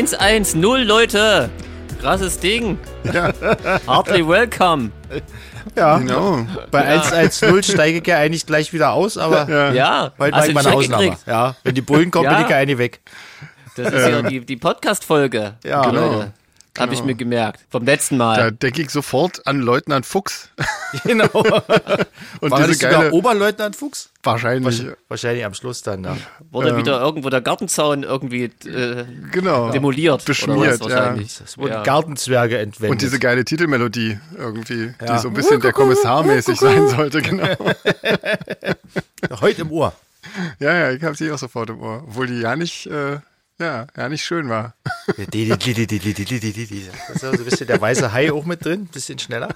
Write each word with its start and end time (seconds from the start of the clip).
110, 0.00 0.60
Leute. 0.84 1.48
Krasses 2.02 2.38
Ding. 2.38 2.78
Ja, 3.14 3.32
Heartily 3.86 4.28
welcome. 4.28 4.90
Ja. 5.74 5.96
genau. 5.96 6.44
Bei 6.70 6.84
110 6.84 7.62
steige 7.62 8.00
ich 8.00 8.06
ja 8.06 8.18
eigentlich 8.18 8.44
gleich 8.44 8.74
wieder 8.74 8.92
aus, 8.92 9.16
aber 9.16 9.72
Ja, 9.72 10.12
hast 10.18 10.18
mache 10.18 10.48
ich 10.48 10.54
mal 10.54 10.66
eine 10.66 10.76
Ausnahme. 10.76 11.02
gekriegt? 11.04 11.26
Ja, 11.26 11.56
wenn 11.64 11.74
die 11.74 11.80
Bullen 11.80 12.10
kommen, 12.10 12.26
Ja. 12.26 12.34
bin 12.34 12.44
ich 12.44 12.50
ja 12.50 12.56
eine 12.58 12.76
weg. 12.76 13.00
Das 13.76 13.90
ist 13.90 14.06
ja 14.06 14.20
die, 14.20 14.44
die 14.44 14.56
Podcast-Folge. 14.58 15.54
Ja. 15.64 15.86
Leute. 15.90 16.32
Habe 16.78 16.94
ich 16.94 17.02
mir 17.04 17.14
gemerkt. 17.14 17.60
Vom 17.70 17.84
letzten 17.84 18.16
Mal. 18.16 18.36
Da 18.36 18.50
denke 18.50 18.82
ich 18.82 18.90
sofort 18.90 19.46
an 19.46 19.60
Leutnant 19.60 20.06
Fuchs. 20.06 20.50
Genau. 21.04 21.26
Und 22.40 22.50
War 22.50 22.66
diese 22.66 22.78
geile, 22.88 23.10
Oberleutnant 23.10 23.76
Fuchs? 23.76 24.08
wahrscheinlich, 24.22 24.84
Wahrscheinlich 25.08 25.44
am 25.44 25.52
Schluss 25.52 25.82
dann, 25.82 26.04
ja. 26.04 26.16
Wurde 26.50 26.70
ähm, 26.70 26.78
wieder 26.78 27.00
irgendwo 27.00 27.28
der 27.28 27.40
Gartenzaun 27.40 28.02
irgendwie 28.02 28.44
äh, 28.44 29.04
genau. 29.30 29.70
demoliert. 29.70 30.24
Beschmiert, 30.24 30.58
oder 30.58 30.70
was 30.80 30.88
ja. 30.88 30.96
wahrscheinlich. 30.96 31.40
Es 31.44 31.58
wurden 31.58 31.72
Ja. 31.72 31.82
Gartenzwerge 31.82 32.58
entwendet. 32.58 32.90
Und 32.92 33.02
diese 33.02 33.18
geile 33.18 33.44
Titelmelodie 33.44 34.18
irgendwie, 34.38 34.94
Ja. 35.00 35.16
die 35.16 35.18
so 35.18 35.28
ein 35.28 35.34
bisschen 35.34 35.60
der 35.60 35.72
Kommissar-mäßig 35.72 36.58
sein 36.58 36.88
sollte, 36.88 37.20
genau. 37.20 37.48
Heute 39.40 39.62
im 39.62 39.72
Ohr. 39.72 39.92
Ja, 40.58 40.74
ja, 40.74 40.90
ich 40.92 41.02
habe 41.02 41.14
sie 41.16 41.30
auch 41.30 41.38
sofort 41.38 41.70
im 41.70 41.80
Ohr. 41.80 42.04
Obwohl 42.06 42.26
die 42.26 42.40
ja 42.40 42.56
nicht, 42.56 42.86
äh, 42.86 43.18
ja, 43.58 43.86
ja 43.96 44.08
nicht 44.08 44.24
schön 44.24 44.48
war. 44.48 44.74
Das 47.08 47.16
ist 47.16 47.20
so 47.20 47.30
ein 47.30 47.44
bisschen 47.44 47.66
der 47.66 47.80
weiße 47.80 48.12
Hai 48.12 48.32
auch 48.32 48.44
mit 48.44 48.64
drin, 48.64 48.86
bisschen 48.86 49.18
schneller. 49.18 49.54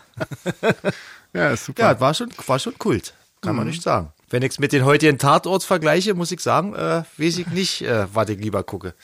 Ja, 1.32 1.56
super. 1.56 1.82
Ja, 1.82 2.00
war 2.00 2.12
schon, 2.14 2.30
war 2.46 2.58
schon 2.58 2.76
Kult, 2.78 3.14
kann 3.40 3.54
man 3.54 3.66
nicht 3.66 3.82
sagen. 3.82 4.12
Wenn 4.30 4.42
ich 4.42 4.52
es 4.52 4.58
mit 4.58 4.72
den 4.72 4.84
heutigen 4.84 5.18
Tatorts 5.18 5.64
vergleiche, 5.64 6.14
muss 6.14 6.32
ich 6.32 6.40
sagen, 6.40 6.74
äh, 6.74 7.04
weiß 7.18 7.38
ich 7.38 7.46
nicht, 7.48 7.82
äh, 7.82 8.06
was 8.12 8.28
ich 8.28 8.38
lieber 8.40 8.64
gucke. 8.64 8.94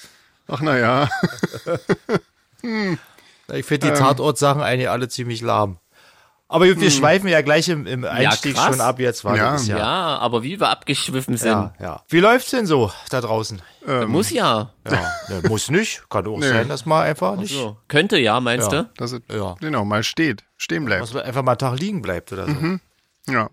Ach 0.48 0.60
na 0.60 0.78
ja. 0.78 1.08
Ich 3.52 3.64
finde 3.64 3.92
die 3.92 3.98
Tatortsachen 3.98 4.62
eigentlich 4.62 4.90
alle 4.90 5.08
ziemlich 5.08 5.40
lahm. 5.40 5.78
Aber 6.48 6.64
wir 6.66 6.90
schweifen 6.92 7.28
ja 7.28 7.40
gleich 7.42 7.68
im, 7.68 7.86
im 7.86 8.04
Einstieg 8.04 8.54
krass. 8.54 8.66
schon 8.76 8.80
ab, 8.80 9.00
jetzt 9.00 9.24
war 9.24 9.36
Ja. 9.36 9.52
das 9.52 9.66
Ja. 9.66 9.78
ja. 9.78 10.18
aber 10.18 10.44
wie 10.44 10.60
wir 10.60 10.68
abgeschwiffen 10.68 11.36
sind. 11.36 11.48
Ja, 11.50 11.74
ja. 11.80 12.02
Wie 12.08 12.20
läuft's 12.20 12.50
denn 12.52 12.66
so 12.66 12.92
da 13.10 13.20
draußen? 13.20 13.60
Muss 14.06 14.30
ja. 14.30 14.70
Ja, 14.88 15.12
ne, 15.28 15.48
muss 15.48 15.70
nicht. 15.70 16.02
Kann 16.08 16.26
auch 16.28 16.40
sein, 16.40 16.68
dass 16.68 16.86
man 16.86 17.02
einfach 17.04 17.36
nicht, 17.36 17.52
So. 17.54 17.76
Könnte 17.88 18.18
ja, 18.18 18.38
meinst 18.40 18.70
Ja. 18.72 18.82
du? 18.82 18.90
Dass 18.96 19.12
es 19.12 19.20
Ja. 19.32 19.54
genau 19.60 19.84
mal 19.84 20.02
steht, 20.04 20.44
stehen 20.56 20.84
bleibt. 20.84 21.02
dass 21.02 21.14
man 21.14 21.24
einfach 21.24 21.42
mal 21.42 21.52
einen 21.52 21.58
Tag 21.58 21.78
liegen 21.80 22.00
bleibt 22.02 22.32
oder 22.32 22.46
so. 22.46 22.52
Ja. 23.32 23.50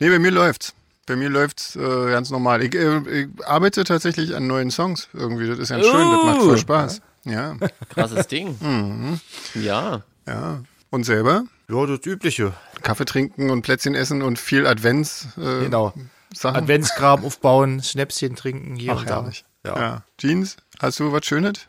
Nee, 0.00 0.10
bei 0.10 0.18
mir 0.18 0.30
läuft's. 0.32 0.74
Bei 1.06 1.16
mir 1.16 1.28
läuft's 1.28 1.76
äh, 1.76 2.10
ganz 2.10 2.30
normal. 2.30 2.62
Ich, 2.64 2.74
äh, 2.74 2.98
ich 3.22 3.28
arbeite 3.46 3.84
tatsächlich 3.84 4.34
an 4.34 4.46
neuen 4.46 4.70
Songs 4.70 5.08
irgendwie. 5.12 5.46
Das 5.46 5.58
ist 5.58 5.68
ganz 5.68 5.84
schön, 5.86 6.10
das 6.10 6.24
macht 6.24 6.40
voll 6.40 6.58
Spaß. 6.58 7.00
Ja, 7.26 7.56
Krasses 7.90 8.26
Ding. 8.26 8.56
Mhm. 8.60 9.20
Ja. 9.54 10.02
ja. 10.26 10.60
Und 10.94 11.02
selber? 11.04 11.44
Ja, 11.68 11.86
das 11.86 12.06
Übliche. 12.06 12.52
Kaffee 12.82 13.04
trinken 13.04 13.50
und 13.50 13.62
Plätzchen 13.62 13.94
essen 13.96 14.22
und 14.22 14.38
viel 14.38 14.64
Advents 14.66 15.26
äh, 15.36 15.64
Genau. 15.64 15.92
Sachen. 16.32 16.56
Adventskram 16.56 17.24
aufbauen, 17.24 17.82
Schnäpschen 17.82 18.36
trinken 18.36 18.76
hier 18.76 18.92
Ach, 18.92 19.00
und 19.00 19.10
da. 19.10 19.14
herrlich. 19.22 19.44
Ja. 19.66 19.76
Ja. 19.78 20.02
Jeans, 20.18 20.56
hast 20.80 21.00
du 21.00 21.10
was 21.12 21.24
Schönes 21.26 21.66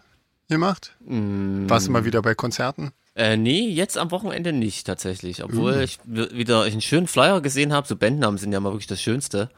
gemacht? 0.50 0.96
Warst 1.00 1.88
du 1.88 1.92
mal 1.92 2.06
wieder 2.06 2.22
bei 2.22 2.36
Konzerten? 2.36 2.92
Äh, 3.16 3.36
nee, 3.38 3.68
jetzt 3.70 3.98
am 3.98 4.12
Wochenende 4.12 4.54
nicht 4.54 4.86
tatsächlich. 4.86 5.44
Obwohl 5.44 5.76
ich 5.82 5.98
w- 6.04 6.30
wieder 6.38 6.62
einen 6.64 6.82
schönen 6.82 7.08
Flyer 7.08 7.42
gesehen 7.42 7.74
habe. 7.74 7.88
So 7.88 7.96
Bandnamen 7.96 8.38
sind 8.38 8.52
ja 8.52 8.60
mal 8.60 8.72
wirklich 8.74 8.88
das 8.88 9.02
Schönste. 9.02 9.50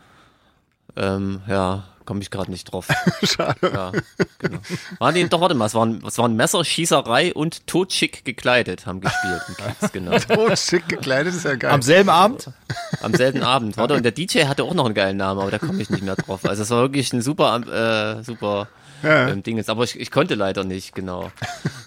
Ähm, 0.96 1.42
ja, 1.48 1.84
komme 2.08 2.22
ich 2.22 2.32
gerade 2.32 2.50
nicht 2.50 2.72
drauf. 2.72 2.88
Schade. 3.24 3.58
Ja, 3.62 3.92
genau. 4.40 4.60
War 4.98 5.12
nee, 5.12 5.26
doch, 5.28 5.42
warte 5.42 5.54
mal, 5.54 5.66
es 5.66 5.76
waren, 5.76 6.02
es 6.08 6.18
waren 6.18 6.36
Messer, 6.36 6.64
Schießerei 6.66 7.34
und 7.34 7.68
totschick 7.68 8.26
gekleidet, 8.26 8.88
haben 8.88 9.02
gespielt 9.02 9.42
Kiez, 9.58 9.92
genau. 9.92 10.18
Oh, 10.36 10.56
schick 10.56 10.88
gekleidet 10.88 11.36
ist 11.36 11.44
ja 11.46 11.56
geil. 11.56 11.72
Am 11.72 11.82
selben 11.84 12.10
Abend? 12.10 12.50
Am 13.02 13.14
selben 13.14 13.44
Abend. 13.44 13.78
Warte, 13.78 13.94
und 13.94 14.04
der 14.04 14.12
DJ 14.14 14.46
hatte 14.46 14.64
auch 14.64 14.74
noch 14.74 14.86
einen 14.86 14.96
geilen 14.96 15.18
Namen, 15.18 15.40
aber 15.42 15.52
da 15.52 15.60
komme 15.60 15.82
ich 15.82 15.90
nicht 15.90 16.04
mehr 16.04 16.16
drauf. 16.16 16.46
Also 16.46 16.64
es 16.64 16.70
war 16.70 16.82
wirklich 16.82 17.12
ein 17.14 17.22
super, 17.22 18.18
äh, 18.20 18.24
super 18.24 18.68
Ja. 19.04 19.28
ähm, 19.28 19.44
Ding. 19.44 19.62
Aber 19.68 19.84
ich, 19.84 20.00
ich 20.00 20.10
konnte 20.10 20.36
leider 20.36 20.64
nicht, 20.64 20.96
genau. 20.96 21.30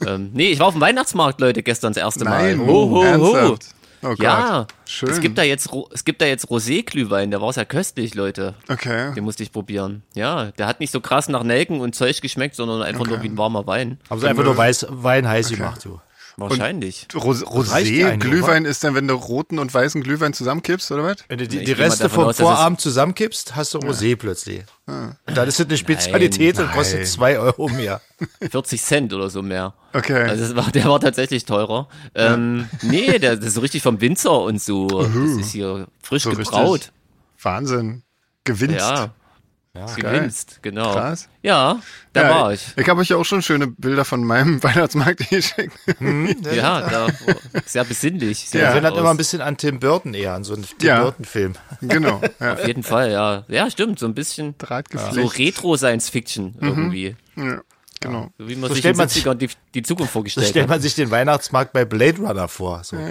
ähm, 0.06 0.30
nee, 0.34 0.50
ich 0.50 0.58
war 0.60 0.66
auf 0.66 0.74
dem 0.74 0.80
Weihnachtsmarkt, 0.82 1.40
Leute, 1.40 1.62
gestern 1.62 1.94
das 1.94 2.02
erste 2.02 2.24
Mal. 2.24 2.56
Nein, 2.56 2.66
Ho, 2.68 2.90
ho, 2.90 2.96
ho. 2.96 3.02
ernsthaft? 3.02 3.66
Oh 4.02 4.08
Gott. 4.08 4.20
Ja, 4.20 4.66
Schön. 4.86 5.10
es 5.10 5.20
gibt 5.20 5.36
da 5.36 5.42
jetzt, 5.42 5.68
es 5.92 6.04
gibt 6.04 6.22
da 6.22 6.26
jetzt 6.26 6.46
Rosé-Glühwein, 6.46 7.30
der 7.30 7.40
war 7.42 7.52
sehr 7.52 7.66
köstlich, 7.66 8.14
Leute. 8.14 8.54
Okay. 8.68 9.12
Den 9.14 9.24
musste 9.24 9.42
ich 9.42 9.52
probieren. 9.52 10.02
Ja, 10.14 10.52
der 10.52 10.66
hat 10.66 10.80
nicht 10.80 10.90
so 10.90 11.00
krass 11.00 11.28
nach 11.28 11.42
Nelken 11.42 11.80
und 11.80 11.94
Zeug 11.94 12.20
geschmeckt, 12.20 12.54
sondern 12.56 12.82
einfach 12.82 13.06
nur 13.06 13.22
wie 13.22 13.28
ein 13.28 13.36
warmer 13.38 13.66
Wein. 13.66 13.98
Haben 14.08 14.20
sie 14.20 14.28
einfach 14.28 14.44
nur 14.44 14.56
Weiß, 14.56 14.86
Wein 14.88 15.28
heiß 15.28 15.50
gemacht, 15.50 15.84
du. 15.84 16.00
Wahrscheinlich. 16.40 17.06
Ros 17.14 17.42
reicht 17.70 17.90
ja 17.90 18.06
Rosé, 18.08 18.12
eigentlich, 18.12 18.30
Glühwein 18.30 18.64
ist 18.64 18.82
dann, 18.84 18.94
wenn 18.94 19.06
du 19.08 19.14
roten 19.14 19.58
und 19.58 19.72
weißen 19.72 20.02
Glühwein 20.02 20.32
zusammenkippst, 20.32 20.90
oder 20.92 21.04
was? 21.04 21.16
Wenn 21.28 21.38
du 21.38 21.46
die, 21.48 21.64
die 21.64 21.72
Reste 21.72 22.08
vom 22.08 22.24
aus, 22.24 22.36
Vorabend 22.38 22.80
zusammenkippst, 22.80 23.56
hast 23.56 23.74
du 23.74 23.78
Rosé 23.78 24.16
plötzlich. 24.16 24.64
Und 24.86 25.16
dann 25.26 25.46
ist 25.48 25.60
das 25.60 25.66
eine 25.66 25.76
Spezialität 25.76 26.58
und 26.58 26.72
kostet 26.72 27.00
Nein. 27.00 27.06
zwei 27.06 27.38
Euro 27.38 27.68
mehr. 27.68 28.00
40 28.50 28.82
Cent 28.82 29.12
oder 29.12 29.30
so 29.30 29.42
mehr. 29.42 29.74
Okay. 29.92 30.28
Also 30.28 30.56
war, 30.56 30.70
der 30.70 30.84
war 30.86 31.00
tatsächlich 31.00 31.44
teurer. 31.44 31.88
Ähm, 32.14 32.68
nee, 32.82 33.18
der, 33.18 33.36
das 33.36 33.46
ist 33.46 33.54
so 33.54 33.60
richtig 33.60 33.82
vom 33.82 34.00
Winzer 34.00 34.40
und 34.40 34.60
so. 34.60 34.86
Das 34.88 35.14
ist 35.14 35.52
hier 35.52 35.86
frisch 36.02 36.24
So 36.24 36.30
gebraut. 36.30 36.74
richtig 36.74 36.92
Wahnsinn. 37.42 38.02
Gewinst. 38.44 38.78
Ja, 38.78 39.14
gewinst, 39.74 40.58
genau. 40.62 40.92
Krass. 40.94 41.28
Ja, 41.42 41.80
da 42.12 42.22
Ja, 42.22 42.30
war 42.30 42.52
ich. 42.52 42.66
Ich 42.76 42.88
habe 42.88 43.00
euch 43.00 43.08
ja 43.08 43.16
auch 43.16 43.24
schon 43.24 43.40
schöne 43.40 43.68
Bilder 43.68 44.04
von 44.04 44.24
meinem 44.24 44.60
Weihnachtsmarkt 44.62 45.30
geschickt. 45.30 45.78
Ja, 46.52 46.80
da, 46.88 47.08
sehr 47.66 47.84
besinnlich. 47.84 48.48
Sehr 48.48 48.62
Ich 48.62 48.66
Ja. 48.66 48.72
erinnert 48.72 48.96
immer 48.96 49.10
ein 49.10 49.16
bisschen 49.16 49.40
an 49.40 49.56
Tim 49.56 49.78
Burton 49.78 50.12
eher, 50.14 50.34
an 50.34 50.42
so 50.44 50.54
einen 50.54 50.64
Tim 50.64 50.88
Ja. 50.88 51.02
Burton-Film. 51.02 51.54
genau. 51.82 52.20
Ja. 52.40 52.54
Auf 52.54 52.66
jeden 52.66 52.82
Fall, 52.82 53.12
ja. 53.12 53.44
Ja, 53.48 53.70
stimmt, 53.70 53.98
so 54.00 54.06
ein 54.06 54.14
bisschen 54.14 54.54
so. 55.12 55.26
Retro-Science-Fiction 55.26 56.56
irgendwie. 56.60 57.16
Ja, 57.36 57.60
genau. 58.00 58.30
So 58.38 58.48
wie 58.48 58.56
man 58.56 58.68
So 58.68 58.74
sich 58.74 58.80
stellt 58.82 58.94
in 58.96 58.98
man 58.98 59.08
den 59.08 59.22
70ern 59.22 59.34
die, 59.34 59.48
die 59.74 59.82
Zukunft 59.82 60.10
So 60.12 60.18
vorgestellt 60.18 60.46
stellt 60.48 60.62
hat. 60.64 60.70
man 60.70 60.80
sich 60.80 60.94
den 60.94 61.10
Weihnachtsmarkt 61.10 61.72
bei 61.72 61.84
Blade 61.84 62.18
Runner 62.18 62.48
vor. 62.48 62.82
So. 62.84 62.96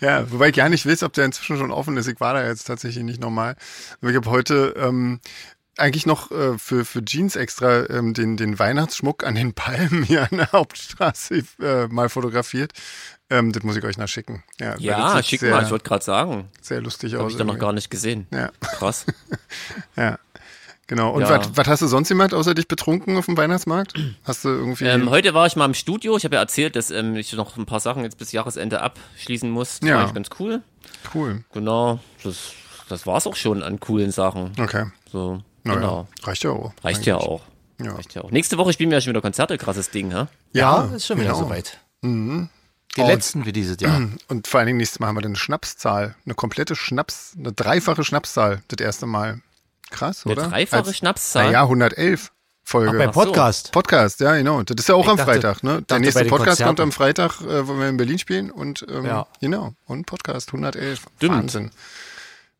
Ja, 0.00 0.30
wobei 0.30 0.48
ich 0.48 0.56
gar 0.56 0.68
nicht 0.68 0.84
weiß, 0.86 1.02
ob 1.04 1.12
der 1.12 1.24
inzwischen 1.24 1.56
schon 1.56 1.70
offen 1.70 1.96
ist. 1.96 2.06
Ich 2.08 2.20
war 2.20 2.34
da 2.34 2.46
jetzt 2.46 2.64
tatsächlich 2.64 3.04
nicht 3.04 3.20
normal. 3.20 3.56
Aber 4.00 4.10
ich 4.10 4.16
habe 4.16 4.28
heute 4.30 4.74
ähm, 4.76 5.20
eigentlich 5.78 6.04
noch 6.06 6.30
äh, 6.30 6.58
für, 6.58 6.84
für 6.84 7.04
Jeans 7.04 7.36
extra 7.36 7.88
ähm, 7.88 8.12
den, 8.12 8.36
den 8.36 8.58
Weihnachtsschmuck 8.58 9.24
an 9.24 9.34
den 9.34 9.54
Palmen 9.54 10.02
hier 10.02 10.22
an 10.30 10.38
der 10.38 10.52
Hauptstraße 10.52 11.42
äh, 11.62 11.86
mal 11.86 12.08
fotografiert. 12.08 12.72
Ähm, 13.30 13.52
das 13.52 13.62
muss 13.62 13.76
ich 13.76 13.84
euch 13.84 13.96
noch 13.96 14.08
schicken. 14.08 14.42
Ja, 14.60 14.76
Ja, 14.78 15.22
schick 15.22 15.40
sehr, 15.40 15.52
mal, 15.54 15.62
ich 15.64 15.70
wollte 15.70 15.84
gerade 15.84 16.04
sagen. 16.04 16.48
sehr 16.60 16.80
lustig 16.82 17.14
Habe 17.14 17.24
aus. 17.24 17.32
ich 17.32 17.38
da 17.38 17.44
noch 17.44 17.58
gar 17.58 17.72
nicht 17.72 17.90
gesehen. 17.90 18.26
Ja. 18.32 18.50
Krass. 18.60 19.06
Ja, 19.96 20.18
genau. 20.86 21.10
Und 21.12 21.22
Ja. 21.22 21.40
was 21.54 21.66
hast 21.66 21.82
du 21.82 21.86
sonst 21.86 22.08
gemacht, 22.08 22.34
außer 22.34 22.54
dich 22.54 22.68
betrunken 22.68 23.16
auf 23.16 23.26
dem 23.26 23.36
Weihnachtsmarkt? 23.36 23.94
Hast 24.24 24.44
du 24.44 24.48
irgendwie... 24.48 24.84
Ähm, 24.84 25.10
heute 25.10 25.34
war 25.34 25.46
ich 25.46 25.56
mal 25.56 25.64
im 25.66 25.74
Studio. 25.74 26.16
Ich 26.16 26.24
habe 26.24 26.34
ja 26.36 26.40
erzählt, 26.40 26.76
dass 26.76 26.90
ähm, 26.90 27.16
ich 27.16 27.32
noch 27.32 27.56
ein 27.56 27.66
paar 27.66 27.80
Sachen 27.80 28.02
jetzt 28.04 28.18
bis 28.18 28.32
Jahresende 28.32 28.80
abschließen 28.80 29.50
muss. 29.50 29.80
Das 29.80 29.88
Ja. 29.88 29.94
war 29.96 30.02
eigentlich 30.02 30.14
ganz 30.14 30.28
cool. 30.40 30.62
cool. 31.14 31.44
Genau. 31.52 32.00
Das, 32.22 32.52
das 32.88 33.06
war's 33.06 33.26
auch 33.26 33.36
schon 33.36 33.62
an 33.62 33.80
coolen 33.80 34.10
Sachen. 34.12 34.52
Okay. 34.58 34.86
So, 35.10 35.42
Naja, 35.64 35.78
genau. 35.80 36.08
reicht 36.24 36.44
ja 36.44 36.50
auch. 36.50 36.72
Reicht 36.82 37.06
ja 37.06 37.16
auch. 37.16 37.42
Ja. 37.80 37.94
Reicht 37.94 38.14
ja 38.14 38.22
auch. 38.22 38.30
Nächste 38.30 38.58
Woche 38.58 38.72
spielen 38.72 38.90
wir 38.90 38.98
ja 38.98 39.00
schon 39.02 39.10
wieder 39.10 39.20
Konzerte, 39.22 39.58
krasses 39.58 39.90
Ding, 39.90 40.12
hä? 40.12 40.26
Ja, 40.52 40.84
ist 40.94 41.06
schon 41.06 41.18
wieder 41.18 41.30
genau. 41.32 41.40
soweit. 41.44 41.78
Die 42.96 43.00
Oh, 43.00 43.06
letzten 43.06 43.46
wie 43.46 43.52
dieses 43.52 43.80
Jahr. 43.80 44.02
Und 44.28 44.46
vor 44.46 44.58
allen 44.60 44.66
Dingen 44.66 44.76
nächstes 44.78 45.00
Mal 45.00 45.06
haben 45.08 45.16
wir 45.16 45.22
dann 45.22 45.30
eine 45.32 45.36
Schnapszahl. 45.38 46.14
Eine 46.26 46.34
komplette 46.34 46.76
Schnaps, 46.76 47.34
eine 47.38 47.52
dreifache 47.52 48.04
Schnapszahl 48.04 48.62
das 48.68 48.84
erste 48.84 49.06
Mal. 49.06 49.40
Krass, 49.92 50.24
Eine 50.24 50.32
oder? 50.34 50.48
dreifache 50.48 50.86
Als- 50.86 50.96
Schnapszahl? 50.96 51.46
Naja, 51.46 51.62
111 51.62 52.32
Folge. 52.64 52.96
Beim 52.96 53.10
Podcast. 53.10 53.72
Podcast, 53.72 54.20
ja, 54.20 54.34
genau. 54.36 54.62
Das 54.62 54.76
ist 54.78 54.88
ja 54.88 54.94
auch 54.94 55.06
am 55.08 55.16
dachte- 55.16 55.32
Freitag, 55.32 55.62
ne? 55.62 55.82
Der 55.82 55.98
nächste 55.98 56.24
bei 56.24 56.28
Podcast 56.28 56.58
kommt 56.62 56.78
Konzerten. 56.78 56.82
am 56.82 56.92
Freitag, 56.92 57.40
äh, 57.42 57.66
wo 57.68 57.74
wir 57.78 57.88
in 57.88 57.96
Berlin 57.96 58.18
spielen 58.18 58.50
und 58.50 58.84
ähm, 58.88 59.04
Ja. 59.04 59.26
genau. 59.40 59.74
Und 59.86 60.06
Podcast 60.06 60.52
111. 60.52 61.00
Stimmt. 61.16 61.34
Wahnsinn. 61.34 61.70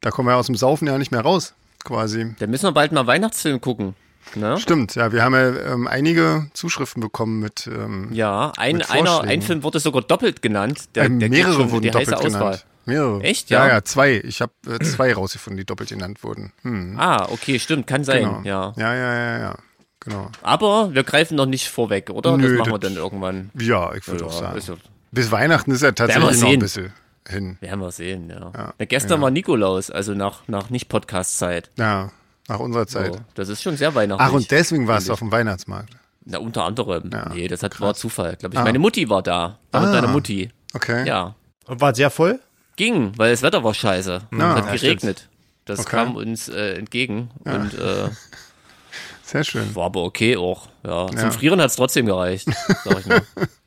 Da 0.00 0.11
kommen 0.11 0.29
wir 0.29 0.37
aus 0.37 0.46
dem 0.46 0.56
Saufen 0.56 0.87
ja 0.88 0.99
nicht 0.99 1.12
mehr 1.12 1.20
raus, 1.23 1.55
quasi. 1.84 2.34
Dann 2.38 2.50
müssen 2.50 2.64
wir 2.64 2.73
bald 2.73 2.93
mal 2.93 3.06
Weihnachtsfilm 3.06 3.61
gucken. 3.61 3.94
Ne? 4.35 4.56
Stimmt, 4.58 4.94
ja, 4.94 5.12
wir 5.12 5.23
haben 5.25 5.35
ja 5.35 5.49
ähm, 5.73 5.87
einige 5.88 6.46
Zuschriften 6.55 7.00
bekommen 7.00 7.40
mit 7.40 7.67
ähm, 7.67 8.08
Ja, 8.12 8.52
ein, 8.56 8.76
Mit 8.78 8.90
einer, 8.90 9.20
ein 9.23 9.43
Film 9.43 9.62
wurde 9.64 9.78
sogar 9.81 10.02
doppelt 10.02 10.43
genannt. 10.43 10.85
Der, 10.94 11.05
ähm, 11.06 11.19
mehrere 11.19 11.52
schon 11.55 11.70
wurden 11.70 11.82
die 11.82 11.90
heiße 11.90 12.11
doppelt 12.12 12.26
Auswahl. 12.35 12.40
genannt. 12.52 12.67
Mehrere. 12.84 13.20
Echt, 13.23 13.50
Ja, 13.50 13.67
ja? 13.67 13.75
ja, 13.75 13.84
zwei. 13.84 14.20
Ich 14.25 14.40
habe 14.40 14.52
äh, 14.69 14.79
zwei 14.84 15.12
rausgefunden, 15.14 15.56
die 15.58 15.64
doppelt 15.64 15.88
genannt 15.90 16.23
wurden. 16.25 16.52
Hm, 16.62 16.96
Ah, 16.99 17.26
okay, 17.31 17.58
stimmt, 17.58 17.87
kann 17.87 18.05
sein, 18.05 18.25
genau. 18.25 18.40
ja. 18.44 18.73
ja, 18.76 18.94
ja, 18.94 19.14
ja, 19.14 19.38
ja. 19.38 19.56
Genau. 20.00 20.31
Aber 20.43 20.93
wir 20.94 21.05
greifen 21.05 21.37
noch 21.37 21.46
nicht 21.46 21.69
vorweg, 21.69 22.11
oder? 22.11 22.37
Nö, 22.37 22.49
das 22.49 22.58
machen 22.58 22.73
wir 22.73 22.79
das- 22.81 22.90
dann 22.93 22.96
irgendwann. 23.02 23.50
Ja, 23.58 23.94
ich 23.94 24.06
würde 24.08 24.26
auch 24.26 24.32
sagen. 24.32 24.61
ja- 24.67 24.75
Bis 25.12 25.31
Weihnachten 25.31 25.70
ist 25.70 25.82
ja 25.82 25.88
wir 25.88 25.94
tatsächlich 25.94 26.40
noch 26.40 26.49
ein 26.49 26.58
bisschen 26.58 26.93
hin. 27.29 27.56
Werden 27.61 27.81
wir 27.81 27.93
sehen, 27.93 28.29
ja. 28.31 28.50
Ja, 28.52 28.75
ja 28.81 28.85
gestern 28.87 29.20
war 29.20 29.31
Nikolaus, 29.31 29.90
also 29.90 30.14
nach, 30.14 30.49
nach 30.49 30.70
Nicht-Podcast-Zeit. 30.70 31.70
Ja, 31.76 32.11
nach 32.49 32.58
unserer 32.58 32.88
Zeit. 32.88 33.14
So, 33.14 33.20
das 33.35 33.49
ist 33.49 33.62
schon 33.62 33.76
sehr 33.76 33.94
weihnachtlich. 33.94 34.28
Ach, 34.28 34.32
und 34.32 34.50
deswegen 34.50 34.88
warst 34.88 35.08
du 35.08 35.12
auf 35.12 35.20
dem 35.20 35.31
Weihnachtsmarkt. 35.31 35.90
Na, 36.25 36.38
unter 36.38 36.64
anderem. 36.64 37.11
nee, 37.35 37.46
das 37.46 37.62
hat, 37.62 37.81
war 37.81 37.94
Zufall, 37.94 38.37
glaube 38.37 38.55
ich. 38.56 38.61
Meine 38.62 38.78
Mutti 38.81 39.08
war 39.08 39.23
da. 39.23 39.58
War 39.70 39.81
mit 39.82 39.90
Ah. 39.90 39.93
meiner 39.93 40.08
Mutti. 40.08 40.50
Okay. 40.75 41.06
Ja. 41.06 41.35
Und 41.67 41.81
war 41.81 41.94
sehr 41.94 42.11
voll? 42.11 42.40
Ging, 42.77 43.13
weil 43.17 43.31
das 43.31 43.43
Wetter 43.43 43.63
war 43.65 43.75
scheiße. 43.75 44.23
es 44.31 44.39
hat 44.39 44.67
ja, 44.67 44.73
geregnet. 44.73 45.29
Das 45.65 45.81
Okay. 45.81 45.91
kam 45.91 46.17
uns 46.17 46.49
äh, 46.49 46.75
entgegen 46.75 47.31
und 47.45 47.75
äh, 47.75 48.09
Sehr 49.25 49.45
schön. 49.45 49.75
war 49.75 49.87
aber 49.87 50.03
okay 50.03 50.37
auch. 50.37 50.69
Ja. 50.85 51.07
Ja. 51.07 51.17
Zum 51.17 51.33
Frieren 51.33 51.61
hat 51.61 51.71
es 51.71 51.77
trotzdem 51.77 52.07
gereicht, 52.07 52.49
sag 52.85 53.01
ich 53.01 53.07
mal. 53.07 53.23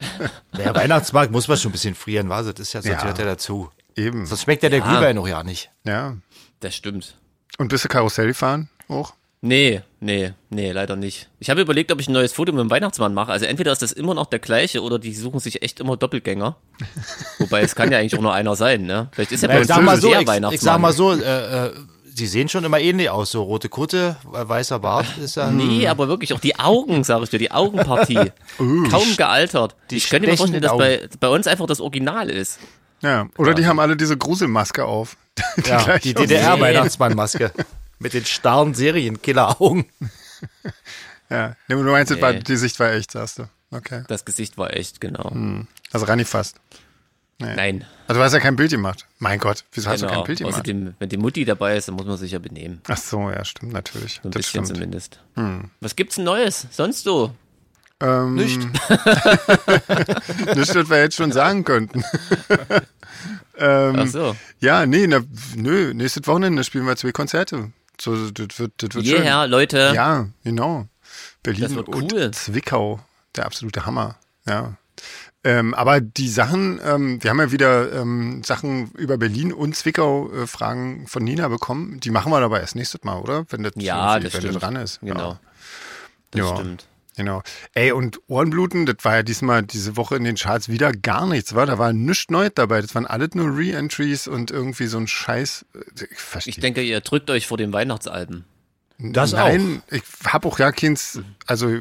Der 0.57 0.75
Weihnachtsmarkt 0.75 1.31
muss 1.31 1.47
man 1.47 1.57
schon 1.57 1.69
ein 1.69 1.71
bisschen 1.71 1.95
frieren, 1.95 2.29
was? 2.29 2.45
Das 2.47 2.59
ist 2.59 2.73
ja, 2.73 2.81
sonst 2.81 2.93
Ja. 2.97 3.03
hört 3.03 3.17
ja 3.19 3.25
dazu. 3.25 3.71
Eben. 3.95 4.25
Sonst 4.25 4.43
schmeckt 4.43 4.61
ja 4.63 4.69
der 4.69 4.81
Glühwein 4.81 5.15
noch 5.15 5.27
ja 5.27 5.43
nicht. 5.43 5.71
Ja. 5.85 6.17
Das 6.59 6.75
stimmt. 6.75 7.15
Und 7.57 7.69
bist 7.69 7.85
du 7.85 7.87
Karussell 7.87 8.27
gefahren? 8.27 8.69
Auch? 8.89 9.13
Nee, 9.45 9.83
nee, 9.99 10.33
nee, 10.49 10.71
leider 10.71 10.95
nicht. 10.95 11.29
Ich 11.39 11.51
habe 11.51 11.61
überlegt, 11.61 11.91
ob 11.91 11.99
ich 11.99 12.07
ein 12.07 12.13
neues 12.13 12.33
Foto 12.33 12.51
mit 12.51 12.61
dem 12.61 12.71
Weihnachtsmann 12.71 13.13
mache. 13.13 13.31
Also 13.31 13.45
entweder 13.45 13.71
ist 13.71 13.83
das 13.83 13.91
immer 13.91 14.15
noch 14.15 14.25
der 14.25 14.39
gleiche 14.39 14.81
oder 14.81 14.97
die 14.97 15.13
suchen 15.13 15.39
sich 15.39 15.61
echt 15.61 15.79
immer 15.79 15.97
Doppelgänger. 15.97 16.55
Wobei 17.37 17.61
es 17.61 17.75
kann 17.75 17.91
ja 17.91 17.99
eigentlich 17.99 18.15
auch 18.17 18.23
nur 18.23 18.33
einer 18.33 18.55
sein, 18.55 18.87
ne? 18.87 19.07
Vielleicht 19.11 19.31
ist 19.31 19.43
ja 19.43 19.47
bei 19.47 19.53
ich 19.55 19.59
uns 19.59 19.67
sag 19.67 19.83
mal 19.83 20.01
so, 20.01 20.09
der 20.09 20.21
ich, 20.21 20.27
Weihnachtsmann. 20.27 20.55
ich 20.55 20.61
sag 20.61 20.79
mal 20.79 20.93
so, 20.93 21.13
äh, 21.13 21.67
äh, 21.67 21.71
sie 22.11 22.25
sehen 22.25 22.49
schon 22.49 22.63
immer 22.63 22.79
ähnlich 22.79 23.11
aus. 23.11 23.29
So 23.29 23.43
rote 23.43 23.69
Kutte, 23.69 24.15
weißer 24.23 24.79
Bart 24.79 25.05
ist 25.23 25.35
ja. 25.35 25.51
Nee, 25.51 25.87
aber 25.87 26.07
wirklich 26.07 26.33
auch 26.33 26.39
die 26.39 26.57
Augen, 26.57 27.03
sag 27.03 27.21
ich 27.21 27.29
dir, 27.29 27.37
die 27.37 27.51
Augenpartie. 27.51 28.31
Kaum 28.57 29.15
gealtert. 29.15 29.75
die 29.91 29.97
ich 29.97 30.09
könnte 30.09 30.27
mir 30.27 30.37
vorstellen, 30.37 30.63
dass 30.63 30.75
bei, 30.75 31.07
bei 31.19 31.27
uns 31.29 31.45
einfach 31.45 31.67
das 31.67 31.81
Original 31.81 32.31
ist. 32.31 32.57
Ja. 33.01 33.27
Oder 33.37 33.53
die 33.53 33.67
haben 33.67 33.79
alle 33.79 33.95
diese 33.95 34.17
Gruselmaske 34.17 34.85
auf. 34.85 35.17
Die, 35.57 35.69
Ja, 35.69 35.99
die. 35.99 36.13
DDR-Weihnachtsmannmaske. 36.15 37.51
Mit 37.99 38.13
den 38.13 38.25
starren 38.25 38.73
Serienkiller-Augen. 38.73 39.85
Ja. 41.27 41.55
Nee, 41.67 41.75
Du 41.75 41.81
meinst, 41.81 42.13
Nee. 42.13 42.39
die 42.43 42.55
Sicht 42.55 42.79
war 42.79 42.91
echt, 42.91 43.09
sagst 43.11 43.39
du. 43.39 43.49
Okay. 43.71 44.03
Das 44.07 44.25
Gesicht 44.25 44.59
war 44.59 44.71
echt, 44.75 45.01
genau. 45.01 45.35
Also 45.91 46.05
Rani 46.05 46.23
fast. 46.23 46.57
Nein, 47.39 47.83
Also 48.07 48.19
du 48.19 48.23
hast 48.25 48.33
ja 48.33 48.39
kein 48.39 48.55
Bild 48.55 48.69
gemacht. 48.69 49.07
Mein 49.17 49.39
Gott, 49.39 49.65
wieso 49.73 49.89
hast 49.89 50.01
du 50.03 50.05
genau. 50.05 50.19
kein 50.19 50.27
Bild 50.27 50.37
gemacht? 50.37 50.53
Außerdem, 50.53 50.93
wenn 50.99 51.09
die 51.09 51.17
Mutti 51.17 51.43
dabei 51.43 51.77
ist, 51.77 51.87
dann 51.87 51.95
muss 51.95 52.05
man 52.05 52.17
sich 52.17 52.31
ja 52.31 52.37
benehmen. 52.39 52.79
Ach 52.87 52.95
so, 52.97 53.31
ja, 53.31 53.43
stimmt, 53.43 53.73
natürlich. 53.73 54.19
So 54.21 54.29
ein 54.29 54.31
das 54.31 54.41
bisschen 54.43 54.65
stimmt. 54.65 54.77
zumindest. 54.77 55.19
Was 55.81 55.95
gibt's 55.95 56.17
Neues? 56.19 56.67
Sonst 56.69 57.03
so? 57.03 57.33
Ähm, 58.01 58.35
Nicht. 58.35 58.59
Nicht, 60.55 60.75
was 60.75 60.89
wir 60.89 60.99
jetzt 60.99 61.15
schon 61.15 61.31
sagen 61.31 61.63
könnten. 61.63 62.03
ähm, 63.57 63.95
Ach 63.99 64.07
so. 64.07 64.35
Ja, 64.59 64.85
nee, 64.85 65.07
na, 65.07 65.21
nö, 65.55 65.93
nächstes 65.93 66.27
Wochenende 66.27 66.63
spielen 66.63 66.85
wir 66.85 66.95
zwei 66.95 67.11
Konzerte. 67.11 67.71
So, 67.99 68.29
das 68.31 68.59
wird, 68.59 68.73
das 68.77 68.95
wird 68.95 69.05
schön. 69.05 69.23
Jeher, 69.23 69.47
Leute. 69.47 69.91
Ja, 69.95 70.27
genau. 70.43 70.87
Berlin 71.43 71.77
und 71.77 72.13
cool. 72.13 72.31
Zwickau. 72.31 72.99
Der 73.35 73.45
absolute 73.45 73.85
Hammer. 73.85 74.17
Ja. 74.45 74.73
Ähm, 75.43 75.73
aber 75.75 76.01
die 76.01 76.29
Sachen, 76.29 76.79
ähm, 76.83 77.21
wir 77.23 77.29
haben 77.29 77.39
ja 77.39 77.51
wieder 77.51 77.93
ähm, 77.93 78.43
Sachen 78.43 78.89
über 78.91 79.17
Berlin 79.17 79.53
und 79.53 79.75
Zwickau 79.75 80.31
äh, 80.31 80.47
Fragen 80.47 81.05
von 81.07 81.23
Nina 81.23 81.47
bekommen. 81.49 81.99
Die 81.99 82.09
machen 82.09 82.31
wir 82.31 82.39
aber 82.39 82.61
erst 82.61 82.75
nächstes 82.75 83.03
Mal, 83.03 83.19
oder? 83.19 83.45
Wenn 83.49 83.61
das, 83.61 83.73
Ja, 83.75 84.19
das 84.19 84.33
wenn 84.33 84.51
das 84.51 84.55
dran 84.55 84.75
ist. 84.77 84.99
Genau. 85.01 85.31
Ja. 85.33 85.39
Das 86.31 86.39
Ja. 86.41 86.55
stimmt. 86.55 86.87
Genau. 87.15 87.41
Ey, 87.73 87.91
und 87.91 88.19
Ohrenbluten, 88.27 88.85
das 88.85 88.97
war 89.03 89.15
ja 89.15 89.23
diesmal 89.23 89.63
diese 89.63 89.95
Woche 89.95 90.15
in 90.17 90.23
den 90.23 90.35
Charts 90.35 90.69
wieder 90.69 90.91
gar 90.91 91.25
nichts, 91.27 91.55
war? 91.55 91.65
Da 91.65 91.77
war 91.77 91.93
nichts 91.93 92.29
Neues 92.29 92.51
dabei. 92.55 92.81
Das 92.81 92.93
waren 92.93 93.05
alles 93.05 93.29
nur 93.35 93.57
Re-Entries 93.57 94.27
und 94.27 94.51
irgendwie 94.51 94.87
so 94.87 94.97
ein 94.97 95.07
Scheiß. 95.07 95.65
Ich 96.11 96.19
verstehe. 96.19 96.51
Ich 96.51 96.59
denke, 96.59 96.81
ihr 96.81 96.99
drückt 97.01 97.29
euch 97.29 97.47
vor 97.47 97.57
den 97.57 97.71
Weihnachtsalben. 97.73 98.45
Das 98.97 99.33
Nein, 99.33 99.81
ich 99.91 100.03
habe 100.25 100.47
auch 100.47 100.57
ja 100.59 100.71
keins, 100.71 101.19
also 101.47 101.79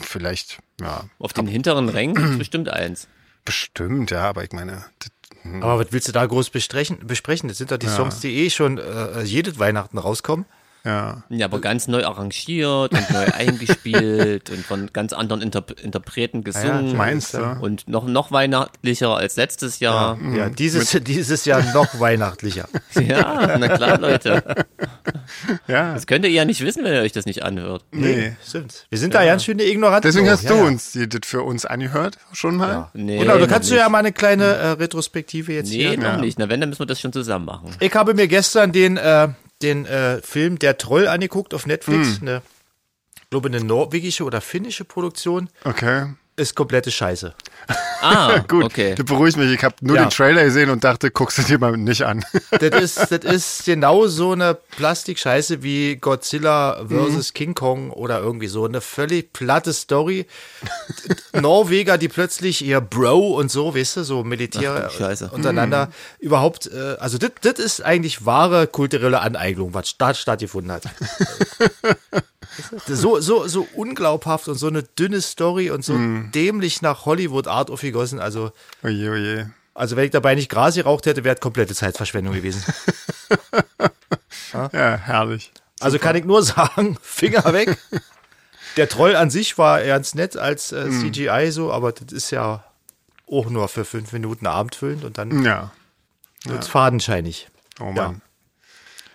vielleicht, 0.00 0.58
ja, 0.80 1.04
Auf 1.18 1.32
den 1.32 1.46
hinteren 1.46 1.88
Rängen 1.88 2.38
bestimmt 2.38 2.68
eins. 2.68 3.06
bestimmt, 3.44 4.10
ja, 4.10 4.28
aber 4.28 4.44
ich 4.44 4.52
meine, 4.52 4.84
das, 4.98 5.10
Aber 5.62 5.78
was 5.78 5.92
willst 5.92 6.08
du 6.08 6.12
da 6.12 6.26
groß 6.26 6.50
besprechen? 6.50 7.06
besprechen? 7.06 7.48
Das 7.48 7.58
sind 7.58 7.70
doch 7.70 7.78
die 7.78 7.88
Songs, 7.88 8.20
die 8.20 8.34
eh 8.36 8.50
schon 8.50 8.78
äh, 8.78 9.22
jedes 9.22 9.58
Weihnachten 9.58 9.98
rauskommen. 9.98 10.44
Ja. 10.84 11.22
Ja, 11.28 11.46
aber 11.46 11.60
ganz 11.60 11.88
neu 11.88 12.04
arrangiert 12.04 12.92
und 12.92 13.10
neu 13.10 13.26
eingespielt 13.36 14.50
und 14.50 14.64
von 14.64 14.90
ganz 14.92 15.12
anderen 15.12 15.42
Interp 15.42 15.78
Interpreten 15.80 16.42
gesungen. 16.44 16.96
Meinst 16.96 17.34
du? 17.34 17.38
Und 17.60 17.88
noch, 17.88 18.06
noch 18.06 18.32
weihnachtlicher 18.32 19.14
als 19.16 19.36
letztes 19.36 19.80
Jahr. 19.80 20.18
Ja, 20.34 20.48
dieses, 20.48 20.90
dieses 21.02 21.44
Jahr 21.44 21.62
noch 21.74 21.98
weihnachtlicher. 22.00 22.68
Ja, 23.00 23.56
na 23.58 23.68
klar, 23.68 23.98
Leute. 23.98 24.42
Ja, 25.68 25.94
Das 25.94 26.06
könnt 26.06 26.24
ihr 26.24 26.30
ja 26.30 26.44
nicht 26.44 26.60
wissen, 26.64 26.84
wenn 26.84 26.92
ihr 26.92 27.00
euch 27.02 27.12
das 27.12 27.24
nicht 27.26 27.42
anhört. 27.42 27.84
nee. 27.92 28.32
Stimmt. 28.46 28.86
Wir 28.90 28.98
sind 28.98 29.14
da 29.14 29.24
ganz 29.24 29.44
schöne 29.44 29.62
Ignoranten. 29.64 30.02
Deswegen 30.10 30.28
auch. 30.28 30.32
hast 30.32 30.42
Ja, 30.44 30.50
du 30.50 30.56
ja. 30.56 30.62
uns 30.64 30.92
die, 30.92 31.08
das 31.08 31.20
für 31.24 31.42
uns 31.42 31.64
angehört, 31.64 32.18
schon 32.32 32.56
mal? 32.56 32.68
Ja. 32.68 32.90
Nee, 32.94 33.18
genau, 33.18 33.34
da 33.34 33.40
noch 33.40 33.48
kannst 33.48 33.70
du 33.70 33.76
ja 33.76 33.88
mal 33.88 33.98
eine 33.98 34.12
kleine 34.12 34.44
äh, 34.44 34.66
Retrospektive 34.72 35.52
jetzt 35.52 35.70
Nee, 35.70 35.88
hier. 35.90 35.96
noch 35.96 36.04
Ja. 36.04 36.16
nicht. 36.18 36.38
Na, 36.38 36.48
wenn, 36.48 36.60
dann 36.60 36.68
müssen 36.70 36.80
wir 36.80 36.86
das 36.86 37.00
schon 37.00 37.12
zusammen 37.12 37.44
machen. 37.46 37.70
Ich 37.80 37.94
habe 37.94 38.14
mir 38.14 38.28
gestern 38.28 38.72
den, 38.72 38.96
äh, 38.96 39.28
den 39.62 39.86
äh, 39.86 40.20
Film 40.22 40.58
Der 40.58 40.78
Troll 40.78 41.08
angeguckt 41.08 41.54
auf 41.54 41.66
Netflix. 41.66 42.20
Eine, 42.20 42.42
ich 43.16 43.30
glaube, 43.30 43.48
eine 43.48 43.62
norwegische 43.62 44.24
oder 44.24 44.40
finnische 44.40 44.84
Produktion. 44.84 45.48
Okay. 45.64 46.14
Ist 46.40 46.54
komplette 46.56 46.90
Scheiße. 46.90 47.34
Ah, 48.00 48.38
Gut, 48.48 48.64
okay. 48.64 48.94
das 48.94 49.04
beruhigt 49.04 49.36
mich. 49.36 49.52
Ich 49.52 49.62
habe 49.62 49.74
nur 49.82 49.96
Ja. 49.96 50.04
den 50.06 50.10
Trailer 50.10 50.44
gesehen 50.44 50.70
und 50.70 50.82
dachte, 50.82 51.10
guckst 51.10 51.36
du 51.36 51.42
dir 51.42 51.58
mal 51.58 51.76
nicht 51.76 52.02
an. 52.02 52.24
Das 52.50 52.80
ist, 52.80 52.96
das 53.12 53.24
ist 53.24 53.64
genau 53.66 54.06
so 54.06 54.32
eine 54.32 54.54
Plastikscheiße 54.54 55.62
wie 55.62 55.96
Godzilla 55.96 56.82
vs. 56.88 57.34
King 57.34 57.54
Kong 57.54 57.90
oder 57.90 58.20
irgendwie 58.20 58.46
so. 58.46 58.64
Eine 58.64 58.80
völlig 58.80 59.34
platte 59.34 59.74
Story. 59.74 60.26
Norweger, 61.34 61.98
die 61.98 62.08
plötzlich 62.08 62.64
ihr 62.64 62.80
Bro 62.80 63.36
und 63.36 63.50
so, 63.50 63.74
weißt 63.74 63.98
du, 63.98 64.04
so 64.04 64.24
Militär 64.24 64.84
Ach 64.86 64.92
du 64.92 64.98
Scheiße. 64.98 65.28
untereinander 65.32 65.90
überhaupt, 66.20 66.68
äh, 66.72 66.96
also 66.98 67.18
das 67.18 67.32
das 67.42 67.58
ist 67.58 67.84
eigentlich 67.84 68.24
wahre 68.24 68.66
kulturelle 68.66 69.20
Aneignung, 69.20 69.74
was 69.74 69.96
da 69.98 70.14
stattgefunden 70.14 70.72
hat. 70.72 70.84
so, 72.86 73.20
so, 73.20 73.46
so 73.48 73.66
unglaubhaft 73.74 74.48
und 74.48 74.56
so 74.56 74.66
eine 74.68 74.82
dünne 74.82 75.20
Story 75.20 75.70
und 75.70 75.84
so 75.84 75.94
dämlich 76.34 76.82
nach 76.82 77.04
Hollywood 77.06 77.46
Art 77.46 77.70
aufgegossen. 77.70 78.18
Also, 78.20 78.52
Oje, 78.82 79.10
oje. 79.10 79.50
also 79.74 79.96
wenn 79.96 80.04
ich 80.04 80.10
dabei 80.10 80.34
nicht 80.34 80.48
Gras 80.50 80.74
geraucht 80.74 81.06
hätte, 81.06 81.24
wäre 81.24 81.34
es 81.36 81.40
komplette 81.40 81.74
Zeitverschwendung 81.74 82.34
gewesen. 82.34 82.62
Ja, 84.52 84.96
herrlich. 84.96 85.52
Also 85.78 85.98
kann 85.98 86.16
ich 86.16 86.24
nur 86.24 86.42
sagen, 86.42 86.98
Finger 87.02 87.52
weg. 87.52 87.78
Der 88.76 88.88
Troll 88.88 89.14
an 89.16 89.30
sich 89.30 89.58
war 89.58 89.82
ganz 89.82 90.14
nett 90.14 90.36
als 90.36 90.72
äh, 90.72 90.90
CGI 90.90 91.50
so, 91.50 91.72
aber 91.72 91.92
das 91.92 92.12
ist 92.12 92.30
ja 92.30 92.64
auch 93.30 93.48
nur 93.48 93.68
für 93.68 93.84
fünf 93.84 94.12
Minuten 94.12 94.46
abendfüllend 94.46 95.04
und 95.04 95.18
dann 95.18 95.44
Ja. 95.44 95.70
wird's 96.44 96.66
fadenscheinig. 96.68 97.48
Oh 97.80 97.84
Mann. 97.92 97.94
Ja. 97.96 98.14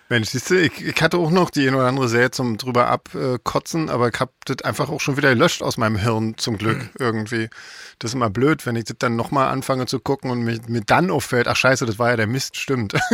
Mensch, 0.08 0.28
siehst 0.28 0.50
du, 0.50 0.60
ich, 0.60 0.84
ich 0.84 1.02
hatte 1.02 1.18
auch 1.18 1.30
noch 1.30 1.50
die 1.50 1.66
eine 1.66 1.78
oder 1.78 1.86
andere 1.86 2.08
Serie 2.08 2.30
zum 2.30 2.58
drüber 2.58 2.86
abkotzen, 2.88 3.90
aber 3.90 4.08
ich 4.08 4.20
hab 4.20 4.30
das 4.44 4.62
einfach 4.62 4.88
auch 4.88 5.00
schon 5.00 5.16
wieder 5.16 5.30
gelöscht 5.30 5.62
aus 5.62 5.78
meinem 5.78 5.96
Hirn, 5.96 6.34
zum 6.36 6.58
Glück, 6.58 6.90
irgendwie. 6.98 7.48
Das 7.98 8.10
ist 8.10 8.14
immer 8.14 8.30
blöd, 8.30 8.66
wenn 8.66 8.76
ich 8.76 8.84
das 8.84 8.98
dann 8.98 9.16
nochmal 9.16 9.48
anfange 9.48 9.86
zu 9.86 9.98
gucken 9.98 10.30
und 10.30 10.42
mir, 10.42 10.60
mir 10.68 10.82
dann 10.82 11.10
auffällt, 11.10 11.48
ach 11.48 11.56
scheiße, 11.56 11.86
das 11.86 11.98
war 11.98 12.10
ja 12.10 12.16
der 12.16 12.28
Mist, 12.28 12.56
stimmt. 12.56 12.94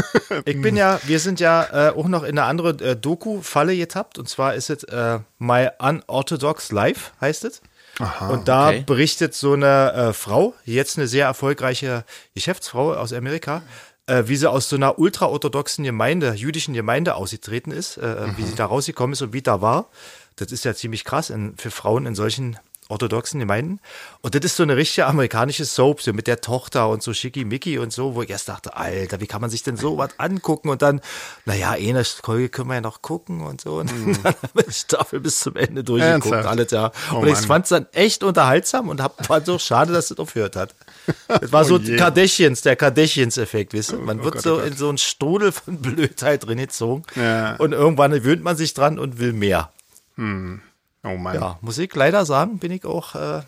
Ich 0.44 0.60
bin 0.60 0.76
ja, 0.76 0.98
wir 1.04 1.20
sind 1.20 1.40
ja 1.40 1.88
äh, 1.88 1.90
auch 1.90 2.08
noch 2.08 2.22
in 2.22 2.38
eine 2.38 2.44
andere 2.44 2.70
äh, 2.84 2.96
Doku-Falle 2.96 3.76
getappt 3.76 4.18
und 4.18 4.28
zwar 4.28 4.54
ist 4.54 4.70
es 4.70 4.82
äh, 4.84 5.18
My 5.38 5.68
Unorthodox 5.78 6.72
Life, 6.72 7.12
heißt 7.20 7.44
es. 7.44 7.62
und 8.28 8.48
da 8.48 8.68
okay. 8.68 8.84
berichtet 8.86 9.34
so 9.34 9.52
eine 9.52 9.92
äh, 9.92 10.12
Frau, 10.12 10.54
jetzt 10.64 10.98
eine 10.98 11.06
sehr 11.06 11.26
erfolgreiche 11.26 12.04
Geschäftsfrau 12.34 12.94
aus 12.94 13.12
Amerika, 13.12 13.62
äh, 14.06 14.24
wie 14.26 14.36
sie 14.36 14.50
aus 14.50 14.68
so 14.68 14.76
einer 14.76 14.98
ultraorthodoxen 14.98 15.84
Gemeinde, 15.84 16.34
jüdischen 16.34 16.74
Gemeinde 16.74 17.14
ausgetreten 17.14 17.70
ist, 17.70 17.98
äh, 17.98 18.36
wie 18.36 18.42
sie 18.42 18.54
da 18.54 18.66
rausgekommen 18.66 19.12
ist 19.12 19.22
und 19.22 19.32
wie 19.32 19.42
da 19.42 19.60
war. 19.60 19.88
Das 20.36 20.50
ist 20.52 20.64
ja 20.64 20.74
ziemlich 20.74 21.04
krass 21.04 21.30
in, 21.30 21.56
für 21.56 21.70
Frauen 21.70 22.06
in 22.06 22.14
solchen 22.14 22.58
orthodoxen 22.92 23.40
Gemeinden. 23.40 23.80
Und 24.20 24.34
das 24.34 24.44
ist 24.44 24.56
so 24.56 24.62
eine 24.62 24.76
richtige 24.76 25.06
amerikanische 25.06 25.64
Soap, 25.64 26.00
so 26.00 26.12
mit 26.12 26.26
der 26.26 26.40
Tochter 26.40 26.88
und 26.88 27.02
so 27.02 27.12
schickimicki 27.12 27.78
und 27.78 27.92
so, 27.92 28.14
wo 28.14 28.22
ich 28.22 28.30
erst 28.30 28.48
dachte, 28.48 28.76
Alter, 28.76 29.20
wie 29.20 29.26
kann 29.26 29.40
man 29.40 29.50
sich 29.50 29.62
denn 29.62 29.76
so 29.76 29.98
was 29.98 30.18
angucken? 30.18 30.68
Und 30.68 30.82
dann, 30.82 31.00
naja, 31.44 31.72
eine 31.72 32.04
Folge 32.04 32.48
können 32.48 32.68
wir 32.68 32.74
ja 32.74 32.80
noch 32.80 33.02
gucken 33.02 33.40
und 33.40 33.60
so. 33.60 33.80
Und 33.80 33.90
dann 33.90 34.24
habe 34.24 34.64
ich 34.68 34.76
Staffel 34.76 35.20
bis 35.20 35.40
zum 35.40 35.56
Ende 35.56 35.82
durchgeguckt, 35.82 36.26
Ernsthaft? 36.26 36.46
alles, 36.46 36.70
ja. 36.70 36.92
Oh 37.12 37.16
und 37.16 37.28
ich 37.28 37.38
fand 37.38 37.64
es 37.64 37.70
dann 37.70 37.86
echt 37.92 38.22
unterhaltsam 38.22 38.88
und 38.88 39.02
hab, 39.02 39.26
fand 39.26 39.46
so 39.46 39.58
schade, 39.58 39.92
dass 39.92 40.10
es 40.10 40.18
aufgehört 40.18 40.56
hat. 40.56 40.74
Es 41.40 41.52
war 41.52 41.64
so 41.64 41.72
Oh 41.72 41.78
je. 41.78 41.96
Kardashians, 41.96 42.60
der 42.62 42.76
Kardashians-Effekt, 42.76 43.74
weißt 43.74 43.92
du? 43.92 43.98
Man 43.98 44.22
wird 44.22 44.34
Gott, 44.34 44.42
so 44.42 44.54
oh 44.54 44.56
Gott. 44.58 44.66
in 44.66 44.76
so 44.76 44.88
einen 44.88 44.98
Strudel 44.98 45.52
von 45.52 45.76
Blödheit 45.82 46.46
drin 46.46 46.58
gezogen. 46.58 47.04
Ja. 47.16 47.56
Und 47.56 47.72
irgendwann 47.72 48.12
gewöhnt 48.12 48.42
man 48.42 48.56
sich 48.56 48.74
dran 48.74 48.98
und 48.98 49.18
will 49.18 49.32
mehr. 49.32 49.72
Oh 51.04 51.16
Mann. 51.16 51.34
Ja, 51.34 51.58
muss 51.60 51.78
ich 51.78 51.94
leider 51.94 52.24
sagen, 52.24 52.58
bin 52.58 52.70
ich 52.72 52.84
auch, 52.84 53.14
äh, 53.14 53.42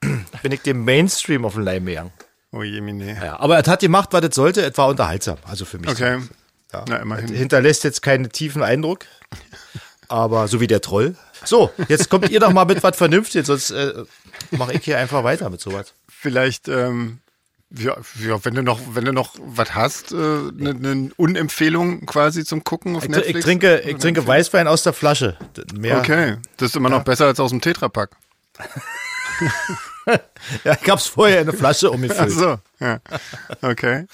bin 0.42 0.52
ich 0.52 0.62
dem 0.62 0.84
Mainstream 0.84 1.44
auf 1.44 1.54
den 1.54 1.62
Leim 1.62 1.86
gegangen. 1.86 2.12
Oh 2.52 2.62
je, 2.62 2.80
mine. 2.80 3.16
Ja, 3.22 3.40
aber 3.40 3.58
es 3.58 3.68
hat 3.68 3.80
gemacht, 3.80 4.08
was 4.12 4.24
es 4.24 4.34
sollte. 4.34 4.62
Es 4.62 4.76
war 4.78 4.88
unterhaltsam. 4.88 5.36
Also 5.44 5.64
für 5.64 5.78
mich. 5.78 5.90
Okay. 5.90 6.20
Ja. 6.72 6.84
Na, 6.88 6.96
immerhin. 6.96 7.28
Hinterlässt 7.28 7.84
jetzt 7.84 8.02
keinen 8.02 8.30
tiefen 8.30 8.62
Eindruck. 8.62 9.04
aber 10.08 10.48
so 10.48 10.60
wie 10.60 10.66
der 10.66 10.80
Troll. 10.80 11.16
So, 11.44 11.70
jetzt 11.88 12.08
kommt 12.10 12.30
ihr 12.30 12.40
doch 12.40 12.52
mal 12.52 12.64
mit 12.64 12.82
was 12.82 12.96
Vernünftiges, 12.96 13.46
sonst 13.46 13.70
äh, 13.70 14.04
mache 14.50 14.72
ich 14.74 14.84
hier 14.84 14.98
einfach 14.98 15.24
weiter 15.24 15.50
mit 15.50 15.60
sowas. 15.60 15.94
Vielleicht, 16.08 16.68
ähm, 16.68 17.20
ja, 17.76 17.96
ja, 18.26 18.44
wenn 18.44 18.54
du 18.54 18.62
noch, 18.62 18.80
wenn 18.94 19.04
du 19.04 19.12
noch 19.12 19.34
was 19.38 19.74
hast, 19.74 20.12
eine 20.14 20.22
äh, 20.22 20.52
ne, 20.72 20.74
ne 20.74 21.10
Unempfehlung 21.16 22.06
quasi 22.06 22.44
zum 22.44 22.64
Gucken 22.64 22.96
auf 22.96 23.04
Ich, 23.04 23.10
Netflix. 23.10 23.38
ich 23.38 23.44
trinke, 23.44 23.80
ich 23.80 23.96
trinke 23.98 24.26
Weißwein 24.26 24.66
aus 24.66 24.82
der 24.82 24.92
Flasche. 24.94 25.36
Mehr, 25.74 25.98
Okay, 25.98 26.36
das 26.56 26.70
ist 26.70 26.76
immer 26.76 26.88
noch 26.88 27.04
besser 27.04 27.26
als 27.26 27.40
aus 27.40 27.50
dem 27.50 27.60
Tetrapack. 27.60 28.10
Ja, 30.64 30.76
ich 30.82 30.88
hab's 30.90 31.06
vorher 31.06 31.42
in 31.42 31.48
eine 31.50 31.56
Flasche 31.56 31.90
umgefüllt. 31.90 32.18
Ach 32.18 32.28
so, 32.28 32.56
ja. 32.80 32.98
Okay. 33.60 34.06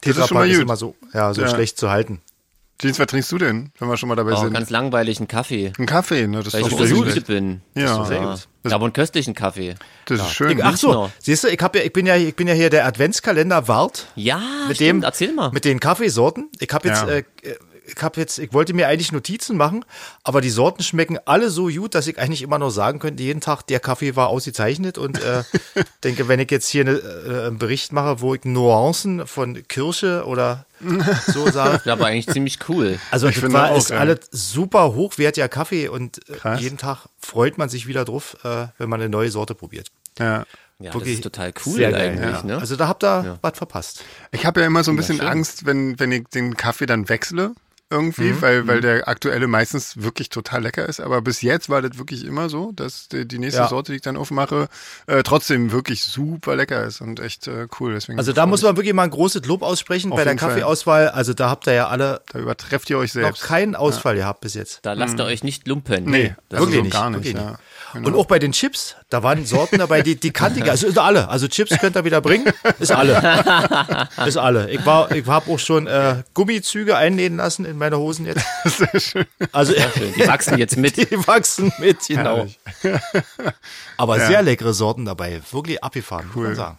Das 0.00 0.16
ist 0.16 0.28
schon 0.28 0.28
Tetrapack 0.28 0.30
mal 0.34 0.48
ist 0.48 0.54
gut. 0.56 0.62
immer 0.62 0.76
so, 0.76 0.94
ja, 1.12 1.34
so 1.34 1.42
Ja. 1.42 1.48
schlecht 1.48 1.76
zu 1.76 1.90
halten. 1.90 2.20
Jeans, 2.80 2.98
was 3.00 3.08
trinkst 3.08 3.32
du 3.32 3.38
denn, 3.38 3.72
wenn 3.80 3.88
wir 3.88 3.96
schon 3.96 4.08
mal 4.08 4.14
dabei 4.14 4.32
Oh, 4.34 4.36
sind? 4.36 4.54
ganz 4.54 4.70
langweiligen 4.70 5.26
Kaffee. 5.26 5.72
Ein 5.76 5.86
Kaffee, 5.86 6.28
ne? 6.28 6.42
Das 6.44 6.54
Weil 6.54 6.60
ist 6.62 6.66
ich 6.68 6.72
doch 6.72 6.78
so 6.78 6.86
sehr 6.86 6.96
müde 6.96 7.14
gut. 7.14 7.26
bin. 7.26 7.62
Ja, 7.74 8.04
Ja. 8.64 8.74
Aber 8.74 8.84
einen 8.84 8.92
köstlichen 8.92 9.34
Kaffee. 9.34 9.74
das 10.04 10.20
ist 10.20 10.32
schön. 10.32 10.58
Ich, 10.58 10.64
ach 10.64 10.76
so, 10.76 11.10
siehst 11.18 11.44
du, 11.44 11.48
ich, 11.48 11.58
hab 11.60 11.74
ja, 11.74 11.82
ich, 11.82 11.92
bin 11.92 12.04
ja, 12.06 12.16
ich 12.16 12.36
bin 12.36 12.46
ja 12.46 12.52
hier 12.52 12.68
der 12.68 12.84
Adventskalender 12.86 13.68
Wart. 13.68 14.06
Ja, 14.16 14.40
mit 14.68 14.76
stimmt, 14.76 15.02
dem, 15.02 15.06
erzähl 15.06 15.32
mal. 15.32 15.50
Mit 15.50 15.64
den 15.64 15.80
Kaffeesorten. 15.80 16.50
Ich 16.58 16.70
habe 16.72 16.88
jetzt, 16.88 17.02
Ja. 17.02 17.08
äh, 17.08 17.24
ich 17.96 18.02
habe 18.02 18.20
jetzt, 18.20 18.38
ich 18.38 18.52
wollte 18.52 18.74
mir 18.74 18.88
eigentlich 18.88 19.12
Notizen 19.12 19.56
machen, 19.56 19.84
aber 20.24 20.40
die 20.40 20.50
Sorten 20.50 20.82
schmecken 20.82 21.18
alle 21.24 21.50
so 21.50 21.68
gut, 21.68 21.94
dass 21.94 22.06
ich 22.06 22.18
eigentlich 22.18 22.42
immer 22.42 22.58
nur 22.58 22.70
sagen 22.70 22.98
könnte, 22.98 23.22
jeden 23.22 23.40
Tag 23.40 23.62
der 23.66 23.80
Kaffee 23.80 24.16
war 24.16 24.28
ausgezeichnet 24.28 24.98
und 24.98 25.22
äh, 25.22 25.42
denke, 26.04 26.28
wenn 26.28 26.40
ich 26.40 26.50
jetzt 26.50 26.68
hier 26.68 26.82
eine, 26.82 26.92
äh, 26.92 27.46
einen 27.46 27.58
Bericht 27.58 27.92
mache, 27.92 28.20
wo 28.20 28.34
ich 28.34 28.44
Nuancen 28.44 29.26
von 29.26 29.62
Kirsche 29.68 30.24
oder 30.26 30.66
so 31.26 31.50
sage. 31.50 31.80
Das 31.84 31.92
aber 31.92 32.06
eigentlich 32.06 32.28
ziemlich 32.28 32.58
cool. 32.68 32.98
Also 33.10 33.28
Ich 33.28 33.34
das 33.34 33.42
finde 33.42 33.58
war 33.58 33.70
auch, 33.70 33.78
ist 33.78 33.90
ja. 33.90 33.98
alles 33.98 34.20
super 34.30 34.94
hochwertiger 34.94 35.48
Kaffee 35.48 35.88
und 35.88 36.20
äh, 36.44 36.56
jeden 36.56 36.78
Tag 36.78 37.06
freut 37.18 37.58
man 37.58 37.68
sich 37.68 37.86
wieder 37.86 38.04
drauf, 38.04 38.36
äh, 38.44 38.66
wenn 38.78 38.88
man 38.88 39.00
eine 39.00 39.10
neue 39.10 39.30
Sorte 39.30 39.54
probiert. 39.54 39.90
Ja. 40.18 40.44
Ja, 40.80 40.86
das 40.86 40.94
Wirklich 40.94 41.14
ist 41.16 41.24
total 41.24 41.52
cool 41.66 41.78
geil, 41.78 41.94
eigentlich, 41.94 42.36
ja. 42.36 42.42
ne? 42.42 42.58
Also 42.58 42.74
da 42.74 42.88
habt 42.88 43.04
ihr 43.04 43.38
was 43.42 43.58
verpasst. 43.58 44.02
Ich 44.32 44.46
habe 44.46 44.60
ja 44.60 44.66
immer 44.66 44.82
so 44.82 44.90
ein 44.90 44.96
bisschen. 44.96 45.20
Angst, 45.20 45.66
wenn, 45.66 46.00
wenn 46.00 46.10
ich 46.10 46.28
den 46.28 46.56
Kaffee 46.56 46.86
dann 46.86 47.10
wechsle. 47.10 47.52
Irgendwie, 47.92 48.30
Mhm. 48.32 48.42
weil, 48.42 48.66
weil 48.68 48.80
der 48.80 49.08
aktuelle 49.08 49.48
meistens 49.48 50.00
wirklich 50.02 50.28
total 50.28 50.62
lecker 50.62 50.88
ist. 50.88 51.00
Aber 51.00 51.20
bis 51.22 51.42
jetzt 51.42 51.68
war 51.68 51.82
das 51.82 51.98
wirklich 51.98 52.24
immer 52.24 52.48
so, 52.48 52.70
dass 52.72 53.08
die, 53.08 53.26
die 53.26 53.38
nächste 53.38 53.62
Ja. 53.62 53.68
Sorte, 53.68 53.90
die 53.92 53.96
ich 53.96 54.02
dann 54.02 54.16
aufmache, 54.16 54.68
äh, 55.08 55.22
trotzdem 55.24 55.72
wirklich 55.72 56.04
super 56.04 56.54
lecker 56.54 56.84
ist 56.84 57.00
und 57.00 57.18
echt 57.18 57.48
äh, 57.48 57.66
cool. 57.80 57.94
Deswegen 57.94 58.18
Also 58.18 58.32
da 58.32 58.46
muss 58.46 58.62
man 58.62 58.76
wirklich 58.76 58.94
mal 58.94 59.02
ein 59.04 59.10
großes 59.10 59.44
Lob 59.46 59.62
aussprechen 59.62 60.12
Auf 60.12 60.18
bei 60.18 60.24
der. 60.24 60.36
Kaffeeauswahl. 60.36 61.08
Also 61.08 61.34
da 61.34 61.50
habt 61.50 61.66
ihr 61.66 61.72
ja 61.74 61.88
alle 61.88 62.20
Da 62.32 62.38
übertrefft 62.38 62.88
ihr 62.90 62.98
euch 62.98 63.14
noch 63.16 63.22
selbst. 63.22 63.42
keinen 63.42 63.74
Ausfall 63.74 64.14
gehabt 64.16 64.40
bis 64.42 64.54
jetzt. 64.54 64.78
Da 64.82 64.92
lasst 64.92 65.18
ihr 65.18 65.24
euch 65.24 65.42
nicht 65.42 65.66
lumpen. 65.66 66.04
nee, 66.04 66.34
das 66.48 66.60
also 66.60 66.72
wirklich 66.72 66.76
so 66.78 66.82
nicht, 66.84 66.92
gar 66.92 67.10
nicht. 67.10 67.24
wirklich 67.24 67.34
Ja. 67.34 67.58
Genau. 67.92 68.06
Und 68.06 68.14
auch 68.14 68.26
bei 68.26 68.38
den 68.38 68.52
Chips, 68.52 68.94
da 69.08 69.24
waren 69.24 69.44
Sorten 69.44 69.78
dabei, 69.78 70.02
die, 70.02 70.14
die 70.14 70.30
kannte 70.30 70.60
ich. 70.60 70.70
Also 70.70 70.86
ist 70.86 70.96
alle. 70.96 71.28
Also 71.28 71.48
Chips 71.48 71.76
könnt 71.80 71.96
ihr 71.96 72.04
wieder 72.04 72.20
bringen. 72.20 72.44
Ist 72.78 72.92
alle. 72.92 74.08
Ist 74.26 74.36
alle. 74.36 74.70
Ich 74.70 74.86
war, 74.86 75.10
ich 75.10 75.26
habe 75.26 75.50
auch 75.50 75.58
schon 75.58 75.88
äh, 75.88 76.22
Gummizüge 76.34 76.96
einnähen 76.96 77.36
lassen 77.38 77.64
in 77.64 77.78
meine 77.80 77.98
Hosen 77.98 78.26
jetzt. 78.26 78.44
Sehr 78.64 79.00
schön. 79.00 79.26
Also 79.50 79.72
Schön, 79.98 80.14
Die 80.14 80.28
wachsen 80.28 80.56
jetzt 80.58 80.76
mit. 80.76 80.96
die 80.96 81.10
wachsen 81.26 81.72
mit, 81.78 82.06
genau. 82.06 82.46
Aber 83.96 84.18
Ja. 84.18 84.26
sehr 84.28 84.42
leckere 84.42 84.72
Sorten 84.72 85.04
dabei. 85.04 85.40
Wirklich 85.50 85.82
abgefahren, 85.82 86.26
muss 86.28 86.36
Cool. 86.36 86.46
man 86.48 86.54
sagen. 86.54 86.78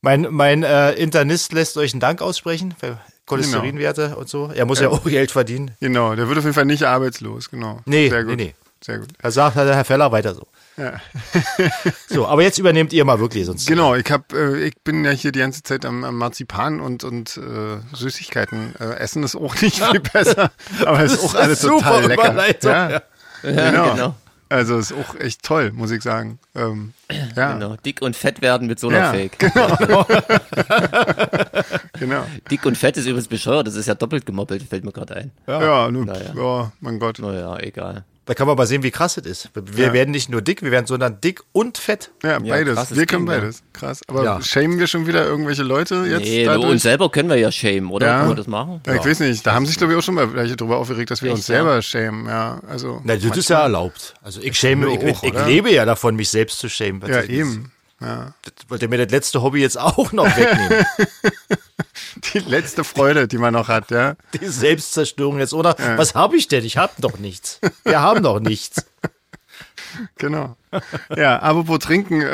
Mein, 0.00 0.26
mein 0.30 0.62
äh, 0.62 0.92
Internist 0.92 1.52
lässt 1.52 1.76
euch 1.76 1.92
einen 1.92 2.00
Dank 2.00 2.22
aussprechen 2.22 2.74
für 2.78 2.98
Cholesterinwerte 3.26 4.16
und 4.16 4.28
so. 4.28 4.50
Er 4.54 4.64
muss 4.66 4.80
ja, 4.80 4.88
auch 4.88 5.04
Geld 5.04 5.30
verdienen. 5.30 5.72
Genau, 5.80 6.14
der 6.16 6.28
wird 6.28 6.38
auf 6.38 6.44
jeden 6.44 6.54
Fall 6.54 6.64
nicht 6.64 6.82
arbeitslos, 6.84 7.50
genau. 7.50 7.80
Nee, 7.84 8.08
Sehr 8.08 8.24
gut. 8.24 8.36
nee, 8.36 8.44
nee. 8.44 8.54
Sehr 8.84 8.98
gut. 8.98 9.08
Er 9.20 9.30
sagt, 9.30 9.54
Herr 9.54 9.84
Feller 9.84 10.10
weiter 10.10 10.34
so. 10.34 10.46
Ja. 10.76 10.94
So, 12.08 12.26
aber 12.26 12.42
jetzt 12.42 12.58
übernehmt 12.58 12.92
ihr 12.92 13.04
mal 13.04 13.20
wirklich, 13.20 13.44
sonst. 13.46 13.66
Genau, 13.66 13.94
ich 13.94 14.10
hab, 14.10 14.32
äh, 14.32 14.64
ich 14.64 14.74
bin 14.82 15.04
ja 15.04 15.10
hier 15.10 15.30
die 15.32 15.40
ganze 15.40 15.62
Zeit 15.62 15.84
am, 15.84 16.02
am 16.04 16.16
Marzipan 16.16 16.80
und, 16.80 17.04
und 17.04 17.36
äh, 17.36 17.78
Süßigkeiten 17.94 18.74
äh, 18.80 18.94
essen 18.96 19.22
ist 19.22 19.36
auch 19.36 19.54
nicht 19.60 19.82
viel 19.84 20.00
besser, 20.12 20.50
aber 20.84 21.02
ist 21.04 21.22
auch 21.22 21.34
alles 21.34 21.60
Super 21.60 21.78
total 21.78 22.06
lecker. 22.06 22.22
Überleitung, 22.32 22.70
Ja, 22.70 22.88
ja. 22.90 23.00
genau. 23.42 23.92
genau. 23.94 24.14
Also 24.48 24.76
ist 24.78 24.92
auch 24.92 25.14
echt 25.18 25.42
toll, 25.42 25.72
muss 25.72 25.90
ich 25.90 26.02
sagen. 26.02 26.38
Ähm, 26.54 26.92
ja, 27.34 27.54
Genau. 27.54 27.76
Dick 27.76 28.02
und 28.02 28.14
fett 28.14 28.42
werden 28.42 28.66
mit 28.68 28.78
Solarfake. 28.78 29.38
genau. 31.98 32.26
Dick 32.50 32.66
und 32.66 32.76
fett 32.76 32.98
ist 32.98 33.06
übrigens 33.06 33.28
bescheuert. 33.28 33.66
Das 33.66 33.76
ist 33.76 33.86
ja 33.88 33.94
doppelt 33.94 34.26
gemoppelt, 34.26 34.62
fällt 34.62 34.84
mir 34.84 34.92
gerade 34.92 35.16
ein. 35.16 35.30
Ja, 35.46 35.90
nun, 35.90 36.04
Naja. 36.06 36.34
ja, 36.36 36.72
mein 36.80 36.98
Gott. 36.98 37.18
Naja, 37.18 37.56
egal. 37.60 38.04
Da 38.24 38.34
kann 38.34 38.46
man 38.46 38.56
mal 38.56 38.66
sehen, 38.68 38.84
wie 38.84 38.92
krass 38.92 39.16
es 39.16 39.26
ist. 39.26 39.50
Wir 39.54 39.86
Ja. 39.86 39.92
werden 39.92 40.12
nicht 40.12 40.28
nur 40.28 40.42
dick, 40.42 40.62
wir 40.62 40.70
werden 40.70 40.86
sondern 40.86 41.20
dick 41.20 41.40
und 41.50 41.76
fett. 41.76 42.12
Ja, 42.22 42.38
beides. 42.38 42.76
krasses 42.76 42.96
wir 42.96 43.04
können 43.06 43.26
Ding, 43.26 43.34
ja. 43.34 43.40
beides. 43.40 43.62
Krass. 43.72 44.00
Aber 44.06 44.22
Ja. 44.22 44.40
shamen 44.40 44.78
wir 44.78 44.86
schon 44.86 45.08
wieder 45.08 45.26
irgendwelche 45.26 45.64
Leute 45.64 46.04
jetzt 46.08 46.22
Nee, 46.22 46.44
dadurch? 46.44 46.70
uns 46.70 46.82
selber 46.82 47.10
können 47.10 47.28
wir 47.28 47.36
ja 47.36 47.50
shamen, 47.50 47.90
oder? 47.90 48.06
Ja. 48.06 48.18
Können 48.18 48.30
wir 48.30 48.34
das 48.36 48.46
machen? 48.46 48.80
Ja, 48.86 48.94
ich 48.94 49.04
weiß 49.04 49.18
nicht, 49.20 49.44
da 49.44 49.54
haben 49.54 49.66
sich 49.66 49.76
glaube 49.76 49.92
ich 49.94 49.98
auch 49.98 50.02
schon 50.04 50.14
mal 50.14 50.32
welche 50.34 50.54
drüber 50.54 50.76
aufgeregt, 50.76 51.10
dass 51.10 51.20
wir 51.22 51.30
Echt, 51.30 51.38
uns 51.38 51.46
selber 51.46 51.82
schämen, 51.82 52.26
ja. 52.26 52.60
Also 52.68 53.00
Na, 53.02 53.16
das 53.16 53.36
ist 53.36 53.50
ja 53.50 53.60
erlaubt. 53.62 54.14
Also 54.22 54.40
ich 54.40 54.56
schäme, 54.56 54.86
ich, 54.92 54.98
auch, 55.00 55.22
ich, 55.24 55.34
ich 55.34 55.46
lebe 55.46 55.72
ja 55.72 55.84
davon, 55.84 56.14
mich 56.14 56.28
selbst 56.30 56.60
zu 56.60 56.68
schämen. 56.68 57.02
ja 57.08 57.22
eben. 57.24 57.72
Ja. 58.02 58.34
Das 58.42 58.52
wollt 58.68 58.82
ihr 58.82 58.88
mir 58.88 58.98
das 58.98 59.10
letzte 59.12 59.42
Hobby 59.42 59.60
jetzt 59.60 59.78
auch 59.80 60.12
noch 60.12 60.26
wegnehmen. 60.36 60.84
Die 62.34 62.38
letzte 62.40 62.84
Freude, 62.84 63.28
die 63.28 63.38
man 63.38 63.52
noch 63.54 63.68
hat, 63.68 63.90
ja. 63.90 64.16
Die 64.40 64.46
Selbstzerstörung 64.46 65.38
jetzt, 65.38 65.52
oder? 65.54 65.76
Was 65.96 66.14
habe 66.14 66.36
ich 66.36 66.48
denn? 66.48 66.64
Ich 66.64 66.76
habe 66.76 66.92
doch 66.98 67.18
nichts. 67.18 67.58
Wir 67.84 68.00
haben 68.00 68.22
doch 68.22 68.40
nichts. 68.40 68.84
Genau. 70.16 70.56
Ja, 71.14 71.38
apropos 71.40 71.78
trinken, 71.80 72.24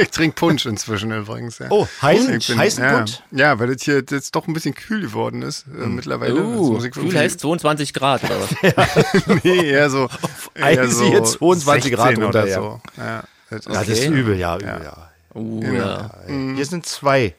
ich 0.00 0.08
trinke 0.08 0.34
Punsch 0.34 0.64
inzwischen 0.64 1.12
übrigens. 1.12 1.58
Ja. 1.58 1.66
Oh, 1.70 1.86
heißen, 2.00 2.34
Ich 2.38 2.46
bin- 2.46 2.58
heißen 2.58 2.82
ja, 2.82 2.96
Punsch? 2.96 3.20
Ja, 3.30 3.58
weil 3.58 3.74
das 3.74 3.82
hier 3.82 4.02
jetzt 4.10 4.34
doch 4.34 4.48
ein 4.48 4.54
bisschen 4.54 4.74
kühl 4.74 5.02
geworden 5.02 5.42
ist 5.42 5.66
äh, 5.66 5.86
mittlerweile. 5.86 6.34
Das 6.34 6.42
Uh, 6.44 6.78
kühl 6.90 7.14
heißt 7.16 7.40
22 7.40 7.92
Grad. 7.92 8.24
Oder? 8.24 8.40
was? 8.40 9.44
nee, 9.44 9.66
eher 9.70 9.90
so, 9.90 10.08
eher 10.54 10.64
eisige 10.64 11.22
22 11.22 11.92
Grad 11.92 12.06
16 12.08 12.24
runter, 12.24 12.38
oder 12.40 12.48
ja. 12.48 12.54
so. 12.56 12.80
Ja, 12.96 13.24
das 13.50 13.60
ist, 13.60 13.66
Ja, 13.66 13.72
das 13.80 13.88
ist 13.88 14.06
Okay. 14.08 14.18
übel, 14.20 14.36
ja, 14.38 14.56
übel, 14.56 14.80
ja. 14.84 15.10
Uh, 15.34 15.60
Genau. 15.60 15.78
ja. 15.86 16.10
Hier 16.26 16.66
sind 16.66 16.86
zwei. 16.86 17.34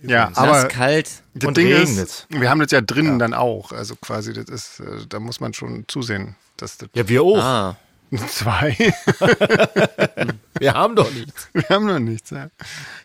ja, 0.00 0.28
Nass, 0.30 0.38
aber 0.38 0.64
kalt. 0.68 1.10
das 1.34 1.48
und 1.48 1.56
Ding 1.56 1.72
regnet. 1.72 1.98
ist, 2.08 2.26
wir 2.30 2.48
haben 2.50 2.60
das 2.60 2.70
ja 2.70 2.80
drinnen 2.80 3.18
dann 3.18 3.34
auch. 3.34 3.72
Also 3.72 3.96
quasi, 3.96 4.32
das 4.32 4.46
ist, 4.46 4.80
äh, 4.80 5.06
da 5.08 5.20
muss 5.20 5.40
man 5.40 5.52
schon 5.54 5.84
zusehen, 5.88 6.36
dass 6.56 6.78
das 6.78 6.88
Ja, 6.94 7.08
wir 7.08 7.22
auch. 7.22 7.38
Ah, 7.38 7.76
zwei. 8.28 8.76
Wir 10.58 10.74
haben 10.74 10.96
doch 10.96 11.10
nichts. 11.12 11.48
wir 11.52 11.68
haben 11.68 11.86
noch 11.86 11.98
nichts. 12.00 12.30
Ja. 12.30 12.48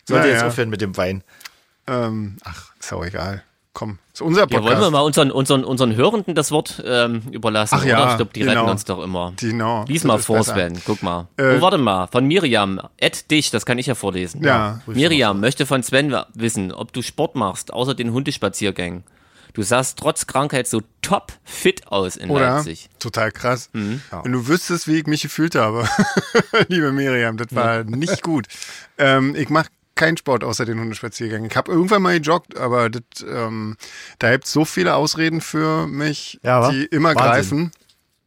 Sollte 0.08 0.28
jetzt 0.28 0.38
Naja, 0.38 0.48
aufhören 0.48 0.70
mit 0.70 0.80
dem 0.80 0.96
Wein. 0.96 1.22
ähm, 1.86 2.36
ach, 2.42 2.72
ist 2.80 2.92
auch 2.92 3.04
egal. 3.04 3.42
Komm, 3.74 3.98
ist 4.12 4.22
unser 4.22 4.42
ja, 4.42 4.46
Podcast. 4.46 4.66
wollen 4.66 4.80
wir 4.80 4.90
mal 4.92 5.00
unseren, 5.00 5.32
unseren, 5.32 5.64
unseren 5.64 5.96
Hörenden 5.96 6.36
das 6.36 6.52
Wort 6.52 6.80
ähm, 6.86 7.22
überlassen? 7.32 7.76
Ach 7.80 7.84
ja, 7.84 8.00
oder? 8.00 8.10
Ich 8.12 8.16
glaube, 8.16 8.30
die 8.32 8.40
genau. 8.40 8.52
retten 8.52 8.70
uns 8.70 8.84
doch 8.84 9.02
immer. 9.02 9.32
Genau, 9.36 9.84
Lies 9.88 10.04
mal 10.04 10.20
vor. 10.20 10.44
Sven. 10.44 10.80
Guck 10.86 11.02
mal. 11.02 11.26
Äh, 11.36 11.56
oh, 11.56 11.60
warte 11.60 11.78
mal. 11.78 12.06
Von 12.06 12.24
Miriam. 12.24 12.80
Add 13.02 13.18
dich, 13.32 13.50
das 13.50 13.66
kann 13.66 13.76
ich 13.78 13.86
ja 13.86 13.96
vorlesen. 13.96 14.44
Ja. 14.44 14.80
Miriam 14.86 15.40
möchte 15.40 15.66
von 15.66 15.82
Sven 15.82 16.16
wissen, 16.34 16.70
ob 16.70 16.92
du 16.92 17.02
Sport 17.02 17.34
machst, 17.34 17.72
außer 17.72 17.96
den 17.96 18.12
Hundespaziergängen. 18.12 19.02
Du 19.54 19.62
sahst 19.62 19.98
trotz 19.98 20.28
Krankheit 20.28 20.68
so 20.68 20.80
top 21.02 21.32
fit 21.42 21.88
aus 21.88 22.16
in 22.16 22.30
Oder? 22.30 22.56
Leipzig. 22.56 22.90
Total 23.00 23.32
krass. 23.32 23.70
Mhm. 23.72 24.02
Wenn 24.22 24.32
du 24.32 24.46
wüsstest, 24.46 24.86
wie 24.86 24.98
ich 24.98 25.06
mich 25.06 25.22
gefühlt 25.22 25.56
habe, 25.56 25.88
liebe 26.68 26.92
Miriam, 26.92 27.36
das 27.36 27.48
war 27.52 27.82
nicht 27.82 28.22
gut. 28.22 28.46
Ähm, 28.98 29.34
ich 29.36 29.50
mache 29.50 29.68
keinen 29.94 30.16
Sport 30.16 30.44
außer 30.44 30.64
den 30.64 30.80
Hundespaziergängen. 30.80 31.50
Ich 31.50 31.56
habe 31.56 31.70
irgendwann 31.72 32.02
mal 32.02 32.18
gejoggt, 32.20 32.56
aber 32.58 32.90
das, 32.90 33.02
ähm, 33.28 33.76
da 34.18 34.32
gibt 34.32 34.46
so 34.46 34.64
viele 34.64 34.94
Ausreden 34.94 35.40
für 35.40 35.86
mich, 35.86 36.40
Ja, 36.42 36.70
die 36.70 36.84
immer 36.86 37.14
Wahnsinn. 37.14 37.70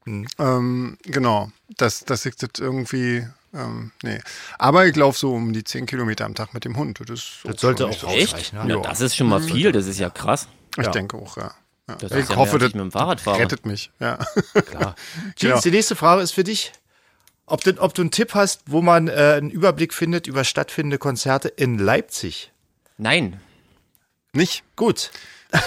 greifen. 0.05 0.31
Ähm, 0.39 0.97
genau, 1.03 1.51
dass, 1.77 2.05
dass 2.05 2.25
ich 2.25 2.35
das 2.37 2.51
irgendwie, 2.59 3.27
ähm, 3.53 3.91
nee. 4.03 4.19
Aber 4.57 4.85
ich 4.85 4.95
laufe 4.95 5.19
so 5.19 5.33
um 5.33 5.51
die 5.51 5.63
10 5.65 5.85
Kilometer 5.85 6.25
am 6.25 6.33
Tag 6.35 6.53
mit 6.53 6.63
dem 6.65 6.77
Hund. 6.77 6.99
Das, 7.05 7.39
Das 7.43 7.59
sollte 7.59 7.87
auch 7.87 7.93
so- 7.97 8.07
Echt? 8.07 8.33
ausreichen. 8.33 8.69
Ja, 8.69 8.77
das 8.81 9.01
ist 9.01 9.15
schon 9.17 9.27
mal 9.27 9.41
viel, 9.41 9.71
das 9.73 9.85
ist 9.87 9.99
ja 9.99 10.09
krass. 10.09 10.47
Ich 10.77 10.85
Ja. 10.85 10.91
denke 10.91 11.17
auch, 11.17 11.35
ja. 11.37 11.51
ja. 11.89 11.95
Das 11.95 12.11
ich 12.11 12.35
hoffe, 12.35 12.57
das 12.59 12.69
ich 12.69 12.75
mit 12.75 12.83
dem 12.83 12.91
Fahrrad 12.91 13.19
fahre. 13.19 13.39
rettet 13.39 13.65
mich, 13.65 13.91
ja. 13.99 14.17
Klar. 14.69 14.95
Jeans, 15.35 15.39
Genau. 15.39 15.59
die 15.61 15.71
nächste 15.71 15.95
Frage 15.95 16.21
ist 16.21 16.31
für 16.31 16.43
dich. 16.45 16.71
Ob 17.47 17.63
du, 17.63 17.71
ob 17.81 17.93
du 17.93 18.01
einen 18.03 18.11
Tipp 18.11 18.33
hast, 18.35 18.61
wo 18.67 18.81
man 18.81 19.07
äh, 19.07 19.11
einen 19.37 19.49
Überblick 19.49 19.93
findet 19.93 20.27
über 20.27 20.43
stattfindende 20.43 20.97
Konzerte 20.97 21.47
in 21.47 21.79
Leipzig. 21.79 22.51
Nein. 22.97 23.39
Nicht? 24.33 24.63
Gut. 24.75 25.09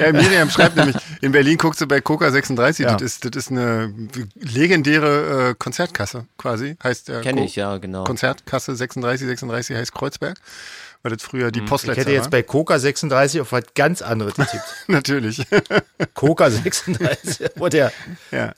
Ja, 0.00 0.12
Miriam 0.12 0.50
schreibt 0.50 0.76
nämlich, 0.76 0.96
in 1.20 1.32
Berlin 1.32 1.58
guckst 1.58 1.80
du 1.80 1.86
bei 1.86 2.00
Coca 2.00 2.30
36, 2.30 2.84
Ja. 2.84 2.92
das, 2.94 3.02
ist, 3.02 3.24
das 3.24 3.44
ist 3.46 3.50
eine 3.50 3.92
legendäre 4.34 5.50
äh, 5.50 5.54
Konzertkasse 5.58 6.26
quasi, 6.38 6.76
heißt 6.82 7.08
der 7.08 7.20
Kenne 7.22 7.40
Co- 7.40 7.46
ich, 7.46 7.56
ja, 7.56 7.76
genau. 7.78 8.04
Konzertkasse 8.04 8.74
36, 8.76 9.26
36 9.26 9.76
heißt 9.76 9.92
Kreuzberg, 9.92 10.38
weil 11.02 11.12
das 11.12 11.22
früher 11.22 11.50
die 11.50 11.60
Ich 11.60 11.66
Postleitzahl 11.66 12.04
hätte 12.04 12.12
jetzt 12.12 12.30
bei 12.30 12.42
Coca 12.42 12.78
36 12.78 13.40
auf 13.40 13.52
was 13.52 13.64
ganz 13.74 14.02
anderes 14.02 14.34
getippt. 14.34 14.64
Natürlich, 14.86 15.42
Coca 16.14 16.50
36. 16.50 17.50
Wo 17.56 17.68
der, 17.68 17.92
ja. 18.30 18.54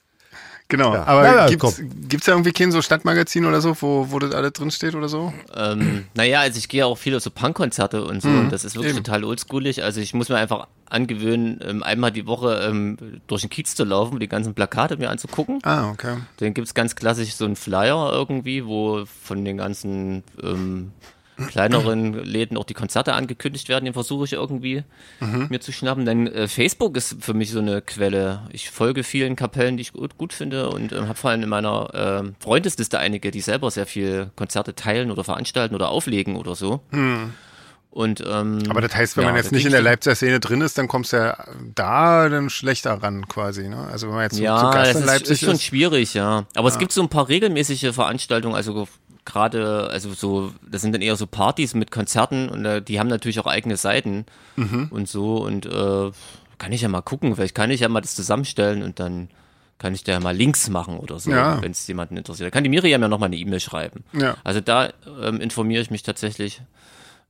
Genau, 0.72 0.94
Ja. 0.94 1.04
aber 1.04 1.24
ja, 1.26 1.48
gibt's, 1.48 1.82
gibt's 2.08 2.24
da 2.24 2.32
irgendwie 2.32 2.52
kein 2.52 2.72
so 2.72 2.80
Stadtmagazin 2.80 3.44
oder 3.44 3.60
so, 3.60 3.76
wo, 3.82 4.06
wo 4.10 4.18
das 4.18 4.32
alles 4.32 4.54
drinsteht 4.54 4.94
oder 4.94 5.06
so? 5.06 5.30
Ähm, 5.54 6.06
naja, 6.14 6.40
also 6.40 6.56
ich 6.56 6.66
gehe 6.66 6.86
auch 6.86 6.96
viel 6.96 7.14
auf 7.14 7.22
so 7.22 7.30
Punkkonzerte 7.30 8.02
und 8.02 8.22
so. 8.22 8.28
und 8.30 8.50
das 8.50 8.64
ist 8.64 8.74
wirklich 8.74 8.94
eben. 8.94 9.04
total 9.04 9.22
oldschoolig. 9.24 9.82
Also 9.84 10.00
ich 10.00 10.14
muss 10.14 10.30
mir 10.30 10.36
einfach 10.36 10.68
angewöhnen, 10.88 11.60
ähm, 11.62 11.82
einmal 11.82 12.10
die 12.10 12.26
Woche 12.26 12.66
ähm, 12.66 12.96
durch 13.26 13.42
den 13.42 13.50
Kiez 13.50 13.74
zu 13.74 13.84
laufen, 13.84 14.18
die 14.18 14.28
ganzen 14.28 14.54
Plakate 14.54 14.96
mir 14.96 15.10
anzugucken. 15.10 15.58
Ah, 15.62 15.90
okay. 15.90 16.16
Dann 16.38 16.54
gibt's 16.54 16.72
ganz 16.72 16.96
klassisch 16.96 17.34
so 17.34 17.44
einen 17.44 17.56
Flyer 17.56 18.10
irgendwie, 18.10 18.64
wo 18.64 19.04
von 19.24 19.44
den 19.44 19.58
ganzen 19.58 20.24
ähm, 20.42 20.92
kleineren 21.48 22.14
Läden 22.24 22.56
auch 22.56 22.64
die 22.64 22.74
Konzerte 22.74 23.14
angekündigt 23.14 23.68
werden. 23.68 23.84
Den 23.84 23.94
versuche 23.94 24.24
ich 24.24 24.32
irgendwie 24.34 24.84
mir 25.20 25.60
zu 25.60 25.72
schnappen. 25.72 26.04
Dann 26.04 26.26
äh, 26.26 26.48
Facebook 26.48 26.96
ist 26.96 27.16
für 27.20 27.34
mich 27.34 27.50
so 27.50 27.58
eine 27.60 27.80
Quelle. 27.82 28.42
Ich 28.52 28.70
folge 28.70 29.02
vielen 29.04 29.36
Kapellen, 29.36 29.76
die 29.76 29.82
ich 29.82 29.92
gut, 29.92 30.18
gut 30.18 30.32
finde 30.32 30.70
und 30.70 30.92
ähm, 30.92 31.08
habe 31.08 31.14
vor 31.14 31.30
allem 31.30 31.42
in 31.42 31.48
meiner 31.48 31.90
ähm, 31.94 32.34
Freundesliste 32.38 32.98
einige, 32.98 33.30
die 33.30 33.40
selber 33.40 33.70
sehr 33.70 33.86
viel 33.86 34.30
Konzerte 34.36 34.74
teilen 34.74 35.10
oder 35.10 35.24
veranstalten 35.24 35.74
oder 35.74 35.88
auflegen 35.88 36.36
oder 36.36 36.54
so. 36.54 36.80
Und, 37.90 38.24
ähm, 38.26 38.60
Aber 38.70 38.80
das 38.80 38.96
heißt, 38.96 39.16
wenn 39.18 39.24
ja, 39.24 39.30
man 39.30 39.36
jetzt 39.36 39.52
nicht 39.52 39.66
in 39.66 39.72
der 39.72 39.82
Leipziger 39.82 40.14
Szene 40.14 40.40
drin 40.40 40.62
ist, 40.62 40.78
dann 40.78 40.88
kommst 40.88 41.12
du 41.12 41.18
ja 41.18 41.36
da 41.74 42.30
dann 42.30 42.48
schlechter 42.48 43.02
ran 43.02 43.28
quasi. 43.28 43.68
Ne? 43.68 43.76
Also 43.92 44.06
wenn 44.06 44.14
man 44.14 44.22
jetzt 44.24 44.32
so 44.32 44.38
zu 44.38 44.44
Ja, 44.44 44.70
Gast 44.72 44.92
in 44.94 45.00
ist, 45.00 45.06
Leipzig 45.06 45.30
ist 45.32 45.40
schon 45.40 45.54
ist. 45.54 45.62
schwierig, 45.64 46.14
ja. 46.14 46.46
Aber 46.54 46.68
es 46.68 46.78
gibt 46.78 46.92
so 46.92 47.02
ein 47.02 47.10
paar 47.10 47.28
regelmäßige 47.28 47.92
Veranstaltungen, 47.92 48.54
also 48.54 48.88
gerade, 49.24 49.88
also 49.90 50.12
so, 50.12 50.52
das 50.68 50.82
sind 50.82 50.92
dann 50.92 51.02
eher 51.02 51.16
so 51.16 51.26
Partys 51.26 51.74
mit 51.74 51.90
Konzerten 51.90 52.48
und 52.48 52.64
äh, 52.64 52.82
die 52.82 52.98
haben 52.98 53.08
natürlich 53.08 53.38
auch 53.40 53.46
eigene 53.46 53.76
Seiten 53.76 54.26
Mhm. 54.56 54.88
und 54.90 55.08
so 55.08 55.36
und 55.44 55.66
äh, 55.66 56.10
kann 56.58 56.72
ich 56.72 56.82
ja 56.82 56.88
mal 56.88 57.02
gucken, 57.02 57.34
vielleicht 57.36 57.54
kann 57.54 57.70
ich 57.70 57.80
ja 57.80 57.88
mal 57.88 58.00
das 58.00 58.14
zusammenstellen 58.14 58.82
und 58.82 59.00
dann 59.00 59.28
kann 59.78 59.94
ich 59.94 60.04
da 60.04 60.12
ja 60.12 60.20
mal 60.20 60.36
Links 60.36 60.68
machen 60.68 60.98
oder 60.98 61.18
so, 61.18 61.30
Ja. 61.32 61.60
wenn 61.62 61.72
es 61.72 61.86
jemanden 61.88 62.16
interessiert. 62.16 62.46
Da 62.46 62.50
kann 62.50 62.62
die 62.62 62.70
Miriam 62.70 63.02
ja 63.02 63.08
noch 63.08 63.18
mal 63.18 63.26
eine 63.26 63.36
E-Mail 63.36 63.58
schreiben. 63.60 64.04
Ja. 64.12 64.36
Also 64.44 64.60
da 64.60 64.90
ähm, 65.20 65.40
informiere 65.40 65.82
ich 65.82 65.90
mich 65.90 66.02
tatsächlich 66.04 66.62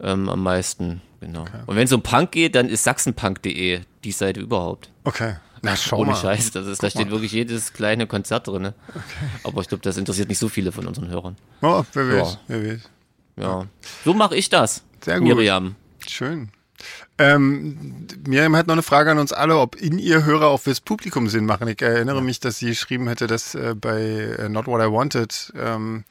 ähm, 0.00 0.28
am 0.28 0.42
meisten, 0.42 1.00
genau. 1.20 1.44
Und 1.66 1.76
wenn 1.76 1.84
es 1.84 1.92
um 1.92 2.02
Punk 2.02 2.32
geht, 2.32 2.54
dann 2.54 2.68
ist 2.68 2.84
sachsenpunk.de 2.84 3.80
die 4.04 4.12
Seite 4.12 4.40
überhaupt. 4.40 4.90
Okay. 5.04 5.36
Na, 5.62 5.76
schau 5.76 5.98
Ohne 5.98 6.10
mal. 6.10 6.16
Scheiß, 6.16 6.50
das 6.50 6.66
ist, 6.66 6.82
da 6.82 6.90
steht 6.90 7.10
wirklich 7.10 7.32
jedes 7.32 7.72
kleine 7.72 8.06
Konzert 8.08 8.48
drin. 8.48 8.62
Ne? 8.62 8.74
Aber 9.44 9.60
ich 9.60 9.68
glaube, 9.68 9.82
das 9.82 9.96
interessiert 9.96 10.28
nicht 10.28 10.38
so 10.40 10.48
viele 10.48 10.72
von 10.72 10.86
unseren 10.86 11.08
Hörern. 11.08 11.36
Oh, 11.60 11.84
wer 11.92 12.08
weiß, 12.08 12.32
Ja. 12.32 12.38
wer 12.48 12.72
weiß. 12.72 12.80
Ja. 13.36 13.66
So 14.04 14.12
mache 14.12 14.36
ich 14.36 14.48
das. 14.50 14.82
Sehr 15.04 15.18
gut. 15.20 15.28
Miriam. 15.28 15.76
Schön. 16.06 16.48
Ähm, 17.18 18.08
Miriam 18.26 18.56
hat 18.56 18.66
noch 18.66 18.72
eine 18.72 18.82
Frage 18.82 19.12
an 19.12 19.18
uns 19.18 19.32
alle, 19.32 19.56
ob 19.58 19.76
in 19.76 19.98
ihr 20.00 20.24
Hörer 20.24 20.48
auch 20.48 20.60
fürs 20.60 20.80
Publikum 20.80 21.28
Sinn 21.28 21.46
machen. 21.46 21.68
Ich 21.68 21.80
erinnere 21.80 22.22
mich, 22.22 22.40
dass 22.40 22.58
sie 22.58 22.66
geschrieben 22.70 23.06
hätte, 23.06 23.28
dass 23.28 23.54
äh, 23.54 23.74
bei 23.80 24.00
äh, 24.00 24.48
Not 24.48 24.66
What 24.66 24.80
I 24.80 24.90
Wanted 24.92 25.52
ähm, 25.56 26.02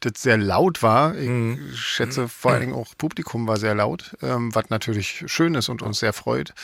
das 0.00 0.12
sehr 0.18 0.38
laut 0.38 0.82
war. 0.84 1.16
Ich 1.16 1.28
Mhm. 1.28 1.72
schätze 1.74 2.28
vor 2.28 2.52
allen 2.52 2.60
Dingen 2.60 2.74
auch 2.74 2.94
Publikum 2.96 3.48
war 3.48 3.56
sehr 3.56 3.74
laut, 3.74 4.16
ähm, 4.22 4.54
was 4.54 4.70
natürlich 4.70 5.24
schön 5.26 5.54
ist 5.56 5.68
und 5.68 5.82
uns 5.82 5.98
sehr 5.98 6.12
freut. 6.12 6.54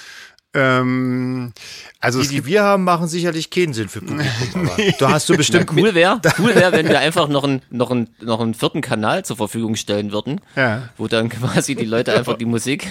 Ähm, 0.57 1.53
also 2.01 2.23
die, 2.23 2.29
die 2.29 2.47
wir 2.47 2.63
haben, 2.63 2.85
machen 2.85 3.09
sicherlich 3.09 3.51
keinen 3.51 3.75
Sinn 3.75 3.89
für 3.89 4.01
Publikum. 4.01 4.71
Aber 4.77 4.93
du 4.99 5.09
hast 5.09 5.29
du 5.29 5.37
bestimmt 5.37 5.71
Cool 5.77 5.95
wäre, 5.95 6.21
cool 6.39 6.55
wär, 6.55 6.73
wenn 6.73 6.89
wir 6.89 6.99
einfach 7.01 7.29
noch 7.29 7.45
einen, 7.45 7.63
noch, 7.71 7.91
einen, 7.91 8.09
noch 8.21 8.41
einen 8.41 8.55
vierten 8.55 8.81
Kanal 8.81 9.25
zur 9.25 9.37
Verfügung 9.37 9.77
stellen 9.77 10.13
würden, 10.13 10.41
ja, 10.55 10.89
wo 10.97 11.09
dann 11.09 11.29
quasi 11.29 11.75
die 11.75 11.85
Leute 11.85 12.15
einfach 12.15 12.39
die 12.39 12.45
Musik 12.45 12.87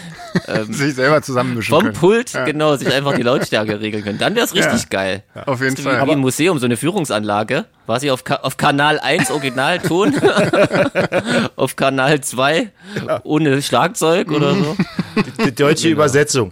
ähm, 0.48 0.66
sich 0.74 0.96
selber 0.96 1.22
zusammenmischen 1.22 1.74
vom 1.74 1.84
können. 1.84 1.96
Pult, 1.96 2.34
genau, 2.46 2.76
sich 2.76 2.94
einfach 2.94 3.16
die 3.16 3.24
Lautstärke 3.24 3.80
regeln 3.80 4.04
können. 4.04 4.20
Dann 4.20 4.36
wäre 4.36 4.46
es 4.46 4.54
richtig 4.54 4.90
geil. 4.90 5.24
Auf 5.46 5.62
jeden 5.62 5.78
Fall. 5.78 6.06
wie 6.08 6.12
im 6.12 6.20
Museum, 6.20 6.60
so 6.60 6.66
eine 6.66 6.78
Führungsanlage. 6.78 7.66
War 7.88 8.00
sie 8.00 8.10
auf, 8.10 8.24
Ka 8.24 8.38
auf 8.38 8.58
Kanal 8.58 9.00
1 9.00 9.30
Originalton, 9.30 10.16
auf 11.56 11.76
Kanal 11.76 12.22
2 12.22 12.72
ohne 13.24 13.62
Schlagzeug 13.62 14.32
oder 14.32 14.56
so. 14.56 14.76
die 15.46 15.54
deutsche 15.54 15.90
Übersetzung. 15.90 16.52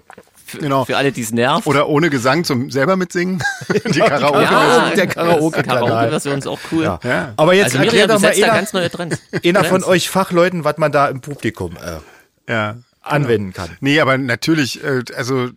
Genau. 0.59 0.85
Für 0.85 0.97
alle, 0.97 1.11
die 1.11 1.21
es 1.21 1.31
nervt. 1.31 1.65
Oder 1.67 1.87
ohne 1.87 2.09
Gesang 2.09 2.43
zum 2.43 2.71
selber 2.71 2.95
mitsingen. 2.95 3.41
die 3.85 3.99
Karaoke. 3.99 4.41
ja, 4.43 4.89
der 4.95 5.07
Karaoke-Kanal. 5.07 5.79
Karaoke-Version 5.89 6.39
ist 6.39 6.47
auch 6.47 6.59
cool. 6.71 6.83
Ja. 6.83 6.99
Ja. 7.03 7.33
Aber 7.37 7.53
jetzt 7.53 7.73
Also 7.75 7.79
erklär 7.79 8.07
doch 8.07 8.19
mal 8.19 8.33
da 8.33 8.45
einer, 8.45 8.53
ganz 8.55 8.73
neue 8.73 8.89
Trends. 8.89 9.17
einer 9.45 9.63
von 9.63 9.83
euch 9.83 10.09
Fachleuten, 10.09 10.63
was 10.63 10.77
man 10.77 10.91
da 10.91 11.07
im 11.07 11.21
Publikum 11.21 11.77
äh, 11.77 12.51
Ja. 12.51 12.75
anwenden 13.01 13.53
kann. 13.53 13.69
Nee, 13.81 13.99
aber 13.99 14.17
natürlich, 14.17 14.83
äh, 14.83 15.03
also, 15.15 15.49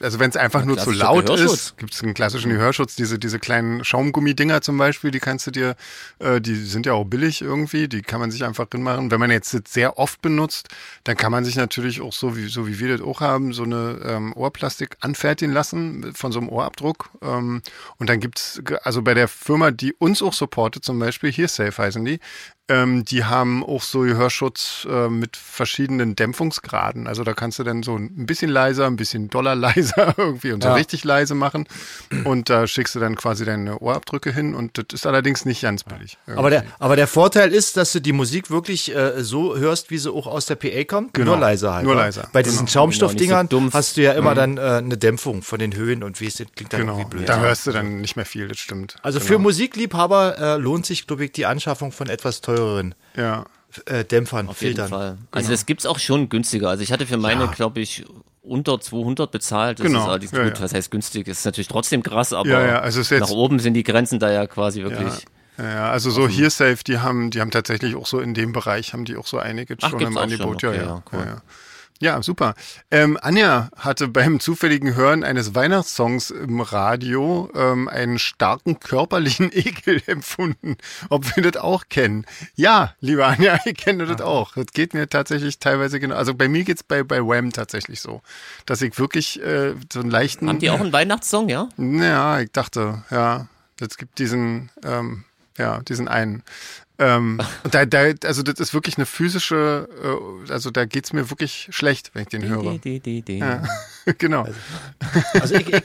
also 0.00 0.18
wenn 0.18 0.30
es 0.30 0.36
einfach 0.36 0.64
nur 0.64 0.78
zu 0.78 0.90
laut 0.90 1.30
ist, 1.30 1.76
gibt 1.76 1.94
es 1.94 2.02
einen 2.02 2.14
klassischen 2.14 2.50
Gehörschutz, 2.50 2.96
diese, 2.96 3.18
diese 3.18 3.38
kleinen 3.38 3.84
Schaumgummidinger 3.84 4.60
zum 4.60 4.76
Beispiel, 4.78 5.10
die 5.10 5.20
kannst 5.20 5.46
du 5.46 5.50
dir, 5.50 5.76
äh, 6.18 6.40
die 6.40 6.54
sind 6.54 6.86
ja 6.86 6.94
auch 6.94 7.04
billig 7.04 7.42
irgendwie, 7.42 7.88
die 7.88 8.02
kann 8.02 8.20
man 8.20 8.30
sich 8.30 8.44
einfach 8.44 8.66
drin 8.66 8.82
machen. 8.82 9.10
Wenn 9.10 9.20
man 9.20 9.30
jetzt 9.30 9.68
sehr 9.68 9.98
oft 9.98 10.20
benutzt, 10.22 10.68
dann 11.04 11.16
kann 11.16 11.32
man 11.32 11.44
sich 11.44 11.56
natürlich 11.56 12.00
auch 12.00 12.12
so 12.12 12.36
wie, 12.36 12.48
so 12.48 12.66
wie 12.66 12.78
wir 12.78 12.96
das 12.96 13.06
auch 13.06 13.20
haben, 13.20 13.52
so 13.52 13.62
eine 13.62 14.00
ähm, 14.04 14.32
Ohrplastik 14.34 14.96
anfertigen 15.00 15.52
lassen 15.52 16.12
von 16.14 16.32
so 16.32 16.40
einem 16.40 16.48
Ohrabdruck. 16.48 17.10
Ähm, 17.22 17.62
und 17.98 18.08
dann 18.08 18.20
gibt's 18.20 18.60
also 18.82 19.02
bei 19.02 19.14
der 19.14 19.28
Firma, 19.28 19.70
die 19.70 19.94
uns 19.94 20.22
auch 20.22 20.32
supportet, 20.32 20.84
zum 20.84 20.98
Beispiel, 20.98 21.30
hier 21.30 21.48
Safe 21.48 21.76
heißen 21.76 22.04
die, 22.04 22.18
ähm, 22.68 23.04
die 23.04 23.24
haben 23.24 23.64
auch 23.64 23.82
so 23.82 24.00
Gehörschutz 24.00 24.86
äh, 24.90 25.08
mit 25.08 25.36
verschiedenen 25.36 26.16
Dämpfungsgraden. 26.16 27.06
Also 27.06 27.24
da 27.24 27.32
kannst 27.34 27.58
du 27.58 27.64
dann 27.64 27.82
so 27.82 27.96
ein 27.96 28.26
bisschen 28.26 28.50
leiser, 28.50 28.86
ein 28.86 28.96
bisschen 28.96 29.30
doller 29.30 29.54
leiser 29.56 30.14
irgendwie 30.16 30.52
und 30.52 30.62
so 30.62 30.68
Ja. 30.68 30.74
richtig 30.74 31.04
leise 31.04 31.34
machen. 31.34 31.66
Und 32.24 32.50
da 32.50 32.66
schickst 32.66 32.94
du 32.94 33.00
dann 33.00 33.16
quasi 33.16 33.44
deine 33.44 33.78
Ohrabdrücke 33.78 34.32
hin 34.32 34.54
und 34.54 34.78
das 34.78 34.86
ist 34.92 35.06
allerdings 35.06 35.44
nicht 35.44 35.62
ganz 35.62 35.84
billig. 35.84 36.18
Aber 36.36 36.50
der, 36.50 36.64
aber 36.78 36.96
der 36.96 37.06
Vorteil 37.06 37.52
ist, 37.52 37.76
dass 37.76 37.92
du 37.92 38.00
die 38.00 38.12
Musik 38.12 38.50
wirklich 38.50 38.94
äh, 38.94 39.22
so 39.24 39.56
hörst, 39.56 39.90
wie 39.90 39.98
sie 39.98 40.12
auch 40.12 40.26
aus 40.26 40.46
der 40.46 40.56
PA 40.56 40.84
kommt. 40.84 41.14
Genau. 41.14 41.32
Nur 41.32 41.40
leiser 41.40 41.74
halt. 41.74 41.84
Nur 41.84 41.94
leiser, 41.94 42.28
Bei 42.32 42.42
diesen 42.42 42.58
genau. 42.66 42.70
Schaumstoffdingern 42.70 43.48
Genau, 43.48 43.68
so 43.68 43.72
hast 43.72 43.96
du 43.96 44.02
ja 44.02 44.12
immer 44.12 44.34
dann 44.34 44.58
äh, 44.58 44.60
eine 44.60 44.96
Dämpfung 44.98 45.42
von 45.42 45.58
den 45.58 45.74
Höhen 45.74 46.02
und 46.02 46.20
wie 46.20 46.26
es 46.26 46.36
klingt 46.36 46.72
dann 46.72 46.80
Genau, 46.80 46.92
irgendwie 46.98 47.16
blöd. 47.18 47.28
da 47.28 47.38
hörst 47.40 47.66
du 47.66 47.72
dann 47.72 48.00
nicht 48.00 48.16
mehr 48.16 48.26
viel, 48.26 48.48
das 48.48 48.58
stimmt. 48.58 48.96
Also 49.02 49.18
genau. 49.18 49.28
für 49.28 49.38
Musikliebhaber 49.38 50.38
äh, 50.38 50.56
lohnt 50.56 50.86
sich, 50.86 51.06
glaube 51.06 51.24
ich, 51.24 51.32
die 51.32 51.46
Anschaffung 51.46 51.92
von 51.92 52.08
etwas 52.08 52.40
teureren 52.58 52.94
Ja. 53.16 53.44
äh, 53.86 54.04
Dämpfern, 54.04 54.48
Auf 54.48 54.60
jeden 54.62 54.76
Filtern. 54.76 54.88
Fall. 54.88 55.18
Also 55.30 55.50
das 55.50 55.66
gibt's 55.66 55.86
auch 55.86 55.98
schon 55.98 56.28
günstiger. 56.28 56.68
Also 56.70 56.82
ich 56.82 56.92
hatte 56.92 57.06
für 57.06 57.16
meine, 57.16 57.48
glaube 57.48 57.80
ich, 57.80 58.04
unter 58.42 58.80
200 58.80 59.30
bezahlt. 59.30 59.78
Das 59.78 59.86
Genau. 59.86 60.00
ist 60.00 60.08
allerdings 60.08 60.32
Ja, 60.32 60.44
gut. 60.44 60.56
ja. 60.58 60.64
Was 60.64 60.72
heißt 60.74 60.90
günstig? 60.90 61.26
Das 61.26 61.38
ist 61.38 61.44
natürlich 61.44 61.68
trotzdem 61.68 62.02
krass, 62.02 62.32
aber 62.32 62.48
Ja, 62.48 62.66
ja, 62.66 62.78
also 62.80 63.00
es 63.00 63.10
nach 63.10 63.30
oben 63.30 63.58
sind 63.58 63.74
die 63.74 63.82
Grenzen 63.84 64.18
da 64.18 64.30
ja 64.30 64.46
quasi 64.46 64.82
wirklich. 64.82 65.24
Ja, 65.58 65.64
ja, 65.70 65.90
also 65.90 66.10
so 66.10 66.28
hier 66.28 66.50
Safe, 66.50 66.78
die 66.86 66.98
haben, 67.00 67.30
die 67.30 67.40
haben 67.40 67.50
tatsächlich 67.50 67.96
auch 67.96 68.06
so 68.06 68.20
in 68.20 68.32
dem 68.32 68.52
Bereich 68.52 68.92
haben 68.92 69.04
die 69.04 69.16
auch 69.16 69.26
so 69.26 69.38
einige 69.38 69.76
Ach, 69.82 69.90
schon 69.90 70.00
im 70.00 70.16
Angebot. 70.16 70.60
schon? 70.60 70.74
Ja, 70.74 70.94
Okay, 71.04 71.16
ja, 71.16 71.24
ja, 71.24 71.34
cool. 71.34 71.42
Ja, 72.00 72.22
super. 72.22 72.54
Ähm, 72.90 73.18
Anja 73.20 73.70
hatte 73.76 74.06
beim 74.06 74.38
zufälligen 74.38 74.94
Hören 74.94 75.24
eines 75.24 75.56
Weihnachtssongs 75.56 76.30
im 76.30 76.60
Radio 76.60 77.50
ähm, 77.54 77.88
einen 77.88 78.20
starken 78.20 78.78
körperlichen 78.78 79.50
Ekel 79.52 80.00
empfunden. 80.06 80.76
Ob 81.08 81.34
wir 81.34 81.42
das 81.50 81.60
auch 81.60 81.84
kennen? 81.88 82.24
Ja, 82.54 82.94
liebe 83.00 83.26
Anja, 83.26 83.58
ich 83.64 83.76
kenne 83.76 84.06
das 84.06 84.20
auch. 84.20 84.54
Das 84.54 84.66
geht 84.72 84.94
mir 84.94 85.08
tatsächlich 85.08 85.58
teilweise 85.58 85.98
genau. 85.98 86.14
Also 86.14 86.34
bei 86.34 86.48
mir 86.48 86.62
geht's 86.62 86.84
bei, 86.84 87.02
bei 87.02 87.20
Wham 87.20 87.52
tatsächlich 87.52 88.00
so, 88.00 88.22
dass 88.64 88.80
ich 88.80 88.96
wirklich 88.98 89.42
äh, 89.42 89.74
so 89.92 90.00
einen 90.00 90.10
leichten. 90.10 90.48
Haben 90.48 90.60
die 90.60 90.70
auch 90.70 90.80
einen 90.80 90.92
Weihnachtssong, 90.92 91.48
ja? 91.48 91.68
Ja, 91.76 92.40
ich 92.40 92.52
dachte, 92.52 93.02
ja, 93.10 93.48
es 93.80 93.96
gibt 93.96 94.18
diesen, 94.18 94.70
ähm, 94.84 95.24
ja, 95.58 95.80
diesen 95.80 96.08
einen. 96.08 96.42
Ähm, 96.98 97.40
und 97.64 97.74
da, 97.74 97.84
da, 97.86 98.12
also 98.24 98.42
das 98.42 98.58
ist 98.58 98.74
wirklich 98.74 98.96
eine 98.96 99.06
physische, 99.06 99.88
äh, 100.48 100.52
also 100.52 100.70
da 100.70 100.84
geht's 100.84 101.12
mir 101.12 101.30
wirklich 101.30 101.68
schlecht, 101.70 102.10
wenn 102.14 102.22
ich 102.22 102.28
den 102.28 102.44
höre. 102.48 102.78
Die, 102.78 103.00
die, 103.00 103.22
die. 103.22 103.38
Ja, 103.38 103.62
genau. 104.18 104.46
Also 105.34 105.54
ich, 105.54 105.72
ich, 105.72 105.82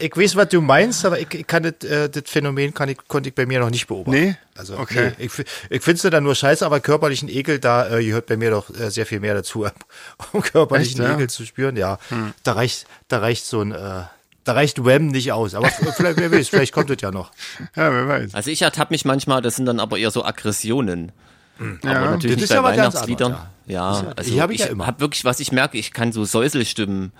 ich 0.00 0.16
weiß, 0.16 0.36
was 0.36 0.48
du 0.48 0.60
meinst, 0.60 1.04
aber 1.04 1.18
ich, 1.18 1.32
ich 1.32 1.46
kann 1.46 1.62
das, 1.62 1.88
äh, 1.88 2.08
das 2.08 2.24
Phänomen 2.26 2.72
kann 2.72 2.88
ich, 2.88 2.98
konnte 3.08 3.30
ich 3.30 3.34
bei 3.34 3.46
mir 3.46 3.60
noch 3.60 3.70
nicht 3.70 3.86
beobachten. 3.86 4.20
Nee? 4.20 4.36
Also, 4.54 4.78
Okay. 4.78 5.12
nee, 5.18 5.26
ich, 5.26 5.32
ich 5.70 5.82
finde 5.82 5.96
es 5.96 6.02
dann 6.02 6.22
nur 6.24 6.34
scheiße, 6.34 6.64
aber 6.64 6.80
körperlichen 6.80 7.28
Ekel, 7.28 7.58
da 7.58 7.88
äh, 7.98 8.04
gehört 8.04 8.26
bei 8.26 8.36
mir 8.36 8.50
doch 8.50 8.70
äh, 8.70 8.90
sehr 8.90 9.06
viel 9.06 9.20
mehr 9.20 9.34
dazu, 9.34 9.66
um 10.32 10.42
körperlichen 10.42 11.00
Echt, 11.00 11.08
ja? 11.08 11.14
Hm. 11.14 11.16
Ekel 11.16 11.30
zu 11.30 11.44
spüren. 11.44 11.76
Ja, 11.76 11.98
da 12.44 12.52
reicht, 12.52 12.86
da 13.08 13.18
reicht 13.18 13.46
so 13.46 13.60
ein, 13.60 13.72
äh, 13.72 14.02
da 14.48 14.54
reicht 14.54 14.84
Wham 14.84 15.08
nicht 15.08 15.30
aus. 15.32 15.54
Aber 15.54 15.68
vielleicht, 15.68 16.16
wer 16.18 16.32
weiß, 16.32 16.48
vielleicht 16.48 16.72
kommt 16.72 16.90
es 16.90 17.00
ja 17.02 17.10
noch. 17.10 17.30
Ja, 17.76 17.92
wer 17.92 18.08
weiß. 18.08 18.34
Also 18.34 18.50
ich 18.50 18.62
ertappe 18.62 18.92
mich 18.94 19.04
manchmal, 19.04 19.42
das 19.42 19.56
sind 19.56 19.66
dann 19.66 19.78
aber 19.80 19.98
eher 19.98 20.10
so 20.10 20.24
Aggressionen. 20.24 21.12
Aber 21.58 21.68
Ja. 21.92 22.10
natürlich 22.12 22.22
Das 22.22 22.22
nicht 22.36 22.42
ist 22.44 22.48
bei 22.50 22.54
ja 22.56 22.62
was 22.62 22.76
ganz 22.76 22.94
Weihnachtsliedern. 22.94 23.32
anderes, 23.32 23.48
Ja, 23.66 23.90
Das 23.90 24.02
ja- 24.02 24.12
also 24.16 24.30
die 24.32 24.40
hab 24.42 24.50
ich 24.50 24.60
ich 24.60 24.66
ja 24.66 24.72
immer. 24.72 24.86
habe 24.86 25.00
wirklich, 25.00 25.24
was 25.24 25.40
ich 25.40 25.52
merke, 25.52 25.76
ich 25.76 25.92
kann 25.92 26.12
so 26.12 26.24
Säuselstimmen, 26.24 27.12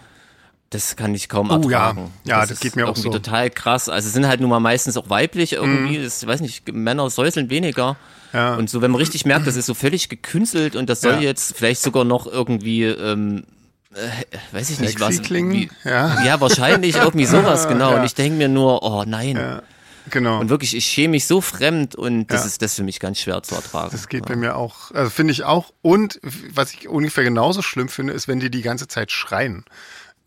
das 0.70 0.96
kann 0.96 1.14
ich 1.14 1.28
kaum 1.28 1.50
Oh, 1.50 1.68
ja. 1.68 1.88
ertragen. 1.88 2.12
Ja, 2.24 2.40
das 2.42 2.52
ist 2.52 2.60
geht 2.60 2.76
mir 2.76 2.86
auch 2.88 2.96
so. 2.96 3.10
total 3.10 3.50
krass. 3.50 3.88
Also 3.88 4.06
es 4.06 4.12
sind 4.14 4.26
halt 4.28 4.40
nun 4.40 4.50
mal 4.50 4.60
meistens 4.60 4.96
auch 4.96 5.10
weiblich 5.10 5.54
irgendwie, 5.54 6.02
das, 6.02 6.22
ich 6.22 6.28
weiß 6.28 6.40
nicht, 6.40 6.72
Männer 6.72 7.08
säuseln 7.10 7.50
weniger. 7.50 7.92
Mhm. 7.92 7.96
Ja. 8.38 8.54
Und 8.56 8.68
so, 8.70 8.82
wenn 8.82 8.90
man 8.90 8.98
richtig 9.00 9.24
merkt, 9.24 9.46
das 9.46 9.56
ist 9.56 9.66
so 9.66 9.74
völlig 9.74 10.08
gekünstelt 10.10 10.76
und 10.76 10.88
das 10.90 11.00
soll 11.00 11.14
Ja. 11.14 11.20
jetzt 11.20 11.56
vielleicht 11.56 11.80
sogar 11.82 12.04
noch 12.04 12.26
irgendwie, 12.26 12.84
ähm, 12.84 13.44
äh, 13.94 14.56
weiß 14.56 14.70
ich 14.70 14.80
nicht 14.80 14.98
Sexy 14.98 15.18
was. 15.18 15.22
klingen, 15.22 15.52
Wie, 15.52 15.70
ja. 15.84 16.22
ja, 16.24 16.40
wahrscheinlich 16.40 16.96
irgendwie 16.96 17.26
sowas, 17.26 17.68
genau. 17.68 17.92
Ja. 17.92 17.98
Und 17.98 18.04
ich 18.04 18.14
denke 18.14 18.36
mir 18.36 18.48
nur, 18.48 18.82
oh 18.82 19.04
nein. 19.06 19.36
Ja, 19.36 19.62
genau. 20.10 20.40
Und 20.40 20.50
wirklich, 20.50 20.76
ich 20.76 20.84
schäme 20.84 21.12
mich 21.12 21.26
so 21.26 21.40
fremd 21.40 21.94
und 21.94 22.26
das 22.26 22.44
ist 22.44 22.60
das 22.60 22.74
für 22.74 22.82
mich 22.82 23.00
ganz 23.00 23.18
schwer 23.18 23.42
zu 23.42 23.54
ertragen. 23.54 23.90
Das 23.92 24.08
geht 24.08 24.26
bei 24.26 24.36
mir 24.36 24.56
auch, 24.56 24.90
also 24.92 25.10
finde 25.10 25.32
ich 25.32 25.44
auch. 25.44 25.72
Und 25.80 26.20
was 26.52 26.74
ich 26.74 26.88
ungefähr 26.88 27.24
genauso 27.24 27.62
schlimm 27.62 27.88
finde, 27.88 28.12
ist, 28.12 28.28
wenn 28.28 28.40
die 28.40 28.50
die 28.50 28.62
ganze 28.62 28.88
Zeit 28.88 29.10
schreien. 29.10 29.64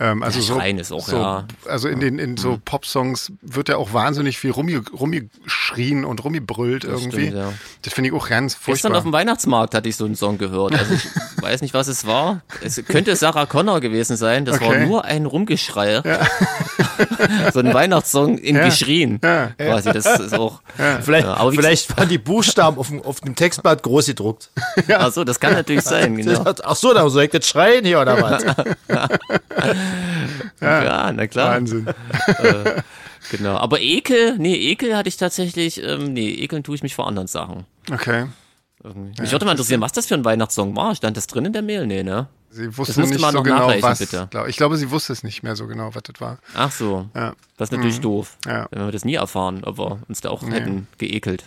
Ähm, 0.03 0.23
also 0.23 0.39
Ja, 0.39 0.83
so, 0.83 0.95
auch, 0.97 1.05
so, 1.07 1.15
ja. 1.15 1.45
Also 1.67 1.87
in 1.87 1.99
den 1.99 2.17
in 2.17 2.35
so 2.35 2.59
Pop-Songs 2.65 3.31
wird 3.43 3.69
ja 3.69 3.77
auch 3.77 3.93
wahnsinnig 3.93 4.39
viel 4.39 4.49
rumge, 4.49 4.81
rumgeschrien 4.91 6.05
und 6.05 6.23
rumgebrüllt 6.23 6.85
irgendwie. 6.85 7.27
stimmt, 7.27 7.37
ja. 7.37 7.53
Das 7.83 7.93
finde 7.93 8.09
ich 8.09 8.15
auch 8.15 8.27
ganz 8.27 8.53
Gestern 8.55 8.63
furchtbar. 8.73 8.97
auf 8.97 9.03
dem 9.03 9.13
Weihnachtsmarkt 9.13 9.75
hatte 9.75 9.87
ich 9.87 9.95
so 9.95 10.05
einen 10.05 10.15
Song 10.15 10.39
gehört. 10.39 10.73
Also 10.73 10.93
ich 10.95 11.07
weiß 11.41 11.61
nicht, 11.61 11.75
was 11.75 11.87
es 11.87 12.07
war. 12.07 12.41
Es 12.63 12.83
könnte 12.87 13.15
Sarah 13.15 13.45
Connor 13.45 13.79
gewesen 13.79 14.17
sein. 14.17 14.45
Das 14.45 14.59
war 14.59 14.69
Okay. 14.69 14.87
nur 14.87 15.05
ein 15.05 15.25
Rumgeschrei. 15.27 16.01
so 17.53 17.59
ein 17.59 17.73
Weihnachtssong 17.73 18.37
in 18.39 18.55
Ja. 18.55 18.65
Geschrien. 18.65 19.19
Ja. 19.23 19.47
Quasi, 19.57 19.91
das 19.91 20.05
ist 20.19 20.33
auch. 20.33 20.61
Vielleicht, 21.01 21.27
Ja, 21.27 21.35
aber 21.35 21.51
vielleicht 21.51 21.95
waren 21.97 22.09
die 22.09 22.17
Buchstaben 22.17 22.77
auf 22.77 22.87
dem, 22.87 23.01
auf 23.03 23.19
dem 23.21 23.35
Textblatt 23.35 23.83
groß 23.83 24.07
gedruckt. 24.07 24.49
Also, 24.87 25.23
das 25.23 25.39
kann 25.39 25.53
natürlich 25.53 25.83
sein, 25.91 26.15
genau. 26.15 26.43
Ach 26.63 26.75
so, 26.75 26.93
da 26.93 27.07
soll 27.09 27.23
ich 27.25 27.31
das 27.31 27.47
schreien 27.47 27.85
hier 27.85 27.99
oder 28.01 28.21
was? 28.21 28.43
Ja, 30.59 31.11
na 31.11 31.27
klar. 31.27 31.55
Wahnsinn. 31.55 31.87
Genau. 33.29 33.55
Aber 33.57 33.79
Ekel, 33.79 34.37
nee, 34.37 34.55
Ekel 34.55 34.97
hatte 34.97 35.09
ich 35.09 35.17
tatsächlich, 35.17 35.81
ähm, 35.83 36.13
nee, 36.13 36.31
ekeln 36.31 36.63
tue 36.63 36.75
ich 36.75 36.83
mich 36.83 36.95
vor 36.95 37.07
anderen 37.07 37.27
Sachen. 37.27 37.65
Okay. 37.91 38.25
Irgendwie. 38.83 39.21
Mich 39.21 39.31
würde 39.31 39.45
mal 39.45 39.51
interessieren, 39.51 39.81
was 39.81 39.91
das 39.91 40.07
für 40.07 40.15
ein 40.15 40.25
Weihnachtssong 40.25 40.75
war. 40.75 40.95
Stand 40.95 41.15
das 41.17 41.27
drin 41.27 41.45
in 41.45 41.53
der 41.53 41.61
Mail? 41.61 41.85
Nee, 41.85 42.03
ne? 42.03 42.27
Sie 42.49 42.65
wusste 42.77 42.99
musste 42.99 43.15
nicht 43.15 43.25
so 43.25 43.31
noch 43.31 43.43
genau, 43.43 43.71
was. 43.81 43.99
bitte. 43.99 44.27
Ich 44.47 44.57
glaube, 44.57 44.75
sie 44.75 44.91
wusste 44.91 45.13
es 45.13 45.23
nicht 45.23 45.43
mehr 45.43 45.55
so 45.55 45.67
genau, 45.67 45.93
was 45.93 46.03
das 46.03 46.19
war. 46.19 46.39
Ach 46.55 46.71
so. 46.71 47.07
Ja. 47.15 47.33
Das 47.57 47.69
ist 47.69 47.77
natürlich 47.77 48.01
doof. 48.01 48.37
Ja. 48.45 48.67
Wenn 48.71 48.85
wir 48.85 48.91
das 48.91 49.05
nie 49.05 49.15
erfahren, 49.15 49.63
ob 49.63 49.77
wir 49.77 49.99
uns 50.09 50.21
da 50.21 50.29
auch 50.29 50.43
hätten 50.49 50.87
geekelt. 50.97 51.45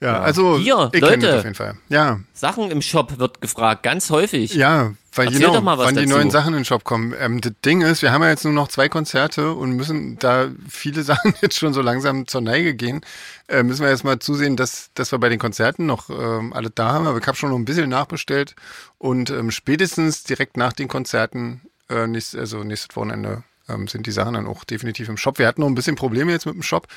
Ja, 0.00 0.20
also 0.20 0.58
Hier, 0.58 0.90
ich 0.92 1.00
Leute. 1.00 1.18
das 1.18 1.34
auf 1.38 1.42
jeden 1.44 1.56
Fall. 1.56 1.74
Ja, 1.88 2.20
Sachen 2.32 2.70
im 2.70 2.82
Shop 2.82 3.18
wird 3.18 3.40
gefragt, 3.40 3.82
ganz 3.82 4.10
häufig. 4.10 4.54
ja, 4.54 4.92
weil 5.12 5.26
Erzähl 5.26 5.40
genau, 5.40 5.54
doch 5.54 5.62
mal 5.62 5.76
was 5.76 5.86
wann 5.86 5.96
die 5.96 6.02
dazu. 6.04 6.14
neuen 6.16 6.30
Sachen 6.30 6.48
in 6.54 6.60
den 6.60 6.64
Shop 6.64 6.84
kommen. 6.84 7.12
Ähm, 7.18 7.40
das 7.40 7.52
Ding 7.64 7.80
ist, 7.80 8.02
wir 8.02 8.12
haben 8.12 8.22
ja 8.22 8.28
jetzt 8.28 8.44
nur 8.44 8.52
noch 8.52 8.68
zwei 8.68 8.88
Konzerte 8.88 9.52
und 9.52 9.72
müssen 9.72 10.16
da 10.20 10.48
viele 10.68 11.02
Sachen 11.04 11.34
jetzt 11.40 11.58
schon 11.58 11.74
so 11.74 11.82
langsam 11.82 12.28
zur 12.28 12.40
Neige 12.42 12.74
gehen. 12.74 13.00
Äh, 13.48 13.64
müssen 13.64 13.82
wir 13.82 13.90
jetzt 13.90 14.04
mal 14.04 14.20
zusehen, 14.20 14.56
dass, 14.56 14.90
dass 14.94 15.10
wir 15.10 15.18
bei 15.18 15.28
den 15.28 15.40
Konzerten 15.40 15.86
noch 15.86 16.10
ähm, 16.10 16.52
alle 16.52 16.70
da 16.70 16.92
haben. 16.92 17.08
Aber 17.08 17.18
ich 17.18 17.26
habe 17.26 17.36
schon 17.36 17.50
noch 17.50 17.58
ein 17.58 17.64
bisschen 17.64 17.88
nachbestellt 17.90 18.54
und 18.98 19.30
ähm, 19.30 19.50
spätestens 19.50 20.22
direkt 20.22 20.56
nach 20.56 20.72
den 20.72 20.86
Konzerten, 20.86 21.62
äh, 21.90 22.06
nächst, 22.06 22.36
also 22.36 22.62
nächstes 22.62 22.94
Wochenende, 22.94 23.42
ähm, 23.68 23.88
sind 23.88 24.06
die 24.06 24.10
Sachen 24.10 24.34
dann 24.34 24.46
auch 24.46 24.64
definitiv 24.64 25.08
im 25.08 25.16
Shop. 25.16 25.38
Wir 25.38 25.46
hatten 25.46 25.60
noch 25.60 25.68
ein 25.68 25.74
bisschen 25.74 25.96
Probleme 25.96 26.32
jetzt 26.32 26.46
mit 26.46 26.54
dem 26.54 26.62
Shop. 26.62 26.88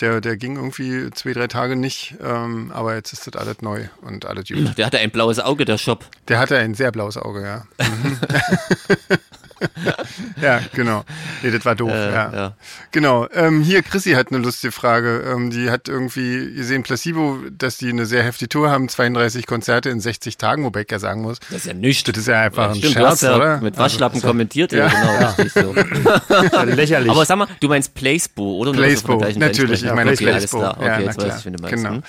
Der, 0.00 0.20
der 0.20 0.36
ging 0.36 0.56
irgendwie 0.56 1.10
zwei, 1.10 1.32
drei 1.32 1.46
Tage 1.46 1.76
nicht, 1.76 2.14
ähm, 2.22 2.70
aber 2.72 2.94
jetzt 2.94 3.12
ist 3.12 3.26
das 3.26 3.36
alles 3.36 3.60
neu 3.60 3.88
und 4.00 4.24
alles 4.24 4.48
gut. 4.48 4.76
Der 4.78 4.86
hatte 4.86 4.98
ein 4.98 5.10
blaues 5.10 5.38
Auge, 5.38 5.64
der 5.64 5.78
Shop. 5.78 6.06
Der 6.28 6.38
hatte 6.38 6.56
ein 6.56 6.74
sehr 6.74 6.92
blaues 6.92 7.16
Auge, 7.16 7.42
ja. 7.42 7.66
Ja, 10.40 10.60
genau. 10.74 11.04
Nee, 11.42 11.50
das 11.50 11.64
war 11.64 11.74
doof, 11.74 11.90
Äh, 11.90 12.12
ja. 12.12 12.32
ja. 12.32 12.56
Genau. 12.90 13.28
Ähm, 13.32 13.62
hier, 13.62 13.82
Chrissy 13.82 14.12
hat 14.12 14.28
eine 14.32 14.38
lustige 14.42 14.72
Frage. 14.72 15.22
Ähm, 15.32 15.50
die 15.50 15.70
hat 15.70 15.88
irgendwie 15.88 16.54
gesehen, 16.54 16.82
Placebo, 16.82 17.38
dass 17.50 17.76
die 17.78 17.90
eine 17.90 18.06
sehr 18.06 18.22
heftige 18.24 18.48
Tour 18.48 18.70
haben, 18.70 18.88
32 18.88 19.46
Konzerte 19.46 19.90
in 19.90 20.00
60 20.00 20.36
Tagen, 20.38 20.64
wobei 20.64 20.82
ich 20.82 20.90
ja 20.90 20.98
sagen 20.98 21.22
muss, 21.22 21.38
Das 21.50 21.58
ist 21.60 21.66
ja 21.66 21.74
nichts. 21.74 22.04
das 22.04 22.18
ist 22.18 22.28
ja 22.28 22.40
einfach 22.40 22.70
ein 22.70 22.76
Stimmt, 22.76 22.94
Scherz, 22.94 23.06
hast 23.10 23.22
ja 23.22 23.36
oder? 23.36 23.60
mit 23.60 23.76
Waschlappen 23.78 24.20
kommentiert, 24.20 24.72
ja, 24.72 24.88
genau, 24.88 25.16
richtig 25.42 25.52
so. 25.52 25.74
Lächerlich. 26.64 27.10
Aber 27.10 27.24
sag 27.24 27.36
mal, 27.38 27.46
du 27.60 27.68
meinst 27.68 27.94
Placebo, 27.94 28.56
oder? 28.58 28.72
Placebo, 28.72 29.24
natürlich, 29.36 29.84
ich 29.84 29.92
meine 29.92 30.10
okay, 30.12 30.26
alles 30.30 30.50
Placebo. 30.50 30.58
klar. 30.58 30.76
Okay, 30.78 30.86
ja, 30.86 31.00
jetzt 31.00 31.20
weiß 31.22 31.38
ich, 31.38 31.44
wen 31.46 31.52
du 31.54 31.62
meinst. 31.62 31.84
Genau. 31.84 32.00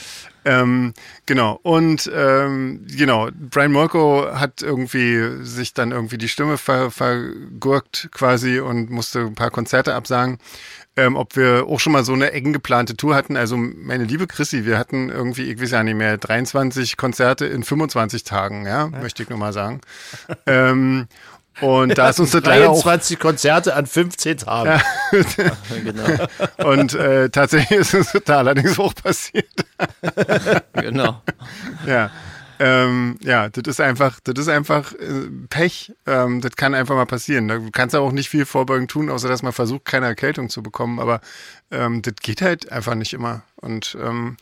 Hm? 0.43 0.51
Ähm, 0.53 0.93
genau. 1.25 1.59
Und 1.63 2.11
ähm, 2.13 2.85
genau, 2.87 3.29
Brian 3.33 3.71
Molko 3.71 4.27
hat 4.33 4.61
irgendwie 4.61 5.43
sich 5.43 5.73
dann 5.73 5.91
irgendwie 5.91 6.17
die 6.17 6.29
Stimme 6.29 6.57
ver 6.57 6.91
vergurkt 6.91 8.09
quasi 8.11 8.59
und 8.59 8.89
musste 8.89 9.21
ein 9.21 9.35
paar 9.35 9.51
Konzerte 9.51 9.95
absagen. 9.95 10.37
Ähm, 10.95 11.15
ob 11.15 11.35
wir 11.35 11.65
auch 11.67 11.79
schon 11.79 11.91
mal 11.91 12.03
so 12.03 12.13
eine 12.13 12.33
eng 12.33 12.53
geplante 12.53 12.95
Tour 12.95 13.15
hatten. 13.15 13.35
Also 13.35 13.57
meine 13.57 14.03
liebe 14.03 14.27
Chrissy, 14.27 14.63
wir 14.65 14.77
hatten 14.77 15.09
irgendwie, 15.09 15.51
ich 15.51 15.59
weiß 15.59 15.71
ja 15.71 15.81
nicht 15.81 15.95
mehr, 15.95 16.19
23 16.19 16.97
Konzerte 16.97 17.47
in 17.47 17.63
25 17.63 18.23
Tagen, 18.23 18.67
ja, 18.67 18.87
möchte 18.87 19.23
ich 19.23 19.29
nur 19.29 19.39
mal 19.39 19.53
sagen. 19.53 19.81
ähm, 20.45 21.07
und 21.61 21.97
da 21.97 22.09
ist 22.09 22.19
uns 22.19 22.31
das 22.31 22.43
leider 22.43 22.69
auch 22.69 22.81
23 22.81 23.19
Konzerte 23.19 23.75
an 23.75 23.85
15 23.85 24.37
Tagen. 24.37 24.81
Genau, 25.83 26.27
und 26.69 26.93
äh, 26.95 27.29
tatsächlich 27.29 27.79
ist 27.79 27.93
es 27.93 28.11
da 28.25 28.39
allerdings 28.39 28.79
auch 28.79 28.95
passiert. 28.95 29.45
genau. 30.73 31.21
Ja. 31.85 32.11
Ähm, 32.59 33.17
ja, 33.21 33.49
das 33.49 33.63
ist 33.67 33.81
einfach, 33.81 34.19
das 34.23 34.39
ist 34.39 34.47
einfach 34.47 34.93
äh, 34.93 35.29
Pech. 35.49 35.93
Ähm, 36.05 36.39
das 36.39 36.55
kann 36.55 36.73
einfach 36.73 36.95
mal 36.95 37.05
passieren. 37.05 37.47
Da 37.47 37.59
kannst 37.71 37.93
du 37.93 37.99
auch 37.99 38.11
nicht 38.11 38.29
viel 38.29 38.45
vorbeugen 38.45 38.87
tun, 38.87 39.09
außer 39.09 39.27
dass 39.27 39.43
man 39.43 39.53
versucht, 39.53 39.85
keine 39.85 40.05
Erkältung 40.05 40.49
zu 40.49 40.63
bekommen. 40.63 40.99
Aber 40.99 41.19
ähm, 41.71 42.01
das 42.01 42.13
geht 42.21 42.41
halt 42.41 42.71
einfach 42.71 42.95
nicht 42.95 43.13
immer. 43.13 43.43
Und 43.55 43.97
ähm, 44.01 44.37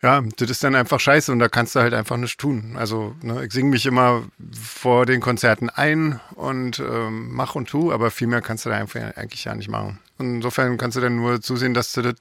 ja, 0.00 0.22
das 0.36 0.50
ist 0.50 0.62
dann 0.62 0.76
einfach 0.76 1.00
scheiße 1.00 1.32
und 1.32 1.40
da 1.40 1.48
kannst 1.48 1.74
du 1.74 1.80
halt 1.80 1.92
einfach 1.92 2.16
nichts 2.16 2.36
tun. 2.36 2.76
Also, 2.76 3.16
ne, 3.20 3.44
ich 3.44 3.52
singe 3.52 3.70
mich 3.70 3.84
immer 3.84 4.22
vor 4.52 5.06
den 5.06 5.20
Konzerten 5.20 5.70
ein 5.70 6.20
und 6.36 6.78
ähm, 6.78 7.30
mach 7.32 7.56
und 7.56 7.68
tu, 7.68 7.92
aber 7.92 8.12
viel 8.12 8.28
mehr 8.28 8.40
kannst 8.40 8.64
du 8.64 8.70
da 8.70 8.76
einfach 8.76 9.00
eigentlich 9.16 9.44
ja 9.44 9.56
nicht 9.56 9.68
machen. 9.68 9.98
Und 10.18 10.36
insofern 10.36 10.78
kannst 10.78 10.96
du 10.96 11.00
dann 11.00 11.16
nur 11.16 11.40
zusehen, 11.40 11.74
dass 11.74 11.92
du 11.92 12.02
das, 12.02 12.14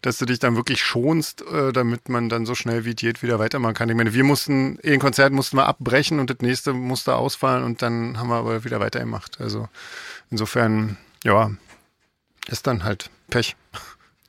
dass 0.00 0.18
du 0.18 0.26
dich 0.26 0.40
dann 0.40 0.56
wirklich 0.56 0.82
schonst, 0.82 1.42
äh, 1.42 1.72
damit 1.72 2.08
man 2.08 2.28
dann 2.28 2.44
so 2.44 2.56
schnell 2.56 2.84
wie 2.84 2.94
geht 2.94 3.22
wieder 3.22 3.38
weitermachen 3.38 3.74
kann. 3.74 3.88
Ich 3.88 3.96
meine, 3.96 4.14
wir 4.14 4.24
mussten, 4.24 4.78
ein 4.84 4.98
Konzert 4.98 5.32
mussten 5.32 5.56
wir 5.56 5.66
abbrechen 5.66 6.18
und 6.18 6.28
das 6.28 6.38
nächste 6.40 6.72
musste 6.72 7.14
ausfallen 7.14 7.62
und 7.62 7.82
dann 7.82 8.18
haben 8.18 8.28
wir 8.28 8.36
aber 8.36 8.64
wieder 8.64 8.80
weitergemacht. 8.80 9.40
Also 9.40 9.68
insofern, 10.30 10.96
ja, 11.22 11.52
ist 12.48 12.66
dann 12.66 12.82
halt 12.82 13.10
Pech. 13.30 13.56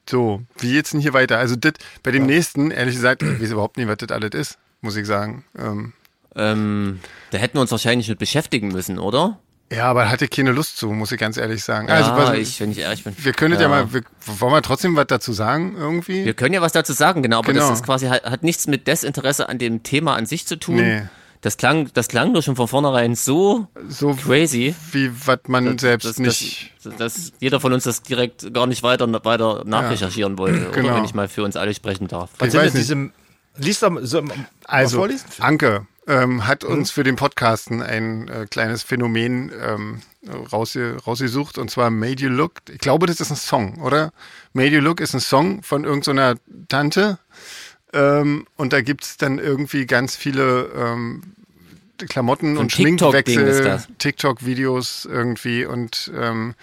So, 0.09 0.41
wie 0.59 0.73
geht's 0.73 0.91
denn 0.91 0.99
hier 0.99 1.13
weiter? 1.13 1.37
Also 1.37 1.55
das, 1.55 1.73
bei 2.03 2.11
dem 2.11 2.25
nächsten, 2.25 2.71
ehrlich 2.71 2.95
gesagt, 2.95 3.23
ich 3.23 3.41
weiß 3.41 3.51
überhaupt 3.51 3.77
nicht, 3.77 3.87
was 3.87 3.97
das 3.97 4.09
alles 4.11 4.31
ist, 4.33 4.57
muss 4.81 4.95
ich 4.95 5.07
sagen. 5.07 5.43
Ähm, 5.57 5.93
Ähm, 6.35 6.99
da 7.31 7.37
hätten 7.37 7.55
wir 7.57 7.61
uns 7.61 7.71
wahrscheinlich 7.71 8.09
mit 8.09 8.19
beschäftigen 8.19 8.69
müssen, 8.69 8.99
oder? 8.99 9.39
ja, 9.71 9.85
aber 9.85 10.09
hatte 10.09 10.27
keine 10.27 10.51
Lust 10.51 10.77
zu, 10.77 10.91
muss 10.91 11.11
ich 11.11 11.19
ganz 11.19 11.37
ehrlich 11.37 11.63
sagen. 11.63 11.87
Ja, 11.87 11.95
also, 11.95 12.11
was, 12.11 12.37
ich, 12.37 12.59
wenn 12.59 12.71
ich 12.71 12.79
ehrlich 12.79 13.03
bin. 13.03 13.15
wir 13.17 13.33
können 13.33 13.55
ja. 13.55 13.61
ja 13.61 13.67
mal, 13.69 13.91
wir, 13.93 14.01
wollen 14.25 14.51
wir 14.53 14.61
trotzdem 14.61 14.95
was 14.95 15.07
dazu 15.07 15.33
sagen 15.33 15.75
irgendwie? 15.77 16.25
Wir 16.25 16.33
können 16.35 16.53
ja 16.53 16.61
was 16.61 16.73
dazu 16.73 16.93
sagen, 16.93 17.23
genau, 17.23 17.39
aber 17.39 17.53
Genau. 17.53 17.69
das 17.69 17.79
ist 17.79 17.85
quasi 17.85 18.07
hat, 18.07 18.23
hat 18.23 18.43
nichts 18.43 18.67
mit 18.67 18.85
Desinteresse 18.87 19.49
an 19.49 19.57
dem 19.57 19.81
Thema 19.81 20.15
an 20.15 20.25
sich 20.27 20.45
zu 20.45 20.57
tun. 20.59 20.75
Nee. 20.75 21.03
Das 21.43 21.57
klang, 21.57 21.89
das 21.93 22.07
klang 22.07 22.31
nur 22.31 22.41
schon 22.41 22.55
von 22.55 22.67
vornherein 22.69 23.15
so 23.15 23.67
so 23.89 24.15
crazy, 24.15 24.73
wie 24.93 25.11
was 25.27 25.39
man 25.47 25.77
selbst 25.77 26.07
dass, 26.07 26.17
nicht. 26.17 26.71
dass, 26.83 26.95
dass 26.95 27.31
jeder 27.39 27.59
von 27.59 27.73
uns 27.73 27.83
das 27.83 28.01
direkt 28.01 28.53
gar 28.53 28.65
nicht 28.65 28.81
weiter, 28.81 29.07
weiter 29.25 29.63
nachrecherchieren 29.65 30.37
wollte, 30.37 30.71
Genau. 30.71 30.87
oder 30.87 30.95
wenn 30.97 31.05
ich 31.05 31.13
mal 31.13 31.27
für 31.27 31.43
uns 31.43 31.57
alle 31.57 31.73
sprechen 31.75 32.07
darf. 32.07 32.29
Was 32.39 32.47
Ich 32.47 32.53
weiß 32.59 32.73
nicht. 32.73 33.11
Liest 33.57 33.81
mal, 33.87 34.03
so, 34.05 34.23
Also, 34.65 34.97
vorlesen? 34.97 35.25
Anke 35.39 35.85
ähm, 36.07 36.47
hat 36.47 36.63
Hm? 36.63 36.71
uns 36.71 36.91
für 36.91 37.03
den 37.03 37.17
Podcasten 37.17 37.81
ein 37.83 38.27
äh, 38.27 38.47
kleines 38.49 38.81
Phänomen 38.83 39.51
ähm, 39.61 40.01
rausge 40.51 40.97
rausgesucht 41.05 41.57
und 41.57 41.69
zwar 41.69 41.89
Made 41.89 42.21
You 42.23 42.29
Look. 42.29 42.53
Ich 42.71 42.79
glaube, 42.79 43.05
das 43.05 43.19
ist 43.19 43.29
ein 43.31 43.35
Song, 43.35 43.81
oder? 43.81 44.11
Made 44.53 44.69
You 44.69 44.79
Look 44.81 45.01
ist 45.01 45.13
ein 45.13 45.19
Song 45.19 45.61
von 45.61 45.83
irgendeiner 45.83 46.35
Tante 46.67 47.19
ähm, 47.93 48.45
und 48.57 48.73
da 48.73 48.81
gibt's 48.81 49.17
dann 49.17 49.39
irgendwie 49.39 49.85
ganz 49.85 50.15
viele 50.15 50.69
ähm, 50.75 51.23
Klamotten 52.09 52.55
So 52.55 52.61
und 52.61 52.71
Schminkwechsel. 52.71 53.79
TikTok-Videos 53.99 55.05
irgendwie 55.09 55.65
und 55.65 56.11
ähm, 56.17 56.55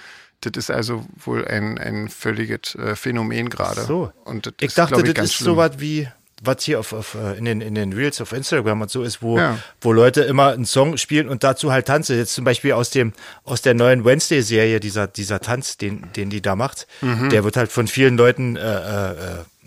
das 0.42 0.52
ist 0.56 0.70
also 0.70 1.04
wohl 1.24 1.46
ein, 1.46 1.78
ein 1.78 2.08
völliges 2.08 2.74
äh, 2.74 2.96
Phänomen 2.96 3.50
gerade. 3.50 3.82
So. 3.82 4.10
Und 4.24 4.46
das 4.46 4.54
Ich 4.60 4.68
ist, 4.68 4.78
dachte, 4.78 5.02
ich, 5.06 5.14
das 5.14 5.26
ist 5.26 5.34
schlimm. 5.34 5.44
so 5.46 5.56
was 5.58 5.80
wie, 5.80 6.08
was 6.42 6.62
hier 6.62 6.80
auf, 6.80 6.94
auf, 6.94 7.14
äh, 7.14 7.36
in, 7.36 7.44
den, 7.44 7.60
in 7.60 7.74
den 7.74 7.92
Reels 7.92 8.20
auf 8.22 8.32
Instagram 8.32 8.80
und 8.80 8.90
so 8.90 9.02
ist, 9.02 9.20
wo, 9.22 9.36
Ja. 9.38 9.58
wo 9.82 9.92
Leute 9.92 10.22
immer 10.22 10.52
einen 10.52 10.64
Song 10.64 10.96
spielen 10.96 11.28
und 11.28 11.44
dazu 11.44 11.70
halt 11.72 11.86
tanzen. 11.86 12.16
Jetzt 12.16 12.32
zum 12.34 12.44
Beispiel 12.44 12.72
aus 12.72 12.88
dem, 12.90 13.12
aus 13.44 13.60
der 13.60 13.74
neuen 13.74 14.06
Wednesday-Serie, 14.06 14.80
dieser, 14.80 15.06
dieser 15.06 15.40
Tanz, 15.40 15.76
den, 15.76 16.10
den 16.16 16.30
die 16.30 16.40
da 16.40 16.56
macht, 16.56 16.86
Mhm. 17.02 17.28
der 17.28 17.44
wird 17.44 17.56
halt 17.58 17.70
von 17.70 17.86
vielen 17.86 18.16
Leuten 18.16 18.56
äh, 18.56 18.60
äh, 18.62 19.14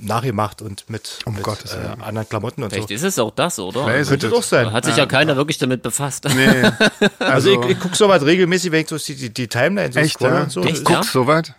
nachgemacht 0.04 0.62
und 0.62 0.89
mit, 0.89 1.20
Um 1.26 1.36
mit 1.36 1.44
Gottes 1.44 1.74
äh, 1.74 2.02
anderen 2.02 2.28
Klamotten 2.28 2.63
und 2.63 2.72
Vielleicht 2.72 2.89
so. 2.89 2.94
ist 2.94 3.04
es 3.04 3.20
auch 3.20 3.32
das, 3.32 3.60
oder? 3.60 3.86
Vielleicht 3.86 4.10
Könnte 4.10 4.28
es 4.28 4.34
doch 4.34 4.44
sein. 4.44 4.66
Da 4.66 4.72
hat 4.72 4.86
sich 4.86 4.98
ja, 4.98 5.06
keiner 5.06 5.36
wirklich 5.36 5.58
damit 5.58 5.82
befasst. 5.82 6.26
Nee. 6.26 6.63
Also, 7.20 7.52
ich, 7.52 7.70
ich 7.70 7.80
gucke 7.80 7.96
sowas 7.96 8.24
regelmäßig, 8.24 8.72
wenn 8.72 8.82
ich 8.82 8.89
so 8.89 8.98
die, 8.98 9.30
die, 9.30 9.48
Timeline 9.48 9.92
so 9.92 10.00
Echt, 10.00 10.16
scrolle 10.16 10.36
ja? 10.36 10.44
und 10.44 10.52
so. 10.52 10.63
Echt, 10.63 10.84
Guckst 10.84 11.12
so 11.12 11.28
weit? 11.28 11.54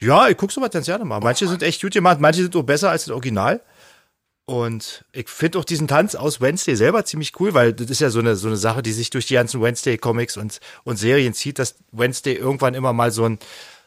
Ja, 0.00 0.28
ich 0.28 0.36
gucke 0.36 0.52
sowas 0.52 0.70
ganz 0.70 0.86
gerne 0.86 1.04
mal. 1.04 1.20
Manche 1.20 1.48
sind 1.48 1.62
echt 1.62 1.80
gut 1.82 1.92
gemacht, 1.92 2.20
manche 2.20 2.42
sind 2.42 2.54
auch 2.56 2.62
besser 2.62 2.90
als 2.90 3.04
das 3.04 3.12
Original. 3.12 3.60
Und 4.48 5.04
ich 5.12 5.28
finde 5.28 5.58
auch 5.58 5.64
diesen 5.64 5.88
Tanz 5.88 6.14
aus 6.14 6.40
Wednesday 6.40 6.74
selber 6.74 7.04
ziemlich 7.04 7.38
cool, 7.38 7.52
weil 7.52 7.74
das 7.74 7.90
ist 7.90 8.00
ja 8.00 8.08
so 8.08 8.20
eine, 8.20 8.34
so 8.34 8.48
eine 8.48 8.56
Sache, 8.56 8.82
die 8.82 8.92
sich 8.92 9.10
durch 9.10 9.26
die 9.26 9.34
ganzen 9.34 9.60
Wednesday-Comics 9.60 10.38
und, 10.38 10.60
und 10.84 10.96
Serien 10.96 11.34
zieht, 11.34 11.58
dass 11.58 11.74
Wednesday 11.92 12.34
irgendwann 12.34 12.72
immer 12.72 12.94
mal 12.94 13.10
so 13.10 13.26
ein, 13.26 13.38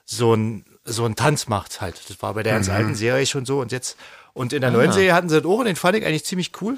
so 0.05 0.35
ein, 0.35 0.65
so 0.83 1.05
ein 1.05 1.15
Tanz 1.15 1.47
macht 1.47 1.81
halt. 1.81 2.01
Das 2.09 2.21
war 2.21 2.33
bei 2.33 2.43
der 2.43 2.53
ganz 2.53 2.69
alten 2.69 2.95
Serie 2.95 3.25
schon 3.25 3.45
so 3.45 3.59
und 3.61 3.71
jetzt, 3.71 3.97
und 4.33 4.53
in 4.53 4.61
der 4.61 4.71
neuen 4.71 4.91
Serie 4.91 5.13
hatten 5.13 5.29
sie 5.29 5.35
das 5.41 5.45
auch 5.45 5.59
und 5.59 5.65
den 5.65 5.75
fand 5.75 5.97
ich 5.97 6.05
eigentlich 6.05 6.25
ziemlich 6.25 6.51
cool. 6.61 6.77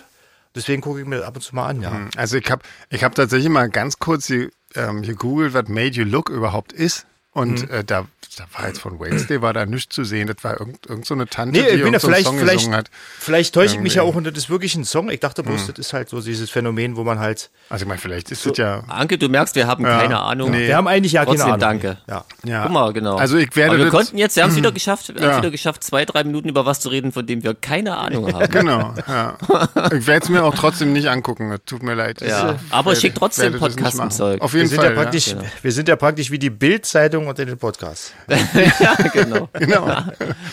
Deswegen 0.55 0.81
gucke 0.81 0.99
ich 0.99 1.07
mir 1.07 1.17
das 1.17 1.25
ab 1.25 1.35
und 1.35 1.41
zu 1.41 1.55
mal 1.55 1.67
an, 1.67 1.81
ja. 1.81 2.07
Also 2.15 2.37
ich 2.37 2.49
habe 2.51 2.61
ich 2.89 3.03
hab 3.03 3.15
tatsächlich 3.15 3.49
mal 3.49 3.69
ganz 3.69 3.97
kurz 3.97 4.27
hier, 4.27 4.49
ähm, 4.75 5.01
gegoogelt, 5.01 5.53
was 5.53 5.67
Made 5.67 5.95
You 5.95 6.03
Look 6.03 6.29
überhaupt 6.29 6.73
ist. 6.73 7.07
Und 7.33 7.63
Mhm. 7.67 7.75
äh, 7.75 7.83
da, 7.83 8.05
da 8.37 8.45
war 8.59 8.67
jetzt 8.67 8.79
von 8.79 8.99
Wednesday 8.99 9.41
war 9.41 9.53
da 9.53 9.65
nichts 9.65 9.93
zu 9.95 10.03
sehen. 10.03 10.27
Das 10.27 10.37
war 10.43 10.59
irgend, 10.59 10.85
irgend 10.87 11.05
so 11.05 11.15
eine 11.15 11.25
Tante, 11.27 11.59
Nee, 11.59 11.65
die 11.67 11.73
ich 11.75 11.79
irgend 11.81 11.99
so 11.99 12.07
einen 12.07 12.13
vielleicht, 12.15 12.27
Song 12.27 12.37
vielleicht, 12.37 12.57
gesungen 12.59 12.77
hat. 12.77 12.89
vielleicht 13.19 13.55
täusche 13.55 13.75
ich 13.75 13.81
mich 13.81 13.95
ja 13.95 14.03
auch 14.03 14.13
und 14.15 14.25
das 14.27 14.35
ist 14.37 14.49
wirklich 14.51 14.75
ein 14.75 14.85
Song. 14.85 15.09
Ich 15.09 15.19
dachte 15.19 15.41
bloß, 15.43 15.65
das 15.67 15.79
ist 15.79 15.93
halt 15.93 16.09
so 16.09 16.21
dieses 16.21 16.51
Phänomen, 16.51 16.95
wo 16.95 17.03
man 17.03 17.17
halt, 17.19 17.49
Also 17.69 17.83
ich 17.85 17.89
meine, 17.89 17.99
vielleicht 17.99 18.29
ist 18.31 18.45
das 18.45 18.57
ja. 18.57 18.83
Anke, 18.87 19.17
du 19.17 19.29
merkst, 19.29 19.55
wir 19.55 19.65
haben 19.65 19.83
Ja. 19.83 19.99
keine 19.99 20.19
Ahnung. 20.19 20.51
Nee. 20.51 20.67
wir 20.67 20.77
haben 20.77 20.87
eigentlich 20.87 21.13
ja 21.13 21.25
keine 21.25 21.37
Trotzdem 21.37 21.53
Ahnung. 21.53 21.59
danke. 21.81 21.97
Ja. 22.07 22.25
ja. 22.43 22.63
Guck 22.63 22.71
mal, 22.71 22.93
genau. 22.93 23.15
Also 23.17 23.37
ich 23.37 23.55
werde 23.55 23.75
Aber 23.75 23.83
wir 23.83 23.89
konnten 23.91 24.17
jetzt, 24.19 24.35
wir 24.35 24.43
haben 24.43 24.51
es 24.51 24.55
wieder 24.57 24.71
geschafft, 24.73 25.07
wir 25.09 25.15
haben 25.15 25.23
Ja. 25.23 25.31
es 25.31 25.37
wieder 25.39 25.51
geschafft, 25.51 25.83
zwei, 25.83 26.05
drei 26.05 26.23
Minuten 26.23 26.49
über 26.49 26.67
was 26.67 26.79
zu 26.81 26.89
reden, 26.89 27.11
von 27.11 27.25
dem 27.25 27.43
wir 27.43 27.55
keine 27.55 27.97
Ahnung 27.97 28.31
haben. 28.31 28.51
Genau, 28.51 28.93
ja. 29.07 29.37
Ich 29.97 30.05
werde 30.07 30.23
es 30.23 30.29
mir 30.29 30.43
auch 30.43 30.53
trotzdem 30.55 30.93
nicht 30.93 31.07
angucken. 31.07 31.55
Tut 31.65 31.81
mir 31.81 31.95
leid. 31.95 32.21
Ja. 32.21 32.51
Ich, 32.51 32.71
Aber 32.73 32.91
werde- 32.91 33.01
schick 33.01 33.15
trotzdem 33.15 33.45
werde 33.53 33.59
das 33.59 33.69
nicht 33.69 33.75
Podcast 33.77 33.97
machen. 33.97 34.05
und 34.07 34.11
Zeug. 34.13 34.41
Auf 34.41 34.53
Wir 34.53 34.59
jeden 34.59 34.69
sind, 34.69 34.79
Fall. 34.81 34.93
ja 34.95 35.01
praktisch, 35.01 35.25
genau. 35.31 35.43
wir 35.61 35.71
sind 35.71 35.87
ja 35.89 35.95
praktisch 35.95 36.29
wie 36.31 36.39
die 36.39 36.49
Bild-Zeitung 36.51 37.22
unter 37.27 37.45
den 37.45 37.57
Podcasts. 37.57 38.13
ja, 38.27 38.95
genau. 39.13 39.49
Ja, 39.53 39.59
genau. 39.59 40.03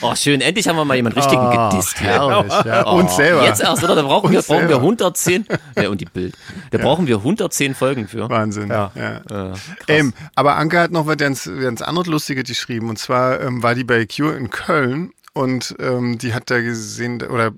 Oh, 0.01 0.15
schön, 0.15 0.41
endlich 0.41 0.69
haben 0.69 0.77
wir 0.77 0.85
mal 0.85 0.95
jemanden 0.95 1.19
richtigen 1.19 1.43
Oh, 1.43 1.69
gedisst 1.71 2.01
herrlich, 2.01 2.53
ja. 2.65 2.87
Oh, 2.87 2.99
Und 2.99 3.11
selber. 3.11 3.45
Jetzt 3.45 3.61
erst, 3.61 3.85
oder? 3.85 3.95
Da 3.95 4.03
brauchen 4.03 4.31
wir, 4.31 4.39
Uns 4.39 4.47
brauchen 4.47 4.63
wir 4.63 4.77
selber. 4.77 4.83
110, 4.83 5.47
ja, 5.77 5.89
und 5.89 6.01
die 6.01 6.07
Bild. 6.07 6.35
Da 6.71 6.79
brauchen 6.79 7.07
wir 7.07 7.17
110 7.17 7.75
Folgen 7.75 8.09
für. 8.09 8.29
Wahnsinn. 8.29 8.69
Ja. 8.69 8.93
Ja. 8.95 9.55
Ähm, 9.89 10.13
aber 10.35 10.57
Anke 10.57 10.81
hat 10.81 10.91
noch 10.91 11.07
was 11.07 11.17
ganz, 11.17 11.51
ganz 11.61 11.83
anderes 11.83 12.09
Lustiges 12.09 12.45
geschrieben. 12.45 12.89
Und 12.89 12.99
zwar 12.99 13.41
ähm, 13.41 13.63
war 13.63 13.75
die 13.75 13.85
bei 13.85 14.07
Cure 14.07 14.37
in 14.37 14.51
Köln 14.51 15.13
und 15.33 15.77
ähm, 15.79 16.19
die 16.19 16.35
hat 16.35 16.51
da 16.51 16.61
gesehen 16.61 17.23
oder 17.23 17.53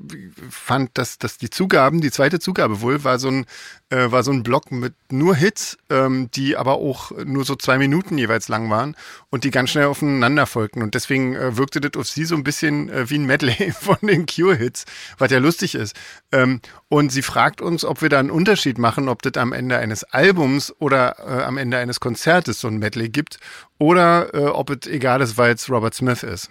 fand, 0.50 0.90
dass, 0.98 1.18
dass 1.18 1.38
die 1.38 1.48
Zugaben, 1.48 2.00
die 2.00 2.10
zweite 2.10 2.38
Zugabe 2.38 2.82
wohl, 2.82 3.02
war 3.02 3.18
so 3.18 3.28
ein, 3.28 3.46
äh, 3.92 4.10
war 4.10 4.22
so 4.22 4.32
ein 4.32 4.42
Block 4.42 4.72
mit 4.72 4.94
nur 5.10 5.36
Hits, 5.36 5.76
ähm, 5.90 6.30
die 6.34 6.56
aber 6.56 6.76
auch 6.76 7.12
nur 7.24 7.44
so 7.44 7.54
zwei 7.56 7.76
Minuten 7.76 8.16
jeweils 8.16 8.48
lang 8.48 8.70
waren 8.70 8.96
und 9.30 9.44
die 9.44 9.50
ganz 9.50 9.70
schnell 9.70 9.84
aufeinander 9.84 10.46
folgten. 10.46 10.82
Und 10.82 10.94
deswegen 10.94 11.34
äh, 11.36 11.56
wirkte 11.58 11.80
das 11.80 12.00
auf 12.00 12.08
sie 12.08 12.24
so 12.24 12.34
ein 12.34 12.42
bisschen 12.42 12.88
äh, 12.88 13.10
wie 13.10 13.18
ein 13.18 13.26
Medley 13.26 13.72
von 13.78 13.98
den 14.00 14.24
Cure-Hits, 14.26 14.86
was 15.18 15.30
ja 15.30 15.38
lustig 15.38 15.74
ist. 15.74 15.94
Ähm, 16.32 16.60
und 16.88 17.12
sie 17.12 17.22
fragt 17.22 17.60
uns, 17.60 17.84
ob 17.84 18.00
wir 18.00 18.08
da 18.08 18.18
einen 18.18 18.30
Unterschied 18.30 18.78
machen, 18.78 19.08
ob 19.08 19.20
das 19.22 19.34
am 19.34 19.52
Ende 19.52 19.76
eines 19.76 20.04
Albums 20.04 20.74
oder 20.78 21.16
äh, 21.18 21.42
am 21.44 21.58
Ende 21.58 21.76
eines 21.76 22.00
Konzertes 22.00 22.60
so 22.60 22.68
ein 22.68 22.78
Medley 22.78 23.10
gibt 23.10 23.38
oder 23.78 24.32
äh, 24.34 24.46
ob 24.46 24.70
es 24.70 24.86
egal 24.90 25.20
ist, 25.20 25.36
weil 25.36 25.54
es 25.54 25.68
Robert 25.68 25.94
Smith 25.94 26.22
ist. 26.22 26.50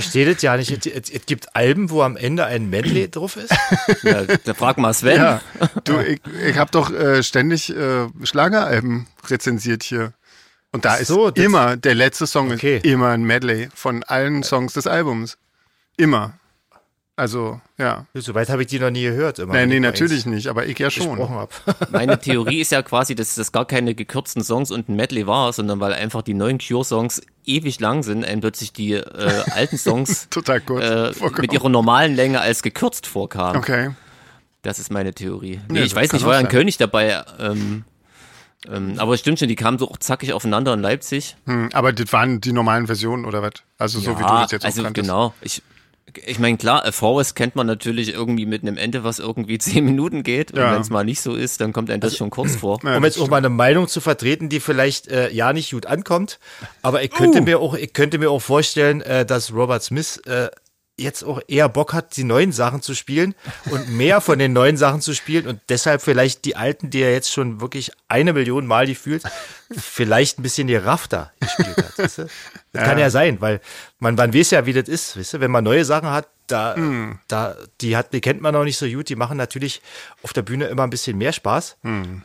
Ich 0.00 0.04
verstehe 0.06 0.32
das 0.32 0.42
ja 0.42 0.56
nicht. 0.56 0.86
Es, 0.86 1.26
gibt 1.26 1.54
Alben, 1.54 1.90
wo 1.90 2.02
am 2.02 2.16
Ende 2.16 2.46
ein 2.46 2.70
Medley 2.70 3.10
drauf 3.10 3.36
ist. 3.36 3.54
Ja, 4.02 4.24
da 4.24 4.54
frag 4.54 4.78
mal 4.78 4.94
Sven. 4.94 5.16
Ja, 5.16 5.40
du, 5.84 6.00
ich, 6.00 6.20
ich 6.42 6.56
habe 6.56 6.70
doch 6.70 6.90
äh, 6.90 7.22
ständig 7.22 7.70
äh, 7.70 8.08
Schlageralben 8.22 9.06
rezensiert 9.28 9.82
hier. 9.82 10.14
Und 10.72 10.84
da 10.84 10.96
so, 11.04 11.28
ist 11.28 11.38
immer, 11.38 11.76
der 11.76 11.94
letzte 11.94 12.26
Song 12.26 12.50
Okay. 12.52 12.78
ist 12.78 12.86
immer 12.86 13.10
ein 13.10 13.24
Medley 13.24 13.68
von 13.74 14.02
allen 14.04 14.42
Songs 14.42 14.72
des 14.72 14.86
Albums. 14.86 15.36
Immer. 15.96 16.39
Also, 17.20 17.60
ja. 17.76 18.06
Soweit 18.14 18.48
habe 18.48 18.62
ich 18.62 18.68
die 18.68 18.78
noch 18.78 18.88
nie 18.88 19.02
gehört. 19.02 19.38
Immer, 19.40 19.52
Nein, 19.52 19.68
nee, 19.68 19.78
natürlich 19.78 20.24
nicht, 20.24 20.46
aber 20.46 20.64
ich 20.64 20.78
ja 20.78 20.88
schon. 20.88 21.18
Meine 21.90 22.18
Theorie 22.18 22.62
ist 22.62 22.72
ja 22.72 22.80
quasi, 22.80 23.14
dass 23.14 23.34
das 23.34 23.52
gar 23.52 23.66
keine 23.66 23.94
gekürzten 23.94 24.42
Songs 24.42 24.70
und 24.70 24.88
ein 24.88 24.96
Medley 24.96 25.26
war, 25.26 25.52
sondern 25.52 25.80
weil 25.80 25.92
einfach 25.92 26.22
die 26.22 26.32
neuen 26.32 26.56
Cure-Songs 26.56 27.20
ewig 27.44 27.78
lang 27.78 28.02
sind, 28.02 28.24
einem 28.24 28.40
plötzlich 28.40 28.72
die 28.72 28.94
äh, 28.94 29.42
alten 29.50 29.76
Songs 29.76 30.28
äh, 30.46 31.10
mit 31.42 31.52
ihrer 31.52 31.68
normalen 31.68 32.16
Länge 32.16 32.40
als 32.40 32.62
gekürzt 32.62 33.06
vorkamen. 33.06 33.58
Okay. 33.58 33.90
Das 34.62 34.78
ist 34.78 34.90
meine 34.90 35.12
Theorie. 35.12 35.56
Ja, 35.56 35.60
Nee, 35.68 35.82
ich 35.82 35.94
weiß 35.94 36.12
nicht, 36.12 36.22
ich 36.22 36.26
war 36.26 36.32
ja 36.32 36.38
auch 36.38 36.40
in 36.40 36.46
sein. 36.46 36.52
Köln 36.52 36.64
nicht 36.64 36.80
dabei. 36.80 37.22
Ähm, 37.38 37.84
ähm, 38.66 38.94
aber 38.96 39.12
es 39.12 39.20
stimmt 39.20 39.38
schon, 39.38 39.48
die 39.48 39.56
kamen 39.56 39.78
so 39.78 39.90
auch 39.90 39.98
zackig 39.98 40.32
aufeinander 40.32 40.72
in 40.72 40.80
Leipzig. 40.80 41.36
Hm, 41.44 41.68
aber 41.74 41.92
das 41.92 42.10
waren 42.14 42.40
die 42.40 42.54
normalen 42.54 42.86
Versionen 42.86 43.26
oder 43.26 43.42
was? 43.42 43.52
Also 43.76 44.00
so 44.00 44.18
wie 44.18 44.22
du 44.22 44.28
das 44.28 44.52
jetzt 44.52 44.64
also 44.64 44.80
auch 44.80 44.84
kanntest. 44.84 45.06
genau. 45.06 45.34
Ich, 45.42 45.62
ich 46.26 46.38
meine, 46.38 46.56
klar, 46.56 46.84
A 46.84 46.92
Forest 46.92 47.36
kennt 47.36 47.56
man 47.56 47.66
natürlich 47.66 48.12
irgendwie 48.14 48.46
mit 48.46 48.62
einem 48.62 48.76
Ende, 48.76 49.04
was 49.04 49.18
irgendwie 49.18 49.58
zehn 49.58 49.84
Minuten 49.84 50.22
geht. 50.22 50.52
Und 50.52 50.58
Ja. 50.58 50.72
wenn 50.74 50.80
es 50.80 50.90
mal 50.90 51.04
nicht 51.04 51.20
so 51.20 51.34
ist, 51.34 51.60
dann 51.60 51.72
kommt 51.72 51.90
einem 51.90 52.00
das 52.00 52.16
schon 52.16 52.30
kurz 52.30 52.56
vor. 52.56 52.78
Ja, 52.84 52.96
um 52.96 53.04
jetzt 53.04 53.20
auch 53.20 53.28
mal 53.28 53.36
eine 53.38 53.48
Meinung 53.50 53.88
zu 53.88 54.00
vertreten, 54.00 54.48
die 54.48 54.60
vielleicht 54.60 55.08
äh, 55.08 55.30
ja 55.30 55.52
nicht 55.52 55.70
gut 55.70 55.86
ankommt, 55.86 56.38
aber 56.82 57.02
ich 57.02 57.10
könnte 57.10 57.40
Uh. 57.40 57.44
mir 57.44 57.58
auch, 57.60 57.74
ich 57.74 57.92
könnte 57.92 58.18
mir 58.18 58.30
auch 58.30 58.40
vorstellen, 58.42 59.00
äh, 59.02 59.24
dass 59.26 59.52
Robert 59.52 59.82
Smith 59.82 60.18
äh, 60.26 60.48
jetzt 61.00 61.24
auch 61.24 61.40
eher 61.48 61.68
Bock 61.68 61.92
hat, 61.92 62.16
die 62.16 62.24
neuen 62.24 62.52
Sachen 62.52 62.82
zu 62.82 62.94
spielen 62.94 63.34
und 63.70 63.88
mehr 63.90 64.20
von 64.20 64.38
den 64.38 64.52
neuen 64.52 64.76
Sachen 64.76 65.00
zu 65.00 65.14
spielen 65.14 65.46
und 65.46 65.60
deshalb 65.68 66.02
vielleicht 66.02 66.44
die 66.44 66.56
alten, 66.56 66.90
die 66.90 67.00
er 67.02 67.12
jetzt 67.12 67.32
schon 67.32 67.60
wirklich 67.60 67.90
eine 68.08 68.32
Million 68.32 68.66
Mal 68.66 68.86
gefühlt, 68.86 69.22
vielleicht 69.76 70.38
ein 70.38 70.42
bisschen 70.42 70.68
geraffter 70.68 71.32
gespielt 71.40 71.76
hat. 71.76 71.98
Weißt 71.98 72.18
du? 72.18 72.26
Das 72.72 72.84
kann 72.84 72.98
ja 72.98 73.10
sein, 73.10 73.40
weil 73.40 73.60
man, 73.98 74.14
man 74.14 74.32
weiß 74.34 74.50
ja, 74.52 74.66
wie 74.66 74.72
das 74.72 74.88
ist, 74.88 75.16
weißt 75.16 75.34
du? 75.34 75.40
wenn 75.40 75.50
man 75.50 75.64
neue 75.64 75.84
Sachen 75.84 76.10
hat, 76.10 76.28
da, 76.46 76.74
Hm. 76.74 77.18
da, 77.28 77.56
die 77.80 77.96
hat, 77.96 78.12
die 78.12 78.20
kennt 78.20 78.40
man 78.40 78.52
noch 78.54 78.64
nicht 78.64 78.76
so 78.78 78.86
gut, 78.86 79.08
die 79.08 79.16
machen 79.16 79.36
natürlich 79.36 79.82
auf 80.22 80.32
der 80.32 80.42
Bühne 80.42 80.66
immer 80.66 80.82
ein 80.84 80.90
bisschen 80.90 81.16
mehr 81.18 81.32
Spaß 81.32 81.76
Hm. 81.82 82.22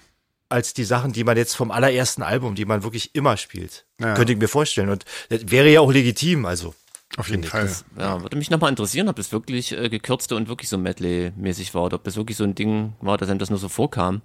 als 0.49 0.73
die 0.73 0.83
Sachen, 0.83 1.13
die 1.13 1.23
man 1.23 1.37
jetzt 1.37 1.55
vom 1.55 1.71
allerersten 1.71 2.23
Album, 2.23 2.55
die 2.55 2.65
man 2.65 2.83
wirklich 2.83 3.13
immer 3.15 3.37
spielt. 3.37 3.85
Ja. 3.99 4.13
Könnte 4.15 4.33
ich 4.33 4.39
mir 4.39 4.47
vorstellen. 4.47 4.89
Und 4.89 5.05
das 5.29 5.41
wäre 5.51 5.69
ja 5.69 5.79
auch 5.81 5.91
legitim, 5.91 6.45
also. 6.45 6.73
Auf 7.17 7.29
jeden 7.29 7.43
Fall. 7.43 7.69
Ja, 7.97 8.21
würde 8.21 8.35
mich 8.35 8.49
nochmal 8.49 8.69
interessieren, 8.69 9.07
ob 9.07 9.15
das 9.15 9.31
wirklich 9.31 9.71
äh, 9.71 9.89
gekürzte 9.89 10.35
und 10.35 10.49
wirklich 10.49 10.69
so 10.69 10.77
Medley-mäßig 10.77 11.73
war 11.73 11.83
oder 11.83 11.95
ob 11.95 12.03
das 12.03 12.15
wirklich 12.17 12.37
so 12.37 12.43
ein 12.43 12.55
Ding 12.55 12.93
war, 12.99 13.17
dass 13.17 13.29
einem 13.29 13.39
das 13.39 13.49
nur 13.49 13.59
so 13.59 13.69
vorkam. 13.69 14.21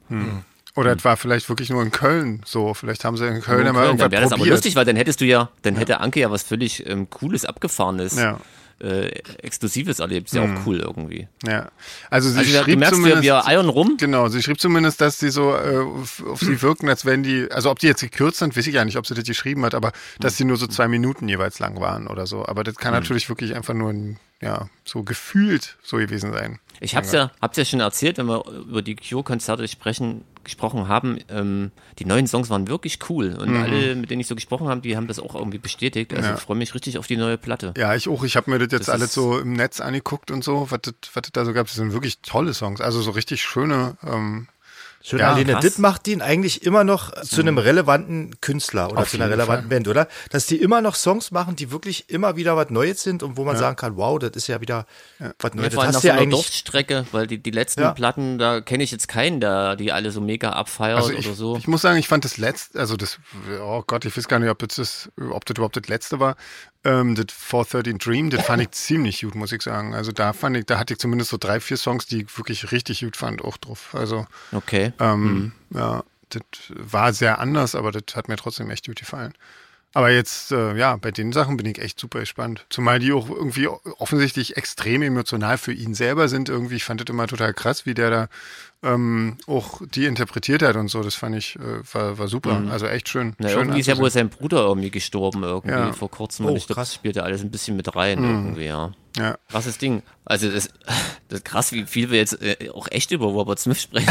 Oder 0.77 0.97
es 0.97 1.05
war 1.05 1.17
vielleicht 1.17 1.49
wirklich 1.49 1.71
nur 1.71 1.83
in 1.83 1.91
Köln 1.91 2.43
so. 2.45 2.75
Vielleicht 2.75 3.05
haben 3.05 3.17
sie 3.17 3.27
in 3.27 3.41
Köln 3.41 3.67
immer 3.67 3.73
Köln, 3.73 3.85
irgendwas 3.87 4.05
dann 4.05 4.13
wäre 4.13 4.23
das 4.23 4.33
aber 4.33 4.47
lustig, 4.47 4.77
weil 4.77 4.85
dann 4.85 4.97
hättest 4.97 5.21
du 5.21 5.25
ja, 5.25 5.51
dann 5.63 5.77
hätte 5.77 6.01
Anke 6.01 6.21
ja 6.21 6.31
was 6.31 6.43
völlig 6.43 6.87
ähm, 6.87 7.11
Cooles, 7.11 7.45
Abgefahrenes, 7.45 8.17
Ja. 8.17 8.39
Äh, 8.81 9.09
Exklusives 9.43 9.99
erlebt. 9.99 10.29
Ist 10.29 10.35
ja 10.35 10.43
auch 10.43 10.67
cool 10.67 10.79
irgendwie. 10.81 11.29
Ja. 11.47 11.71
Also 12.11 12.31
sie 12.31 12.39
Also 12.39 12.63
schrieb 12.65 12.79
merkst, 12.79 12.97
zumindest, 12.97 13.23
wir 13.23 13.47
eiern 13.47 13.69
rum. 13.69 13.97
Genau, 13.99 14.29
sie 14.29 14.43
schrieb 14.43 14.61
zumindest, 14.61 15.01
dass 15.01 15.19
die 15.19 15.31
so 15.31 15.55
äh, 15.55 15.79
auf, 15.79 16.41
sie 16.41 16.61
wirken, 16.63 16.89
als 16.89 17.05
wenn 17.05 17.23
die, 17.23 17.51
also 17.51 17.71
ob 17.71 17.79
die 17.79 17.87
jetzt 17.87 18.01
gekürzt 18.01 18.39
sind, 18.39 18.57
weiß 18.57 18.67
ich 18.67 18.75
ja 18.75 18.85
nicht, 18.85 18.97
ob 18.97 19.07
sie 19.07 19.15
das 19.15 19.25
geschrieben 19.25 19.65
hat, 19.65 19.75
aber 19.75 19.93
dass 20.19 20.37
die 20.37 20.45
nur 20.45 20.57
so 20.57 20.67
zwei 20.67 20.89
Minuten 20.89 21.29
jeweils 21.29 21.59
lang 21.59 21.81
waren 21.81 22.07
oder 22.07 22.27
so. 22.27 22.47
Aber 22.47 22.65
das 22.65 22.77
kann 22.77 22.93
natürlich 22.93 23.29
wirklich 23.29 23.55
einfach 23.55 23.75
nur 23.75 23.91
ein, 23.91 24.19
ja, 24.41 24.69
so 24.85 25.03
gefühlt 25.03 25.77
so 25.83 25.99
gewesen 25.99 26.33
sein. 26.33 26.59
Ich 26.81 26.97
hab's 26.97 27.13
ja, 27.13 27.31
hab's 27.43 27.59
ja 27.59 27.65
schon 27.65 27.81
erzählt, 27.81 28.17
wenn 28.17 28.27
wir 28.27 28.43
über 28.47 28.81
die 28.81 28.97
Cure-Konzerte 28.97 29.69
sprechen, 29.69 30.25
gesprochen 30.45 30.89
haben. 30.89 31.19
Ähm, 31.29 31.71
die 31.99 32.05
neuen 32.05 32.27
Songs 32.27 32.51
waren 32.51 32.69
wirklich 32.69 32.99
cool 33.09 33.35
und 33.39 33.57
alle, 33.57 33.95
mit 33.95 34.11
denen 34.11 34.21
ich 34.21 34.27
so 34.27 34.35
gesprochen 34.35 34.69
habe, 34.69 34.81
die 34.81 34.97
haben 34.97 35.07
das 35.07 35.19
auch 35.19 35.35
irgendwie 35.35 35.59
bestätigt. 35.59 36.13
Also 36.13 36.23
Mhm. 36.25 36.29
Ja. 36.31 36.35
ich 36.37 36.41
freue 36.43 36.57
mich 36.57 36.75
richtig 36.75 36.99
auf 36.99 37.07
die 37.07 37.17
neue 37.17 37.39
Platte. 37.39 37.75
Ja, 37.77 37.95
ich 37.95 38.09
auch. 38.09 38.25
Ich 38.25 38.37
habe 38.37 38.51
mir 38.51 38.59
das 38.59 38.69
jetzt 38.73 38.89
Das 38.89 38.95
alles 38.95 39.13
so 39.15 39.39
im 39.39 39.53
Netz 39.53 39.81
angeguckt 39.81 40.31
und 40.31 40.43
so, 40.45 40.67
was 40.71 40.81
das 40.83 41.31
da 41.33 41.45
so 41.45 41.53
gab. 41.53 41.67
Das 41.67 41.77
sind 41.77 41.93
wirklich 41.93 42.21
tolle 42.23 42.55
Songs. 42.55 42.81
Also 42.81 43.01
so 43.03 43.11
richtig 43.11 43.43
schöne. 43.43 43.97
Ähm, 44.07 44.49
Schön, 45.03 45.19
Ja, 45.19 45.35
krass. 45.43 45.65
das 45.65 45.79
macht 45.79 46.07
ihn 46.09 46.21
eigentlich 46.21 46.63
immer 46.63 46.85
noch 46.85 47.11
zu 47.23 47.41
einem 47.41 47.57
relevanten 47.57 48.39
Künstler 48.43 48.91
oder 48.93 49.01
Auf 49.01 49.11
zu 49.11 49.17
einer 49.17 49.31
relevanten 49.31 49.63
Fall. 49.63 49.69
Band, 49.79 49.89
oder? 49.89 50.09
Dass 50.29 50.45
die 50.45 50.57
immer 50.61 50.83
noch 50.83 50.95
Songs 50.95 51.31
machen, 51.31 51.57
die 51.57 51.71
wirklich 51.71 52.11
immer 52.11 52.37
wieder 52.37 52.55
was 52.55 52.69
Neues 52.69 53.03
sind 53.03 53.23
und 53.23 53.39
wo 53.39 53.45
man 53.45 53.57
sagen 53.57 53.77
kann, 53.77 53.97
wow, 53.97 54.19
das 54.19 54.33
ist 54.35 54.47
ja 54.49 54.61
wieder 54.61 54.85
was 55.39 55.53
Ja, 55.55 55.57
Neues. 55.61 55.73
vor 55.75 55.83
allem 55.85 55.93
das 55.93 55.97
hast 55.97 56.05
ja. 56.05 56.23
Durststrecke, 56.27 57.07
weil 57.13 57.27
die, 57.27 57.39
die 57.39 57.51
letzten 57.51 57.81
Ja. 57.81 57.93
Platten, 57.93 58.39
da 58.39 58.61
kenne 58.61 58.85
ich 58.85 58.91
jetzt 58.91 59.09
keinen, 59.09 59.41
der 59.41 59.77
die 59.77 59.91
alle 59.91 60.11
so 60.11 60.21
mega 60.21 60.51
abfeiert 60.51 60.99
also 60.99 61.13
ich, 61.13 61.27
oder 61.27 61.35
so. 61.35 61.57
ich 61.57 61.67
muss 61.67 61.81
sagen, 61.81 61.99
ich 61.99 62.07
fand 62.09 62.27
das 62.27 62.37
letzte, 62.37 62.79
also 62.79 62.99
das, 62.99 63.19
oh 63.63 63.83
Gott, 63.87 64.05
ich 64.05 64.15
weiß 64.15 64.29
gar 64.29 64.39
nicht, 64.39 64.51
ob 64.51 64.59
das, 64.59 64.77
das 64.77 65.11
ob 65.31 65.47
das 65.47 65.57
überhaupt 65.57 65.77
das 65.77 65.89
letzte 65.89 66.21
war. 66.21 66.37
Ähm, 66.83 67.15
das 67.15 67.27
413 67.31 67.99
Dream, 67.99 68.31
das 68.31 68.47
fand 68.47 68.63
ich 68.63 68.71
ziemlich 68.73 69.21
gut, 69.21 69.35
muss 69.35 69.53
ich 69.53 69.63
sagen. 69.63 69.95
Also 69.95 70.13
da 70.13 70.33
fand 70.33 70.57
ich, 70.57 70.67
da 70.67 70.79
hatte 70.79 70.95
ich 70.95 70.99
zumindest 70.99 71.31
so 71.31 71.37
drei, 71.39 71.61
vier 71.61 71.77
Songs, 71.77 72.07
die 72.07 72.23
ich 72.23 72.39
wirklich 72.39 72.73
richtig 72.73 73.01
gut 73.01 73.17
fand, 73.17 73.43
auch 73.43 73.59
drauf. 73.59 73.95
Also 73.95 74.27
okay. 74.53 74.93
ähm, 74.99 75.53
ja, 75.75 76.05
das 76.31 76.43
war 76.71 77.13
sehr 77.13 77.39
anders, 77.39 77.75
aber 77.75 77.93
das 77.93 78.17
hat 78.17 78.29
mir 78.29 78.37
trotzdem 78.37 78.71
echt 78.71 78.87
gut 78.87 78.97
gefallen. 78.97 79.35
Aber 79.93 80.11
jetzt, 80.11 80.53
äh, 80.53 80.77
ja, 80.77 80.95
bei 80.97 81.11
den 81.11 81.33
Sachen 81.33 81.57
bin 81.57 81.67
ich 81.67 81.79
echt 81.81 81.99
super 81.99 82.21
gespannt. 82.21 82.65
Zumal 82.71 83.01
die 83.01 83.13
auch 83.13 83.29
irgendwie 83.29 83.67
offensichtlich 83.99 84.57
extrem 84.57 85.03
emotional 85.03 85.59
für 85.59 85.73
ihn 85.73 85.95
selber 85.95 86.29
sind. 86.29 86.49
Irgendwie, 86.49 86.77
ich 86.77 86.85
fand 86.85 87.01
das 87.01 87.13
immer 87.13 87.27
total 87.27 87.53
krass, 87.55 87.87
wie 87.87 87.95
der 87.95 88.11
da 88.11 88.29
ähm, 88.85 89.37
auch 89.49 89.81
die 89.95 90.07
interpretiert 90.07 90.63
hat 90.63 90.77
und 90.77 90.89
so. 90.89 91.03
Das 91.03 91.17
fand 91.17 91.35
ich, 91.35 91.57
äh, 91.57 91.83
war, 91.93 92.19
war 92.19 92.29
super. 92.29 92.63
Also 92.71 92.87
echt 92.87 93.09
schön. 93.09 93.35
Na, 93.39 93.49
schön 93.49 93.59
irgendwie 93.59 93.81
ist 93.81 93.87
ja 93.87 93.99
wohl 93.99 94.11
sein 94.11 94.29
Bruder 94.29 94.61
irgendwie 94.65 94.91
gestorben 94.91 95.43
irgendwie 95.43 95.75
Ja. 95.75 95.93
vor 95.93 96.09
kurzem. 96.11 96.47
Oh, 96.47 96.51
und 96.51 96.57
ich 96.57 96.67
glaube, 96.67 96.79
krass. 96.79 96.91
das 96.91 96.95
spielt 96.95 97.17
ja 97.17 97.25
alles 97.25 97.43
ein 97.43 97.51
bisschen 97.51 97.77
mit 97.77 97.95
rein 97.97 98.23
irgendwie, 98.23 98.67
ja. 98.67 98.93
Ja. 99.19 99.37
Krasses 99.51 99.77
Ding. 99.79 100.03
Also 100.25 100.49
das, 100.51 100.69
das 101.29 101.39
ist 101.41 101.45
krass, 101.45 101.73
wie 101.73 101.85
viel 101.85 102.11
wir 102.11 102.19
jetzt 102.19 102.41
äh, 102.41 102.71
auch 102.73 102.87
echt 102.91 103.11
über 103.11 103.27
Robert 103.27 103.59
Smith 103.59 103.83
sprechen. 103.83 104.09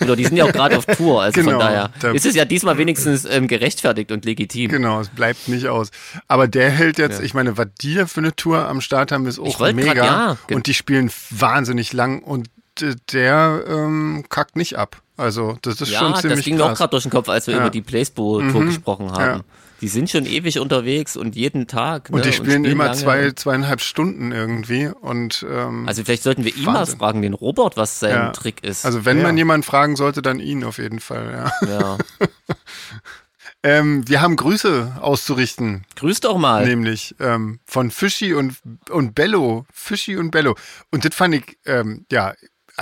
Oder 0.00 0.16
die 0.16 0.24
sind 0.24 0.36
ja 0.36 0.44
auch 0.46 0.52
gerade 0.52 0.78
auf 0.78 0.86
Tour, 0.86 1.22
also 1.22 1.38
Genau, 1.38 1.50
von 1.52 1.60
daher 1.60 1.90
da- 2.00 2.12
ist 2.12 2.24
es 2.24 2.34
ja 2.34 2.46
diesmal 2.46 2.78
wenigstens 2.78 3.26
ähm, 3.26 3.48
gerechtfertigt 3.48 4.10
und 4.12 4.24
legitim. 4.24 4.70
Genau, 4.70 5.00
es 5.00 5.08
bleibt 5.10 5.48
nicht 5.48 5.66
aus. 5.68 5.90
Aber 6.26 6.48
der 6.48 6.70
hält 6.70 6.98
jetzt, 6.98 7.18
Ja. 7.18 7.24
ich 7.24 7.34
meine, 7.34 7.58
was 7.58 7.66
die 7.82 8.06
für 8.06 8.20
eine 8.20 8.34
Tour 8.34 8.66
am 8.66 8.80
Start 8.80 9.12
haben, 9.12 9.26
ist 9.26 9.38
auch 9.38 9.60
mega. 9.72 9.92
grad, 9.92 10.38
ja, 10.50 10.56
und 10.56 10.66
die 10.66 10.74
spielen 10.74 11.10
wahnsinnig 11.30 11.92
lang 11.92 12.22
und 12.22 12.48
der 13.12 13.64
ähm, 13.68 14.24
kackt 14.30 14.56
nicht 14.56 14.78
ab. 14.78 15.02
Also 15.18 15.58
das 15.60 15.82
ist 15.82 15.90
Ja, 15.90 15.98
schon 15.98 16.16
ziemlich 16.16 16.38
das 16.38 16.44
ging 16.46 16.56
mir 16.56 16.64
auch 16.64 16.68
krass. 16.68 16.78
gerade 16.78 16.90
durch 16.92 17.02
den 17.02 17.10
Kopf, 17.10 17.28
als 17.28 17.46
wir 17.46 17.52
Ja. 17.54 17.60
Mhm. 17.60 17.66
über 17.66 17.70
die 17.70 17.82
Placebo-Tour 17.82 18.64
gesprochen 18.64 19.12
haben. 19.12 19.42
Die 19.80 19.88
sind 19.88 20.10
schon 20.10 20.26
ewig 20.26 20.58
unterwegs 20.58 21.16
und 21.16 21.36
jeden 21.36 21.66
Tag. 21.66 22.08
und 22.10 22.16
ne, 22.16 22.22
die 22.22 22.32
spielen 22.32 22.64
immer 22.64 22.84
lange. 22.86 22.96
zwei, 22.96 23.30
zweieinhalb 23.32 23.80
Stunden 23.80 24.30
irgendwie. 24.32 24.88
Und 24.88 25.44
ähm, 25.48 25.88
Also 25.88 26.04
vielleicht 26.04 26.22
sollten 26.22 26.44
wir 26.44 26.54
ihn 26.54 26.64
mal 26.64 26.84
fragen, 26.86 27.22
den 27.22 27.34
Robert, 27.34 27.76
was 27.76 27.98
sein 28.00 28.10
Ja. 28.10 28.30
Trick 28.32 28.62
ist. 28.62 28.84
also 28.84 29.04
wenn 29.04 29.18
Ja. 29.18 29.22
man 29.24 29.36
jemanden 29.36 29.62
fragen 29.62 29.96
sollte, 29.96 30.22
dann 30.22 30.38
ihn 30.40 30.64
auf 30.64 30.78
jeden 30.78 31.00
Fall. 31.00 31.50
Ja. 31.62 31.68
ja. 31.68 31.98
Ähm, 33.62 34.08
wir 34.08 34.22
haben 34.22 34.36
Grüße 34.36 34.96
auszurichten. 35.02 35.84
Grüß 35.96 36.20
doch 36.20 36.38
mal. 36.38 36.66
Nämlich 36.66 37.14
ähm, 37.20 37.60
von 37.66 37.90
Fischi 37.90 38.32
und, 38.32 38.56
und 38.88 39.14
Bello. 39.14 39.66
Fischi 39.70 40.16
und 40.16 40.30
Bello. 40.30 40.56
Und 40.90 41.04
das 41.04 41.14
fand 41.14 41.34
ich, 41.34 41.58
ähm, 41.66 42.06
ja, 42.10 42.32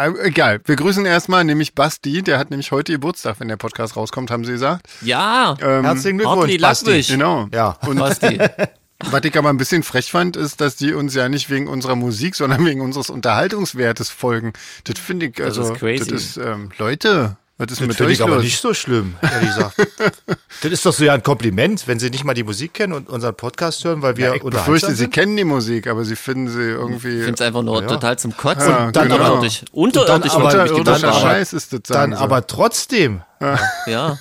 egal. 0.06 0.60
Wir 0.64 0.76
grüßen 0.76 1.04
erstmal 1.06 1.44
nämlich 1.44 1.74
Basti, 1.74 2.22
der 2.22 2.38
hat 2.38 2.50
nämlich 2.50 2.70
heute 2.72 2.92
Geburtstag, 2.92 3.40
wenn 3.40 3.48
der 3.48 3.56
Podcast 3.56 3.96
rauskommt, 3.96 4.30
haben 4.30 4.44
sie 4.44 4.52
gesagt. 4.52 4.86
Ja, 5.02 5.56
Ähm, 5.60 5.84
Herzlichen 5.84 6.18
Glückwunsch, 6.18 6.58
Basti. 6.60 6.86
Lackwisch. 6.86 7.08
Genau. 7.08 7.48
Ja. 7.52 7.76
Und 7.86 7.98
Basti. 7.98 8.38
was 9.10 9.24
ich 9.24 9.36
aber 9.38 9.50
ein 9.50 9.56
bisschen 9.56 9.82
frech 9.82 10.10
fand, 10.10 10.36
ist, 10.36 10.60
dass 10.60 10.76
die 10.76 10.92
uns 10.92 11.14
ja 11.14 11.28
nicht 11.28 11.50
wegen 11.50 11.68
unserer 11.68 11.96
Musik, 11.96 12.34
sondern 12.34 12.64
wegen 12.64 12.80
unseres 12.80 13.10
Unterhaltungswertes 13.10 14.10
folgen. 14.10 14.52
Das 14.84 14.98
finde 14.98 15.26
ich, 15.26 15.42
also, 15.42 15.62
ist 15.62 15.78
crazy. 15.78 15.98
das 15.98 16.08
ist, 16.08 16.36
ähm, 16.36 16.70
Leute, 16.78 17.36
was 17.58 17.72
ist 17.72 17.80
Das 17.80 17.88
mit 17.88 18.00
euch 18.00 18.12
ich 18.12 18.22
aber 18.22 18.36
los? 18.36 18.44
nicht 18.44 18.60
so 18.60 18.72
schlimm, 18.72 19.16
ehrlich 19.20 19.48
gesagt. 19.48 19.74
das 20.62 20.72
ist 20.72 20.86
doch 20.86 20.92
so 20.92 21.04
ja 21.04 21.14
ein 21.14 21.22
Kompliment, 21.24 21.86
wenn 21.88 21.98
Sie 21.98 22.08
nicht 22.08 22.24
mal 22.24 22.34
die 22.34 22.44
Musik 22.44 22.74
kennen 22.74 22.92
und 22.92 23.08
unseren 23.08 23.34
Podcast 23.34 23.84
hören, 23.84 24.00
weil 24.00 24.16
wir 24.16 24.26
ja, 24.28 24.34
ich 24.34 24.42
befürchte, 24.42 24.94
sie 24.94 25.08
kennen 25.08 25.36
die 25.36 25.44
Musik, 25.44 25.88
aber 25.88 26.04
sie 26.04 26.14
finden 26.16 26.48
sie 26.48 26.60
irgendwie. 26.62 27.08
Ich 27.18 27.24
finde 27.24 27.34
es 27.34 27.40
einfach 27.40 27.62
nur 27.62 27.82
Ja. 27.82 27.88
total 27.88 28.16
zum 28.18 28.36
Kotzen. 28.36 28.68
Ja, 28.70 28.86
und 28.86 28.92
genau. 28.94 29.14
unterirdisch. 29.16 29.64
Unterirdisch 29.72 30.32
aber- 30.32 30.44
war 30.44 30.52
wirklich 30.52 30.70
die 30.72 30.78
Unterirdischer 30.78 31.12
Wortwahl. 31.14 31.30
Scheiß 31.34 31.52
ist 31.52 31.72
das, 31.72 31.80
Dann 31.88 32.12
sie. 32.12 32.18
aber 32.18 32.46
trotzdem. 32.46 33.22
Ja. 33.86 34.18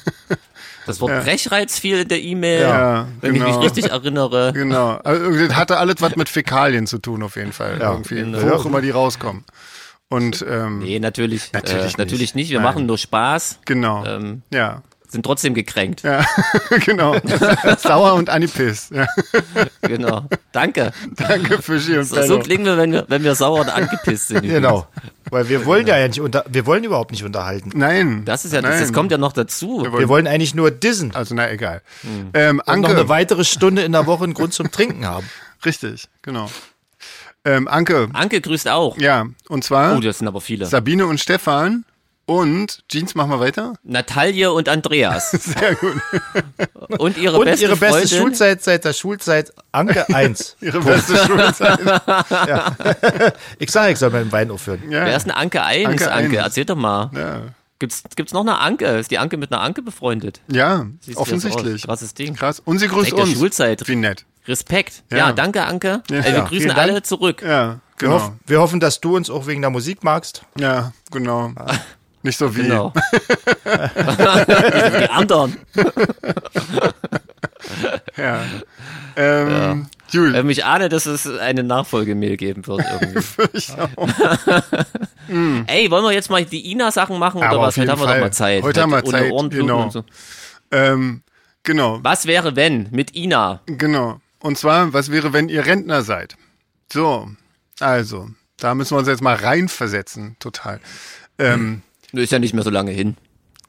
Das 0.87 1.01
Wort 1.01 1.23
Brechreiz 1.23 1.77
fiel 1.79 1.99
in 1.99 2.07
der 2.07 2.21
E-Mail, 2.21 2.61
Ja, 2.61 3.07
wenn 3.21 3.35
ich 3.35 3.41
genau. 3.43 3.57
mich 3.59 3.65
richtig 3.71 3.91
erinnere. 3.91 4.53
Genau. 4.53 4.91
Also, 5.03 5.21
irgendwie 5.21 5.53
hatte 5.53 5.77
alles 5.77 5.95
was 5.99 6.15
mit 6.15 6.29
Fäkalien 6.29 6.87
zu 6.87 6.97
tun, 6.99 7.21
auf 7.23 7.35
jeden 7.35 7.51
Fall. 7.51 7.77
Ja, 7.79 7.91
irgendwie, 7.91 8.15
genau. 8.15 8.41
wo 8.41 8.49
auch 8.51 8.65
immer 8.65 8.79
die 8.81 8.91
rauskommen. 8.91 9.43
Und 10.09 10.45
ähm, 10.47 10.79
Nee, 10.79 10.99
natürlich, 10.99 11.51
Natürlich 11.51 11.81
äh, 11.81 11.83
nicht. 11.85 11.97
natürlich 11.97 12.35
nicht. 12.35 12.49
Wir 12.49 12.59
Nein. 12.59 12.63
machen 12.65 12.85
nur 12.85 12.97
Spaß, 12.97 13.59
genau. 13.65 14.05
ähm, 14.05 14.41
ja. 14.53 14.81
sind 15.09 15.23
trotzdem 15.25 15.53
gekränkt. 15.53 16.03
Ja, 16.03 16.25
genau. 16.85 17.17
Sauer 17.77 18.13
und 18.13 18.29
angepisst. 18.29 18.91
Ja. 18.91 19.05
Genau. 19.81 20.25
Danke. 20.53 20.91
Danke, 21.15 21.61
Fischi 21.61 21.97
und 21.97 22.05
So, 22.05 22.15
Bello. 22.15 22.27
so 22.27 22.39
klingen 22.39 22.63
wir, 22.65 22.77
wenn 22.77 22.91
wir, 22.93 23.05
wenn 23.09 23.23
wir 23.23 23.35
sauer 23.35 23.59
und 23.61 23.69
angepisst 23.69 24.29
sind. 24.29 24.43
Genau. 24.47 24.87
Weil 25.29 25.49
wir 25.49 25.65
wollen 25.65 25.85
ja 25.87 26.07
nicht 26.07 26.21
unter, 26.21 26.45
wir 26.47 26.65
wollen 26.65 26.85
überhaupt 26.85 27.11
nicht 27.11 27.25
unterhalten. 27.25 27.71
Nein. 27.75 28.23
Das 28.23 28.45
ist 28.45 28.53
ja, 28.53 28.61
das, 28.61 28.79
das 28.79 28.93
kommt 28.93 29.11
ja 29.11 29.17
noch 29.17 29.33
dazu. 29.33 29.81
Wir 29.83 29.91
wollen, 29.91 29.99
Wir 29.99 30.07
wollen 30.07 30.25
eigentlich 30.27 30.55
nur 30.55 30.71
dissen. 30.71 31.13
also, 31.13 31.35
na, 31.35 31.51
egal. 31.51 31.81
Ähm, 32.33 32.61
Und 32.65 32.79
noch 32.79 32.87
eine 32.89 32.99
Anke. 32.99 33.09
weitere 33.09 33.43
Stunde 33.43 33.81
in 33.81 33.91
der 33.91 34.05
Woche 34.05 34.23
einen 34.23 34.33
Grund 34.33 34.53
zum 34.53 34.71
Trinken 34.71 35.05
haben. 35.05 35.29
Richtig, 35.65 36.07
genau. 36.21 36.49
Ähm, 37.45 37.67
Anke. 37.67 38.09
Anke 38.13 38.41
grüßt 38.41 38.67
auch. 38.67 38.97
Ja, 38.97 39.25
und 39.47 39.63
zwar 39.63 39.95
Oh, 39.95 39.99
das 39.99 40.17
sind 40.19 40.27
aber 40.27 40.41
viele. 40.41 40.65
Sabine 40.65 41.05
und 41.05 41.19
Stefan 41.19 41.85
und 42.25 42.83
Jeans, 42.89 43.15
machen 43.15 43.31
wir 43.31 43.39
weiter? 43.39 43.73
Natalie 43.83 44.51
und 44.51 44.67
Andreas. 44.67 45.31
Sehr 45.31 45.75
gut. 45.75 45.95
Und 46.97 47.17
ihre 47.17 47.37
Und 47.39 47.45
beste 47.45 47.65
ihre 47.65 47.77
beste 47.77 47.99
Freundin. 47.99 48.19
Schulzeit 48.19 48.63
seit 48.63 48.83
der 48.83 48.91
Schulzeit 48.91 49.53
Anke 49.71 50.13
1. 50.13 50.57
Ihre 50.61 50.81
beste 50.81 51.15
Schulzeit. 51.17 51.79
Ich 53.59 53.71
sage, 53.71 53.93
ich 53.93 53.99
soll 53.99 54.09
mit 54.09 54.21
dem 54.21 54.31
Wein 54.31 54.51
aufhören. 54.51 54.81
Ja. 54.91 55.05
Wer 55.05 55.15
ist 55.15 55.23
eine 55.23 55.37
Anke 55.37 55.63
1? 55.63 55.87
Anke 55.87 56.11
Anke, 56.11 56.37
erzähl 56.37 56.65
doch 56.65 56.75
mal. 56.75 57.11
Ja, 57.13 57.41
Gibt's, 57.79 58.03
gibt's 58.15 58.33
noch 58.33 58.41
eine 58.41 58.57
Anke? 58.59 58.85
Ist 58.97 59.11
die 59.11 59.19
Anke 59.19 59.37
mit 59.37 59.51
einer 59.53 59.61
Anke 59.61 59.81
befreundet? 59.83 60.41
ja 60.51 60.87
Siehst 60.99 61.17
offensichtlich. 61.17 61.83
Krasses 61.83 62.13
Ding. 62.15 62.35
Krass. 62.35 62.59
Und 62.59 62.79
sie 62.79 62.87
grüßt 62.87 63.11
Seit 63.11 63.17
der 63.19 63.25
uns. 63.25 63.37
Schulzeit. 63.37 63.87
Wie 63.87 63.95
nett. 63.95 64.25
Respekt. 64.47 65.03
Ja, 65.11 65.17
Ja. 65.17 65.31
danke, 65.33 65.63
Anke. 65.65 66.01
Ja. 66.09 66.17
Äh, 66.19 66.23
wir 66.23 66.31
Ja, 66.31 66.45
grüßen 66.45 66.67
Dank. 66.69 66.79
alle 66.79 67.03
zurück. 67.03 67.41
Ja, 67.41 67.67
Wir, 67.69 67.79
genau. 67.97 68.13
hoffen, 68.13 68.39
wir 68.45 68.59
hoffen, 68.59 68.79
dass 68.79 68.99
du 69.01 69.15
uns 69.15 69.29
auch 69.29 69.47
wegen 69.47 69.61
der 69.61 69.69
Musik 69.71 70.03
magst. 70.03 70.43
Ja, 70.59 70.91
genau. 71.11 71.51
Nicht 72.23 72.37
so 72.37 72.55
wie. 72.55 72.63
Genau. 72.63 72.93
die 73.65 75.09
anderen. 75.09 75.57
Ja. 78.17 78.41
Ähm, 79.15 79.87
Jul, 80.09 80.33
Ähm, 80.35 80.49
ich 80.49 80.63
ahne, 80.65 80.89
dass 80.89 81.05
es 81.05 81.27
eine 81.27 81.63
Nachfolgemail 81.63 82.37
geben 82.37 82.65
wird 82.65 82.81
irgendwie. 83.01 83.19
ich 83.53 83.71
auch. 83.77 84.07
Ey, 85.67 85.91
wollen 85.91 86.03
wir 86.03 86.11
jetzt 86.13 86.29
mal 86.29 86.43
die 86.45 86.71
Ina-Sachen 86.71 87.19
machen 87.19 87.43
Aber 87.43 87.57
oder 87.57 87.67
was? 87.67 87.77
Heute 87.77 87.91
haben 87.91 87.99
wir 88.01 88.07
doch 88.07 88.19
mal 88.19 88.31
Zeit. 88.31 88.63
Heute 88.63 88.81
haben 88.81 88.91
wir 88.91 89.03
ohne 89.03 89.11
Zeit, 89.11 89.31
Ohrenbluten 89.31 89.67
genau. 89.67 89.83
und 89.83 89.91
so. 89.91 90.03
ähm, 90.71 91.21
genau, 91.63 91.99
Was 92.03 92.25
wäre, 92.25 92.55
wenn 92.55 92.87
mit 92.91 93.15
Ina? 93.15 93.61
genau. 93.65 94.19
Und 94.39 94.57
zwar, 94.57 94.93
was 94.93 95.11
wäre, 95.11 95.33
wenn 95.33 95.49
ihr 95.49 95.65
Rentner 95.65 96.03
seid? 96.03 96.37
So, 96.91 97.29
also, 97.79 98.29
da 98.57 98.75
müssen 98.75 98.95
wir 98.95 98.99
uns 98.99 99.07
jetzt 99.07 99.21
mal 99.21 99.35
reinversetzen, 99.35 100.35
total. 100.39 100.79
Ähm, 101.37 101.81
Ist 102.11 102.31
ja 102.31 102.39
nicht 102.39 102.53
mehr 102.53 102.63
so 102.63 102.69
lange 102.69 102.91
hin. 102.91 103.17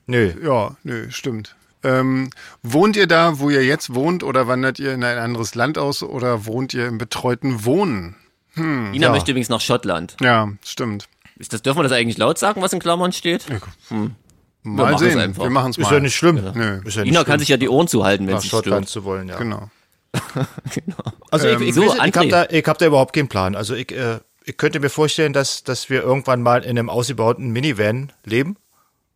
Nö. 0.07 0.33
Ja, 0.43 0.77
nö, 0.85 1.11
stimmt. 1.11 1.57
Ähm, 1.83 2.31
wohnt 2.63 2.97
ihr 2.97 3.07
da, 3.07 3.39
wo 3.39 3.51
ihr 3.51 3.65
jetzt 3.65 3.95
wohnt, 3.95 4.23
oder 4.25 4.49
wandert 4.49 4.79
ihr 4.79 4.93
in 4.93 5.05
ein 5.05 5.19
anderes 5.19 5.55
Land 5.55 5.79
aus, 5.79 6.03
oder 6.03 6.47
wohnt 6.47 6.75
ihr 6.75 6.87
im 6.87 6.99
betreuten 6.99 7.65
Wohnen? 7.65 8.17
Ina 8.57 8.95
ja. 8.95 9.11
möchte 9.11 9.31
übrigens 9.31 9.49
nach 9.49 9.61
Schottland. 9.61 10.17
Ja, 10.21 10.49
stimmt. 10.65 11.09
Ist 11.39 11.53
das, 11.53 11.63
dürfen 11.63 11.79
wir 11.79 11.85
das 11.85 11.93
eigentlich 11.93 12.19
laut 12.19 12.39
sagen, 12.39 12.63
was 12.63 12.73
in 12.73 12.81
Klammern 12.81 13.13
steht? 13.13 13.47
Mal 13.91 14.11
machen 14.65 14.95
es 14.95 15.01
sehen. 15.01 15.19
einfach. 15.19 15.45
Wir 15.45 15.51
machen 15.51 15.71
es 15.71 15.79
mal. 15.79 15.85
Ist 15.85 15.93
ja 15.93 16.01
nicht 16.01 16.17
schlimm. 16.17 16.37
Nö. 16.55 16.81
Ist 16.85 16.97
ja 16.97 17.03
nicht 17.03 17.13
Ina 17.13 17.21
schlimm, 17.21 17.25
kann 17.25 17.39
sich 17.39 17.49
ja 17.49 17.57
die 17.57 17.69
Ohren 17.69 17.87
zuhalten, 17.87 18.27
wenn 18.27 18.35
nach 18.35 18.43
sie 18.43 18.49
Schottland 18.49 18.89
stört. 18.89 19.05
zu 19.05 19.05
wollen, 19.05 19.29
ja. 19.29 19.37
Genau. 19.37 19.71
Also 21.31 21.47
Ähm, 21.49 21.63
ich, 21.63 21.69
ich, 21.69 21.75
so, 21.75 21.83
weiß 21.83 21.95
nicht, 21.95 22.07
ich 22.07 22.17
habe 22.17 22.29
da, 22.29 22.47
ich 22.49 22.65
hab 22.67 22.79
da 22.79 22.87
überhaupt 22.87 23.15
keinen 23.15 23.29
Plan. 23.29 23.55
Also 23.55 23.75
ich, 23.75 23.93
äh, 23.93 24.19
ich 24.45 24.57
könnte 24.57 24.81
mir 24.81 24.89
vorstellen, 24.91 25.33
dass, 25.33 25.63
dass 25.65 25.91
wir 25.91 26.03
irgendwann 26.03 26.43
mal 26.43 26.63
in 26.65 26.71
einem 26.79 26.89
ausgebauten 26.91 27.51
Minivan 27.51 28.13
leben 28.25 28.57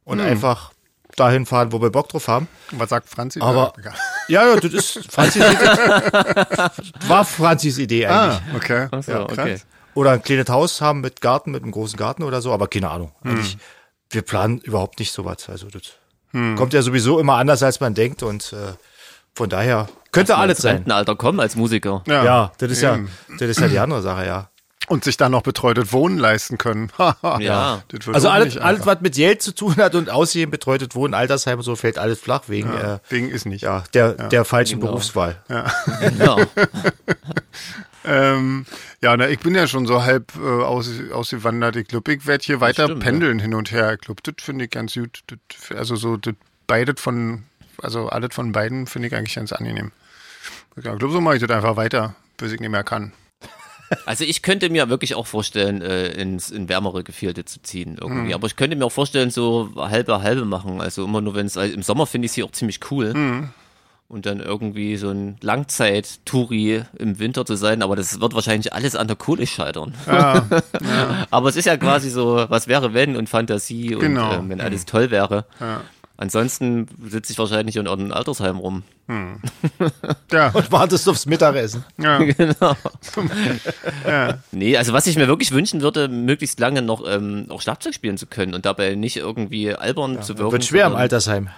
und 0.05 0.19
Hm. 0.21 0.27
einfach 0.27 0.73
dahin 1.17 1.47
fahren, 1.47 1.73
wo 1.73 1.81
wir 1.83 1.91
Bock 1.91 2.09
drauf 2.09 2.29
haben. 2.29 2.49
Was 2.73 2.91
sagt 2.91 3.09
Franzi? 3.09 3.41
Aber- 3.41 3.73
Ja. 3.83 3.93
Ja, 4.29 4.57
das 4.57 4.73
ist 4.73 5.12
Franzis 5.12 5.43
Idee. 5.43 5.57
War 7.09 7.25
Franzis 7.25 7.79
Idee 7.79 8.07
eigentlich. 8.07 8.41
Ah, 8.53 8.57
okay. 8.57 8.88
So, 9.03 9.12
ja, 9.12 9.23
okay. 9.23 9.57
Oder 9.95 10.12
ein 10.12 10.23
kleines 10.23 10.49
Haus 10.49 10.81
haben 10.81 11.01
mit 11.01 11.21
Garten, 11.21 11.51
mit 11.51 11.62
einem 11.62 11.73
großen 11.73 11.99
Garten 11.99 12.23
oder 12.23 12.41
so, 12.41 12.53
aber 12.53 12.69
keine 12.69 12.91
Ahnung. 12.91 13.12
Hm. 13.23 13.31
Also 13.33 13.43
ich, 13.43 13.59
wir 14.11 14.23
planen 14.23 14.59
überhaupt 14.61 14.99
nicht 14.99 15.12
sowas. 15.12 15.49
Also 15.49 15.69
das 15.69 15.83
Hm. 16.31 16.57
kommt 16.57 16.73
ja 16.73 16.81
sowieso 16.83 17.19
immer 17.21 17.35
anders, 17.35 17.62
als 17.62 17.81
man 17.81 17.95
denkt 17.95 18.23
und 18.23 18.53
äh, 18.55 18.73
von 19.35 19.51
daher 19.51 19.88
könnte 20.12 20.37
alles 20.37 20.59
sein. 20.59 20.77
Rentenalter 20.77 21.16
kommen 21.16 21.40
als 21.40 21.57
Musiker. 21.57 22.03
Ja, 22.07 22.25
Ja, 22.25 22.53
das 22.59 22.70
ist 22.70 22.83
eben. 22.83 23.09
ja, 23.29 23.37
das 23.38 23.48
ist 23.51 23.61
ja 23.61 23.68
die 23.68 23.79
andere 23.79 24.03
Sache, 24.03 24.27
ja. 24.27 24.48
Und 24.88 25.05
sich 25.05 25.16
dann 25.16 25.31
noch 25.33 25.42
betreutes 25.42 25.92
Wohnen 25.92 26.18
leisten 26.18 26.59
können. 26.59 26.90
Ja. 27.38 27.83
Also 28.12 28.29
alles, 28.29 28.55
nicht 28.55 28.61
alles, 28.64 28.85
was 28.85 29.01
mit 29.01 29.14
Geld 29.14 29.40
zu 29.40 29.55
tun 29.55 29.77
hat 29.77 29.94
und 29.94 30.11
Aussehen, 30.11 30.51
betreutes 30.51 30.94
Wohnen, 30.94 31.14
Altersheim 31.14 31.59
und 31.59 31.64
so, 31.64 31.77
fällt 31.77 31.98
alles 31.98 32.18
flach 32.18 32.42
wegen, 32.48 32.68
Ja, 32.72 32.96
äh, 32.96 32.98
wegen 33.09 33.31
ist 33.31 33.46
nicht. 33.46 33.62
ja, 33.62 33.85
der, 33.94 34.12
der 34.29 34.44
falschen 34.44 34.81
Genau. 34.81 34.92
Berufswahl. 34.92 35.37
Genau. 36.00 36.38
Ähm, 38.04 38.67
ja, 39.00 39.17
na, 39.17 39.29
ich 39.29 39.38
bin 39.38 39.54
ja 39.54 39.69
schon 39.69 39.87
so 39.87 40.02
halb 40.02 40.33
äh, 40.37 40.40
aus, 40.40 40.90
ausgewandert. 41.13 41.77
Ich 41.77 41.87
glaube, 41.87 42.13
ich 42.15 42.27
werde 42.27 42.42
hier 42.44 42.60
weiter 42.60 42.87
stimmt, 42.87 43.04
pendeln 43.04 43.38
hin 43.38 43.54
und 43.54 43.71
her. 43.71 43.92
Ich 43.94 44.00
glaube, 44.00 44.21
das 44.25 44.44
finde 44.44 44.65
ich 44.65 44.73
ganz 44.73 44.94
gut. 44.94 45.21
Das, 45.29 45.77
also 45.79 45.94
so 45.94 46.17
das 46.17 46.35
beides 46.67 47.00
von, 47.00 47.44
also 47.81 48.08
alles 48.08 48.35
von 48.35 48.50
beiden 48.50 48.88
finde 48.88 49.06
ich 49.08 49.15
eigentlich 49.15 49.37
ganz 49.37 49.52
angenehm. 49.52 49.92
Ich 50.77 50.83
glaube, 50.83 51.11
so 51.11 51.21
mache 51.21 51.37
ich 51.37 51.40
das 51.43 51.51
einfach 51.51 51.77
weiter, 51.77 52.15
bis 52.37 52.53
ich 52.53 52.61
nicht 52.61 52.71
mehr 52.71 52.85
kann. 52.85 53.13
Also 54.07 54.25
ich 54.25 54.40
könnte 54.40 54.71
mir 54.71 54.88
wirklich 54.88 55.15
auch 55.15 55.27
vorstellen, 55.27 55.83
äh, 55.83 56.07
ins 56.13 56.51
in 56.51 56.71
wärmere 56.71 57.05
Gefilde 57.05 57.45
zu 57.45 57.61
ziehen 57.61 57.99
irgendwie. 58.01 58.29
Hm. 58.29 58.35
Aber 58.35 58.47
ich 58.47 58.57
könnte 58.57 58.75
mir 58.75 58.87
auch 58.87 58.93
vorstellen, 58.93 59.29
so 59.29 59.69
halbe 59.77 60.23
halbe 60.23 60.47
machen. 60.47 60.81
Also 60.81 61.05
immer 61.05 61.21
nur 61.21 61.35
wenn 61.35 61.45
es 61.45 61.57
im 61.57 61.83
Sommer 61.83 62.07
finde 62.07 62.25
ich 62.25 62.31
es 62.33 62.35
hier 62.37 62.47
auch 62.47 62.53
ziemlich 62.53 62.81
cool. 62.90 63.13
Hm. 63.13 63.51
und 64.09 64.25
dann 64.25 64.40
irgendwie 64.40 64.97
so 64.97 65.11
ein 65.11 65.37
Langzeit-Touri 65.43 66.85
im 66.99 67.19
Winter 67.19 67.45
zu 67.45 67.55
sein, 67.57 67.83
aber 67.83 67.97
das 67.97 68.21
wird 68.21 68.35
wahrscheinlich 68.35 68.73
alles 68.73 68.97
an 68.97 69.09
der 69.09 69.17
Kohle 69.17 69.47
scheitern. 69.47 69.95
Ja, 70.07 70.47
aber 71.31 71.49
es 71.51 71.57
ist 71.57 71.67
ja 71.67 71.77
quasi 71.77 72.11
so, 72.11 72.47
was 72.49 72.69
wäre 72.69 72.95
wenn 72.95 73.17
und 73.17 73.29
Fantasie 73.29 73.95
und 73.95 74.01
Genau. 74.01 74.33
ähm, 74.35 74.49
wenn 74.49 74.61
alles 74.61 74.87
toll 74.87 75.11
wäre. 75.11 75.45
ja. 75.61 75.83
Ansonsten 76.19 76.87
sitze 77.09 77.33
ich 77.33 77.38
wahrscheinlich 77.38 77.75
in 77.77 77.87
irgendeinem 77.87 78.17
Altersheim 78.17 78.59
rum. 78.59 78.85
Ja, 80.33 80.48
Und 80.55 80.73
wartest 80.73 81.09
aufs 81.09 81.27
Mittagessen. 81.27 81.85
ja, 81.98 82.19
genau. 82.23 82.77
ja. 84.07 84.38
Nee, 84.53 84.77
also 84.77 84.92
was 84.92 85.07
ich 85.07 85.17
mir 85.17 85.27
wirklich 85.29 85.53
wünschen 85.53 85.83
würde, 85.83 86.09
möglichst 86.09 86.59
lange 86.61 86.81
noch 86.83 87.03
ähm, 87.07 87.46
auch 87.50 87.61
Schlagzeug 87.61 87.94
spielen 87.94 88.17
zu 88.17 88.27
können 88.27 88.55
und 88.55 88.65
dabei 88.65 88.94
nicht 88.94 89.17
irgendwie 89.17 89.75
albern 89.75 90.23
zu 90.23 90.38
wirken. 90.38 90.53
Wird 90.53 90.65
schwer 90.65 90.87
im 90.87 90.94
Altersheim. 90.94 91.50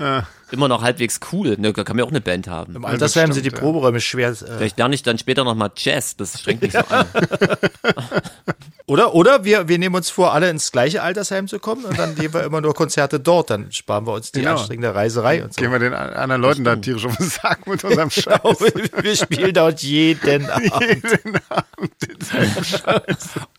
Immer 0.51 0.69
noch 0.69 0.83
halbwegs 0.83 1.21
cool. 1.33 1.57
Ne, 1.59 1.73
da 1.73 1.85
kann 1.85 1.97
man 1.97 2.05
auch 2.07 2.11
eine 2.11 2.21
Band 2.21 2.49
haben. 2.49 2.77
Im 2.77 2.85
Altersheim 2.85 3.33
sind 3.33 3.45
die 3.45 3.51
stimmt, 3.51 3.61
ja. 3.63 3.65
Proberäume 3.73 4.01
schwer. 4.01 4.31
Äh, 4.31 4.35
Vielleicht 4.35 4.79
lerne 4.79 4.95
ich 4.95 5.03
dann 5.03 5.19
später 5.19 5.45
nochmal 5.45 5.71
Jazz, 5.77 6.17
das 6.17 6.41
strengt 6.41 6.63
mich 6.63 6.73
so 6.73 6.79
an. 6.79 7.07
oder 8.87 9.15
oder 9.15 9.45
wir, 9.45 9.69
wir 9.69 9.79
nehmen 9.79 9.95
uns 9.95 10.11
vor, 10.11 10.33
alle 10.35 10.51
ins 10.51 10.71
gleiche 10.71 11.03
Altersheim 11.03 11.49
zu 11.49 11.59
kommen 11.59 11.85
und 11.85 11.99
dann 11.99 12.15
nehmen 12.15 12.35
wir 12.35 12.45
immer 12.45 12.61
nur 12.61 12.75
Konzerte 12.75 13.19
dort. 13.21 13.51
Dann 13.51 13.73
sparen 13.73 14.07
wir 14.07 14.13
uns 14.13 14.33
die 14.33 14.41
Genau. 14.41 14.53
anstrengende 14.53 14.95
Reiserei 14.95 15.43
und 15.43 15.55
so. 15.55 15.61
Gehen 15.61 15.73
wir 15.73 15.79
den 15.79 15.95
an- 15.95 16.13
anderen 16.13 16.43
Leuten 16.43 16.65
da 16.65 16.77
tierisch 16.77 17.07
auf 17.07 17.17
den 17.17 17.31
Sack 17.43 17.67
mit 17.67 17.83
unserem 17.85 18.11
Scheiß. 18.11 18.41
wir 19.03 19.17
spielen 19.17 19.53
dort 19.55 19.83
jeden 19.83 20.49
Abend. 20.51 20.73
Jeden 20.81 21.41
Abend. 21.49 21.93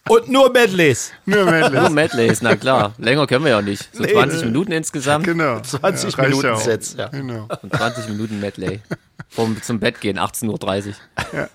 Und 0.10 0.30
nur 0.30 0.52
Medleys. 0.52 1.12
Nur 1.26 1.44
Nur 1.44 1.52
Medleys. 1.52 1.90
Medleys, 1.90 2.42
na 2.42 2.56
klar. 2.56 2.94
Länger 2.98 3.26
können 3.28 3.44
wir 3.44 3.52
ja 3.52 3.62
nicht. 3.62 3.90
So 3.94 4.04
Nee. 4.04 4.14
20 4.14 4.46
Minuten 4.46 4.72
insgesamt 4.72 5.26
Genau. 5.26 5.60
20 5.60 6.16
Ja, 6.16 6.24
Minuten 6.24 6.46
ja. 6.48 6.56
Sets, 6.58 6.96
ja. 6.98 7.08
Genau. 7.08 7.48
und 7.62 7.76
20 7.76 8.10
Minuten 8.10 8.40
Medley. 8.40 8.82
Vom 9.30 9.60
zum 9.62 9.80
Bett 9.80 10.00
gehen, 10.02 10.20
18.30 10.20 10.94
Uhr. 11.34 11.50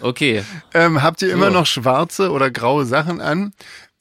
Okay. 0.00 0.42
Ähm, 0.74 1.02
habt 1.02 1.20
ihr 1.22 1.32
immer 1.32 1.46
So. 1.48 1.52
noch 1.52 1.66
schwarze 1.66 2.30
oder 2.30 2.50
graue 2.50 2.84
Sachen 2.86 3.20
an? 3.20 3.52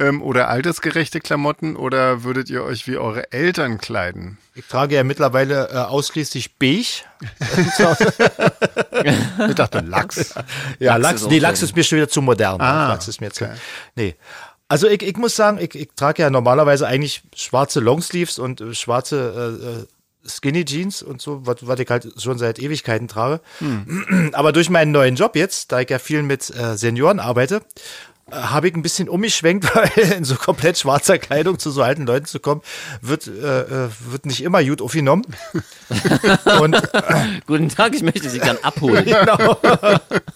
Ähm, 0.02 0.22
oder 0.24 0.50
altersgerechte 0.50 1.20
Klamotten? 1.20 1.76
Oder 1.76 2.24
würdet 2.24 2.50
ihr 2.50 2.64
euch 2.64 2.88
wie 2.88 2.98
eure 2.98 3.32
Eltern 3.32 3.78
kleiden? 3.78 4.40
Ich 4.56 4.66
trage 4.66 4.96
ja 4.96 5.04
mittlerweile 5.04 5.70
äh, 5.70 5.78
ausschließlich 5.78 6.58
beige. 6.58 7.04
Ich 9.50 9.56
dachte 9.56 9.80
Lachs. 9.80 10.36
Ja, 10.80 10.96
Lachs 10.98 11.22
Lachs, 11.22 11.28
nee, 11.28 11.40
Lachs 11.40 11.60
schön. 11.60 11.70
ist 11.70 11.76
mir 11.76 11.84
schon 11.84 11.98
wieder 11.98 12.10
zu 12.10 12.22
modern. 12.22 12.62
Ah, 12.62 12.90
Lachs 12.90 13.08
ist 13.08 13.20
mir 13.20 13.32
zu. 13.32 13.46
okay. 13.46 13.56
Nee. 13.96 14.16
Also 14.68 14.88
ich, 14.88 15.02
ich 15.02 15.18
muss 15.18 15.36
sagen, 15.36 15.58
ich, 15.60 15.74
ich 15.76 15.90
trage 15.96 16.22
ja 16.22 16.30
normalerweise 16.30 16.86
eigentlich 16.88 17.24
schwarze 17.36 17.80
Longsleeves 17.80 18.38
und 18.40 18.62
äh, 18.62 18.76
schwarze 18.76 19.58
äh, 19.62 19.66
äh, 19.82 20.30
Skinny 20.30 20.66
Jeans 20.66 21.02
und 21.02 21.22
so, 21.22 21.46
was, 21.48 21.58
was 21.62 21.80
ich 21.80 21.90
halt 21.90 22.08
schon 22.22 22.38
seit 22.38 22.60
Ewigkeiten 22.60 23.08
trage. 23.08 23.42
Aber 24.34 24.52
durch 24.52 24.70
meinen 24.70 24.92
neuen 24.92 25.16
Job 25.16 25.36
jetzt, 25.36 25.72
da 25.72 25.80
ich 25.80 25.90
ja 25.90 25.98
viel 25.98 26.22
mit 26.22 26.50
äh, 26.56 26.78
Senioren 26.78 27.20
arbeite, 27.20 27.64
habe 28.32 28.68
ich 28.70 28.76
ein 28.76 28.82
bisschen 28.82 29.10
umgeschwenkt, 29.10 29.66
weil 29.76 29.90
in 30.12 30.24
so 30.24 30.36
komplett 30.36 30.78
schwarzer 30.78 31.18
Kleidung 31.18 31.60
zu 31.60 31.72
so 31.72 31.82
alten 31.84 32.06
Leuten 32.06 32.26
zu 32.26 32.40
kommen, 32.40 32.62
wird, 33.02 33.28
äh, 33.28 33.32
äh, 33.86 33.90
wird 34.10 34.26
nicht 34.26 34.42
immer 34.44 34.64
gut 34.64 34.82
aufgenommen. 34.82 35.24
und 36.62 36.76
Guten 37.48 37.70
Tag, 37.70 37.96
ich 37.96 38.04
möchte 38.04 38.30
Sie 38.30 38.40
gern 38.40 38.58
abholen. 38.62 39.06
Genau. 39.22 39.58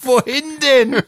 Wohin 0.01 0.43
denn? 0.61 1.01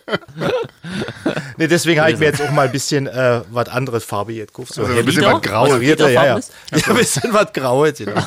nee, 1.58 1.68
deswegen 1.68 2.00
habe 2.00 2.12
ich 2.12 2.20
mir 2.20 2.26
jetzt 2.26 2.42
auch 2.42 2.52
mal 2.52 2.66
ein 2.68 2.72
bisschen 2.72 3.08
äh, 3.08 3.42
was 3.52 3.68
anderes 3.70 4.04
farbiges 4.06 4.48
gekauft. 4.48 4.74
So 4.74 4.84
Also 4.84 4.98
ein 4.98 5.06
bisschen 5.06 5.26
was 5.26 5.42
Graues. 5.42 5.70
karierte, 5.70 6.04
ja, 6.04 6.10
ja. 6.10 6.36
Liederfarbenes? 6.36 6.52
ja. 6.72 6.88
Ein 6.92 6.96
bisschen 6.98 7.34
was 7.34 7.54
Graues, 7.54 7.98
genau. 7.98 8.22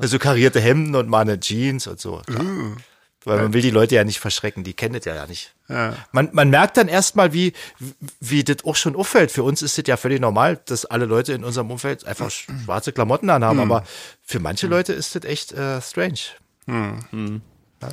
Also 0.00 0.18
karierte 0.18 0.60
Hemden 0.60 0.94
und 0.94 1.08
mal 1.08 1.20
eine 1.20 1.38
Jeans 1.40 1.86
und 1.86 2.00
so. 2.00 2.22
klar. 2.26 2.40
Weil 3.26 3.42
man 3.42 3.52
will 3.52 3.60
die 3.60 3.70
Leute 3.70 3.94
ja 3.96 4.04
nicht 4.04 4.20
verschrecken, 4.20 4.62
die 4.64 4.72
kennen 4.72 4.94
das 4.94 5.04
ja, 5.04 5.14
ja 5.14 5.26
nicht. 5.26 5.52
Ja. 5.68 5.94
Man, 6.12 6.28
man 6.32 6.48
merkt 6.48 6.76
dann 6.76 6.86
erstmal, 6.86 7.32
wie, 7.32 7.52
wie 8.20 8.44
das 8.44 8.64
auch 8.64 8.76
schon 8.76 8.94
auffällt. 8.94 9.32
Für 9.32 9.42
uns 9.42 9.62
ist 9.62 9.76
es 9.78 9.84
ja 9.86 9.96
völlig 9.96 10.20
normal, 10.20 10.60
dass 10.66 10.84
alle 10.86 11.06
Leute 11.06 11.32
in 11.32 11.42
unserem 11.42 11.70
Umfeld 11.72 12.06
einfach 12.06 12.30
schwarze 12.30 12.92
Klamotten 12.92 13.28
anhaben. 13.28 13.58
Aber 13.60 13.84
für 14.22 14.38
manche 14.38 14.68
Leute 14.68 14.92
ist 14.92 15.16
das 15.16 15.24
echt 15.24 15.52
äh, 15.52 15.80
strange. 15.82 16.20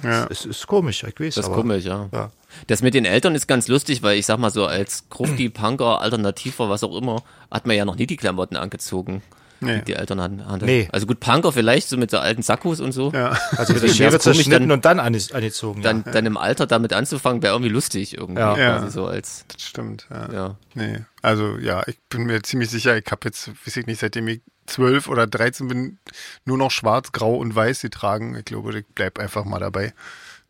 Ja. 0.04 0.28
Es 0.30 0.46
ist 0.46 0.66
komisch, 0.68 1.04
ich 1.04 1.20
weiß. 1.20 1.36
Das 1.36 1.46
ist 1.46 1.52
aber- 1.52 1.56
komisch, 1.62 1.84
ja. 1.84 2.10
Ja. 2.14 2.32
Das 2.68 2.82
mit 2.82 2.94
den 2.94 3.06
Eltern 3.06 3.36
ist 3.36 3.48
ganz 3.48 3.68
lustig, 3.68 4.02
weil 4.04 4.18
ich 4.18 4.26
sag 4.28 4.38
mal 4.38 4.52
so, 4.52 4.66
als 4.66 5.10
Grufti, 5.10 5.50
Punker, 5.50 6.00
Alternativer, 6.02 6.70
was 6.70 6.84
auch 6.84 6.96
immer, 6.96 7.24
hat 7.52 7.66
man 7.66 7.76
ja 7.76 7.84
noch 7.86 7.96
nie 7.96 8.06
die 8.06 8.16
Klamotten 8.18 8.56
angezogen. 8.56 9.24
Nee. 9.60 9.80
Die 9.80 9.86
die 9.86 9.94
Eltern 9.94 10.20
hatten. 10.22 10.46
hatten. 10.46 10.66
Nee. 10.66 10.90
Also 10.92 11.06
gut, 11.06 11.20
Punker 11.20 11.52
vielleicht, 11.52 11.88
so 11.90 11.98
mit 11.98 12.12
so 12.12 12.18
alten 12.20 12.42
Sakkos 12.42 12.80
und 12.80 12.92
so. 12.92 13.12
Ja. 13.14 13.38
Also 13.56 13.74
die 13.74 13.90
Schere 13.90 14.20
zerschnitten 14.20 14.68
dann- 14.68 14.72
und 14.72 14.86
dann 14.86 15.00
ange- 15.00 15.34
angezogen. 15.34 15.82
Dann, 15.82 16.04
ja. 16.06 16.12
dann 16.12 16.26
im 16.26 16.38
Alter 16.38 16.68
damit 16.68 16.94
anzufangen, 16.94 17.42
wäre 17.42 17.54
irgendwie 17.54 17.72
lustig 17.72 18.18
irgendwie. 18.18 18.42
Ja. 18.42 18.54
Quasi 18.56 18.86
Ja. 18.86 18.90
so 18.92 19.06
als, 19.08 19.46
Das 19.48 19.62
stimmt. 19.62 20.08
Ja. 20.10 20.34
ja. 20.34 20.56
Nee. 20.74 21.02
Also 21.22 21.58
ja, 21.58 21.84
ich 21.88 21.98
bin 22.10 22.24
mir 22.24 22.42
ziemlich 22.44 22.70
sicher, 22.70 22.98
ich 22.98 23.06
habe 23.10 23.22
jetzt, 23.26 23.50
weiß 23.66 23.78
ich 23.78 23.86
nicht, 23.86 24.00
seitdem 24.00 24.28
ich 24.28 24.42
zwölf 24.66 25.08
oder 25.08 25.28
13 25.28 25.68
bin, 25.68 25.98
nur 26.46 26.58
noch 26.58 26.72
schwarz, 26.72 27.12
grau 27.12 27.36
und 27.36 27.56
weiß 27.56 27.82
getragen. 27.82 28.36
Ich 28.36 28.46
glaube, 28.46 28.78
ich 28.78 28.86
bleib 28.96 29.20
einfach 29.20 29.46
mal 29.46 29.60
dabei. 29.60 29.94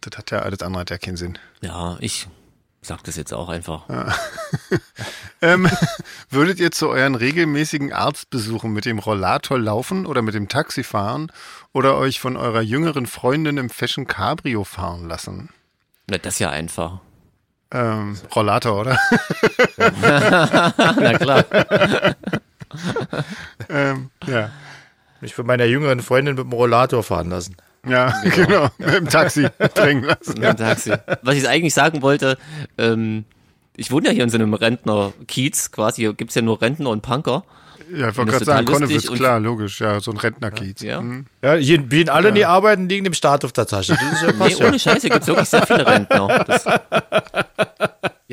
Das 0.01 0.17
hat 0.17 0.31
ja 0.31 0.39
alles 0.39 0.61
andere 0.61 0.81
hat 0.81 0.89
ja 0.89 0.97
keinen 0.97 1.17
Sinn. 1.17 1.37
Ja, 1.61 1.97
ich 1.99 2.27
sag 2.85 3.03
das 3.03 3.15
jetzt 3.15 3.33
auch 3.33 3.49
einfach. 3.49 3.85
Ähm, 5.41 5.69
würdet 6.29 6.61
ihr 6.61 6.71
zu 6.71 6.87
euren 6.87 7.15
regelmäßigen 7.15 7.91
Arztbesuchen 7.91 8.71
mit 8.71 8.85
dem 8.85 8.97
Rollator 8.97 9.59
laufen 9.59 10.05
oder 10.05 10.21
mit 10.21 10.35
dem 10.35 10.47
Taxi 10.47 10.83
fahren 10.83 11.33
oder 11.73 11.97
euch 11.97 12.21
von 12.21 12.37
eurer 12.37 12.61
jüngeren 12.61 13.07
Freundin 13.07 13.57
im 13.57 13.69
Fashion 13.69 14.07
Cabrio 14.07 14.63
fahren 14.63 15.09
lassen? 15.09 15.49
Na, 16.07 16.17
das 16.17 16.35
ist 16.35 16.39
ja 16.39 16.49
einfach. 16.49 17.01
Ähm, 17.71 18.15
Rollator, 18.33 18.79
oder? 18.79 18.97
Na 19.99 21.17
klar. 21.17 21.43
ähm, 23.67 24.11
ja. 24.25 24.49
Mich 25.19 25.35
von 25.35 25.45
meiner 25.45 25.65
jüngeren 25.65 25.99
Freundin 25.99 26.35
mit 26.35 26.45
dem 26.45 26.53
Rollator 26.53 27.03
fahren 27.03 27.29
lassen. 27.29 27.57
Ja, 27.87 28.13
genau. 28.35 28.69
Mit 28.77 28.93
dem 28.93 29.09
Taxi 29.09 29.47
bringen 29.75 30.03
lassen. 30.03 30.33
Mit 30.39 30.43
dem 30.43 30.57
Taxi. 30.57 30.93
Was 31.21 31.35
ich 31.35 31.47
eigentlich 31.47 31.73
sagen 31.73 32.01
wollte, 32.01 32.37
ähm, 32.77 33.25
ich 33.75 33.91
wohne 33.91 34.07
ja 34.07 34.13
hier 34.13 34.23
in 34.23 34.29
so 34.29 34.37
einem 34.37 34.53
Rentner-Kiez, 34.53 35.71
quasi, 35.71 36.01
hier 36.03 36.13
gibt's 36.13 36.35
ja 36.35 36.41
nur 36.41 36.61
Rentner 36.61 36.89
und 36.91 37.01
Punker. 37.01 37.43
Ja, 37.91 38.09
ich 38.09 38.17
Und 38.17 38.17
wollte 38.17 38.31
gerade 38.45 38.63
ist 38.63 38.87
sagen, 38.89 39.09
und- 39.09 39.17
klar, 39.17 39.39
logisch. 39.39 39.81
Ja, 39.81 39.99
so 39.99 40.11
ein 40.11 40.17
Rentnerkiez. 40.17 40.81
Ja. 40.81 41.01
Mhm. 41.01 41.25
Ja, 41.43 41.53
hier 41.55 41.77
gehen 41.79 42.09
alle 42.09 42.29
in 42.29 42.35
die 42.35 42.45
Arbeiten, 42.45 42.87
liegen 42.87 43.03
dem 43.03 43.13
Staat 43.13 43.43
auf 43.45 43.51
der 43.51 43.65
Tasche. 43.67 43.93
Das 43.93 44.13
ist 44.13 44.21
ja 44.21 44.27
Nee, 44.31 44.33
passt 44.37 44.59
ja. 44.59 44.67
ohne 44.67 44.79
Scheiße 44.79 45.09
gibt's 45.09 45.27
wirklich 45.27 45.49
sehr 45.49 45.67
viele 45.67 45.85
Rentner. 45.85 46.45
Das, 46.47 46.65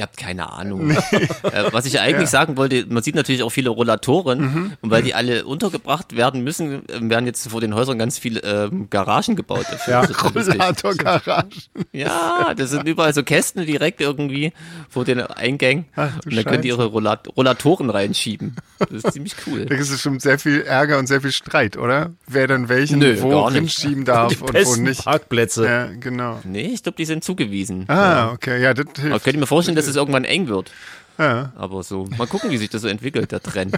ihr 0.00 0.04
habt 0.04 0.16
keine 0.16 0.50
Ahnung. 0.52 0.90
Äh, 1.42 1.64
was 1.72 1.84
ich 1.86 1.98
eigentlich 2.00 2.28
sagen 2.28 2.56
wollte, 2.56 2.86
man 2.88 3.02
sieht 3.02 3.14
natürlich 3.14 3.42
auch 3.42 3.50
viele 3.50 3.70
Rollatoren 3.70 4.40
Mhm. 4.40 4.72
und 4.82 4.90
weil 4.90 5.02
die 5.02 5.14
alle 5.14 5.44
untergebracht 5.44 6.16
werden 6.16 6.42
müssen, 6.44 6.88
äh, 6.88 7.00
werden 7.10 7.26
jetzt 7.26 7.48
vor 7.50 7.60
den 7.60 7.74
Häusern 7.74 7.98
ganz 7.98 8.18
viele 8.18 8.40
ähm, 8.40 8.88
Garagen 8.90 9.36
gebaut 9.36 9.66
dafür. 9.70 9.94
Ja. 9.94 10.00
Das 10.02 10.10
ist 10.10 10.16
total 10.18 10.34
lustig. 10.34 10.54
Rollator-Garage. 10.60 11.60
Ja, 11.92 12.54
das 12.56 12.70
sind 12.70 12.86
überall 12.86 13.12
so 13.14 13.22
Kästen 13.22 13.66
direkt 13.66 14.00
irgendwie 14.00 14.52
vor 14.88 15.04
den 15.04 15.20
Eingängen. 15.20 15.86
Ach, 15.96 16.14
und 16.24 16.36
dann 16.36 16.44
können 16.44 16.62
die 16.62 16.68
Scheiße. 16.70 16.82
ihre 16.82 16.84
Rollat 16.90 17.28
Rollatoren 17.36 17.90
reinschieben. 17.90 18.56
Das 18.78 18.90
ist 19.04 19.12
ziemlich 19.12 19.34
cool. 19.46 19.66
Da 19.66 19.74
ist 19.74 19.90
bestimmt 19.90 20.22
sehr 20.22 20.38
viel 20.38 20.60
Ärger 20.62 20.98
und 20.98 21.06
sehr 21.06 21.20
viel 21.20 21.32
Streit, 21.32 21.76
oder? 21.76 22.10
Wer 22.28 22.46
dann 22.46 22.68
welchen 22.68 22.98
Nö, 23.00 23.20
wo 23.20 23.50
hinschieben 23.50 24.04
darf 24.04 24.32
Die 24.32 24.38
und 24.38 24.54
wo 24.66 24.76
nicht. 24.76 25.04
Parkplätze. 25.04 25.64
Ja, 25.66 25.86
genau. 25.98 26.40
Nee, 26.44 26.70
ich 26.72 26.82
glaube, 26.82 26.96
die 26.96 27.04
sind 27.04 27.24
zugewiesen. 27.24 27.84
Ah, 27.88 28.30
okay. 28.32 28.62
Ja, 28.62 28.72
das 28.74 28.86
Aber 28.86 29.02
hilft. 29.02 29.24
könnt 29.24 29.34
ihr 29.36 29.40
mir 29.40 29.46
vorstellen, 29.46 29.76
dass 29.76 29.86
es 29.90 29.96
irgendwann 29.96 30.24
eng 30.24 30.48
wird. 30.48 30.72
Ja, 31.18 31.52
Aber 31.56 31.82
so, 31.82 32.06
mal 32.16 32.26
gucken, 32.26 32.50
wie 32.50 32.56
sich 32.56 32.70
das 32.70 32.82
so 32.82 32.88
entwickelt, 32.88 33.30
der 33.30 33.42
Trend. 33.42 33.76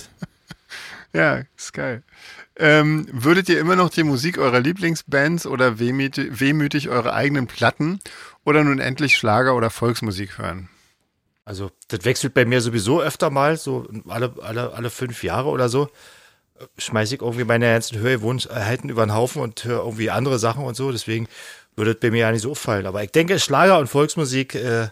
ja, 1.12 1.42
ist 1.56 1.72
geil. 1.72 2.04
Ähm, 2.56 3.08
würdet 3.10 3.48
ihr 3.48 3.58
immer 3.58 3.76
noch 3.76 3.90
die 3.90 4.04
Musik 4.04 4.38
eurer 4.38 4.60
Lieblingsbands 4.60 5.46
oder 5.46 5.78
wehmütig, 5.78 6.38
wehmütig 6.38 6.88
eure 6.88 7.14
eigenen 7.14 7.46
Platten 7.46 7.98
oder 8.44 8.62
nun 8.62 8.78
endlich 8.78 9.16
Schlager 9.16 9.56
oder 9.56 9.70
Volksmusik 9.70 10.38
hören? 10.38 10.68
Also, 11.44 11.70
das 11.88 12.04
wechselt 12.04 12.34
bei 12.34 12.44
mir 12.44 12.60
sowieso 12.60 13.00
öfter 13.00 13.30
mal, 13.30 13.56
so 13.56 13.88
alle, 14.06 14.34
alle, 14.42 14.74
alle 14.74 14.90
fünf 14.90 15.24
Jahre 15.24 15.48
oder 15.48 15.68
so. 15.68 15.88
Schmeiße 16.78 17.16
ich 17.16 17.22
irgendwie 17.22 17.44
meine 17.44 17.66
ganzen 17.66 17.98
Hörgewohnheiten 17.98 18.90
über 18.90 19.04
den 19.04 19.14
Haufen 19.14 19.42
und 19.42 19.64
höre 19.64 19.80
irgendwie 19.80 20.10
andere 20.10 20.38
Sachen 20.38 20.64
und 20.64 20.76
so. 20.76 20.92
Deswegen 20.92 21.26
würde 21.74 21.94
das 21.94 22.00
bei 22.00 22.10
mir 22.12 22.18
ja 22.20 22.30
nicht 22.30 22.42
so 22.42 22.52
auffallen. 22.52 22.86
Aber 22.86 23.02
ich 23.02 23.10
denke, 23.10 23.40
Schlager 23.40 23.78
und 23.78 23.88
Volksmusik, 23.88 24.54
äh, 24.54 24.88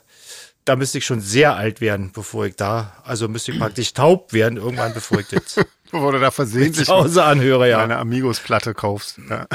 da 0.70 0.76
müsste 0.76 0.98
ich 0.98 1.04
schon 1.04 1.20
sehr 1.20 1.56
alt 1.56 1.80
werden, 1.80 2.12
bevor 2.12 2.46
ich 2.46 2.54
da, 2.54 2.92
also 3.02 3.26
müsste 3.26 3.50
ich 3.50 3.58
praktisch 3.58 3.92
taub 3.92 4.32
werden, 4.32 4.56
irgendwann, 4.56 4.94
bevor 4.94 5.18
ich 5.18 5.26
das 5.26 5.56
Bevor 5.90 6.12
du 6.12 6.20
da 6.20 6.30
versehentlich 6.30 6.86
zu 6.86 6.94
Hause 6.94 7.24
anhöre, 7.24 7.68
ja. 7.68 7.82
eine 7.82 7.96
Amigos-Platte 7.98 8.72
kaufst. 8.72 9.18
Ja. 9.28 9.48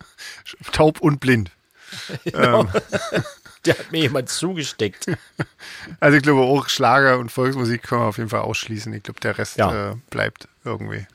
Taub 0.72 1.02
und 1.02 1.20
blind. 1.20 1.50
Der 2.32 3.78
hat 3.78 3.92
mir 3.92 4.00
jemand 4.00 4.30
zugesteckt. 4.30 5.04
Also 6.00 6.16
ich 6.16 6.22
glaube 6.22 6.40
auch 6.40 6.70
Schlager 6.70 7.18
und 7.18 7.30
Volksmusik 7.30 7.82
können 7.82 8.00
wir 8.00 8.06
auf 8.06 8.16
jeden 8.16 8.30
Fall 8.30 8.40
ausschließen. 8.40 8.90
Ich 8.94 9.02
glaube, 9.02 9.20
der 9.20 9.36
Rest 9.36 9.58
Ja. 9.58 9.90
äh, 9.90 9.94
bleibt 10.08 10.48
irgendwie. 10.64 11.06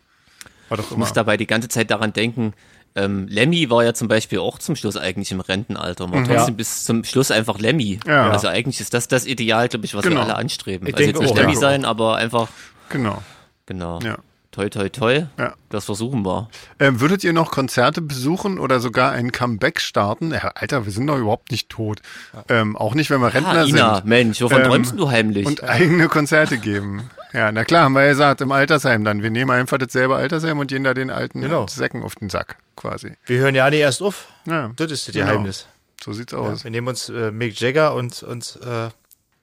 War 0.69 0.77
doch 0.77 0.83
Ich 0.85 0.91
immer. 0.91 0.99
muss 0.99 1.13
dabei 1.13 1.37
die 1.37 1.47
ganze 1.47 1.69
Zeit 1.69 1.89
daran 1.89 2.13
denken, 2.13 2.53
ähm, 2.95 3.27
Lemmy 3.27 3.69
war 3.69 3.83
ja 3.83 3.93
zum 3.93 4.07
Beispiel 4.07 4.39
auch 4.39 4.59
zum 4.59 4.75
Schluss 4.75 4.97
eigentlich 4.97 5.31
im 5.31 5.39
Rentenalter, 5.39 6.05
war 6.11 6.23
trotzdem 6.23 6.35
Ja. 6.35 6.49
bis 6.51 6.83
zum 6.85 7.03
Schluss 7.03 7.31
einfach 7.31 7.59
Lemmy. 7.59 7.99
Ja. 8.05 8.29
Also 8.31 8.47
eigentlich 8.47 8.79
ist 8.79 8.93
das 8.93 9.07
das 9.07 9.25
Ideal, 9.25 9.67
glaube 9.69 9.85
ich, 9.85 9.95
was 9.95 10.03
Genau. 10.03 10.17
wir 10.17 10.23
alle 10.23 10.35
anstreben. 10.35 10.87
Ich 10.87 10.93
also 10.95 11.03
denke 11.05 11.19
jetzt 11.19 11.29
nicht 11.29 11.31
auch, 11.37 11.41
Lemmy 11.41 11.53
ja. 11.55 11.59
sein, 11.59 11.85
aber 11.85 12.15
einfach, 12.17 12.47
Genau. 12.89 13.21
genau. 13.65 13.99
Ja. 14.01 14.17
Toi, 14.51 14.69
toi, 14.69 14.87
toi. 14.89 15.25
Ja. 15.39 15.55
Das 15.69 15.85
versuchen 15.85 16.23
wir. 16.23 16.47
Ähm, 16.79 17.01
würdet 17.01 17.23
ihr 17.23 17.33
noch 17.33 17.49
Konzerte 17.49 18.01
besuchen 18.01 18.59
oder 18.59 18.79
sogar 18.79 19.11
ein 19.11 19.31
Comeback 19.31 19.81
starten? 19.81 20.29
Ja, 20.31 20.51
Alter, 20.53 20.85
wir 20.85 20.91
sind 20.91 21.07
doch 21.07 21.17
überhaupt 21.17 21.49
nicht 21.49 21.69
tot. 21.69 22.01
Ähm, 22.49 22.75
auch 22.77 22.93
nicht, 22.93 23.09
wenn 23.09 23.19
wir 23.19 23.33
Rentner 23.33 23.61
Ah, 23.61 23.65
Ina, 23.65 23.95
sind. 23.95 24.05
Mensch, 24.05 24.41
wovon 24.41 24.59
Ähm, 24.61 24.67
träumst 24.67 24.93
du 24.99 25.09
heimlich? 25.09 25.47
Und 25.47 25.63
eigene 25.63 26.07
Konzerte 26.07 26.59
geben. 26.59 27.09
Ja, 27.33 27.51
na 27.51 27.63
klar, 27.65 27.83
haben 27.85 27.93
wir 27.93 28.03
ja 28.03 28.09
gesagt, 28.09 28.41
im 28.41 28.51
Altersheim 28.51 29.03
dann. 29.03 29.23
Wir 29.23 29.31
nehmen 29.31 29.49
einfach 29.51 29.77
dasselbe 29.79 30.15
Altersheim 30.15 30.59
und 30.59 30.67
gehen 30.67 30.83
da 30.83 30.93
den 30.93 31.09
alten 31.09 31.41
Genau. 31.41 31.65
Säcken 31.67 32.03
auf 32.03 32.15
den 32.15 32.29
Sack, 32.29 32.57
quasi. 32.75 33.13
Wir 33.25 33.39
hören 33.39 33.55
ja 33.55 33.69
nicht 33.69 33.79
erst 33.79 34.01
auf. 34.03 34.27
Ja, 34.45 34.71
Das 34.75 34.91
ist 34.91 35.07
das 35.07 35.13
Genau. 35.15 35.25
Geheimnis. 35.27 35.67
so 36.03 36.13
sieht's 36.13 36.31
Ja, 36.33 36.37
aus. 36.39 36.63
wir 36.63 36.71
nehmen 36.71 36.87
uns 36.87 37.09
äh, 37.09 37.31
Mick 37.31 37.59
Jagger 37.59 37.95
und, 37.95 38.21
und 38.23 38.59
äh, 38.63 38.89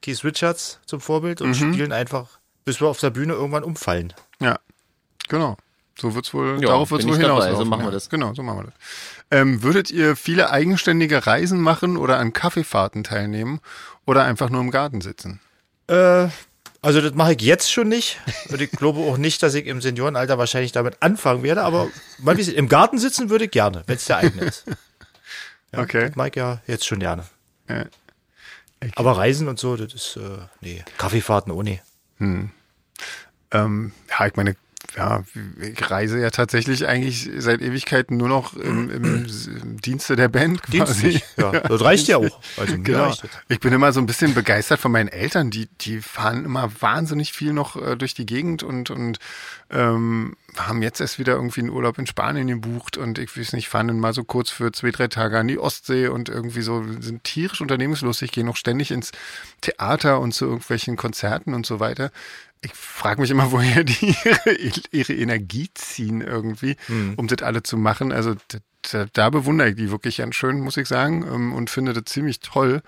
Keith 0.02 0.22
Richards 0.24 0.78
zum 0.86 1.00
Vorbild 1.00 1.40
und 1.40 1.50
Mhm. 1.50 1.54
spielen 1.74 1.92
einfach, 1.92 2.38
bis 2.64 2.80
wir 2.80 2.86
auf 2.88 3.00
der 3.00 3.10
Bühne 3.10 3.32
irgendwann 3.34 3.64
umfallen. 3.64 4.12
Ja, 4.40 4.58
genau. 5.28 5.56
So 5.98 6.14
wird's 6.14 6.32
wohl, 6.32 6.60
Ja, 6.62 6.68
darauf 6.68 6.90
wird's 6.92 7.04
bin 7.04 7.12
wohl 7.14 7.20
hinauslaufen. 7.20 7.56
so 7.56 7.64
machen 7.64 7.80
wir 7.82 7.86
ja. 7.86 7.90
das. 7.90 8.08
Genau, 8.08 8.32
so 8.34 8.42
machen 8.42 8.58
wir 8.60 8.64
das. 8.66 8.74
Ähm, 9.32 9.62
würdet 9.62 9.90
ihr 9.90 10.14
viele 10.16 10.50
eigenständige 10.50 11.26
Reisen 11.26 11.60
machen 11.60 11.96
oder 11.96 12.18
an 12.18 12.32
Kaffeefahrten 12.32 13.04
teilnehmen 13.04 13.60
oder 14.06 14.24
einfach 14.24 14.48
nur 14.48 14.60
im 14.62 14.70
Garten 14.70 15.00
sitzen? 15.02 15.40
Äh, 15.88 16.28
also 16.82 17.00
das 17.00 17.14
mache 17.14 17.32
ich 17.34 17.42
jetzt 17.42 17.70
schon 17.70 17.88
nicht. 17.88 18.18
Und 18.48 18.60
ich 18.60 18.70
glaube 18.70 19.00
auch 19.00 19.16
nicht, 19.18 19.42
dass 19.42 19.54
ich 19.54 19.66
im 19.66 19.80
Seniorenalter 19.80 20.38
wahrscheinlich 20.38 20.72
damit 20.72 20.96
anfangen 21.00 21.42
werde. 21.42 21.62
Aber 21.62 21.88
mal 22.18 22.36
wie 22.36 22.50
im 22.50 22.68
Garten 22.68 22.98
sitzen 22.98 23.30
würde 23.30 23.44
ich 23.46 23.50
gerne, 23.50 23.82
wenn 23.86 23.96
es 23.96 24.04
der 24.06 24.18
eigene 24.18 24.42
ist. 24.46 24.64
Ja, 25.72 25.80
Okay. 25.82 26.06
Das 26.08 26.16
mag 26.16 26.28
ich 26.28 26.36
ja 26.36 26.60
jetzt 26.66 26.84
schon 26.86 26.98
gerne. 26.98 27.24
Ja. 27.68 27.84
Aber 28.96 29.16
Reisen 29.16 29.46
und 29.46 29.58
so, 29.58 29.76
das 29.76 29.92
ist, 29.94 30.16
äh, 30.16 30.38
nee. 30.60 30.84
Kaffeefahrten 30.98 31.52
ohne. 31.52 31.80
Ähm, 33.52 33.92
ja, 34.10 34.26
ich 34.26 34.34
meine, 34.36 34.56
ja, 34.96 35.22
ich 35.60 35.90
reise 35.90 36.20
ja 36.20 36.30
tatsächlich 36.30 36.86
eigentlich 36.86 37.30
seit 37.38 37.60
Ewigkeiten 37.60 38.16
nur 38.16 38.28
noch 38.28 38.54
im, 38.54 38.90
im, 38.90 39.26
im 39.62 39.80
Dienste 39.80 40.16
der 40.16 40.28
Band 40.28 40.62
quasi. 40.62 41.22
Ja, 41.36 41.52
das 41.52 41.82
reicht 41.82 42.08
ja 42.08 42.18
auch. 42.18 42.40
Also 42.56 42.76
Genau. 42.82 43.14
Ich 43.48 43.60
bin 43.60 43.72
immer 43.72 43.92
so 43.92 44.00
ein 44.00 44.06
bisschen 44.06 44.34
begeistert 44.34 44.80
von 44.80 44.92
meinen 44.92 45.08
Eltern. 45.08 45.50
Die, 45.50 45.68
die 45.80 46.00
fahren 46.00 46.44
immer 46.44 46.70
wahnsinnig 46.80 47.32
viel 47.32 47.52
noch 47.52 47.76
äh, 47.76 47.96
durch 47.96 48.14
die 48.14 48.26
Gegend 48.26 48.62
und, 48.62 48.90
und 48.90 49.18
ähm, 49.70 50.36
haben 50.56 50.82
jetzt 50.82 51.00
erst 51.00 51.18
wieder 51.18 51.34
irgendwie 51.34 51.60
einen 51.60 51.70
Urlaub 51.70 51.98
in 51.98 52.06
Spanien 52.06 52.48
gebucht 52.48 52.96
und 52.96 53.18
ich 53.18 53.36
weiß 53.36 53.52
nicht, 53.52 53.68
fahren 53.68 53.88
dann 53.88 54.00
mal 54.00 54.12
so 54.12 54.24
kurz 54.24 54.50
für 54.50 54.72
zwei, 54.72 54.90
drei 54.90 55.08
Tage 55.08 55.38
an 55.38 55.48
die 55.48 55.58
Ostsee 55.58 56.08
und 56.08 56.28
irgendwie 56.28 56.62
so 56.62 56.84
sind 57.00 57.24
tierisch 57.24 57.60
unternehmenslustig, 57.60 58.32
gehen 58.32 58.46
noch 58.46 58.56
ständig 58.56 58.90
ins 58.90 59.12
Theater 59.60 60.20
und 60.20 60.32
zu 60.32 60.46
irgendwelchen 60.46 60.96
Konzerten 60.96 61.54
und 61.54 61.66
so 61.66 61.80
weiter. 61.80 62.10
Ich 62.62 62.74
frage 62.74 63.20
mich 63.22 63.30
immer, 63.30 63.52
woher 63.52 63.84
die 63.84 64.14
ihre, 64.24 64.82
ihre 64.90 65.12
Energie 65.14 65.70
ziehen 65.74 66.20
irgendwie, 66.20 66.76
um 67.16 67.26
das 67.26 67.42
alle 67.42 67.62
zu 67.62 67.76
machen. 67.78 68.12
Also 68.12 68.34
da, 68.92 69.06
da 69.12 69.30
bewundere 69.30 69.70
ich 69.70 69.76
die 69.76 69.90
wirklich 69.90 70.18
ganz 70.18 70.34
schön, 70.34 70.60
muss 70.60 70.76
ich 70.76 70.86
sagen, 70.88 71.24
ähm, 71.26 71.52
und 71.54 71.70
finde 71.70 71.92
das 71.94 72.04
ziemlich 72.04 72.40
toll. 72.40 72.82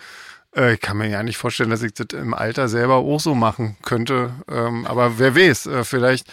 Äh, 0.55 0.75
Ich 0.75 0.81
kann 0.81 0.99
mir 0.99 1.09
ja 1.09 1.23
nicht 1.23 1.39
vorstellen, 1.39 1.71
dass 1.71 1.83
ich 1.83 1.95
das 1.95 2.09
im 2.13 2.35
Alter 2.35 2.69
selber 2.69 2.97
auch 2.97 3.19
so 3.21 3.35
machen 3.35 3.77
könnte. 3.83 4.35
Ähm, 4.49 4.87
Aber 4.87 5.19
wer 5.19 5.35
weiß, 5.35 5.67
äh, 5.67 5.85
vielleicht, 5.85 6.29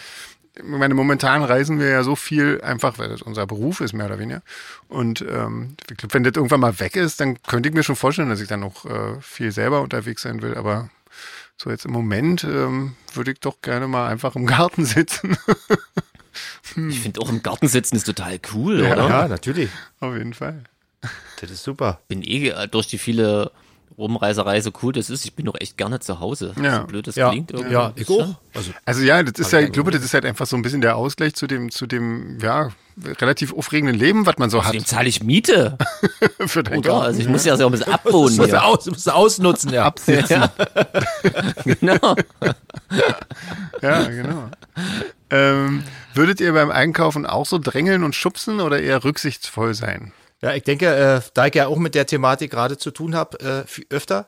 ich 0.56 0.62
meine, 0.64 0.92
momentan 0.92 1.42
reisen 1.42 1.78
wir 1.78 1.88
ja 1.88 2.02
so 2.02 2.16
viel, 2.16 2.60
einfach 2.62 2.98
weil 2.98 3.08
das 3.08 3.22
unser 3.22 3.46
Beruf 3.46 3.80
ist, 3.80 3.94
mehr 3.94 4.06
oder 4.06 4.18
weniger. 4.18 4.42
Und 4.88 5.22
ähm, 5.22 5.76
ich 5.90 5.96
glaube, 5.96 6.12
wenn 6.12 6.24
das 6.24 6.34
irgendwann 6.36 6.60
mal 6.60 6.78
weg 6.78 6.96
ist, 6.96 7.20
dann 7.20 7.42
könnte 7.44 7.70
ich 7.70 7.74
mir 7.74 7.84
schon 7.84 7.96
vorstellen, 7.96 8.28
dass 8.28 8.40
ich 8.42 8.48
dann 8.48 8.60
noch 8.60 8.84
äh, 8.84 9.18
viel 9.22 9.50
selber 9.52 9.80
unterwegs 9.80 10.20
sein 10.22 10.42
will. 10.42 10.56
Aber 10.56 10.90
so 11.60 11.68
jetzt 11.70 11.84
im 11.84 11.92
Moment 11.92 12.42
ähm, 12.44 12.94
würde 13.12 13.32
ich 13.32 13.40
doch 13.40 13.60
gerne 13.60 13.86
mal 13.86 14.08
einfach 14.08 14.34
im 14.36 14.46
Garten 14.46 14.84
sitzen. 14.84 15.36
Ich 16.88 17.00
finde 17.00 17.20
auch 17.20 17.28
im 17.28 17.42
Garten 17.42 17.66
sitzen 17.66 17.96
ist 17.96 18.04
total 18.04 18.38
cool, 18.54 18.84
Ja. 18.84 18.92
oder? 18.92 19.08
Ja, 19.08 19.28
natürlich. 19.28 19.68
Auf 19.98 20.14
jeden 20.16 20.32
Fall. 20.32 20.62
Das 21.40 21.50
ist 21.50 21.64
super. 21.64 22.00
Bin 22.06 22.22
eh 22.22 22.50
äh, 22.50 22.68
durch 22.68 22.86
die 22.86 22.98
viele 22.98 23.50
Rumreiserei 24.00 24.60
so 24.60 24.70
cool 24.82 24.92
das 24.92 25.10
ist. 25.10 25.24
Ich 25.24 25.34
bin 25.34 25.46
doch 25.46 25.54
echt 25.60 25.76
gerne 25.76 26.00
zu 26.00 26.18
Hause. 26.20 26.52
Ja. 26.62 26.80
So 26.80 26.86
blöd 26.86 27.06
das 27.06 27.14
Ja, 27.16 27.30
klingt 27.30 27.52
irgendwie. 27.52 27.72
ja 27.72 27.92
ich 27.94 28.08
auch. 28.10 28.34
Also, 28.54 28.72
Also 28.84 29.02
ja, 29.02 29.22
das 29.22 29.38
ist 29.38 29.52
ja, 29.52 29.60
ich 29.60 29.70
glaube, 29.72 29.90
das 29.92 30.02
ist 30.02 30.12
halt 30.14 30.24
einfach 30.24 30.46
so 30.46 30.56
ein 30.56 30.62
bisschen 30.62 30.80
der 30.80 30.96
Ausgleich 30.96 31.34
zu 31.34 31.46
dem, 31.46 31.70
zu 31.70 31.86
dem, 31.86 32.38
ja, 32.40 32.70
relativ 33.20 33.54
aufregenden 33.54 33.96
Leben, 33.96 34.26
was 34.26 34.36
man 34.38 34.50
so 34.50 34.64
hat. 34.64 34.74
Dem 34.74 34.84
zahle 34.84 35.08
ich 35.08 35.22
Miete, 35.22 35.78
Für 36.46 36.62
deinen 36.62 36.78
oder? 36.78 36.90
Garten. 36.90 37.06
Also 37.06 37.20
ich 37.20 37.28
muss 37.28 37.44
ja 37.44 37.56
so 37.56 37.66
ein 37.66 37.72
bisschen 37.72 37.92
abwohnen 37.92 38.36
musst 38.36 38.52
du, 38.52 38.56
hier. 38.58 38.64
aus, 38.64 38.86
musst 38.86 39.06
du 39.06 39.10
ausnutzen, 39.14 39.72
ja. 39.72 39.92
Ja. 40.28 40.50
genau. 41.64 42.16
Ja, 43.82 44.02
genau. 44.04 44.50
ähm, 45.30 45.82
würdet 46.14 46.40
ihr 46.40 46.52
beim 46.52 46.70
Einkaufen 46.70 47.24
auch 47.26 47.46
so 47.46 47.58
drängeln 47.58 48.04
und 48.04 48.14
schubsen 48.14 48.60
oder 48.60 48.80
eher 48.80 49.04
rücksichtsvoll 49.04 49.74
sein? 49.74 50.12
Ja, 50.42 50.54
ich 50.54 50.62
denke, 50.62 50.86
äh, 50.86 51.20
da 51.34 51.46
ich 51.46 51.54
ja 51.54 51.66
auch 51.66 51.76
mit 51.76 51.94
der 51.94 52.06
Thematik 52.06 52.50
gerade 52.50 52.78
zu 52.78 52.90
tun 52.90 53.14
habe, 53.14 53.66
äh, 53.68 53.94
öfter, 53.94 54.26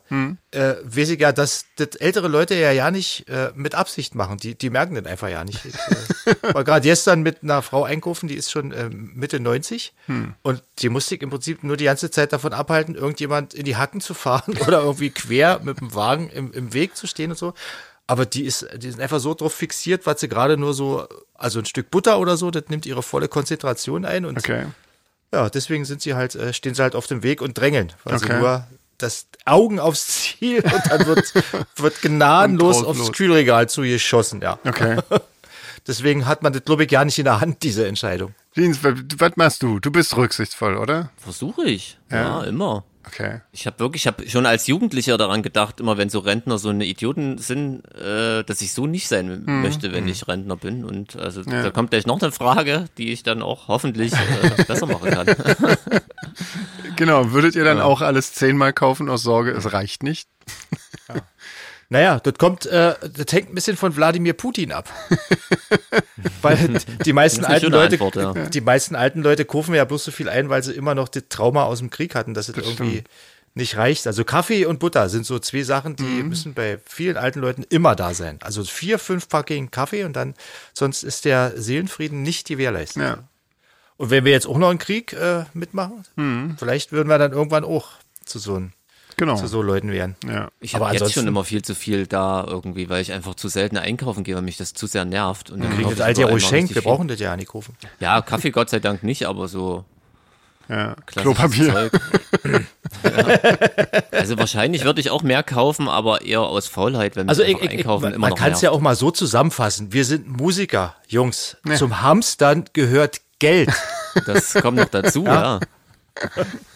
äh, 0.50 0.74
weiß 0.84 1.08
ich 1.08 1.18
ja, 1.20 1.32
dass 1.32 1.64
das 1.76 1.96
ältere 1.96 2.28
Leute 2.28 2.54
ja 2.54 2.70
ja 2.70 2.90
nicht 2.90 3.26
äh, 3.30 3.50
mit 3.54 3.74
Absicht 3.74 4.14
machen. 4.14 4.36
Die, 4.36 4.54
die 4.54 4.68
merken 4.68 4.94
das 4.94 5.06
einfach 5.06 5.30
ja 5.30 5.42
nicht. 5.42 5.64
Ich 5.64 5.74
äh, 5.74 6.34
war 6.54 6.64
gerade 6.64 6.82
gestern 6.82 7.22
mit 7.22 7.42
einer 7.42 7.62
Frau 7.62 7.84
einkaufen, 7.84 8.28
die 8.28 8.34
ist 8.34 8.50
schon 8.50 8.72
äh, 8.72 8.90
Mitte 8.90 9.40
90 9.40 9.94
und 10.42 10.62
die 10.80 10.90
musste 10.90 11.14
ich 11.14 11.22
im 11.22 11.30
Prinzip 11.30 11.64
nur 11.64 11.78
die 11.78 11.84
ganze 11.84 12.10
Zeit 12.10 12.34
davon 12.34 12.52
abhalten, 12.52 12.94
irgendjemand 12.94 13.54
in 13.54 13.64
die 13.64 13.76
Hacken 13.76 14.02
zu 14.02 14.12
fahren 14.12 14.54
oder 14.66 14.82
irgendwie 14.82 15.10
quer 15.10 15.60
mit 15.62 15.80
dem 15.80 15.94
Wagen 15.94 16.28
im, 16.28 16.52
im 16.52 16.74
Weg 16.74 16.94
zu 16.94 17.06
stehen 17.06 17.30
und 17.30 17.38
so. 17.38 17.54
Aber 18.06 18.26
die 18.26 18.44
ist, 18.44 18.68
die 18.76 18.90
sind 18.90 19.00
einfach 19.00 19.20
so 19.20 19.32
drauf 19.32 19.54
fixiert, 19.54 20.04
was 20.04 20.20
sie 20.20 20.28
gerade 20.28 20.58
nur 20.58 20.74
so, 20.74 21.06
also 21.32 21.60
ein 21.60 21.64
Stück 21.64 21.90
Butter 21.90 22.18
oder 22.18 22.36
so, 22.36 22.50
das 22.50 22.64
nimmt 22.68 22.84
ihre 22.84 23.02
volle 23.02 23.28
Konzentration 23.28 24.04
ein 24.04 24.26
und 24.26 24.36
Okay. 24.36 24.66
Ja, 25.32 25.48
deswegen 25.50 25.84
sind 25.84 26.02
sie 26.02 26.14
halt, 26.14 26.34
äh, 26.34 26.52
stehen 26.52 26.74
sie 26.74 26.82
halt 26.82 26.94
auf 26.94 27.06
dem 27.06 27.22
Weg 27.22 27.40
und 27.42 27.58
drängeln. 27.58 27.92
weil 28.04 28.18
sie 28.18 28.26
Okay. 28.26 28.38
nur 28.40 28.66
das 28.98 29.26
Augen 29.44 29.80
aufs 29.80 30.06
Ziel 30.06 30.60
und 30.64 30.82
dann 30.90 31.06
wird, 31.06 31.32
wird 31.76 32.02
gnadenlos 32.02 32.84
aufs. 32.84 33.12
Kühlregal 33.12 33.68
zugeschossen, 33.68 34.40
ja. 34.40 34.58
Okay. 34.64 34.98
Deswegen 35.88 36.26
hat 36.26 36.42
man 36.44 36.52
das, 36.52 36.64
glaube 36.64 36.84
ich, 36.84 36.88
gar 36.90 37.04
nicht 37.04 37.18
in 37.18 37.24
der 37.24 37.40
Hand, 37.40 37.64
diese 37.64 37.86
Entscheidung. 37.88 38.34
Jeans, 38.54 38.84
wa- 38.84 38.94
was 39.18 39.32
machst 39.36 39.62
du? 39.64 39.80
Du 39.80 39.90
bist 39.90 40.16
rücksichtsvoll, 40.16 40.76
oder? 40.76 41.10
Versuche 41.16 41.64
ich. 41.64 41.98
Ja, 42.10 42.42
immer. 42.44 42.84
Okay. 43.06 43.40
Ich 43.50 43.66
habe 43.66 43.78
wirklich, 43.80 44.02
ich 44.02 44.06
habe 44.06 44.28
schon 44.28 44.46
als 44.46 44.66
Jugendlicher 44.66 45.18
daran 45.18 45.42
gedacht, 45.42 45.80
immer 45.80 45.98
wenn 45.98 46.08
so 46.08 46.20
Rentner 46.20 46.58
so 46.58 46.68
eine 46.68 46.84
Idioten 46.84 47.38
sind, 47.38 47.84
äh, 47.96 48.44
dass 48.44 48.62
ich 48.62 48.72
so 48.72 48.86
nicht 48.86 49.08
sein 49.08 49.44
möchte, 49.44 49.92
wenn 49.92 50.06
ich 50.06 50.28
Rentner 50.28 50.56
bin. 50.56 50.84
Und 50.84 51.16
also 51.16 51.42
da 51.42 51.70
kommt 51.70 51.90
gleich 51.90 52.06
noch 52.06 52.22
eine 52.22 52.32
Frage, 52.32 52.86
die 52.98 53.12
ich 53.12 53.22
dann 53.22 53.42
auch 53.42 53.68
hoffentlich 53.68 54.12
äh, 54.12 54.64
besser 54.64 54.86
machen 54.86 55.10
kann. 55.10 55.26
Genau. 56.96 57.32
Würdet 57.32 57.56
ihr 57.56 57.64
dann 57.64 57.80
auch 57.80 58.00
alles 58.00 58.32
zehnmal 58.32 58.72
kaufen 58.72 59.08
aus 59.08 59.22
Sorge, 59.22 59.50
es 59.52 59.72
reicht 59.72 60.02
nicht? 60.02 60.28
Naja, 61.92 62.20
das 62.20 62.34
kommt, 62.38 62.64
äh, 62.66 62.94
das 63.02 63.32
hängt 63.32 63.50
ein 63.50 63.54
bisschen 63.54 63.76
von 63.76 63.94
Wladimir 63.94 64.32
Putin 64.32 64.72
ab. 64.72 64.88
weil 66.42 66.80
die 67.04 67.12
meisten 67.12 67.42
Das 67.42 67.50
alten 67.50 67.70
Leute, 67.70 67.94
Antwort, 68.02 68.16
ja. 68.16 68.32
die 68.48 68.60
meisten 68.60 68.94
alten 68.96 69.22
Leute 69.22 69.44
kaufen 69.44 69.74
ja 69.74 69.84
bloß 69.84 70.04
so 70.04 70.10
viel 70.10 70.28
ein, 70.28 70.48
weil 70.48 70.62
sie 70.62 70.72
immer 70.72 70.94
noch 70.94 71.08
das 71.08 71.24
Trauma 71.28 71.64
aus 71.64 71.78
dem 71.78 71.90
Krieg 71.90 72.14
hatten, 72.14 72.34
dass 72.34 72.48
es 72.48 72.56
irgendwie 72.56 72.92
stimmt. 72.92 73.08
nicht 73.54 73.76
reicht. 73.76 74.06
Also 74.06 74.24
Kaffee 74.24 74.64
und 74.66 74.78
Butter 74.78 75.08
sind 75.08 75.26
so 75.26 75.38
zwei 75.38 75.62
Sachen, 75.62 75.96
die 75.96 76.02
Mhm. 76.04 76.28
müssen 76.28 76.54
bei 76.54 76.78
vielen 76.84 77.16
alten 77.16 77.40
Leuten 77.40 77.64
immer 77.68 77.94
da 77.94 78.14
sein. 78.14 78.38
Also 78.42 78.64
vier, 78.64 78.98
fünf 78.98 79.28
Packungen 79.28 79.70
Kaffee 79.70 80.04
und 80.04 80.14
dann, 80.14 80.34
sonst 80.72 81.02
ist 81.02 81.24
der 81.24 81.52
Seelenfrieden 81.56 82.22
nicht 82.22 82.48
gewährleistet. 82.48 83.02
Ja. 83.02 83.18
Und 83.98 84.10
wenn 84.10 84.24
wir 84.24 84.32
jetzt 84.32 84.46
auch 84.46 84.58
noch 84.58 84.70
einen 84.70 84.78
Krieg 84.78 85.12
äh, 85.12 85.44
mitmachen, 85.52 86.04
Mhm. 86.16 86.56
vielleicht 86.58 86.92
würden 86.92 87.08
wir 87.08 87.18
dann 87.18 87.32
irgendwann 87.32 87.64
auch 87.64 87.88
zu 88.24 88.38
so, 88.38 88.56
ein- 88.56 88.72
Genau. 89.16 89.36
zu 89.36 89.46
so 89.46 89.62
Leuten 89.62 89.90
werden. 89.90 90.16
Ja. 90.26 90.50
Ich 90.60 90.74
Aber 90.74 90.88
habe 90.88 90.96
jetzt 90.96 91.12
schon 91.12 91.26
immer 91.26 91.44
viel 91.44 91.62
zu 91.62 91.74
viel 91.74 92.06
da 92.06 92.44
irgendwie, 92.46 92.88
weil 92.88 93.02
ich 93.02 93.12
einfach 93.12 93.34
zu 93.34 93.48
selten 93.48 93.76
einkaufen 93.76 94.24
gehe, 94.24 94.34
weil 94.34 94.42
mich 94.42 94.56
das 94.56 94.74
zu 94.74 94.86
sehr 94.86 95.04
nervt. 95.04 95.50
Und 95.50 95.60
dann 95.60 95.70
Kriegen 95.70 95.84
kaufe 95.84 95.96
das 95.96 96.00
ich 96.00 96.06
alte 96.06 96.20
ja 96.22 96.26
ruhig 96.28 96.46
schenkt, 96.46 96.74
wir 96.74 96.82
viel. 96.82 96.90
brauchen 96.90 97.08
das 97.08 97.20
ja 97.20 97.36
nicht 97.36 97.48
kaufen. 97.48 97.76
Ja, 98.00 98.20
Kaffee 98.22 98.50
Gott 98.50 98.70
sei 98.70 98.80
Dank 98.80 99.02
nicht, 99.02 99.26
aber 99.26 99.48
so 99.48 99.84
ja. 100.68 100.96
Klopapier. 101.06 101.72
Zeug. 101.72 101.92
ja. 102.44 102.62
Also 104.12 104.38
wahrscheinlich 104.38 104.84
würde 104.84 105.00
ich 105.00 105.10
auch 105.10 105.22
mehr 105.22 105.42
kaufen, 105.42 105.88
aber 105.88 106.22
eher 106.22 106.42
aus 106.42 106.68
Faulheit, 106.68 107.16
wenn 107.16 107.26
mich 107.26 107.30
Also 107.30 107.42
ich, 107.42 107.56
ich, 107.56 107.62
ich, 107.62 107.70
einkaufen 107.70 108.04
man 108.04 108.12
immer 108.14 108.28
noch 108.28 108.36
kann 108.36 108.52
es 108.52 108.60
ja 108.60 108.70
auch 108.70 108.80
mal 108.80 108.94
so 108.94 109.10
zusammenfassen. 109.10 109.92
Wir 109.92 110.04
sind 110.04 110.28
Musiker, 110.28 110.94
Jungs. 111.08 111.56
Zum 111.76 112.02
Hamstern 112.02 112.64
gehört 112.72 113.20
Geld. 113.40 113.70
Das 114.26 114.54
kommt 114.54 114.76
noch 114.76 114.88
dazu, 114.88 115.24
ja. 115.24 115.58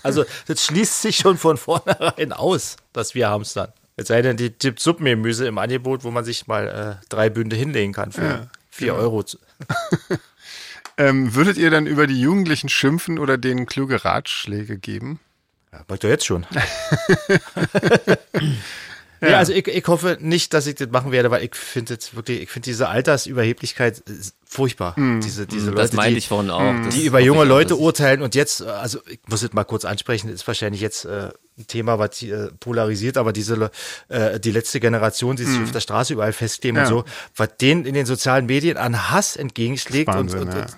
Also 0.02 0.24
das 0.46 0.64
schließt 0.64 1.02
sich 1.02 1.16
schon 1.16 1.36
von 1.36 1.56
vornherein 1.56 2.32
aus, 2.32 2.76
dass 2.92 3.14
wir 3.14 3.28
hamstern. 3.28 3.72
Jetzt 3.96 4.08
sei 4.08 4.22
denn, 4.22 4.36
die 4.36 4.50
gibt 4.50 4.80
Suppengemüse 4.80 5.46
im 5.46 5.58
Angebot, 5.58 6.04
wo 6.04 6.10
man 6.10 6.24
sich 6.24 6.46
mal 6.46 7.00
äh, 7.00 7.06
drei 7.08 7.30
Bünde 7.30 7.56
hinlegen 7.56 7.92
kann 7.92 8.12
für 8.12 8.50
vier 8.70 8.92
genau. 8.92 9.02
Euro. 9.02 9.24
Ähm, 10.98 11.34
würdet 11.34 11.58
ihr 11.58 11.70
dann 11.70 11.86
über 11.86 12.06
die 12.06 12.18
Jugendlichen 12.18 12.70
schimpfen 12.70 13.18
oder 13.18 13.36
denen 13.36 13.66
kluge 13.66 14.04
Ratschläge 14.04 14.78
geben? 14.78 15.20
Ja, 15.70 15.84
macht 15.88 16.04
doch 16.04 16.08
jetzt 16.08 16.24
schon. 16.24 16.46
ja. 19.20 19.38
also 19.38 19.52
ich, 19.52 19.66
ich 19.66 19.86
hoffe 19.86 20.18
nicht, 20.20 20.54
dass 20.54 20.66
ich 20.66 20.74
das 20.74 20.88
machen 20.90 21.12
werde, 21.12 21.30
weil 21.30 21.44
ich 21.44 21.54
finde 21.54 21.94
jetzt 21.94 22.14
wirklich, 22.16 22.42
ich 22.42 22.50
finde 22.50 22.66
diese 22.66 22.88
Altersüberheblichkeit 22.88 24.02
furchtbar. 24.44 24.98
Mm, 24.98 25.20
diese, 25.20 25.46
diese 25.46 25.70
das 25.72 25.92
Leute, 25.92 25.96
meinte 25.96 26.12
die, 26.12 26.18
ich 26.18 26.28
vorhin 26.28 26.50
auch. 26.50 26.88
die 26.90 27.04
über 27.06 27.20
junge 27.20 27.44
Leute 27.44 27.76
urteilen 27.76 28.22
und 28.22 28.34
jetzt, 28.34 28.62
also 28.62 29.00
ich 29.08 29.20
muss 29.28 29.42
es 29.42 29.52
mal 29.52 29.64
kurz 29.64 29.84
ansprechen, 29.84 30.28
ist 30.28 30.46
wahrscheinlich 30.46 30.80
jetzt 30.80 31.04
äh, 31.04 31.30
ein 31.58 31.66
Thema, 31.66 31.98
was 31.98 32.22
äh, 32.22 32.48
polarisiert, 32.60 33.16
aber 33.16 33.32
diese 33.32 33.70
äh, 34.08 34.38
die 34.40 34.52
letzte 34.52 34.80
Generation, 34.80 35.36
die 35.36 35.44
sich 35.44 35.58
mm. 35.58 35.64
auf 35.64 35.72
der 35.72 35.80
Straße 35.80 36.12
überall 36.12 36.32
festkleben 36.32 36.76
ja. 36.76 36.82
und 36.84 36.88
so, 36.88 37.04
was 37.34 37.56
denen 37.60 37.84
in 37.84 37.94
den 37.94 38.06
sozialen 38.06 38.46
Medien 38.46 38.76
an 38.76 39.10
Hass 39.10 39.36
entgegenschlägt 39.36 40.08
Wahnsinn, 40.08 40.40
und, 40.40 40.48
und, 40.48 40.54
ja. 40.54 40.62
und 40.62 40.76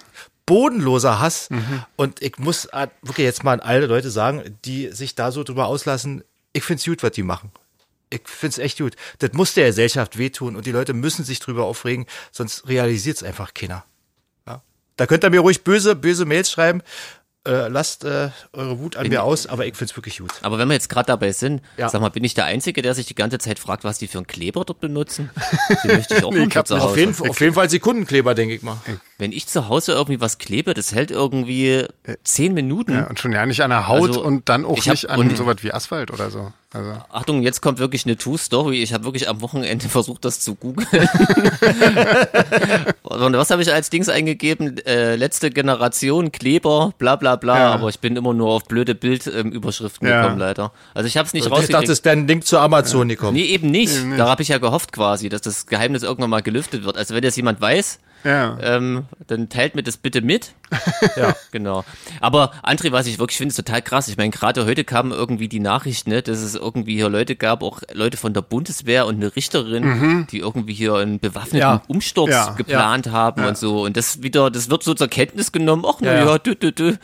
bodenloser 0.49 1.21
Hass. 1.21 1.51
Mhm. 1.51 1.85
Und 1.97 2.23
ich 2.23 2.39
muss 2.39 2.65
äh, 2.67 2.89
wirklich 3.03 3.27
jetzt 3.27 3.45
mal 3.45 3.53
an 3.53 3.61
alle 3.61 3.87
Leute 3.87 4.11
sagen, 4.11 4.57
die 4.65 4.89
sich 4.89 5.15
da 5.15 5.31
so 5.31 5.45
drüber 5.45 5.67
auslassen, 5.67 6.25
ich 6.55 6.65
finde 6.65 6.81
es 6.81 6.87
gut, 6.87 7.03
was 7.03 7.13
die 7.13 7.23
machen. 7.23 7.53
Ich 8.11 8.23
finde 8.27 8.53
es 8.53 8.59
echt 8.59 8.79
gut. 8.79 8.97
Das 9.19 9.33
muss 9.33 9.55
der 9.55 9.67
Gesellschaft 9.67 10.19
wehtun 10.19 10.57
und 10.57 10.67
die 10.67 10.73
Leute 10.73 10.95
müssen 10.95 11.25
sich 11.25 11.41
drüber 11.41 11.65
aufregen, 11.65 12.07
sonst 12.33 12.69
realisiert 12.69 13.19
es 13.19 13.23
einfach 13.23 13.55
keiner. 13.55 13.85
Ja. 14.47 14.63
Da 14.97 15.07
könnt 15.07 15.25
ihr 15.25 15.31
mir 15.31 15.41
ruhig 15.41 15.63
böse, 15.63 15.95
böse 15.95 16.25
Mails 16.25 16.51
schreiben 16.51 16.83
äh, 17.49 17.69
lasst 17.69 18.05
äh, 18.05 18.29
eure 18.53 18.79
Wut 18.79 18.97
an 18.97 19.05
bin, 19.05 19.13
mir 19.13 19.23
aus, 19.23 19.47
aber 19.47 19.65
ich 19.65 19.75
finde 19.75 19.91
es 19.91 19.97
wirklich 19.97 20.19
gut. 20.19 20.33
Aber 20.43 20.59
wenn 20.59 20.69
wir 20.69 20.75
jetzt 20.75 20.89
gerade 20.89 21.07
dabei 21.07 21.33
sind, 21.33 21.63
ja. 21.79 21.89
sag 21.89 22.01
mal, 22.01 22.11
bin 22.11 22.23
ich 22.23 22.35
der 22.35 22.45
Einzige, 22.45 22.83
der 22.83 22.95
sich 22.95 23.07
die 23.07 23.15
ganze 23.15 23.39
Zeit 23.39 23.59
fragt, 23.59 23.85
was 23.85 23.99
die 23.99 24.07
für 24.07 24.19
einen 24.19 24.27
Kleber 24.27 24.65
dort 24.65 24.81
benutzen? 24.81 25.31
Den 25.85 25.97
möchte 25.97 26.17
ich 26.17 26.25
auch 26.25 26.31
nee, 26.31 26.45
ich 26.45 26.55
Hause. 26.55 26.81
Auf 26.81 26.97
jeden, 26.97 27.19
auf 27.19 27.41
jeden 27.41 27.55
Fall 27.55 27.71
Sekundenkleber, 27.71 28.35
denke 28.35 28.55
ich 28.55 28.63
mal. 28.63 28.77
Wenn 29.17 29.33
ich 29.33 29.47
zu 29.47 29.69
Hause 29.69 29.93
irgendwie 29.93 30.21
was 30.21 30.39
klebe, 30.39 30.75
das 30.75 30.95
hält 30.95 31.11
irgendwie 31.11 31.87
zehn 32.23 32.53
Minuten. 32.53 32.93
Ja, 32.93 33.07
und 33.07 33.19
schon 33.19 33.33
ja 33.33 33.47
nicht 33.47 33.63
an 33.63 33.71
der 33.71 33.89
Haut 33.89 34.09
also, 34.09 34.23
und 34.23 34.49
dann 34.49 34.65
auch 34.65 34.85
nicht 34.85 35.09
an 35.09 35.35
sowas 35.35 35.57
wie 35.63 35.73
Asphalt 35.73 36.11
oder 36.11 36.31
so. 36.31 36.53
Also. 36.71 36.93
Achtung, 37.09 37.43
jetzt 37.43 37.63
kommt 37.63 37.79
wirklich 37.79 38.05
eine 38.05 38.19
True 38.19 38.37
Story. 38.37 38.83
Ich 38.83 38.93
habe 38.93 39.05
wirklich 39.05 39.27
am 39.29 39.41
Wochenende 39.41 39.89
versucht, 39.89 40.25
das 40.27 40.41
zu 40.41 40.55
googeln. 40.55 40.87
was 43.21 43.51
habe 43.51 43.63
ich 43.63 43.73
als 43.73 43.91
Dings 43.91 44.09
eingegeben? 44.09 44.79
Äh, 44.87 45.17
letzte 45.17 45.51
Generation, 45.51 46.33
Kleber, 46.33 46.93
bla 46.99 47.17
bla 47.17 47.37
bla. 47.37 47.59
Ja. 47.59 47.71
Aber 47.73 47.89
ich 47.89 48.01
bin 48.01 48.17
immer 48.17 48.35
nur 48.35 48.51
auf 48.51 48.65
blöde 48.65 48.95
Bildüberschriften 48.95 50.07
ähm, 50.07 50.13
ja. 50.13 50.23
gekommen, 50.23 50.39
leider. 50.39 50.73
Also 50.95 51.07
ich 51.07 51.17
habe 51.17 51.27
es 51.27 51.33
nicht 51.33 51.45
also 51.45 51.55
rausgekriegt. 51.55 51.71
Ich 51.71 51.81
dachte, 51.81 51.93
es 51.93 51.99
ist 51.99 52.07
ein 52.07 52.27
Link 52.27 52.47
zu 52.47 52.59
Amazon 52.59 53.09
gekommen. 53.09 53.35
Nee, 53.35 53.45
eben 53.45 53.71
nicht. 53.71 53.97
Eben 53.97 54.11
nicht. 54.11 54.21
Da 54.21 54.29
habe 54.29 54.43
ich 54.43 54.49
ja 54.49 54.59
gehofft 54.59 54.93
quasi, 54.93 55.29
dass 55.29 55.43
das 55.43 55.67
Geheimnis 55.67 56.03
irgendwann 56.03 56.31
mal 56.31 56.43
gelüftet 56.43 56.85
wird. 56.85 56.97
Also 56.97 57.15
wenn 57.15 57.23
das 57.23 57.37
jemand 57.37 57.61
weiß, 57.61 57.99
ja. 58.25 58.59
Ähm, 58.61 59.07
dann 59.27 59.49
teilt 59.49 59.75
mir 59.75 59.83
das 59.83 59.97
bitte 59.97 60.21
mit. 60.21 60.55
ja. 61.17 61.35
Genau. 61.51 61.85
Aber 62.21 62.53
André, 62.63 62.93
was 62.93 63.07
ich 63.07 63.19
wirklich 63.19 63.39
finde, 63.39 63.53
ist 63.53 63.57
total 63.57 63.81
krass. 63.81 64.09
Ich 64.09 64.19
meine, 64.19 64.31
gerade 64.31 64.67
heute 64.67 64.85
kamen 64.85 65.13
irgendwie 65.13 65.49
die 65.49 65.61
Nachrichten, 65.61 66.11
ne, 66.11 66.21
dass 66.21 66.41
es 66.41 66.55
irgendwie 66.55 66.95
hier 66.95 67.09
Leute 67.09 67.37
gab, 67.37 67.63
auch 67.63 67.81
Leute 67.93 68.19
von 68.19 68.35
der 68.35 68.43
Bundeswehr 68.43 69.07
und 69.07 69.17
eine 69.17 69.35
Richterin, 69.35 69.85
mhm. 69.85 70.27
die 70.31 70.41
irgendwie 70.41 70.75
hier 70.75 70.95
einen 70.95 71.21
bewaffneten 71.21 71.61
ja. 71.61 71.83
Umsturz 71.89 72.31
ja. 72.31 72.51
geplant 72.53 73.11
haben 73.11 73.45
und 73.45 73.57
so. 73.57 73.83
Und 73.83 73.97
das 73.97 74.23
wieder, 74.23 74.51
das 74.51 74.69
wird 74.69 74.83
so 74.83 74.93
zur 74.93 75.09
Kenntnis 75.09 75.53
genommen. 75.53 75.85
Ach, 75.87 75.99
na 76.01 76.15
ja, 76.15 76.39
du, 76.39 76.55
du, 76.55 76.71
du 76.71 76.99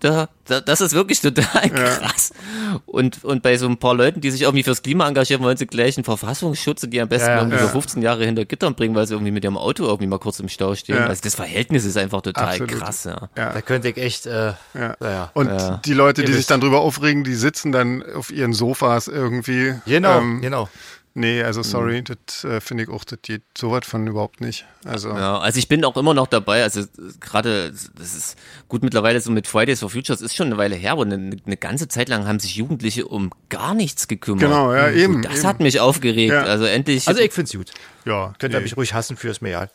da, 0.00 0.28
da, 0.46 0.60
das 0.60 0.80
ist 0.80 0.94
wirklich 0.94 1.20
total 1.20 1.70
krass. 1.70 2.32
Ja. 2.32 2.80
Und, 2.86 3.24
und 3.24 3.42
bei 3.42 3.56
so 3.56 3.66
ein 3.66 3.76
paar 3.76 3.94
Leuten, 3.94 4.20
die 4.20 4.30
sich 4.30 4.42
irgendwie 4.42 4.62
fürs 4.62 4.82
Klima 4.82 5.08
engagieren, 5.08 5.42
wollen 5.42 5.56
sie 5.56 5.66
gleich 5.66 5.96
einen 5.96 6.04
Verfassungsschutz 6.04 6.84
und 6.84 6.90
die 6.90 7.00
am 7.00 7.08
besten 7.08 7.30
ja, 7.30 7.38
irgendwie 7.38 7.56
ja. 7.56 7.62
so 7.62 7.68
15 7.68 8.02
Jahre 8.02 8.24
hinter 8.24 8.44
Gittern 8.44 8.74
bringen, 8.74 8.94
weil 8.94 9.06
sie 9.06 9.14
irgendwie 9.14 9.32
mit 9.32 9.44
ihrem 9.44 9.56
Auto 9.56 9.84
irgendwie 9.84 10.06
mal 10.06 10.18
kurz 10.18 10.40
im 10.40 10.48
Stau 10.48 10.74
stehen. 10.74 10.98
Also 10.98 11.22
das 11.22 11.34
Verhältnis 11.34 11.84
ist 11.84 11.96
einfach 11.96 12.22
total 12.22 12.48
Absolut. 12.48 12.70
krass. 12.70 13.04
Ja. 13.04 13.28
Da 13.34 13.60
könnte 13.62 13.88
ich 13.88 13.96
echt, 13.96 14.26
äh, 14.26 14.52
ja. 14.74 15.30
Und 15.34 15.50
die 15.84 15.94
Leute, 15.94 16.24
die 16.24 16.32
sich 16.32 16.46
dann 16.46 16.60
drüber 16.60 16.80
aufregen, 16.80 17.24
die 17.24 17.34
sitzen 17.34 17.72
dann 17.72 18.02
auf 18.14 18.30
ihren 18.30 18.52
Sofas 18.52 19.08
irgendwie. 19.08 19.74
Genau, 19.86 20.18
ähm, 20.18 20.40
genau. 20.40 20.68
Nee, 21.12 21.42
also 21.42 21.62
sorry, 21.62 22.00
mhm. 22.00 22.04
das 22.04 22.44
äh, 22.44 22.60
finde 22.60 22.84
ich 22.84 22.88
auch, 22.88 23.02
das 23.04 23.18
geht 23.22 23.42
so 23.58 23.72
weit 23.72 23.84
von 23.84 24.06
überhaupt 24.06 24.40
nicht. 24.40 24.64
Also. 24.84 25.08
Ja, 25.08 25.38
also 25.38 25.58
ich 25.58 25.66
bin 25.66 25.84
auch 25.84 25.96
immer 25.96 26.14
noch 26.14 26.28
dabei, 26.28 26.62
also 26.62 26.84
gerade, 27.18 27.72
das 27.96 28.14
ist 28.14 28.38
gut 28.68 28.84
mittlerweile 28.84 29.20
so 29.20 29.32
mit 29.32 29.48
Fridays 29.48 29.80
for 29.80 29.90
Futures 29.90 30.20
ist 30.20 30.36
schon 30.36 30.46
eine 30.46 30.56
Weile 30.56 30.76
her, 30.76 30.96
und 30.96 31.12
eine, 31.12 31.36
eine 31.44 31.56
ganze 31.56 31.88
Zeit 31.88 32.08
lang 32.08 32.26
haben 32.26 32.38
sich 32.38 32.54
Jugendliche 32.54 33.06
um 33.06 33.32
gar 33.48 33.74
nichts 33.74 34.06
gekümmert. 34.06 34.42
Genau, 34.42 34.72
ja, 34.72 34.90
eben. 34.90 35.16
Und 35.16 35.24
das 35.24 35.38
eben. 35.38 35.48
hat 35.48 35.58
mich 35.58 35.80
aufgeregt, 35.80 36.32
ja. 36.32 36.44
also 36.44 36.64
endlich. 36.64 37.08
Also 37.08 37.20
ich 37.20 37.32
find's 37.32 37.52
gut. 37.52 37.72
Ja. 38.04 38.32
Könnt 38.38 38.54
ihr 38.54 38.60
nee. 38.60 38.64
mich 38.64 38.76
ruhig 38.76 38.94
hassen 38.94 39.16
fürs 39.16 39.40
Meal. 39.40 39.68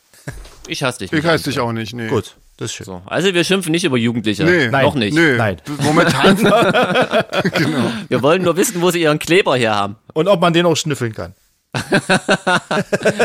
Ich 0.67 0.83
hasse 0.83 0.99
dich 0.99 1.11
nicht. 1.11 1.23
Ich 1.23 1.29
hasse 1.29 1.49
dich 1.49 1.59
auch 1.59 1.73
nicht, 1.73 1.93
nee. 1.93 2.07
Gut. 2.07 2.37
Das 2.57 2.71
ist 2.71 2.75
schön. 2.75 2.85
So, 2.85 3.01
also 3.05 3.33
wir 3.33 3.43
schimpfen 3.43 3.71
nicht 3.71 3.83
über 3.83 3.97
Jugendliche. 3.97 4.45
Nee, 4.45 4.69
Nein, 4.69 4.85
noch 4.85 4.95
nicht. 4.95 5.13
Nee, 5.13 5.35
Nein. 5.35 5.57
Momentan. 5.79 6.37
genau. 7.53 7.91
Wir 8.07 8.21
wollen 8.21 8.43
nur 8.43 8.55
wissen, 8.55 8.81
wo 8.81 8.91
sie 8.91 9.01
ihren 9.01 9.19
Kleber 9.19 9.57
her 9.57 9.75
haben. 9.75 9.97
Und 10.13 10.29
ob 10.29 10.39
man 10.39 10.53
den 10.53 10.65
auch 10.65 10.75
schnüffeln 10.75 11.13
kann. 11.13 11.33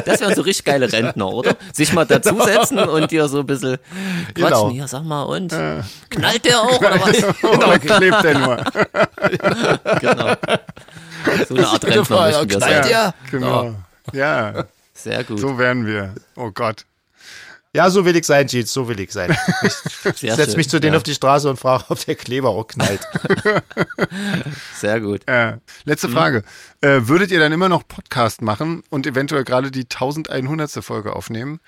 das 0.04 0.20
wären 0.20 0.34
so 0.34 0.42
richtig 0.42 0.64
geile 0.64 0.92
Rentner, 0.92 1.28
oder? 1.28 1.56
Sich 1.72 1.92
mal 1.92 2.04
dazusetzen 2.04 2.78
genau. 2.78 2.94
und 2.94 3.08
dir 3.10 3.28
so 3.28 3.40
ein 3.40 3.46
bisschen 3.46 3.78
quatschen. 4.34 4.34
Genau. 4.34 4.70
Hier, 4.70 4.88
sag 4.88 5.04
mal, 5.04 5.22
und 5.22 5.52
äh, 5.52 5.82
knallt 6.08 6.44
der 6.44 6.60
auch 6.60 6.80
oder 6.80 7.00
was? 7.00 7.16
genau, 7.40 7.78
klebt 7.78 8.24
der 8.24 8.38
nur. 8.38 8.56
genau. 10.00 10.34
So 11.48 11.54
eine 11.54 11.68
Art 11.68 11.84
Rentner 11.84 12.20
möchten 12.20 12.50
wir 12.50 12.58
knallt 12.58 12.84
sein. 12.84 12.90
Ja, 12.90 13.14
genau. 13.30 13.74
Ja. 14.12 14.64
Sehr 14.94 15.22
gut. 15.22 15.38
So 15.38 15.56
wären 15.56 15.86
wir. 15.86 16.14
Oh 16.34 16.50
Gott. 16.50 16.84
Ja, 17.72 17.88
so 17.88 18.04
will 18.04 18.16
ich 18.16 18.26
sein, 18.26 18.48
Jeans, 18.48 18.72
so 18.72 18.88
will 18.88 18.98
ich 18.98 19.12
sein. 19.12 19.36
Ich 19.62 19.72
setze 20.34 20.56
mich 20.56 20.68
zu 20.68 20.80
denen 20.80 20.94
ja. 20.94 20.96
auf 20.96 21.04
die 21.04 21.14
Straße 21.14 21.48
und 21.48 21.56
frage, 21.56 21.84
ob 21.88 22.04
der 22.04 22.16
Kleber 22.16 22.48
auch 22.48 22.66
knallt. 22.66 23.00
Sehr 24.74 25.00
gut. 25.00 25.22
Äh, 25.28 25.58
letzte 25.84 26.08
mhm. 26.08 26.12
Frage. 26.12 26.44
Äh, 26.80 27.02
würdet 27.02 27.30
ihr 27.30 27.38
dann 27.38 27.52
immer 27.52 27.68
noch 27.68 27.86
Podcast 27.86 28.42
machen 28.42 28.82
und 28.90 29.06
eventuell 29.06 29.44
gerade 29.44 29.70
die 29.70 29.84
1100. 29.84 30.82
Folge 30.82 31.14
aufnehmen? 31.14 31.60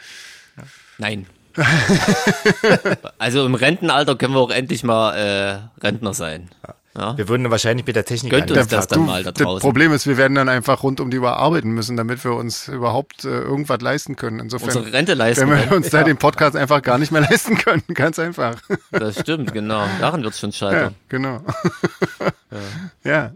Nein. 0.99 1.27
also 3.19 3.47
im 3.47 3.55
Rentenalter 3.55 4.17
können 4.17 4.35
wir 4.35 4.41
auch 4.41 4.51
endlich 4.51 4.83
mal 4.83 5.15
äh, 5.15 5.85
Rentner 5.85 6.15
sein. 6.15 6.51
Ja. 6.67 6.75
Ja. 6.97 7.17
Wir 7.17 7.29
würden 7.29 7.51
wahrscheinlich 7.51 7.87
mit 7.87 7.97
der 7.97 8.05
Technik 8.05 8.33
Könnte 8.33 8.55
uns 8.55 8.69
das 8.69 8.87
dann 8.87 9.07
mal 9.07 9.23
da 9.23 9.33
draußen. 9.33 9.55
Das 9.57 9.63
Problem 9.63 9.93
ist, 9.93 10.07
wir 10.07 10.19
werden 10.19 10.35
dann 10.35 10.51
einfach 10.51 10.83
rund 10.83 11.01
um 11.01 11.11
die 11.11 11.19
Uhr 11.19 11.35
arbeiten 11.35 11.71
müssen, 11.71 11.97
damit 11.97 12.23
wir 12.23 12.35
uns 12.35 12.69
überhaupt 12.69 13.25
äh, 13.25 13.29
irgendwas 13.29 13.81
leisten 13.81 14.17
können. 14.17 14.41
Insofern, 14.41 14.77
Unsere 14.77 14.93
Rente 14.93 15.15
leisten 15.15 15.49
Wenn 15.49 15.71
wir 15.71 15.77
uns 15.77 15.91
ja. 15.91 16.01
da 16.01 16.05
den 16.05 16.19
Podcast 16.19 16.55
einfach 16.55 16.83
gar 16.83 16.99
nicht 16.99 17.11
mehr 17.11 17.23
leisten 17.31 17.57
können, 17.57 17.83
ganz 17.95 18.19
einfach. 18.19 18.57
Das 18.91 19.19
stimmt, 19.19 19.55
genau. 19.55 19.87
Daran 20.01 20.23
wird 20.23 20.35
es 20.35 20.41
schon 20.41 20.53
scheitern. 20.53 20.93
Ja, 20.93 21.09
genau. 21.09 21.41
ja. 23.05 23.05
ja. 23.05 23.33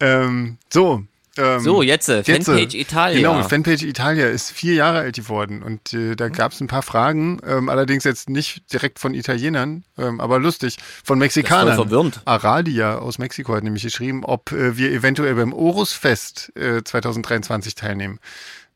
Ähm, 0.00 0.58
so, 0.70 1.02
ähm, 1.38 1.60
so, 1.60 1.82
jetzt, 1.82 2.08
äh, 2.08 2.22
Fanpage 2.22 2.74
Italia. 2.74 3.16
Genau, 3.16 3.42
Fanpage 3.48 3.82
Italia 3.82 4.26
ist 4.26 4.50
vier 4.50 4.74
Jahre 4.74 4.98
alt 4.98 5.16
geworden 5.16 5.62
und 5.62 5.92
äh, 5.94 6.14
da 6.14 6.28
gab 6.28 6.52
es 6.52 6.60
ein 6.60 6.66
paar 6.66 6.82
Fragen, 6.82 7.40
ähm, 7.46 7.68
allerdings 7.68 8.04
jetzt 8.04 8.28
nicht 8.28 8.72
direkt 8.72 8.98
von 8.98 9.14
Italienern, 9.14 9.84
ähm, 9.96 10.20
aber 10.20 10.38
lustig, 10.38 10.76
von 11.04 11.18
Mexikanern. 11.18 11.68
Das 11.68 11.76
verwirrend. 11.76 12.20
Aradia 12.26 12.98
aus 12.98 13.18
Mexiko 13.18 13.54
hat 13.54 13.64
nämlich 13.64 13.82
geschrieben, 13.82 14.24
ob 14.24 14.52
äh, 14.52 14.76
wir 14.76 14.92
eventuell 14.92 15.34
beim 15.34 15.52
Orusfest 15.52 16.52
äh, 16.56 16.84
2023 16.84 17.74
teilnehmen. 17.74 18.18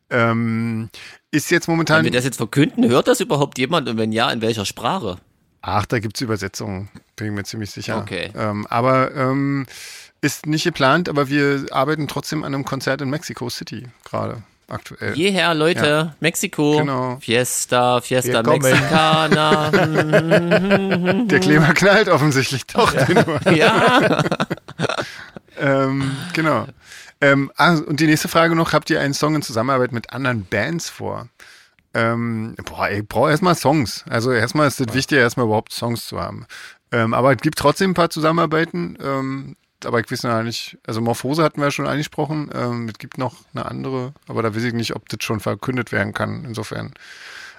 Ähm, 0.09 0.89
ist 1.31 1.51
jetzt 1.51 1.69
momentan. 1.69 1.99
Wenn 1.99 2.05
wir 2.05 2.13
das 2.13 2.25
jetzt 2.25 2.37
verkünden, 2.37 2.89
hört 2.89 3.09
das 3.09 3.21
überhaupt 3.21 3.59
jemand 3.59 3.89
und 3.89 3.99
wenn 3.99 4.13
ja, 4.13 4.31
in 4.31 4.41
welcher 4.41 4.65
Sprache? 4.65 5.19
Ach, 5.63 5.85
da 5.85 5.99
gibt's 5.99 6.21
Übersetzungen, 6.21 6.89
bin 7.17 7.27
ich 7.27 7.33
mir 7.33 7.43
ziemlich 7.43 7.73
sicher. 7.73 7.99
Okay. 7.99 8.31
Ähm, 8.37 8.67
aber 8.71 9.13
ähm, 9.17 9.67
ist 10.27 10.47
nicht 10.47 10.64
geplant, 10.64 11.09
aber 11.09 11.29
wir 11.29 11.66
arbeiten 11.70 12.09
trotzdem 12.09 12.45
an 12.45 12.55
einem 12.55 12.64
Konzert 12.64 13.01
in 13.01 13.09
Mexico 13.09 13.49
City 13.49 13.87
gerade 14.05 14.43
aktuell. 14.68 15.16
Jeher, 15.16 15.55
Leute, 15.55 15.87
ja. 15.87 16.16
Mexiko, 16.20 16.79
genau. 16.79 17.18
Fiesta, 17.20 18.01
Fiesta 18.01 18.43
Mexicana. 18.43 19.70
Der 19.70 21.41
Kleber 21.41 21.72
knallt 21.74 22.09
offensichtlich 22.09 22.66
doch. 22.66 22.93
Ja. 22.93 23.51
ja. 23.53 24.22
ähm, 25.59 26.16
genau. 26.33 26.66
Ähm, 27.20 27.51
ah, 27.57 27.77
und 27.77 28.01
die 28.01 28.07
nächste 28.07 28.29
Frage 28.29 28.55
noch, 28.55 28.72
habt 28.72 28.91
ihr 28.91 29.01
einen 29.01 29.14
Song 29.14 29.37
in 29.37 29.43
Zusammenarbeit 29.43 29.93
mit 29.93 30.12
anderen 30.12 30.45
Bands 30.45 30.91
vor? 30.91 31.29
Ähm, 31.95 32.57
boah, 32.66 32.91
ich 32.91 33.07
brauche 33.09 33.31
erstmal 33.31 33.55
Songs. 33.55 34.05
Also 34.09 34.33
erstmal 34.33 34.68
ist 34.68 34.81
es 34.81 34.89
ja. 34.89 34.95
wichtig, 34.95 35.18
erstmal 35.18 35.47
überhaupt 35.47 35.72
Songs 35.72 36.07
zu 36.07 36.20
haben. 36.20 36.47
Ähm, 36.93 37.14
aber 37.14 37.33
es 37.33 37.39
gibt 37.39 37.59
trotzdem 37.59 37.93
ein 37.93 37.95
paar 37.95 38.11
Zusammenarbeiten. 38.11 38.99
Ähm, 39.03 39.57
aber 39.87 40.01
ich 40.01 40.11
weiß 40.11 40.24
noch 40.24 40.43
nicht, 40.43 40.78
also 40.87 41.01
Morphose 41.01 41.43
hatten 41.43 41.61
wir 41.61 41.66
ja 41.66 41.70
schon 41.70 41.87
angesprochen, 41.87 42.51
ähm, 42.55 42.89
es 42.89 42.99
gibt 42.99 43.18
noch 43.18 43.37
eine 43.55 43.66
andere, 43.66 44.12
aber 44.28 44.43
da 44.43 44.55
weiß 44.55 44.64
ich 44.64 44.74
nicht, 44.74 44.95
ob 44.95 45.09
das 45.09 45.22
schon 45.22 45.41
verkündet 45.41 45.93
werden 45.93 46.12
kann, 46.12 46.45
insofern. 46.45 46.93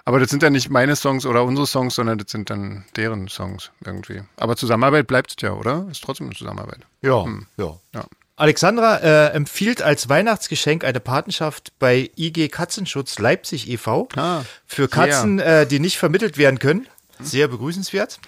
Aber 0.05 0.19
das 0.19 0.29
sind 0.29 0.41
ja 0.41 0.49
nicht 0.49 0.69
meine 0.69 0.95
Songs 0.95 1.25
oder 1.25 1.43
unsere 1.43 1.67
Songs, 1.67 1.95
sondern 1.95 2.17
das 2.17 2.31
sind 2.31 2.49
dann 2.49 2.85
deren 2.95 3.27
Songs 3.27 3.71
irgendwie. 3.83 4.21
Aber 4.37 4.55
Zusammenarbeit 4.55 5.05
bleibt 5.07 5.31
es 5.31 5.41
ja, 5.41 5.51
oder? 5.51 5.85
Ist 5.91 6.01
trotzdem 6.01 6.27
eine 6.27 6.35
Zusammenarbeit. 6.35 6.79
Ja, 7.01 7.25
hm. 7.25 7.47
ja. 7.57 7.77
ja. 7.93 8.05
Alexandra 8.37 8.97
äh, 8.97 9.31
empfiehlt 9.33 9.81
als 9.81 10.09
Weihnachtsgeschenk 10.09 10.85
eine 10.85 10.99
Patenschaft 10.99 11.73
bei 11.79 12.11
IG 12.15 12.49
Katzenschutz 12.49 13.17
Leipzig 13.17 13.67
e.V. 13.67 14.07
Ah, 14.15 14.43
für 14.65 14.87
Katzen, 14.87 15.39
yeah. 15.39 15.61
äh, 15.61 15.67
die 15.67 15.79
nicht 15.79 15.97
vermittelt 15.97 16.37
werden 16.37 16.59
können. 16.59 16.87
sehr 17.19 17.47
begrüßenswert. 17.47 18.19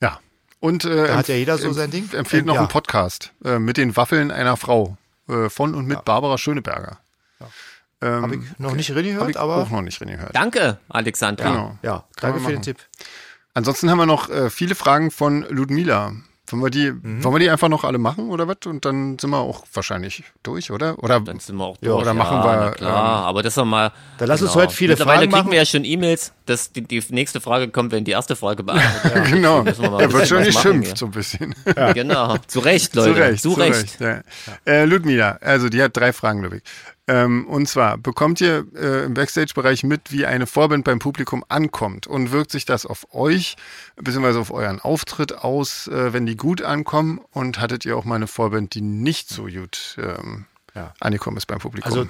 Ja. 0.00 0.20
Und 0.62 0.84
äh, 0.84 1.08
Da 1.08 1.16
hat 1.16 1.26
ja 1.26 1.34
jeder 1.34 1.58
so 1.58 1.72
sein 1.72 1.90
Ding. 1.90 2.08
Empfiehlt 2.12 2.42
Ähm, 2.42 2.46
noch 2.46 2.54
ja. 2.54 2.60
einen 2.60 2.68
Podcast 2.68 3.32
äh, 3.44 3.58
mit 3.58 3.76
den 3.76 3.96
Waffeln 3.96 4.30
einer 4.30 4.56
Frau 4.56 4.96
äh, 5.28 5.48
von 5.48 5.74
und 5.74 5.86
mit 5.86 6.04
Barbara 6.04 6.38
Schöneberger. 6.38 6.98
Ähm, 8.00 8.22
Habe 8.22 8.36
ich 8.36 8.58
noch 8.58 8.72
nicht 8.76 8.90
richtig 8.90 9.14
hab 9.14 9.18
gehört, 9.18 9.30
ich 9.30 9.38
aber 9.40 9.56
auch 9.56 9.70
noch 9.70 9.82
nicht 9.82 9.98
drin 9.98 10.10
gehört. 10.10 10.36
Danke, 10.36 10.78
Alexandra. 10.88 11.50
Genau. 11.50 11.78
ja, 11.82 12.04
danke 12.20 12.38
für 12.38 12.52
den. 12.52 12.62
Tipp. 12.62 12.78
Ansonsten 13.54 13.90
haben 13.90 13.98
wir 13.98 14.06
noch 14.06 14.30
äh, 14.30 14.50
viele 14.50 14.76
Fragen 14.76 15.10
von 15.10 15.44
Ludmila. 15.48 16.12
Wollen 16.52 16.62
wir 16.62 16.70
die, 16.70 16.92
Mhm. 16.92 17.24
wollen 17.24 17.34
wir 17.34 17.38
die 17.40 17.50
einfach 17.50 17.68
noch 17.68 17.82
alle 17.84 17.98
machen 17.98 18.28
oder 18.30 18.46
was? 18.46 18.58
Und 18.66 18.84
dann 18.84 19.18
sind 19.18 19.30
wir 19.30 19.38
auch 19.38 19.64
wahrscheinlich 19.72 20.22
durch, 20.42 20.70
oder? 20.70 20.98
Oder 21.02 21.18
Dann 21.20 21.38
sind 21.40 21.56
wir 21.56 21.64
auch 21.64 21.76
Ja, 21.80 21.90
durch. 21.90 22.02
oder 22.02 22.14
machen 22.14 22.36
ja, 22.38 22.44
wir, 22.66 22.70
klar, 22.72 23.20
ähm, 23.22 23.24
aber 23.26 23.42
das 23.42 23.56
noch 23.56 23.64
mal. 23.64 23.90
Dann 24.18 24.28
lass 24.28 24.42
uns 24.42 24.54
heute 24.54 24.74
viele 24.74 24.92
Mittlerweile 24.92 25.18
Fragen 25.20 25.30
kriegen 25.32 25.42
machen. 25.44 25.50
wir 25.52 25.58
ja 25.58 25.64
schon 25.66 25.84
E-Mails, 25.84 26.32
dass 26.46 26.70
die, 26.72 26.82
die 26.82 27.02
nächste 27.10 27.40
Frage 27.40 27.68
kommt, 27.68 27.90
wenn 27.92 28.04
die 28.04 28.10
erste 28.12 28.36
Frage 28.36 28.62
beantwortet 28.62 29.14
wird. 29.14 29.26
genau. 29.32 29.64
Wir 29.64 29.72
Da 29.72 30.12
wird 30.12 30.28
schon 30.28 30.44
geschimpft, 30.44 30.98
so 30.98 31.06
ein 31.06 31.10
bisschen. 31.12 31.54
hier. 31.64 31.94
Genau. 31.94 32.36
Zu 32.46 32.60
Recht, 32.60 32.94
Leute. 32.94 33.12
Zu 33.14 33.18
Recht, 33.20 33.42
Zu 33.42 33.52
Recht. 33.54 34.00
Ja. 34.00 34.20
Äh, 34.64 34.84
Ludmila, 34.84 35.38
also 35.40 35.68
die 35.68 35.82
hat 35.82 35.96
drei 35.96 36.12
Fragen, 36.12 36.42
Ludwig. 36.42 36.62
Ähm, 37.12 37.46
und 37.46 37.68
zwar, 37.68 37.98
bekommt 37.98 38.40
ihr 38.40 38.64
äh, 38.74 39.04
im 39.04 39.14
Backstage-Bereich 39.14 39.82
mit, 39.84 40.12
wie 40.12 40.24
eine 40.24 40.46
Vorband 40.46 40.84
beim 40.84 40.98
Publikum 40.98 41.44
ankommt? 41.48 42.06
Und 42.06 42.32
wirkt 42.32 42.50
sich 42.52 42.64
das 42.64 42.86
auf 42.86 43.12
euch, 43.14 43.56
beziehungsweise 43.96 44.38
auf 44.38 44.50
euren 44.50 44.80
Auftritt 44.80 45.32
aus, 45.38 45.88
äh, 45.88 46.12
wenn 46.12 46.26
die 46.26 46.36
gut 46.36 46.62
ankommen? 46.62 47.20
Und 47.32 47.60
hattet 47.60 47.84
ihr 47.84 47.96
auch 47.96 48.04
mal 48.04 48.14
eine 48.16 48.26
Vorband, 48.28 48.74
die 48.74 48.80
nicht 48.80 49.28
so 49.28 49.44
gut 49.44 49.96
ähm, 49.98 50.46
Ja. 50.74 50.94
angekommen 51.00 51.36
ist 51.36 51.46
beim 51.46 51.58
Publikum? 51.58 51.90
Also, 51.92 52.08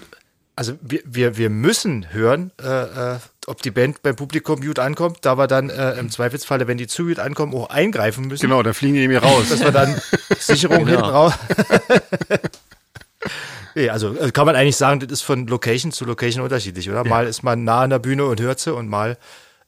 also 0.55 0.75
wir, 0.83 1.01
wir, 1.05 1.37
wir 1.39 1.49
müssen 1.51 2.13
hören, 2.13 2.53
äh, 2.63 3.15
äh, 3.15 3.19
ob 3.47 3.63
die 3.63 3.71
Band 3.71 4.03
beim 4.03 4.15
Publikum 4.17 4.61
gut 4.61 4.79
ankommt, 4.79 5.19
da 5.23 5.37
wir 5.39 5.47
dann 5.49 5.71
äh, 5.71 5.95
im 5.95 6.11
Zweifelsfalle, 6.11 6.69
wenn 6.69 6.77
die 6.79 6.87
zu 6.87 7.07
gut 7.07 7.19
ankommen, 7.19 7.55
auch 7.55 7.71
eingreifen 7.71 8.27
müssen. 8.29 8.43
genau, 8.43 8.63
da 8.63 8.73
fliegen 8.75 8.95
die 8.97 9.09
mir 9.09 9.23
raus. 9.23 9.49
Dass 9.49 9.61
wir 9.61 9.73
dann 9.73 10.01
Sicherung 10.39 10.85
Genau. 10.85 10.91
hinten 10.91 11.05
raus. 11.11 11.33
nee, 13.75 13.89
also 13.91 14.15
äh, 14.17 14.31
kann 14.31 14.47
man 14.47 14.57
eigentlich 14.57 14.77
sagen, 14.77 15.01
das 15.01 15.11
ist 15.11 15.23
von 15.23 15.47
Location 15.47 15.93
zu 15.93 16.05
Location 16.05 16.43
unterschiedlich, 16.43 16.89
oder? 16.91 17.05
Mal 17.05 17.27
ist 17.27 17.43
man 17.43 17.65
nah 17.65 17.83
an 17.83 17.91
der 17.91 17.99
Bühne 17.99 18.25
und 18.27 18.41
hört 18.41 18.61
sie 18.61 18.75
und 18.75 18.89
mal 18.89 19.19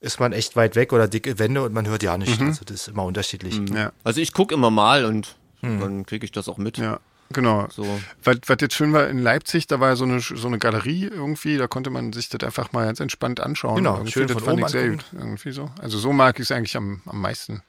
ist 0.00 0.20
man 0.20 0.32
echt 0.32 0.54
weit 0.56 0.76
weg 0.76 0.92
oder 0.92 1.08
dicke 1.08 1.38
Wände 1.38 1.62
und 1.62 1.72
man 1.72 1.86
hört 1.88 2.02
ja 2.02 2.18
nicht. 2.18 2.40
Mhm. 2.40 2.48
Also 2.48 2.64
das 2.64 2.76
ist 2.82 2.88
immer 2.88 3.04
unterschiedlich. 3.04 3.60
ja, 3.72 3.92
Also 4.04 4.20
ich 4.20 4.32
gucke 4.32 4.54
immer 4.54 4.70
mal 4.70 5.04
und 5.06 5.36
dann 5.62 6.04
kriege 6.04 6.26
ich 6.26 6.30
das 6.32 6.46
auch 6.50 6.58
mit. 6.58 6.76
ja, 6.76 7.00
genau. 7.32 7.66
So. 7.70 7.86
Was, 8.22 8.36
was 8.48 8.56
jetzt 8.60 8.74
schön 8.74 8.92
war 8.92 9.08
in 9.08 9.18
Leipzig, 9.18 9.66
da 9.66 9.80
war 9.80 9.88
ja 9.88 9.96
so 9.96 10.04
eine, 10.04 10.20
so 10.20 10.46
eine 10.46 10.58
Galerie 10.58 11.04
irgendwie, 11.10 11.56
da 11.56 11.66
konnte 11.68 11.88
man 11.88 12.12
sich 12.12 12.28
das 12.28 12.42
einfach 12.44 12.72
mal 12.72 12.84
ganz 12.84 13.00
entspannt 13.00 13.40
anschauen. 13.40 13.76
Genau, 13.76 13.94
irgendwie, 13.94 14.12
schön 14.12 14.26
das 14.26 14.34
von 14.34 14.44
fand 14.44 14.58
oben 14.58 14.66
ich 14.66 14.72
sehr 14.72 14.90
gut, 14.90 15.06
irgendwie 15.14 15.52
so. 15.52 15.70
Also 15.80 15.96
so 15.98 16.12
mag 16.12 16.38
ich 16.38 16.42
es 16.42 16.52
eigentlich 16.52 16.76
am, 16.76 17.00
am 17.06 17.18
meisten, 17.22 17.62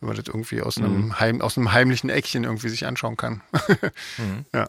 wenn 0.00 0.08
man 0.08 0.16
das 0.18 0.26
irgendwie 0.26 0.60
aus 0.60 0.76
Mhm. 0.78 0.84
einem, 0.84 1.18
Heim, 1.20 1.40
aus 1.40 1.56
einem 1.56 1.72
heimlichen 1.72 2.10
Eckchen 2.10 2.44
irgendwie 2.44 2.68
sich 2.68 2.84
anschauen 2.84 3.16
kann. 3.16 3.40
ja. 4.54 4.68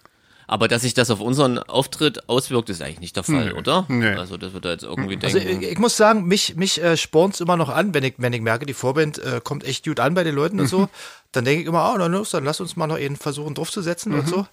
Aber 0.51 0.67
dass 0.67 0.81
sich 0.81 0.93
das 0.93 1.09
auf 1.09 1.21
unseren 1.21 1.59
Auftritt 1.59 2.27
auswirkt, 2.27 2.69
ist 2.69 2.81
eigentlich 2.81 2.99
nicht 2.99 3.15
der 3.15 3.23
Fall, 3.23 3.45
Nö. 3.45 3.53
oder? 3.53 3.85
Nö. 3.87 4.19
Also 4.19 4.35
das 4.35 4.51
wird 4.51 4.65
da 4.65 4.71
jetzt 4.71 4.83
irgendwie 4.83 5.17
Also 5.23 5.39
denken. 5.39 5.63
ich, 5.63 5.71
ich 5.71 5.79
muss 5.79 5.95
sagen, 5.95 6.25
mich, 6.25 6.57
mich 6.57 6.83
äh, 6.83 6.97
spornt's 6.97 7.39
immer 7.39 7.55
noch 7.55 7.69
an, 7.69 7.93
wenn 7.93 8.03
ich, 8.03 8.15
wenn 8.17 8.33
ich 8.33 8.41
merke, 8.41 8.65
die 8.65 8.73
Vorband 8.73 9.17
äh, 9.19 9.39
kommt 9.41 9.63
echt 9.63 9.85
gut 9.85 10.01
an 10.01 10.13
bei 10.13 10.25
den 10.25 10.35
Leuten 10.35 10.59
und 10.59 10.67
so. 10.67 10.89
Dann 11.31 11.45
denke 11.45 11.61
ich 11.61 11.67
immer, 11.67 11.79
ah, 11.79 11.95
na 11.97 12.07
los, 12.07 12.31
dann 12.31 12.43
lass 12.43 12.59
uns 12.59 12.75
mal 12.75 12.87
noch 12.87 12.99
eben 12.99 13.15
versuchen 13.15 13.55
draufzusetzen 13.55 14.13
und 14.13 14.27
so. 14.27 14.45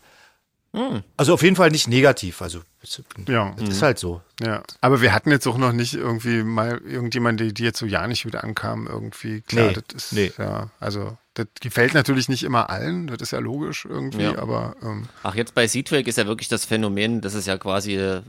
Also 1.16 1.34
auf 1.34 1.42
jeden 1.42 1.56
Fall 1.56 1.70
nicht 1.70 1.88
negativ. 1.88 2.42
Also 2.42 2.60
es 2.80 3.02
Ja. 3.26 3.56
es 3.60 3.68
ist 3.68 3.82
halt 3.82 3.98
so. 3.98 4.20
ja. 4.40 4.62
Aber 4.80 5.00
wir 5.00 5.12
hatten 5.12 5.30
jetzt 5.32 5.48
auch 5.48 5.58
noch 5.58 5.72
nicht 5.72 5.94
irgendwie 5.94 6.44
mal 6.44 6.80
irgendjemand, 6.86 7.40
die, 7.40 7.52
die 7.52 7.64
jetzt 7.64 7.78
so 7.80 7.86
ja 7.86 8.06
nicht 8.06 8.24
wieder 8.26 8.44
ankam, 8.44 8.86
irgendwie. 8.86 9.40
Klar, 9.40 9.68
Nee, 9.68 9.72
das 9.74 10.04
ist, 10.04 10.12
nee. 10.12 10.30
ja, 10.38 10.70
also 10.78 11.16
das 11.38 11.46
gefällt 11.60 11.94
natürlich 11.94 12.28
nicht 12.28 12.42
immer 12.42 12.68
allen, 12.70 13.06
das 13.06 13.18
ist 13.22 13.30
ja 13.30 13.38
logisch 13.38 13.84
irgendwie, 13.88 14.22
Ja. 14.22 14.38
aber 14.38 14.76
ähm, 14.82 15.08
Ach, 15.22 15.34
jetzt 15.34 15.54
bei 15.54 15.66
Seatrack 15.66 16.06
ist 16.06 16.18
ja 16.18 16.26
wirklich 16.26 16.48
das 16.48 16.64
Phänomen, 16.64 17.20
dass 17.20 17.34
es 17.34 17.46
ja 17.46 17.56
quasi 17.58 17.96
äh, 17.96 18.22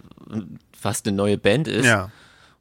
fast 0.80 1.08
eine 1.08 1.16
neue 1.18 1.38
Band 1.38 1.68
ist. 1.68 1.86
ja. 1.86 2.10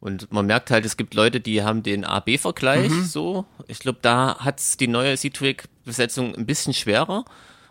Und 0.01 0.31
man 0.33 0.47
merkt 0.47 0.71
halt, 0.71 0.85
es 0.87 0.97
gibt 0.97 1.15
Leute, 1.15 1.41
die 1.41 1.65
haben 1.65 1.83
den 1.83 2.05
A-B-Vergleich 2.05 2.89
Mhm. 2.91 3.05
so. 3.05 3.47
Ich 3.67 3.81
glaube, 3.81 3.99
da 4.01 4.37
hat's 4.39 4.77
die 4.77 4.87
neue 4.87 5.17
Seatrack-Besetzung 5.17 6.37
ein 6.37 6.47
bisschen 6.47 6.73
schwerer. 6.73 7.25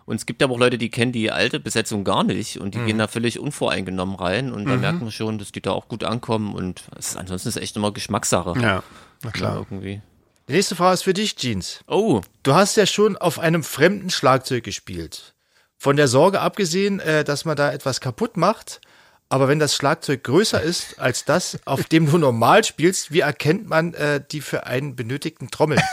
Und 0.04 0.16
es 0.16 0.26
gibt 0.26 0.42
aber 0.42 0.52
auch 0.54 0.58
Leute, 0.58 0.76
die 0.78 0.90
kennen 0.90 1.12
die 1.12 1.30
alte 1.30 1.58
Besetzung 1.60 2.04
gar 2.04 2.24
nicht 2.24 2.58
und 2.60 2.74
die 2.74 2.78
Mhm. 2.80 2.86
gehen 2.86 2.98
da 2.98 3.08
völlig 3.08 3.38
unvoreingenommen 3.38 4.14
rein. 4.14 4.52
Und 4.52 4.66
da 4.66 4.76
merkt 4.76 5.00
man 5.00 5.10
schon, 5.10 5.38
dass 5.38 5.52
die 5.52 5.60
da 5.62 5.70
auch 5.72 5.88
gut 5.88 6.04
ankommen. 6.04 6.54
Und 6.54 6.82
es 6.98 7.10
ist, 7.10 7.16
ansonsten 7.16 7.48
ist 7.48 7.56
es 7.56 7.62
echt 7.62 7.76
immer 7.76 7.92
Geschmackssache. 7.92 8.52
Ja, 8.60 8.62
na 8.62 8.82
Ja, 9.24 9.30
klar. 9.30 9.56
irgendwie. 9.70 10.02
Die 10.48 10.54
nächste 10.54 10.76
Frage 10.76 10.94
ist 10.94 11.02
für 11.02 11.12
dich, 11.12 11.36
Jeans. 11.36 11.80
Oh, 11.86 12.22
Du 12.42 12.54
hast 12.54 12.78
ja 12.78 12.86
schon 12.86 13.18
auf 13.18 13.38
einem 13.38 13.62
fremden 13.62 14.08
Schlagzeug 14.08 14.64
gespielt. 14.64 15.34
Von 15.76 15.96
der 15.96 16.08
Sorge 16.08 16.40
abgesehen, 16.40 17.00
äh, 17.00 17.22
dass 17.22 17.44
man 17.44 17.54
da 17.54 17.70
etwas 17.70 18.00
kaputt 18.00 18.38
macht. 18.38 18.80
Aber 19.28 19.46
wenn 19.48 19.58
das 19.58 19.74
Schlagzeug 19.74 20.24
größer 20.24 20.62
ist 20.62 20.98
als 20.98 21.26
das, 21.26 21.58
auf 21.66 21.84
dem 21.84 22.10
du 22.10 22.16
normal 22.16 22.64
spielst, 22.64 23.12
wie 23.12 23.20
erkennt 23.20 23.68
man 23.68 23.92
äh, 23.92 24.22
die 24.32 24.40
für 24.40 24.64
einen 24.64 24.96
benötigten 24.96 25.50
Trommeln? 25.50 25.82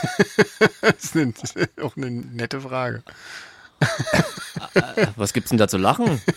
Das 0.80 1.04
ist, 1.04 1.16
eine, 1.16 1.32
das 1.32 1.50
ist 1.54 1.82
auch 1.82 1.96
eine 1.96 2.10
nette 2.10 2.62
Frage. 2.62 3.02
was 5.16 5.32
gibt's 5.32 5.50
denn 5.50 5.58
da 5.58 5.68
zu 5.68 5.78
lachen? 5.78 6.20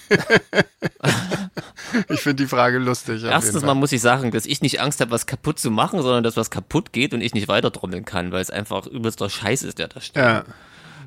Ich 2.09 2.21
finde 2.21 2.43
die 2.43 2.47
Frage 2.47 2.77
lustig. 2.77 3.23
Erstens 3.23 3.63
mal 3.63 3.73
muss 3.73 3.91
ich 3.91 4.01
sagen, 4.01 4.29
dass 4.29 4.45
ich 4.45 4.61
nicht 4.61 4.79
Angst 4.79 5.01
habe, 5.01 5.09
was 5.09 5.25
kaputt 5.25 5.57
zu 5.57 5.71
machen, 5.71 6.01
sondern 6.03 6.23
dass 6.23 6.37
was 6.37 6.51
kaputt 6.51 6.93
geht 6.93 7.13
und 7.15 7.21
ich 7.21 7.33
nicht 7.33 7.47
weiter 7.47 7.71
trommeln 7.71 8.05
kann, 8.05 8.31
weil 8.31 8.41
es 8.41 8.51
einfach 8.51 8.85
übelster 8.85 9.27
Scheiß 9.29 9.63
ist, 9.63 9.79
der 9.79 9.87
da 9.87 9.99
steht. 9.99 10.17
Ja. 10.23 10.43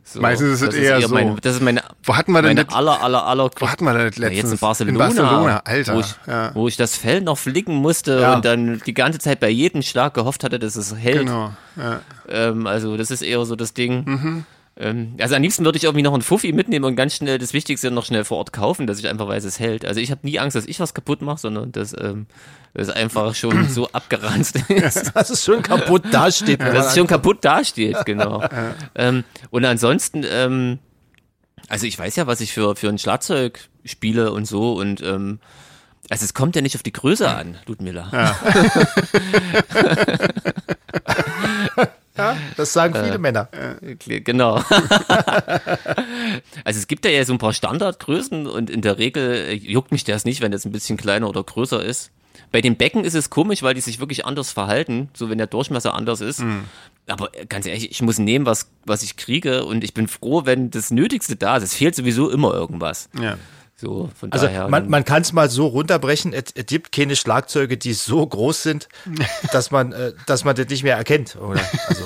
So, 0.05 0.21
Meistens 0.21 0.55
ist 0.55 0.63
es 0.63 0.67
das 0.71 0.75
eher 0.75 1.01
so. 1.01 1.15
Meine, 1.15 1.37
das 1.41 1.55
ist 1.55 1.63
meine, 1.63 1.83
Wo 2.03 2.17
hatten 2.17 2.33
wir 2.33 2.43
denn 2.43 2.57
meine 2.57 2.65
das- 2.65 2.75
aller, 2.75 3.01
aller, 3.01 3.25
aller. 3.25 3.49
Wo 3.57 3.69
hatten 3.71 3.85
wir 3.85 3.93
das 3.93 4.17
Ja, 4.17 4.23
letztens? 4.23 4.43
jetzt 4.43 4.53
in 4.53 4.59
Barcelona. 4.59 4.93
In 4.93 4.99
Barcelona, 4.99 5.59
Alter. 5.65 5.95
Wo 5.95 6.01
ich, 6.01 6.15
ja. 6.27 6.55
wo 6.55 6.69
ich 6.69 6.77
das 6.77 6.97
Fell 6.97 7.21
noch 7.21 7.39
flicken 7.39 7.77
musste 7.77 8.19
Ja. 8.21 8.35
und 8.35 8.45
dann 8.45 8.81
die 8.85 8.95
ganze 8.95 9.21
Zeit 9.21 9.39
bei 9.39 9.49
jedem 9.51 9.83
Schlag 9.83 10.15
gehofft 10.15 10.43
hatte, 10.43 10.59
dass 10.59 10.75
es 10.75 10.97
hält. 10.97 11.19
Genau. 11.21 11.53
Ja. 11.77 12.01
Ähm, 12.29 12.67
also 12.67 12.97
das 12.97 13.13
ist 13.13 13.23
eher 13.23 13.45
so 13.45 13.55
das 13.55 13.73
Ding. 13.75 14.05
Mhm. 14.05 14.45
Ähm, 14.77 15.17
also 15.21 15.35
am 15.35 15.43
liebsten 15.43 15.65
würde 15.65 15.77
ich 15.77 15.85
irgendwie 15.85 16.03
noch 16.03 16.15
einen 16.15 16.23
Fuffi 16.23 16.53
mitnehmen 16.53 16.85
und 16.85 16.97
ganz 16.97 17.15
schnell 17.17 17.39
das 17.39 17.53
Wichtigste 17.53 17.91
noch 17.91 18.07
schnell 18.07 18.25
vor 18.25 18.39
Ort 18.39 18.53
kaufen, 18.53 18.87
dass 18.87 18.99
ich 18.99 19.09
einfach 19.09 19.29
weiß, 19.29 19.45
es 19.45 19.61
hält. 19.61 19.85
Also 19.85 20.01
ich 20.01 20.11
habe 20.11 20.21
nie 20.25 20.39
Angst, 20.39 20.57
dass 20.57 20.67
ich 20.67 20.81
was 20.81 20.95
kaputt 20.95 21.21
mache, 21.21 21.39
sondern 21.39 21.73
dass 21.73 21.95
ähm, 21.99 22.27
es 22.73 22.89
einfach 22.89 23.35
schon 23.35 23.69
so 23.71 23.89
abgeranzt 23.89 24.57
ist. 24.69 25.15
Dass 25.15 25.31
es 25.31 25.45
schon 25.45 25.63
kaputt 25.63 26.05
dasteht. 26.11 26.61
dass 26.61 26.89
es 26.89 26.95
schon 26.95 27.07
kaputt 27.07 27.45
dasteht, 27.45 28.05
genau. 28.07 28.43
ähm, 28.95 29.25
und 29.51 29.65
ansonsten, 29.65 30.25
ähm, 30.27 30.79
also 31.69 31.87
ich 31.87 31.99
weiß 31.99 32.17
ja, 32.17 32.27
was 32.27 32.41
ich 32.41 32.53
für, 32.53 32.75
für 32.75 32.89
ein 32.89 32.99
Schlagzeug 32.99 33.69
spiele 33.85 34.33
und 34.33 34.47
so 34.47 34.75
und 34.75 35.03
ähm, 35.03 35.41
also 36.09 36.25
es 36.25 36.35
kommt 36.35 36.57
ja 36.57 36.63
nicht 36.63 36.75
auf 36.77 36.83
die 36.83 36.93
Größe 36.93 37.29
an, 37.29 37.59
Ludmilla. 37.67 38.37
Das 42.57 42.73
sagen 42.73 42.95
viele 42.95 43.19
Männer. 43.19 43.49
Genau. 44.07 44.57
also 46.65 46.79
es 46.79 46.87
gibt 46.87 47.05
ja, 47.05 47.11
ja 47.11 47.25
so 47.25 47.33
ein 47.33 47.39
paar 47.39 47.53
Standardgrößen 47.53 48.47
und 48.47 48.71
in 48.71 48.83
der 48.83 48.99
Regel 48.99 49.33
äh, 49.33 49.55
juckt 49.55 49.93
mich 49.93 50.05
das 50.05 50.25
nicht, 50.25 50.41
wenn 50.41 50.53
das 50.53 50.65
ein 50.65 50.73
bisschen 50.73 50.97
kleiner 50.97 51.29
oder 51.29 51.43
größer 51.43 51.83
ist. 51.83 52.11
Bei 52.51 52.61
den 52.61 52.77
Becken 52.77 53.05
ist 53.05 53.15
es 53.15 53.31
komisch, 53.31 53.63
weil 53.63 53.75
die 53.75 53.81
sich 53.81 53.99
wirklich 53.99 54.27
anders 54.27 54.53
verhalten, 54.53 55.09
so 55.15 55.31
wenn 55.31 55.39
der 55.39 55.47
Durchmesser 55.47 55.95
anders 55.95 56.21
ist. 56.21 56.41
Aber 57.07 57.35
äh, 57.37 57.47
ganz 57.47 57.67
ehrlich, 57.67 57.91
ich 57.91 58.03
muss 58.03 58.19
nehmen, 58.19 58.47
was, 58.47 58.71
was 58.85 59.03
ich 59.03 59.17
kriege 59.17 59.65
und 59.65 59.83
ich 59.83 59.95
bin 59.95 60.09
froh, 60.09 60.45
wenn 60.45 60.71
das 60.71 60.91
Nötigste 60.91 61.37
da 61.37 61.57
ist. 61.57 61.63
Es 61.65 61.75
fehlt 61.75 61.95
sowieso 61.95 62.31
immer 62.31 62.53
irgendwas. 62.53 63.09
Ja. 63.21 63.37
So, 63.83 64.11
von 64.17 64.31
Also 64.31 64.47
daher. 64.47 64.69
man, 64.69 64.89
man 64.89 65.05
kann 65.05 65.23
es 65.23 65.33
mal 65.33 65.51
so 65.51 65.67
runterbrechen, 65.67 66.33
es, 66.33 66.45
es 66.55 66.67
gibt 66.67 66.93
keine 66.93 67.17
Schlagzeuge, 67.17 67.77
die 67.77 67.95
so 67.95 68.25
groß 68.25 68.63
sind, 68.63 68.87
dass 69.53 69.73
man, 69.73 69.91
äh, 69.93 70.13
dass 70.27 70.45
man 70.45 70.55
das 70.55 70.69
nicht 70.69 70.85
mehr 70.85 70.97
erkennt. 70.97 71.35
Oder? 71.35 71.61
Also, 71.89 72.05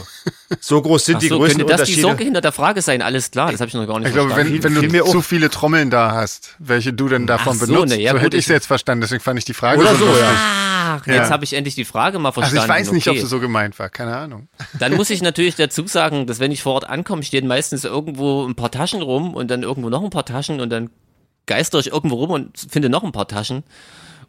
so 0.58 0.80
groß 0.80 1.04
sind 1.04 1.16
Ach 1.16 1.20
die 1.20 1.28
so, 1.28 1.38
könnte 1.38 1.48
das 1.48 1.56
die 1.58 1.62
Größenunterschiede. 1.64 2.00
Sorge 2.00 2.24
hinter 2.24 2.40
der 2.40 2.52
Frage 2.52 2.80
sein? 2.80 3.02
Alles 3.02 3.30
klar, 3.30 3.52
das 3.52 3.60
habe 3.60 3.68
ich 3.68 3.74
noch 3.74 3.86
gar 3.86 3.98
nicht 3.98 4.08
Ich 4.08 4.14
glaube, 4.14 4.30
verstanden. 4.30 4.62
wenn, 4.64 4.90
wenn 4.92 5.00
du 5.00 5.04
zu 5.10 5.20
viele 5.20 5.50
Trommeln 5.50 5.90
da 5.90 6.12
hast, 6.12 6.56
welche 6.58 6.94
du 6.94 7.10
denn 7.10 7.26
davon 7.26 7.52
Ach 7.56 7.60
so, 7.60 7.66
benutzt, 7.66 7.94
ne, 7.94 8.00
ja, 8.00 8.12
so 8.12 8.18
hätte 8.20 8.38
ich 8.38 8.44
es 8.44 8.48
ich- 8.48 8.54
jetzt 8.54 8.66
verstanden. 8.66 9.02
Deswegen 9.02 9.20
fand 9.22 9.38
ich 9.38 9.44
die 9.44 9.52
Frage 9.54 9.78
Oder 9.82 9.94
so, 9.96 10.06
lustig. 10.06 10.22
ja. 10.24 10.98
Ach, 10.98 11.06
Ja. 11.06 11.14
jetzt 11.14 11.30
habe 11.30 11.44
ich 11.44 11.52
endlich 11.52 11.74
die 11.74 11.84
Frage 11.84 12.18
mal 12.18 12.30
Also 12.30 12.40
verstanden. 12.40 12.64
ich 12.64 12.68
weiß 12.70 12.92
nicht, 12.92 13.06
okay. 13.08 13.18
ob 13.18 13.22
sie 13.22 13.28
so 13.28 13.38
gemeint 13.38 13.78
war. 13.78 13.90
Keine 13.90 14.16
Ahnung. 14.16 14.48
Dann 14.78 14.94
muss 14.94 15.10
ich 15.10 15.20
natürlich 15.20 15.56
dazu 15.56 15.86
sagen, 15.86 16.26
dass 16.26 16.38
wenn 16.40 16.52
ich 16.52 16.62
vor 16.62 16.72
Ort 16.74 16.88
ankomme, 16.88 17.22
stehen 17.22 17.46
meistens 17.46 17.84
irgendwo 17.84 18.46
ein 18.46 18.54
paar 18.54 18.70
Taschen 18.70 19.02
rum 19.02 19.34
und 19.34 19.50
dann 19.50 19.62
irgendwo 19.62 19.90
noch 19.90 20.02
ein 20.02 20.10
paar 20.10 20.24
Taschen 20.24 20.60
und 20.60 20.70
dann 20.70 20.88
geister 21.46 21.78
ich 21.78 21.92
irgendwo 21.92 22.16
rum 22.16 22.30
und 22.30 22.66
finde 22.70 22.88
noch 22.88 23.04
ein 23.04 23.12
paar 23.12 23.28
Taschen 23.28 23.62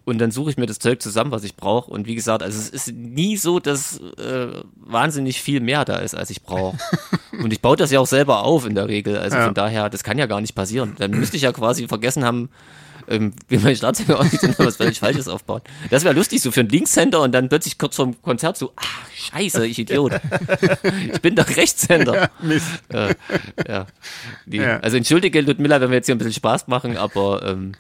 und 0.08 0.20
dann 0.20 0.32
suche 0.32 0.52
ich 0.52 0.58
mir 0.58 0.68
das 0.68 0.80
Zeug 0.80 1.02
zusammen, 1.02 1.32
was 1.32 1.44
ich 1.44 1.58
brauche. 1.58 1.92
Und 1.92 2.08
wie 2.08 2.16
gesagt, 2.16 2.42
also 2.42 2.58
es 2.58 2.70
ist 2.70 2.94
nie 2.94 3.36
so, 3.36 3.60
dass 3.60 4.00
äh, 4.18 4.62
wahnsinnig 4.78 5.42
viel 5.42 5.60
mehr 5.60 5.84
da 5.84 5.98
ist, 5.98 6.16
als 6.16 6.30
ich 6.30 6.44
brauche. 6.44 6.78
und 7.44 7.52
ich 7.52 7.60
baue 7.60 7.76
das 7.76 7.92
ja 7.92 8.00
auch 8.00 8.08
selber 8.08 8.44
auf 8.44 8.66
in 8.66 8.74
der 8.74 8.88
Regel. 8.88 9.18
Also 9.18 9.36
Ja. 9.36 9.44
von 9.44 9.54
daher, 9.54 9.90
das 9.90 10.06
kann 10.06 10.18
ja 10.18 10.26
gar 10.26 10.40
nicht 10.40 10.56
passieren. 10.56 10.96
Dann 10.98 11.12
müsste 11.12 11.36
ich 11.36 11.44
ja 11.44 11.52
quasi 11.52 11.90
vergessen 11.90 12.24
haben, 12.24 12.48
ähm, 13.08 13.34
wie 13.48 13.58
mein 13.58 13.76
Schlagzeuger 13.76 14.20
aussieht 14.20 14.44
und 14.44 14.58
was 14.60 14.78
völlig 14.78 15.00
Falsches 15.00 15.28
aufbauen. 15.28 15.62
Das 15.90 16.04
wäre 16.04 16.14
lustig, 16.14 16.42
so 16.42 16.52
für 16.52 16.62
ein 16.62 16.70
Linkshänder 16.70 17.22
und 17.22 17.32
dann 17.32 17.50
plötzlich 17.50 17.78
kurz 17.78 17.96
vorm 17.96 18.22
Konzert 18.22 18.58
so, 18.58 18.74
ach, 18.76 19.10
scheiße, 19.14 19.66
ich 19.66 19.80
Idiot. 19.80 20.14
ich 21.14 21.22
bin 21.22 21.36
doch 21.36 21.48
Rechtshänder. 21.48 22.16
Ja, 22.16 22.30
Mist. 22.42 22.68
Äh, 22.90 23.16
ja. 23.68 23.88
Die, 24.46 24.58
ja. 24.58 24.80
Also 24.80 24.98
entschuldige, 24.98 25.42
Ludmilla, 25.42 25.82
wenn 25.82 25.90
wir 25.90 25.98
jetzt 25.98 26.08
hier 26.08 26.16
ein 26.16 26.20
bisschen 26.20 26.34
Spaß 26.34 26.68
machen, 26.68 26.98
aber 26.98 27.44
ähm, 27.44 27.74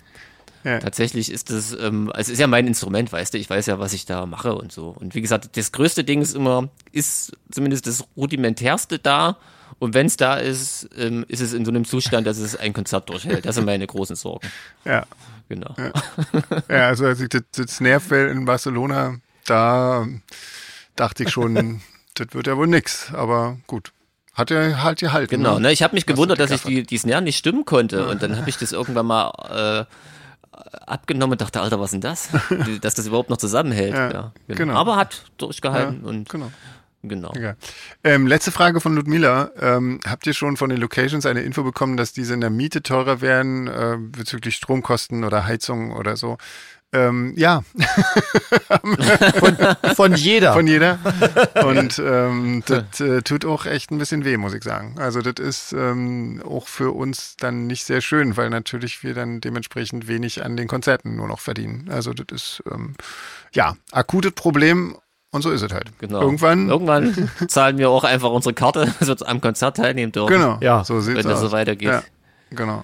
ja. 0.68 0.80
Tatsächlich 0.80 1.32
ist 1.32 1.50
das, 1.50 1.72
ähm, 1.80 2.12
also 2.14 2.34
ist 2.34 2.40
ja 2.40 2.48
mein 2.48 2.68
Instrument, 2.68 3.14
weißt 3.14 3.34
du, 3.34 3.38
ich 3.38 3.50
weiß 3.50 3.68
ja, 3.68 3.80
was 3.80 3.94
ich 3.94 4.06
da 4.06 4.26
mache 4.26 4.54
und 4.54 4.74
so. 4.74 4.90
Und 4.90 5.16
wie 5.16 5.22
gesagt, 5.22 5.56
das 5.56 5.72
größte 5.72 6.04
Ding 6.04 6.22
ist 6.22 6.36
immer, 6.36 6.68
ist 6.92 7.32
zumindest 7.50 7.88
das 7.88 8.06
rudimentärste 8.18 9.00
da. 9.00 9.38
Und 9.80 9.94
wenn 9.94 10.08
es 10.08 10.18
da 10.18 10.36
ist, 10.36 10.90
ähm, 10.98 11.26
ist 11.28 11.42
es 11.42 11.54
in 11.54 11.66
so 11.66 11.72
einem 11.72 11.86
Zustand, 11.86 12.26
dass 12.26 12.38
es 12.38 12.56
ein 12.56 12.74
Konzert 12.74 13.10
durchhält. 13.10 13.46
Das 13.46 13.56
sind 13.56 13.66
meine 13.66 13.86
großen 13.86 14.16
Sorgen. 14.16 14.48
Ja. 14.86 15.06
Genau. 15.50 15.76
Ja, 15.78 15.94
ja 16.70 16.88
also 16.88 17.06
als 17.06 17.22
ich 17.22 17.30
das, 17.30 17.44
das 17.56 17.78
Snarefell 17.78 18.30
in 18.30 18.46
Barcelona, 18.46 19.18
da 19.46 20.08
dachte 20.96 21.24
ich 21.24 21.30
schon, 21.30 21.82
das 22.16 22.28
wird 22.32 22.48
ja 22.48 22.58
wohl 22.58 22.68
nix. 22.68 23.14
Aber 23.14 23.58
gut. 23.68 23.94
Hat 24.34 24.52
er 24.52 24.84
halt 24.84 25.00
gehalten. 25.00 25.30
Genau, 25.30 25.56
ne? 25.56 25.62
ne 25.62 25.72
ich 25.72 25.82
habe 25.82 25.96
mich 25.96 26.06
gewundert, 26.06 26.40
dass 26.40 26.52
ich 26.52 26.62
die, 26.62 26.84
die 26.84 26.98
Snare 26.98 27.22
nicht 27.22 27.38
stimmen 27.38 27.66
konnte. 27.66 28.08
Und 28.08 28.22
dann 28.22 28.38
habe 28.38 28.50
ich 28.50 28.58
das 28.58 28.72
irgendwann 28.72 29.08
mal 29.08 29.88
äh, 29.88 29.94
abgenommen 30.86 31.34
und 31.34 31.42
dachte, 31.42 31.62
Alter, 31.62 31.80
was 31.80 31.88
ist 31.88 31.92
denn 31.94 32.02
das? 32.02 32.30
Dass 32.82 32.96
das 32.96 33.08
überhaupt 33.08 33.30
noch 33.30 33.38
zusammenhält. 33.38 33.94
Ja, 33.94 34.12
ja 34.12 34.32
genau. 34.48 34.58
genau. 34.58 34.74
Aber 34.76 34.96
hat 34.96 35.24
durchgehalten 35.38 36.02
ja, 36.04 36.10
und 36.10 36.30
genau. 36.30 36.52
Genau. 37.04 37.34
Ähm, 38.04 38.28
letzte 38.28 38.52
Frage 38.52 38.82
von 38.82 38.96
Ludmila. 38.96 39.52
Ähm, 39.60 40.00
habt 40.06 40.26
ihr 40.28 40.34
schon 40.34 40.58
von 40.58 40.70
den 40.70 40.80
Locations 40.80 41.26
eine 41.26 41.42
Info 41.42 41.64
bekommen, 41.64 41.96
dass 41.96 42.12
diese 42.12 42.34
in 42.34 42.42
der 42.42 42.50
Miete 42.50 42.82
teurer 42.82 43.22
werden 43.22 43.68
äh, 43.68 43.98
bezüglich 44.00 44.56
Stromkosten 44.56 45.24
oder 45.24 45.46
Heizung 45.46 45.92
oder 45.92 46.18
so? 46.18 46.38
Ähm, 46.94 47.34
ja. 47.36 47.64
von, 49.40 49.58
von, 49.96 50.14
jeder. 50.16 50.54
Von 50.54 50.68
jeder. 50.68 50.98
Und 51.66 52.00
ähm, 52.04 52.64
das 52.66 53.02
äh, 53.02 53.22
tut 53.22 53.46
auch 53.46 53.66
echt 53.66 53.92
ein 53.92 53.98
bisschen 53.98 54.24
weh, 54.24 54.38
muss 54.38 54.54
ich 54.54 54.64
sagen. 54.64 54.96
Also 54.98 55.22
das 55.22 55.46
ist 55.46 55.74
ähm, 55.74 56.42
auch 56.46 56.68
für 56.68 56.92
uns 56.92 57.36
dann 57.38 57.68
nicht 57.68 57.84
sehr 57.84 58.00
schön, 58.00 58.38
weil 58.38 58.50
natürlich 58.50 59.04
wir 59.04 59.14
dann 59.14 59.42
dementsprechend 59.42 60.08
wenig 60.08 60.46
an 60.46 60.56
den 60.56 60.68
Konzerten 60.68 61.18
nur 61.18 61.28
noch 61.28 61.40
verdienen. 61.40 61.90
Also 61.92 62.14
das 62.14 62.26
ist 62.32 62.64
ähm, 62.72 62.96
ja 63.54 63.76
akutes 63.92 64.32
Problem 64.32 64.96
und 65.38 65.42
so 65.42 65.52
ist 65.52 65.62
es 65.62 65.72
halt. 65.72 65.88
Genau. 66.00 66.22
Irgendwann, 66.22 66.70
Irgendwann 66.70 67.30
zahlen 67.48 67.78
wir 67.78 67.90
auch 67.90 68.04
einfach 68.04 68.30
unsere 68.30 68.54
Karte, 68.54 68.94
dass 69.00 69.08
wir 69.08 69.28
am 69.28 69.40
Konzert 69.42 69.78
teilnehmen 69.78 70.12
dürfen. 70.12 70.34
Genau. 70.34 70.58
Ja, 70.62 70.84
so 70.84 71.00
sieht's 71.00 71.18
wenn 71.18 71.30
das 71.30 71.40
so 71.40 71.52
weitergeht. 71.52 71.88
Ja, 71.88 72.04
genau. 72.52 72.84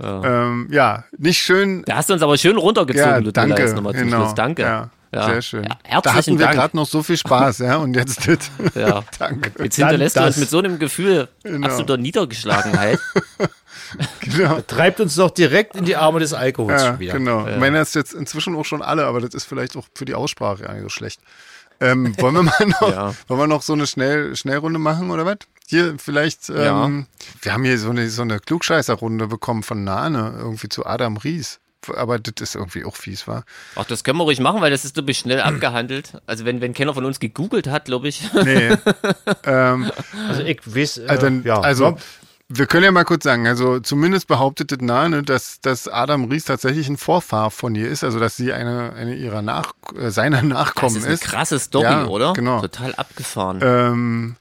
Ja. 0.00 0.46
Ähm, 0.46 0.68
ja, 0.70 1.04
nicht 1.18 1.38
schön. 1.38 1.82
Da 1.84 1.96
hast 1.96 2.08
du 2.08 2.14
uns 2.14 2.22
aber 2.22 2.38
schön 2.38 2.56
runtergezogen, 2.56 3.24
ja, 3.24 3.32
danke, 3.32 3.60
jetzt 3.60 3.74
nochmal 3.74 3.94
zum 3.94 4.04
genau. 4.04 4.22
Schluss. 4.22 4.34
Danke. 4.34 4.62
Ja. 4.62 4.90
Ja. 5.12 5.24
Sehr 5.24 5.42
schön. 5.42 5.64
Ja, 5.90 6.00
da 6.02 6.14
hatten 6.14 6.38
wir 6.38 6.46
gerade 6.48 6.76
noch 6.76 6.86
so 6.86 7.02
viel 7.02 7.16
Spaß, 7.16 7.58
ja, 7.58 7.76
und 7.76 7.94
jetzt 7.94 8.28
das. 8.28 8.50
Ja. 8.74 9.02
Danke. 9.18 9.52
Jetzt 9.62 9.76
hinterlässt 9.76 10.16
du 10.16 10.24
uns 10.24 10.36
mit 10.36 10.50
so 10.50 10.58
einem 10.58 10.78
Gefühl 10.78 11.28
genau. 11.42 11.66
absoluter 11.66 11.96
Niedergeschlagenheit. 11.96 13.00
genau. 14.20 14.60
Treibt 14.66 15.00
uns 15.00 15.14
doch 15.14 15.30
direkt 15.30 15.76
in 15.76 15.86
die 15.86 15.96
Arme 15.96 16.20
des 16.20 16.34
Alkohols 16.34 16.82
ja, 16.82 16.98
wieder. 16.98 17.14
Genau. 17.14 17.46
Ja. 17.48 17.56
Meiner 17.56 17.80
ist 17.80 17.94
jetzt 17.94 18.12
inzwischen 18.12 18.54
auch 18.54 18.66
schon 18.66 18.82
alle, 18.82 19.06
aber 19.06 19.20
das 19.20 19.32
ist 19.32 19.44
vielleicht 19.44 19.76
auch 19.76 19.86
für 19.94 20.04
die 20.04 20.14
Aussprache 20.14 20.70
nicht 20.70 20.82
so 20.82 20.88
schlecht. 20.90 21.20
Ähm, 21.80 22.14
wollen 22.18 22.34
wir 22.34 22.42
mal 22.42 22.66
noch, 22.66 22.80
ja. 22.90 23.14
wollen 23.28 23.40
wir 23.40 23.46
noch 23.46 23.62
so 23.62 23.72
eine 23.72 23.86
Schnell, 23.86 24.34
Schnellrunde 24.34 24.78
machen 24.78 25.10
oder 25.10 25.24
was? 25.26 25.38
Hier 25.66 25.96
vielleicht, 25.98 26.48
ähm, 26.48 26.56
ja. 26.56 26.88
wir 27.42 27.52
haben 27.52 27.64
hier 27.64 27.78
so 27.78 27.90
eine, 27.90 28.08
so 28.08 28.22
eine 28.22 28.40
Klugscheißerrunde 28.40 29.26
bekommen 29.26 29.62
von 29.62 29.84
Nane, 29.84 30.34
irgendwie 30.38 30.68
zu 30.68 30.86
Adam 30.86 31.16
Ries. 31.18 31.60
Aber 31.94 32.18
das 32.18 32.34
ist 32.40 32.54
irgendwie 32.54 32.84
auch 32.84 32.96
fies, 32.96 33.28
war. 33.28 33.44
Ach, 33.76 33.84
das 33.84 34.02
können 34.02 34.18
wir 34.18 34.24
ruhig 34.24 34.40
machen, 34.40 34.60
weil 34.60 34.70
das 34.70 34.84
ist, 34.84 34.94
glaube 34.94 35.10
ich, 35.10 35.18
schnell 35.18 35.40
abgehandelt. 35.40 36.20
Also 36.26 36.44
wenn, 36.44 36.60
wenn 36.60 36.74
keiner 36.74 36.92
von 36.92 37.04
uns 37.04 37.20
gegoogelt 37.20 37.68
hat, 37.68 37.86
glaube 37.86 38.08
ich. 38.08 38.22
Nee. 38.32 38.76
ähm, 39.44 39.90
also 40.28 40.42
ich 40.42 40.60
weiß, 40.64 40.98
äh, 40.98 41.06
also, 41.06 41.28
ja. 41.28 41.60
also 41.60 41.96
wir 42.48 42.66
können 42.66 42.84
ja 42.84 42.90
mal 42.90 43.04
kurz 43.04 43.24
sagen, 43.24 43.46
also 43.46 43.78
zumindest 43.78 44.26
behauptet 44.26 44.72
das 44.72 44.80
Nane, 44.80 45.22
dass, 45.22 45.60
dass 45.60 45.86
Adam 45.86 46.24
Ries 46.24 46.44
tatsächlich 46.44 46.88
ein 46.88 46.96
Vorfahr 46.96 47.50
von 47.50 47.74
ihr 47.74 47.88
ist, 47.88 48.04
also 48.04 48.18
dass 48.18 48.36
sie 48.36 48.52
eine, 48.52 48.94
eine 48.94 49.14
ihrer 49.14 49.42
Nach, 49.42 49.72
äh, 49.94 50.10
seiner 50.10 50.42
Nachkommen 50.42 50.96
ist. 50.96 51.04
Das 51.04 51.12
ist 51.12 51.22
eine 51.24 51.30
krasse 51.30 51.58
Story, 51.58 51.84
ja, 51.84 52.06
oder? 52.06 52.32
Genau. 52.32 52.60
Total 52.60 52.94
abgefahren. 52.94 53.60
Ähm, 53.62 54.36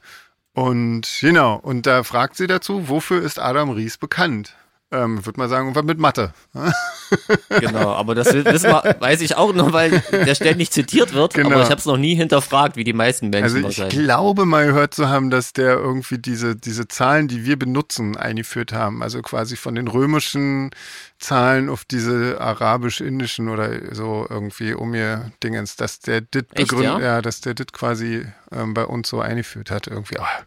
und 0.53 1.07
genau, 1.19 1.55
und 1.55 1.85
da 1.85 2.03
fragt 2.03 2.37
sie 2.37 2.47
dazu, 2.47 2.87
wofür 2.87 3.21
ist 3.21 3.39
Adam 3.39 3.71
Ries 3.71 3.97
bekannt? 3.97 4.55
Ähm, 4.89 5.25
würde 5.25 5.37
mal 5.37 5.49
sagen, 5.49 5.67
irgendwas 5.67 5.83
mit 5.83 5.99
Mathe. 5.99 6.33
genau, 7.49 7.91
aber 7.91 8.15
das 8.15 8.33
wissen 8.33 8.69
wir, 8.69 8.95
weiß 8.99 9.19
ich 9.19 9.35
auch 9.35 9.53
noch, 9.53 9.73
weil 9.73 10.01
der 10.11 10.33
ständig 10.33 10.71
zitiert 10.71 11.13
wird, 11.13 11.33
genau. 11.33 11.51
aber 11.51 11.61
ich 11.61 11.69
habe 11.69 11.79
es 11.79 11.85
noch 11.85 11.97
nie 11.97 12.15
hinterfragt, 12.15 12.77
wie 12.77 12.85
die 12.85 12.93
meisten 12.93 13.29
Menschen 13.29 13.65
Also 13.65 13.83
ich 13.83 13.89
glaube 13.89 14.45
mal 14.45 14.65
gehört 14.65 14.93
zu 14.93 15.09
haben, 15.09 15.29
dass 15.29 15.51
der 15.51 15.73
irgendwie 15.73 16.19
diese, 16.19 16.55
diese 16.55 16.87
Zahlen, 16.87 17.27
die 17.27 17.43
wir 17.43 17.59
benutzen, 17.59 18.15
eingeführt 18.15 18.71
haben. 18.71 19.03
Also 19.03 19.21
quasi 19.21 19.57
von 19.57 19.75
den 19.75 19.89
römischen 19.89 20.71
Zahlen 21.19 21.69
auf 21.69 21.83
diese 21.83 22.39
arabisch-indischen 22.39 23.49
oder 23.49 23.95
so 23.95 24.27
irgendwie 24.29 24.73
um 24.73 24.93
ihr 24.93 25.31
Dingens, 25.43 25.75
dass 25.75 25.99
der 25.99 26.21
dit 26.21 26.53
begründet, 26.53 26.99
ja? 26.99 27.15
ja? 27.15 27.21
dass 27.21 27.41
der 27.41 27.55
dit 27.55 27.73
quasi 27.73 28.25
ähm, 28.51 28.73
bei 28.75 28.85
uns 28.85 29.09
so 29.09 29.19
eingeführt 29.19 29.71
hat. 29.71 29.87
Irgendwie, 29.87 30.17
oh, 30.19 30.43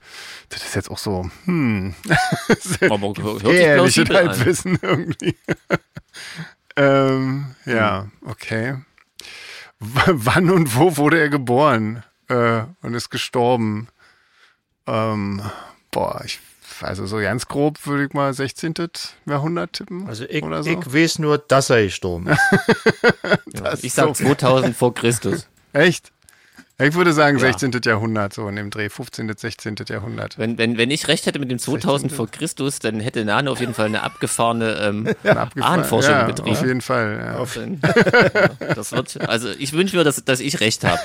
das 0.49 0.64
ist 0.64 0.77
jetzt 0.77 0.91
auch 0.91 0.99
so, 0.99 1.29
hm. 1.45 1.95
Aber 2.89 3.14
hört 3.16 3.91
sich 3.91 4.07
irgendwie. 4.81 5.37
ähm, 6.77 7.55
ja, 7.66 8.09
okay. 8.25 8.77
W 9.81 10.01
wann 10.07 10.51
und 10.51 10.77
wo 10.77 10.97
wurde 10.97 11.18
er 11.18 11.31
geboren 11.31 12.05
äh, 12.29 12.62
und 12.83 12.95
ist 12.95 13.11
gestorben? 13.11 13.89
Ähm, 14.87 15.43
boah, 15.91 16.23
ich 16.25 16.39
also 16.83 17.07
so 17.07 17.18
ganz 17.18 17.47
grob 17.47 17.87
würde 17.87 18.07
ich 18.07 18.12
mal 18.12 18.33
16. 18.33 18.74
Jahrhundert 19.26 19.74
tippen. 19.74 20.07
Also 20.07 20.24
ich, 20.24 20.43
oder 20.43 20.62
so. 20.62 20.70
ich 20.70 20.93
weiß 20.93 21.18
nur, 21.18 21.39
dass 21.39 21.70
er 21.70 21.85
gestorben 21.85 22.28
ist. 22.28 22.41
ja, 23.55 23.74
ich 23.81 23.93
sag 23.93 24.16
so 24.16 24.24
2000 24.24 24.76
vor 24.76 24.95
Christus. 24.95 25.47
Echt? 25.72 26.12
Ich 26.83 26.95
würde 26.95 27.12
sagen 27.12 27.37
ja. 27.39 27.45
16. 27.45 27.78
Jahrhundert, 27.85 28.33
so 28.33 28.49
in 28.49 28.57
dem 28.57 28.70
Dreh, 28.70 28.89
15., 28.89 29.31
16. 29.37 29.76
Jahrhundert. 29.89 30.39
Wenn, 30.39 30.57
wenn, 30.57 30.78
wenn 30.78 30.91
ich 30.91 31.09
recht 31.09 31.26
hätte 31.26 31.39
mit 31.39 31.51
dem 31.51 31.59
2000 31.59 32.11
16. 32.11 32.16
vor 32.16 32.31
Christus, 32.31 32.78
dann 32.78 33.01
hätte 33.01 33.24
Nano 33.24 33.53
auf 33.53 33.61
jeden 33.61 33.74
Fall 33.74 33.87
eine 33.87 34.03
abgefahrene 34.03 34.78
ähm, 34.81 35.14
ja, 35.22 35.49
Ahnenforschung 35.61 36.12
ja, 36.12 36.24
betrieben. 36.24 36.57
Auf 36.57 36.66
jeden 36.66 36.81
Fall, 36.81 37.22
ja. 37.22 37.37
Auf 37.37 37.55
den, 37.55 37.81
das 38.74 38.93
wird, 38.93 39.20
also 39.28 39.51
ich 39.51 39.74
wünsche 39.74 39.97
mir, 39.97 40.05
dass, 40.05 40.24
dass 40.24 40.41
ich 40.41 40.61
recht 40.61 40.85
habe. 40.85 41.01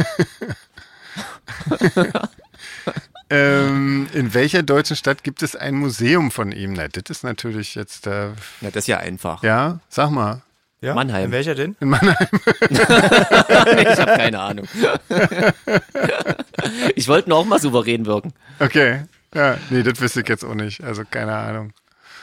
Ähm, 3.30 4.08
in 4.14 4.34
welcher 4.34 4.64
deutschen 4.64 4.96
Stadt 4.96 5.24
gibt 5.24 5.42
es 5.42 5.56
ein 5.56 5.76
Museum 5.76 6.32
von 6.32 6.52
ihm? 6.52 6.74
Na, 6.74 6.88
das 6.88 7.04
ist 7.10 7.24
natürlich 7.24 7.76
jetzt. 7.76 8.08
Äh, 8.08 8.30
Na, 8.62 8.70
das 8.70 8.84
ist 8.84 8.88
ja 8.88 8.98
einfach. 8.98 9.44
Ja, 9.44 9.80
sag 9.90 10.12
mal. 10.12 10.42
Ja? 10.82 10.94
Mannheim. 10.94 11.26
In 11.26 11.32
welcher 11.32 11.56
denn? 11.56 11.76
In 11.80 11.90
Mannheim. 11.90 12.16
ich 12.70 12.80
habe 12.80 14.14
keine 14.16 14.40
Ahnung. 14.40 14.68
ich 16.96 17.08
wollte 17.08 17.30
nur 17.30 17.40
auch 17.40 17.46
mal 17.46 17.60
souverän 17.60 18.06
wirken. 18.06 18.34
Okay. 18.60 19.06
Ja, 19.34 19.58
nee, 19.70 19.82
das 19.82 20.00
wüsste 20.00 20.22
ich 20.22 20.30
jetzt 20.30 20.46
auch 20.46 20.54
nicht. 20.54 20.84
Also 20.84 21.04
keine 21.10 21.36
Ahnung. 21.36 21.74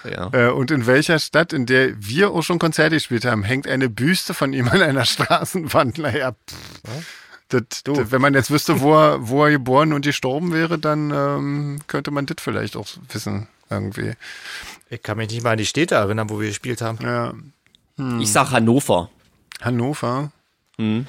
Ja. 0.04 0.30
Äh, 0.32 0.50
und 0.50 0.70
in 0.70 0.86
welcher 0.86 1.18
Stadt, 1.18 1.52
in 1.52 1.66
der 1.66 1.94
wir 1.98 2.30
auch 2.30 2.42
schon 2.42 2.58
Konzerte 2.58 2.96
gespielt 2.96 3.24
haben, 3.24 3.42
hängt 3.42 3.66
eine 3.66 3.88
Büste 3.88 4.34
von 4.34 4.52
ihm 4.52 4.68
an 4.68 4.82
einer 4.82 5.04
Straßenwand? 5.04 5.98
Naja, 5.98 6.32
pff. 6.32 7.21
Das, 7.52 7.82
das, 7.84 8.10
wenn 8.10 8.20
man 8.20 8.34
jetzt 8.34 8.50
wüsste, 8.50 8.80
wo 8.80 8.94
er, 8.94 9.28
wo 9.28 9.44
er 9.44 9.50
geboren 9.50 9.92
und 9.92 10.04
gestorben 10.04 10.52
wäre, 10.52 10.78
dann 10.78 11.10
ähm, 11.10 11.78
könnte 11.86 12.10
man 12.10 12.26
das 12.26 12.36
vielleicht 12.40 12.76
auch 12.76 12.86
wissen, 13.12 13.48
irgendwie. 13.68 14.12
Ich 14.88 15.02
kann 15.02 15.18
mich 15.18 15.30
nicht 15.30 15.42
mal 15.42 15.52
an 15.52 15.58
die 15.58 15.66
Städte 15.66 15.96
erinnern, 15.96 16.30
wo 16.30 16.40
wir 16.40 16.48
gespielt 16.48 16.80
haben. 16.80 16.98
Ja. 17.02 17.34
Hm. 17.96 18.20
Ich 18.20 18.32
sag 18.32 18.50
Hannover. 18.50 19.10
Hannover? 19.60 20.32
Hm. 20.78 21.06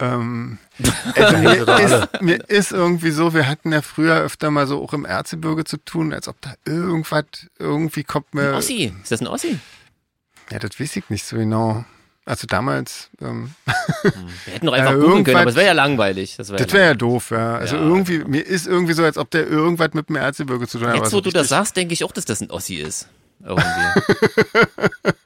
Ähm, 0.00 0.58
also 1.14 1.36
mir, 1.38 1.68
ist, 1.78 2.22
mir 2.22 2.48
ist 2.48 2.72
irgendwie 2.72 3.10
so, 3.10 3.34
wir 3.34 3.48
hatten 3.48 3.72
ja 3.72 3.82
früher 3.82 4.16
öfter 4.16 4.50
mal 4.50 4.66
so 4.66 4.82
auch 4.82 4.92
im 4.92 5.04
Erzgebirge 5.04 5.64
zu 5.64 5.76
tun, 5.78 6.12
als 6.12 6.28
ob 6.28 6.40
da 6.40 6.54
irgendwas, 6.64 7.24
irgendwie 7.58 8.04
kommt 8.04 8.32
mir. 8.32 8.50
Ein 8.50 8.54
Ossi, 8.54 8.92
ist 9.02 9.10
das 9.10 9.20
ein 9.20 9.26
Ossi? 9.26 9.58
Ja, 10.50 10.58
das 10.58 10.78
weiß 10.78 10.96
ich 10.96 11.10
nicht 11.10 11.24
so 11.24 11.36
genau. 11.36 11.84
Also 12.28 12.46
damals. 12.46 13.08
Ähm, 13.22 13.54
hm. 14.02 14.12
wir 14.44 14.52
hätten 14.52 14.66
doch 14.66 14.72
einfach 14.74 14.92
äh, 14.92 14.98
googeln 14.98 15.24
können, 15.24 15.38
aber 15.38 15.48
es 15.48 15.56
wäre 15.56 15.68
ja 15.68 15.72
langweilig. 15.72 16.36
Das 16.36 16.50
wäre 16.50 16.62
ja, 16.62 16.72
wär 16.74 16.84
ja, 16.84 16.94
doof, 16.94 17.30
ja. 17.30 17.56
Also 17.56 17.76
ja. 17.76 17.82
irgendwie, 17.82 18.18
mir 18.18 18.46
ist 18.46 18.66
irgendwie 18.66 18.92
so, 18.92 19.02
als 19.02 19.16
ob 19.16 19.30
der 19.30 19.46
irgendwas 19.46 19.94
mit 19.94 20.10
dem 20.10 20.16
Erzgebirge 20.16 20.68
zu 20.68 20.78
tun 20.78 20.88
hat. 20.88 20.96
Jetzt, 20.96 21.14
wo 21.14 21.22
du 21.22 21.30
das 21.30 21.48
sagst, 21.48 21.74
denke 21.74 21.94
ich 21.94 22.04
auch, 22.04 22.12
dass 22.12 22.26
das 22.26 22.42
ein 22.42 22.50
Ossi 22.50 22.76
ist. 22.76 23.08
Irgendwie. 23.42 23.64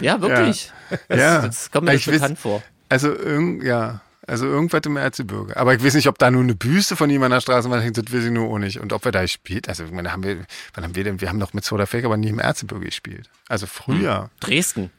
Ja, 0.00 0.20
wirklich. 0.20 0.70
Das, 1.08 1.18
ja. 1.18 1.42
das 1.42 1.70
kommt 1.70 1.86
mir 1.86 1.94
ich 1.94 2.04
bekannt 2.04 2.32
weiß, 2.32 2.40
vor. 2.40 2.62
Also, 2.88 3.12
irgend, 3.12 3.64
ja. 3.64 4.00
Also 4.26 4.46
irgendwas 4.46 4.82
im 4.84 4.96
Erzgebirge. 4.96 5.56
Aber 5.56 5.74
ich 5.74 5.82
weiß 5.82 5.94
nicht, 5.94 6.06
ob 6.06 6.18
da 6.18 6.30
nur 6.30 6.42
eine 6.42 6.54
Büste 6.54 6.94
von 6.94 7.08
ihm 7.08 7.22
an 7.22 7.30
der 7.30 7.40
Straßenwand 7.40 7.82
hängt, 7.82 7.96
das 7.96 8.12
weiß 8.12 8.24
ich 8.24 8.30
nur 8.30 8.50
auch 8.50 8.58
nicht. 8.58 8.78
Und 8.78 8.92
ob 8.92 9.04
er 9.06 9.12
da 9.12 9.26
spielt, 9.26 9.68
also 9.70 9.84
ich 9.84 9.90
meine, 9.90 10.12
haben 10.12 10.22
wir, 10.22 10.44
wann 10.74 10.84
haben 10.84 10.94
wir 10.94 11.04
denn, 11.04 11.20
wir 11.22 11.30
haben 11.30 11.40
doch 11.40 11.54
mit 11.54 11.64
Soda 11.64 11.86
Fake 11.86 12.04
aber 12.04 12.18
nie 12.18 12.28
im 12.28 12.38
Erzgebirge 12.38 12.84
gespielt. 12.84 13.30
Also 13.48 13.66
früher. 13.66 14.24
Hm. 14.24 14.28
Dresden. 14.40 14.90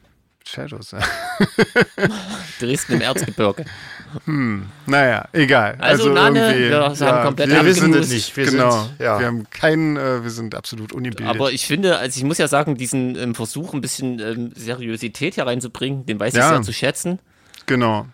Shadows. 0.46 0.94
Dresden 2.60 2.94
im 2.94 3.00
Erzgebirge. 3.00 3.64
Hm, 4.24 4.66
naja, 4.86 5.28
egal. 5.32 5.76
Also, 5.78 6.08
Nane, 6.12 6.58
wir 6.58 6.80
haben 6.82 7.24
komplett 7.26 7.50
wir 7.50 7.64
wissen 7.64 7.94
es 7.94 8.10
nicht. 8.10 8.36
Wir 8.36 8.46
genau. 8.46 8.70
sind- 8.70 9.00
ja. 9.00 9.18
Wir 9.20 9.26
haben 9.26 9.48
keinen, 9.50 9.96
äh, 9.96 10.22
wir 10.22 10.30
sind 10.30 10.54
absolut 10.54 10.92
unibildet. 10.92 11.26
Aber 11.28 11.52
ich 11.52 11.66
finde, 11.66 11.98
also 11.98 12.18
ich 12.18 12.24
muss 12.24 12.38
ja 12.38 12.48
sagen, 12.48 12.74
diesen 12.76 13.16
ähm, 13.16 13.34
Versuch, 13.34 13.72
ein 13.74 13.80
bisschen 13.80 14.18
ähm, 14.18 14.52
Seriosität 14.56 15.34
hier 15.34 15.46
reinzubringen, 15.46 16.06
den 16.06 16.18
weiß 16.18 16.34
ich 16.34 16.38
Ja. 16.40 16.48
sehr 16.50 16.62
zu 16.62 16.72
schätzen. 16.72 17.18
genau. 17.66 18.06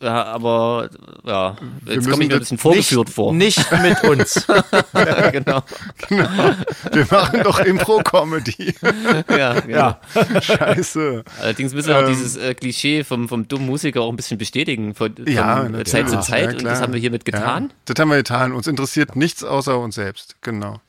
Ja, 0.00 0.24
aber 0.24 0.88
ja, 1.24 1.56
jetzt 1.84 1.96
müssen 1.96 2.10
komme 2.10 2.22
ich 2.24 2.28
mir 2.30 2.34
ein 2.36 2.40
bisschen 2.40 2.56
vorgeführt 2.56 3.06
nicht, 3.08 3.14
vor. 3.14 3.34
Nicht 3.34 3.70
mit 3.82 4.02
uns. 4.04 4.46
Ja, 4.94 5.30
genau. 5.30 5.62
Wir 6.08 7.06
machen 7.10 7.42
doch 7.42 7.60
Impro-Comedy. 7.60 8.74
Ja, 9.28 9.60
genau. 9.60 9.76
ja. 9.76 10.00
Scheiße. 10.40 11.24
Allerdings 11.40 11.74
müssen 11.74 11.88
wir 11.88 11.98
auch 11.98 12.02
Ähm, 12.02 12.08
dieses 12.08 12.36
äh, 12.36 12.54
Klischee 12.54 13.04
vom, 13.04 13.28
vom 13.28 13.46
dummen 13.46 13.66
Musiker 13.66 14.00
auch 14.02 14.10
ein 14.10 14.16
bisschen 14.16 14.38
bestätigen 14.38 14.94
von, 14.94 15.14
von 15.16 15.26
Ja. 15.26 15.68
Zeit 15.84 16.08
zu 16.08 16.14
Ja, 16.16 16.20
Zeit. 16.20 16.48
und 16.52 16.58
klar. 16.60 16.72
das 16.72 16.80
haben 16.82 16.92
wir 16.92 17.00
hiermit 17.00 17.24
getan. 17.24 17.64
Ja, 17.64 17.74
das 17.84 17.98
haben 18.00 18.08
wir 18.10 18.16
getan. 18.16 18.52
Uns 18.52 18.66
interessiert 18.66 19.16
nichts 19.16 19.44
außer 19.44 19.78
uns 19.78 19.96
selbst. 19.96 20.36
Genau. 20.40 20.80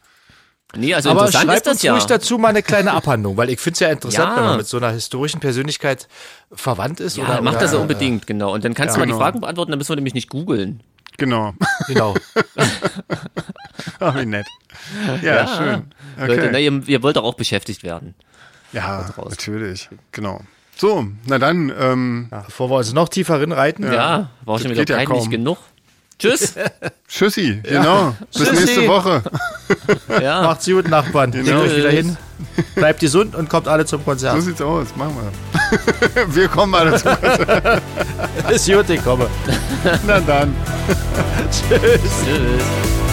Nee, 0.76 0.94
also 0.94 1.10
Aber 1.12 1.22
interessant 1.22 1.46
schreibt 1.46 1.58
ist 1.58 1.66
das 1.68 1.74
uns 1.76 1.82
ja. 1.84 1.94
ruhig 1.94 2.06
dazu 2.06 2.38
mal 2.38 2.50
eine 2.50 2.64
kleine 2.64 2.92
Abhandlung, 2.94 3.38
weil 3.38 3.50
ich 3.50 3.60
finde 3.60 3.74
es 3.76 3.80
ja 3.80 3.90
interessant, 3.90 4.32
Ja. 4.32 4.36
wenn 4.38 4.44
man 4.44 4.58
mit 4.58 4.68
so 4.68 4.78
einer 4.78 4.92
historischen 4.92 5.40
Persönlichkeit 5.40 6.08
verwandt 6.52 7.00
ist. 7.00 7.18
Ja, 7.18 7.24
oder, 7.26 7.42
mach 7.42 7.54
oder, 7.54 7.62
das 7.62 7.74
äh, 7.74 7.78
unbedingt, 7.78 8.28
genau. 8.28 8.54
Und 8.54 8.66
dann 8.66 8.74
kannst 8.74 8.96
Ja, 8.96 8.96
du 8.96 9.00
mal 9.02 9.06
die 9.06 9.12
genau. 9.14 9.24
Fragen 9.24 9.40
beantworten, 9.42 9.72
dann 9.72 9.78
müssen 9.78 9.90
wir 9.90 9.96
nämlich 9.96 10.14
nicht 10.16 10.30
googeln. 10.30 10.82
Genau. 11.18 11.54
Genau. 11.88 12.14
Ach, 14.00 14.16
wie 14.20 14.26
nett. 14.26 14.48
Ja, 15.22 15.48
schön. 15.48 15.86
Leute, 16.18 16.42
na, 16.44 16.48
Okay. 16.50 16.66
ihr, 16.66 16.88
ihr 16.88 17.04
wollt 17.04 17.16
doch 17.16 17.24
auch 17.24 17.36
beschäftigt 17.36 17.84
werden. 17.84 18.16
Ja, 18.74 19.10
natürlich. 19.30 19.90
Genau. 20.12 20.42
So, 20.76 21.08
na 21.26 21.40
dann, 21.40 21.72
ähm, 21.80 22.28
Ja, 22.32 22.42
bevor 22.42 22.70
wir 22.70 22.76
uns 22.78 22.92
noch 22.92 23.08
tiefer 23.08 23.40
reinreiten. 23.40 23.92
Ja, 23.92 24.30
war 24.44 24.60
schon 24.60 24.72
wieder 24.72 24.84
ja 24.84 25.06
peinlich 25.06 25.30
genug. 25.30 25.58
Tschüss. 26.18 26.54
Tschüssi, 27.10 27.60
genau. 27.64 28.16
Bis 28.34 28.48
Tschüssi. 28.48 28.54
nächste 28.66 28.88
Woche. 28.88 29.22
ja. 30.22 30.42
Macht's 30.44 30.66
gut, 30.66 30.88
Nachbarn. 30.88 31.32
Legt 31.32 31.46
Genau. 31.46 31.62
euch 31.62 31.76
wieder 31.76 31.90
hin. 31.90 32.16
Bleibt 32.76 33.00
gesund 33.02 33.36
und 33.36 33.50
kommt 33.50 33.68
alle 33.68 33.86
zum 33.86 34.00
So 34.00 34.06
Konzert. 34.06 34.42
sieht's 34.42 34.62
aus. 34.62 34.88
Machen 34.96 35.16
wir. 36.14 36.28
Wir 36.36 36.48
kommen 36.48 36.74
alle 36.76 36.96
zu. 36.98 37.10
Ist 38.50 38.66
gut, 38.72 38.90
ich 38.90 39.04
komme. 39.04 39.28
Na 40.08 40.20
dann. 40.22 40.56
Tschüss. 41.52 42.02
Tschüss. 42.24 43.05